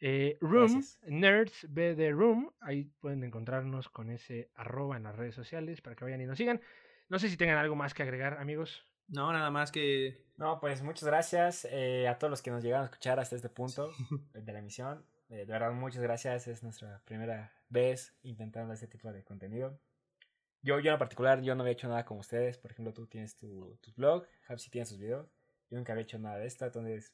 Eh, 0.04 0.40
room, 0.42 0.74
Gracias. 0.74 1.00
Nerds 1.04 1.68
B 1.70 1.94
de 1.94 2.12
Room, 2.12 2.52
ahí 2.60 2.86
pueden 3.00 3.24
encontrarnos 3.24 3.88
con 3.88 4.10
ese 4.10 4.50
arroba 4.56 4.98
en 4.98 5.04
las 5.04 5.16
redes 5.16 5.36
sociales 5.36 5.80
para 5.82 5.96
que 5.96 6.04
vayan 6.04 6.22
y 6.22 6.26
nos 6.26 6.40
sigan. 6.40 6.60
No 7.08 7.20
sé 7.20 7.30
si 7.30 7.38
tengan 7.38 7.58
algo 7.58 7.76
más 7.76 7.94
que 7.94 8.02
agregar, 8.02 8.40
amigos. 8.40 8.84
No, 9.08 9.32
nada 9.32 9.52
más 9.52 9.72
que. 9.72 10.26
No, 10.38 10.60
pues 10.60 10.82
muchas 10.82 11.04
gracias 11.04 11.68
eh, 11.70 12.08
a 12.08 12.18
todos 12.18 12.32
los 12.32 12.42
que 12.42 12.50
nos 12.50 12.64
llegaron 12.64 12.84
a 12.84 12.86
escuchar 12.86 13.20
hasta 13.20 13.36
este 13.36 13.50
punto 13.50 13.92
de 14.34 14.52
la 14.52 14.60
emisión. 14.60 15.06
Eh, 15.30 15.46
de 15.46 15.46
verdad, 15.46 15.72
muchas 15.72 16.02
gracias. 16.02 16.48
Es 16.48 16.64
nuestra 16.64 17.02
primera 17.06 17.54
vez 17.70 18.16
intentando 18.24 18.74
este 18.74 18.88
tipo 18.88 19.12
de 19.14 19.24
contenido. 19.24 19.80
Yo, 20.64 20.80
yo 20.80 20.92
en 20.94 20.98
particular, 20.98 21.42
yo 21.42 21.54
no 21.54 21.62
había 21.62 21.74
hecho 21.74 21.88
nada 21.88 22.06
como 22.06 22.22
ustedes. 22.22 22.58
Por 22.58 22.72
ejemplo, 22.72 22.94
tú 22.94 23.06
tienes 23.06 23.36
tu, 23.36 23.78
tu 23.82 23.92
blog, 23.94 24.26
Hapsi 24.48 24.72
tiene 24.72 24.86
sus 24.86 24.98
videos. 24.98 25.30
Yo 25.70 25.78
nunca 25.78 25.92
había 25.92 26.04
hecho 26.04 26.18
nada 26.18 26.38
de 26.38 26.48
esto. 26.48 26.66
Entonces, 26.66 27.14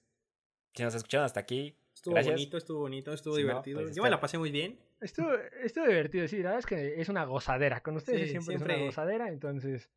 si 0.76 0.84
nos 0.84 0.96
escucharon 0.96 1.26
hasta 1.26 1.40
aquí, 1.40 1.76
Estuvo 1.94 2.14
gracias. 2.14 2.36
bonito, 2.36 2.58
estuvo 2.58 2.80
bonito, 2.82 3.14
estuvo 3.14 3.36
Si 3.36 3.42
no, 3.44 3.48
divertido. 3.50 3.82
pues 3.82 3.96
Yo 3.96 4.04
me 4.04 4.10
la 4.10 4.20
pasé 4.20 4.38
muy 4.38 4.52
bien. 4.52 4.80
Estuvo, 5.02 5.32
estuvo 5.64 5.86
divertido, 5.88 6.28
sí, 6.28 6.38
la 6.38 6.44
verdad 6.56 6.60
es 6.60 6.66
que 6.66 7.02
es 7.02 7.10
una 7.10 7.26
gozadera. 7.26 7.82
Con 7.82 7.96
ustedes 7.98 8.22
Sí, 8.24 8.30
siempre, 8.30 8.56
es 8.56 8.60
siempre- 8.62 8.76
una 8.78 8.86
gozadera, 8.86 9.30
entonces 9.30 9.90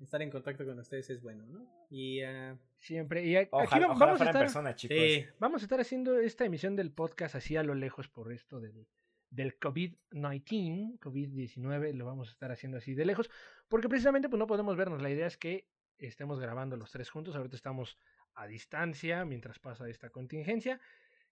Estar 0.00 0.20
en 0.22 0.30
contacto 0.30 0.64
con 0.64 0.76
ustedes 0.80 1.08
es 1.10 1.22
bueno, 1.22 1.46
¿no? 1.46 1.68
Y. 1.88 2.20
ah, 2.22 2.58
siempre. 2.78 3.24
Y 3.24 3.36
a- 3.36 3.40
aquí 3.42 3.48
Ojalá, 3.52 3.86
va- 3.86 3.92
ojalá 3.94 4.06
vamos, 4.12 4.20
a 4.20 4.24
estar, 4.24 4.42
persona, 4.42 4.74
chicos. 4.74 4.96
sí, 4.98 5.24
vamos 5.38 5.62
a 5.62 5.64
estar 5.66 5.80
haciendo 5.80 6.18
esta 6.18 6.44
emisión 6.44 6.74
del 6.74 6.90
podcast 6.90 7.36
así 7.36 7.56
a 7.56 7.62
lo 7.62 7.74
lejos 7.76 8.08
por 8.08 8.32
esto 8.32 8.60
del, 8.60 8.88
del 9.30 9.56
COVID-19, 9.58 10.98
COVID-19, 10.98 11.92
lo 11.94 12.06
vamos 12.06 12.28
a 12.28 12.32
estar 12.32 12.50
haciendo 12.50 12.78
así 12.78 12.94
de 12.94 13.04
lejos, 13.04 13.30
porque 13.68 13.88
precisamente 13.88 14.28
pues 14.28 14.38
no 14.38 14.46
podemos 14.48 14.76
vernos. 14.76 15.00
La 15.00 15.10
idea 15.10 15.26
es 15.28 15.36
que 15.36 15.68
estemos 15.98 16.40
grabando 16.40 16.76
los 16.76 16.90
tres 16.90 17.08
juntos. 17.10 17.36
Ahorita 17.36 17.54
estamos 17.56 17.96
a 18.34 18.46
distancia 18.46 19.24
mientras 19.24 19.58
pasa 19.58 19.88
esta 19.88 20.10
contingencia, 20.10 20.80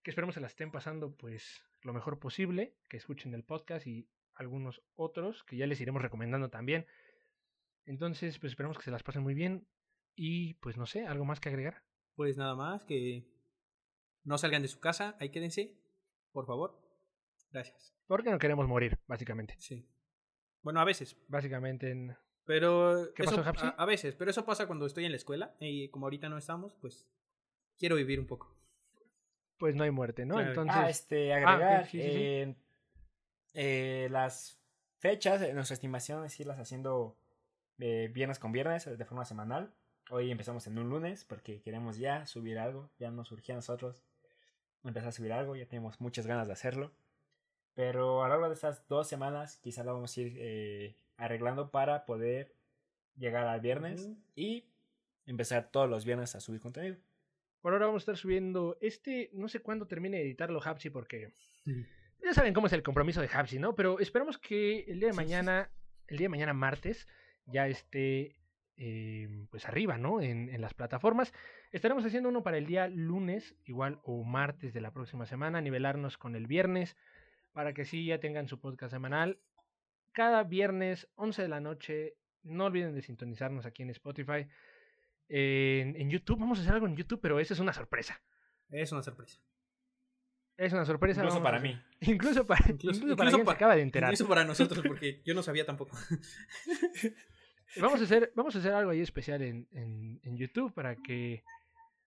que 0.03 0.11
esperemos 0.11 0.35
se 0.35 0.41
la 0.41 0.47
estén 0.47 0.70
pasando 0.70 1.16
pues 1.16 1.65
lo 1.83 1.93
mejor 1.93 2.19
posible, 2.19 2.77
que 2.89 2.97
escuchen 2.97 3.35
el 3.35 3.45
podcast 3.45 3.87
y 3.87 4.09
algunos 4.35 4.83
otros 4.95 5.45
que 5.45 5.57
ya 5.57 5.66
les 5.66 5.81
iremos 5.81 6.03
recomendando 6.03 6.51
también. 6.51 6.87
Entonces, 7.85 8.39
pues 8.39 8.53
esperemos 8.53 8.79
que 8.79 8.85
se 8.85 8.91
las 8.91 9.03
pasen 9.03 9.23
muy 9.23 9.35
bien 9.35 9.66
y 10.15 10.55
pues 10.55 10.77
no 10.77 10.87
sé, 10.87 11.07
algo 11.07 11.24
más 11.24 11.41
que 11.41 11.49
agregar. 11.49 11.83
pues 12.15 12.37
nada 12.37 12.55
más, 12.55 12.85
que 12.85 13.27
no 14.24 14.39
salgan 14.39 14.62
de 14.62 14.69
su 14.69 14.79
casa, 14.79 15.16
ahí 15.19 15.31
quédense, 15.31 15.77
por 16.33 16.47
favor. 16.47 16.81
Gracias. 17.51 17.95
Porque 18.07 18.31
no 18.31 18.39
queremos 18.39 18.69
morir, 18.69 18.99
básicamente. 19.07 19.57
Sí. 19.59 19.89
Bueno, 20.62 20.81
a 20.81 20.85
veces, 20.85 21.16
Básicamente 21.29 21.91
en... 21.91 22.16
pero 22.44 23.12
¿Qué 23.14 23.23
eso- 23.24 23.43
pasó, 23.43 23.66
a, 23.66 23.69
a 23.70 23.85
veces, 23.86 24.14
pero 24.14 24.31
eso 24.31 24.44
pasa 24.44 24.66
cuando 24.66 24.86
estoy 24.86 25.05
en 25.05 25.12
la 25.12 25.16
escuela 25.16 25.55
y 25.60 25.89
como 25.89 26.06
ahorita 26.06 26.28
no 26.28 26.39
estamos, 26.39 26.74
pues 26.74 27.06
quiero 27.78 27.97
vivir 27.97 28.19
un 28.20 28.27
poco. 28.27 28.55
Pues 29.59 29.74
no 29.77 29.85
hay 29.85 29.90
muerte, 29.90 30.27
¿no? 30.27 30.35
Claro. 30.35 30.48
Entonces... 30.51 30.77
Ah, 30.77 30.90
este, 30.90 31.32
Ah, 31.32 31.36
agregar 31.36 31.86
sí, 31.86 31.90
sí, 32.02 32.09
sí. 32.09 32.14
eh, 32.16 32.55
eh, 33.55 34.09
las 34.10 34.59
fechas, 34.98 35.40
eh, 35.43 35.52
nuestra 35.55 35.74
estimación 35.74 36.24
es 36.24 36.39
irlas 36.40 36.59
haciendo 36.59 37.16
eh, 37.78 38.10
viernes 38.12 38.39
con 38.39 38.51
viernes, 38.52 38.85
de 38.86 39.05
forma 39.05 39.24
semanal. 39.24 39.73
Hoy 40.10 40.31
empezamos 40.31 40.66
en 40.66 40.78
un 40.78 40.89
lunes 40.90 41.24
porque 41.24 41.60
queremos 41.62 41.97
ya 41.97 42.27
subir 42.27 42.59
algo, 42.59 42.90
ya 42.98 43.10
nos 43.10 43.28
surgía 43.28 43.55
a 43.55 43.59
nosotros 43.59 44.02
empezar 44.85 45.10
a 45.10 45.12
subir 45.12 45.32
algo, 45.32 45.55
ya 45.55 45.66
tenemos 45.66 46.01
muchas 46.01 46.27
ganas 46.27 46.48
de 46.48 46.55
hacerlo. 46.55 46.90
Pero 47.74 48.23
a 48.23 48.27
lo 48.27 48.35
largo 48.35 48.48
de 48.48 48.55
estas 48.55 48.86
dos 48.89 49.06
semanas 49.09 49.59
quizá 49.59 49.85
lo 49.85 49.94
vamos 49.94 50.16
a 50.16 50.20
ir 50.20 50.35
eh, 50.39 50.97
arreglando 51.17 51.71
para 51.71 52.05
poder 52.05 52.55
llegar 53.17 53.47
al 53.47 53.61
viernes 53.61 54.11
y 54.35 54.69
empezar 55.27 55.71
todos 55.71 55.89
los 55.89 56.05
viernes 56.05 56.35
a 56.35 56.41
subir 56.41 56.61
contenido. 56.61 56.97
Por 57.61 57.73
ahora 57.73 57.87
vamos 57.87 58.03
a 58.03 58.05
estar 58.05 58.17
subiendo 58.17 58.77
este, 58.81 59.31
no 59.33 59.49
sé 59.49 59.61
cuándo 59.61 59.87
termine 59.87 60.19
de 60.19 60.25
editarlo 60.25 60.61
Hapsi 60.63 60.91
porque 60.91 61.33
ya 62.25 62.35
saben 62.35 62.55
cómo 62.55 62.67
es 62.67 62.73
el 62.73 62.83
compromiso 62.83 63.21
de 63.21 63.31
Hapsi, 63.33 63.59
¿no? 63.59 63.75
Pero 63.75 64.01
esperamos 64.01 64.39
que 64.39 64.81
el 64.89 64.99
día 64.99 65.09
de 65.09 65.15
mañana, 65.15 65.71
el 66.09 66.19
día 66.19 66.25
de 66.25 66.31
mañana 66.31 66.55
martes, 66.55 67.07
ya 67.47 67.69
esté 67.69 68.37
eh, 68.77 69.47
pues 69.51 69.67
arriba, 69.67 69.99
¿no? 69.99 70.21
En, 70.21 70.49
en, 70.49 70.61
las 70.61 70.75
plataformas. 70.75 71.33
Estaremos 71.71 72.05
haciendo 72.05 72.29
uno 72.29 72.43
para 72.43 72.59
el 72.59 72.67
día 72.67 72.89
lunes, 72.89 73.55
igual, 73.65 74.01
o 74.03 74.25
martes 74.25 74.73
de 74.73 74.81
la 74.81 74.93
próxima 74.93 75.27
semana, 75.27 75.61
nivelarnos 75.61 76.19
con 76.19 76.35
el 76.35 76.47
viernes, 76.47 76.97
para 77.53 77.75
que 77.75 77.85
sí 77.85 78.07
ya 78.07 78.19
tengan 78.19 78.49
su 78.49 78.61
podcast 78.61 78.93
semanal. 78.93 79.39
Cada 80.13 80.45
viernes, 80.45 81.09
11 81.17 81.43
de 81.43 81.49
la 81.49 81.61
noche, 81.61 82.17
no 82.43 82.67
olviden 82.67 82.95
de 82.95 83.03
sintonizarnos 83.03 83.67
aquí 83.67 83.83
en 83.83 83.91
Spotify. 83.91 84.47
En, 85.29 85.97
en 85.97 86.11
YouTube, 86.11 86.39
vamos 86.39 86.59
a 86.59 86.63
hacer 86.63 86.75
algo 86.75 86.87
en 86.87 86.97
YouTube, 86.97 87.21
pero 87.21 87.41
esa 87.41 87.55
es 87.55 87.61
una 87.61 87.73
sorpresa. 87.73 88.21
Es 88.71 88.93
una 88.93 89.03
sorpresa. 89.03 89.41
Es 90.57 90.73
una 90.73 90.85
sorpresa. 90.85 91.23
Incluso 91.23 91.43
para 91.43 91.59
mí. 91.59 91.81
Incluso 92.01 92.47
para, 92.47 92.65
incluso, 92.71 93.01
incluso 93.01 93.45
para 93.45 93.53
acaba 93.53 93.77
de 93.77 93.83
enterar. 93.83 94.11
Incluso 94.11 94.29
para 94.29 94.45
nosotros, 94.45 94.85
porque 94.87 95.23
yo 95.25 95.35
no 95.35 95.43
sabía 95.43 95.65
tampoco. 95.65 95.97
vamos, 97.81 98.01
a 98.01 98.05
hacer, 98.05 98.33
vamos 98.35 98.55
a 98.55 98.59
hacer 98.59 98.73
algo 98.73 98.91
ahí 98.91 99.01
especial 99.01 99.43
en, 99.43 99.69
en, 99.73 100.21
en, 100.23 100.37
YouTube 100.37 100.73
para 100.73 100.97
que, 100.97 101.43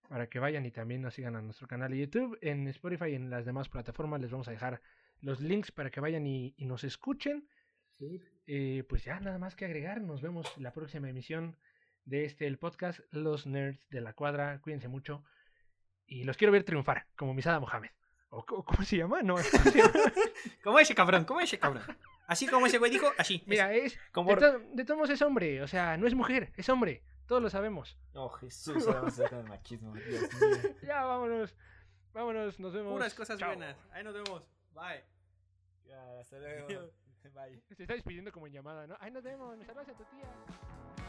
para 0.10 0.28
que 0.28 0.40
vayan 0.40 0.66
y 0.66 0.72
también 0.72 1.02
nos 1.02 1.14
sigan 1.14 1.36
a 1.36 1.42
nuestro 1.42 1.68
canal 1.68 1.92
de 1.92 2.00
YouTube. 2.00 2.38
En 2.42 2.68
Spotify 2.68 3.12
y 3.12 3.16
en 3.16 3.30
las 3.30 3.46
demás 3.46 3.70
plataformas 3.70 4.22
les 4.22 4.32
vamos 4.32 4.48
a 4.48 4.52
dejar 4.52 4.82
los 5.22 5.40
links 5.40 5.72
para 5.72 5.90
que 5.90 6.00
vayan 6.00 6.28
y, 6.28 6.54
y 6.58 6.66
nos 6.66 6.84
escuchen. 6.84 7.48
Sí. 7.98 8.22
Eh, 8.48 8.84
pues 8.88 9.04
ya 9.04 9.20
nada 9.20 9.38
más 9.38 9.56
que 9.56 9.66
agregar. 9.66 10.02
Nos 10.02 10.22
vemos 10.22 10.52
en 10.58 10.64
la 10.64 10.74
próxima 10.74 11.10
emisión 11.10 11.58
de 12.06 12.26
este, 12.26 12.48
el 12.48 12.58
podcast 12.58 13.00
Los 13.12 13.48
Nerds 13.48 13.90
de 13.90 14.02
la 14.02 14.14
Cuadra. 14.14 14.60
Cuídense 14.62 14.88
mucho. 14.88 15.24
Y 16.08 16.24
los 16.24 16.38
quiero 16.38 16.52
ver 16.52 16.64
triunfar, 16.64 17.08
como 17.16 17.34
Misada 17.34 17.60
Mohamed. 17.60 17.90
¿O 18.30 18.44
cómo 18.46 18.84
se 18.84 18.98
llama? 18.98 19.22
No, 19.22 19.36
¿cómo, 19.36 19.72
se 19.72 19.78
llama? 19.78 19.94
como 20.64 20.80
ese 20.80 20.94
cabrón, 20.94 21.24
como 21.26 21.40
ese 21.40 21.58
cabrón. 21.58 21.84
Así 22.28 22.48
como 22.48 22.66
ese 22.66 22.80
güey 22.80 22.92
dijo, 22.92 23.08
así. 23.18 23.44
Mira, 23.46 23.74
es. 23.74 23.98
Como... 24.12 24.32
De, 24.32 24.38
to 24.38 24.60
de, 24.74 24.84
todos 24.84 24.98
modos 24.98 25.10
es 25.12 25.22
hombre, 25.22 25.62
o 25.62 25.68
sea, 25.68 25.96
no 25.96 26.06
es 26.06 26.16
mujer, 26.16 26.52
es 26.58 26.68
hombre. 26.70 27.04
Todos 27.28 27.42
lo 27.42 27.50
sabemos. 27.50 27.98
Oh, 28.14 28.30
Jesús, 28.30 28.86
vamos 28.86 29.20
a 29.20 29.26
el 29.28 29.46
machismo. 29.46 29.94
Dios 29.94 30.22
mío. 30.34 30.76
Ya, 30.84 31.06
vámonos. 31.06 31.56
Vámonos, 32.14 32.60
nos 32.60 32.74
vemos. 32.74 32.94
Puras 32.94 33.14
cosas 33.14 33.40
Chao. 33.40 33.50
buenas. 33.50 33.78
Ahí 33.92 34.04
nos 34.04 34.14
vemos. 34.14 34.44
Bye. 34.74 35.04
Ya, 35.86 36.20
hasta 36.20 36.38
luego. 36.38 36.92
Se 37.76 37.84
está 37.84 37.94
despidiendo 37.94 38.32
como 38.32 38.48
en 38.48 38.54
llamada, 38.54 38.88
¿no? 38.88 38.96
Ahí 39.00 39.12
nos 39.12 39.24
vemos. 39.24 39.58
Me 39.58 39.66
saludas 39.66 39.90
a 39.90 39.94
tu 39.94 40.04
tía. 40.06 41.05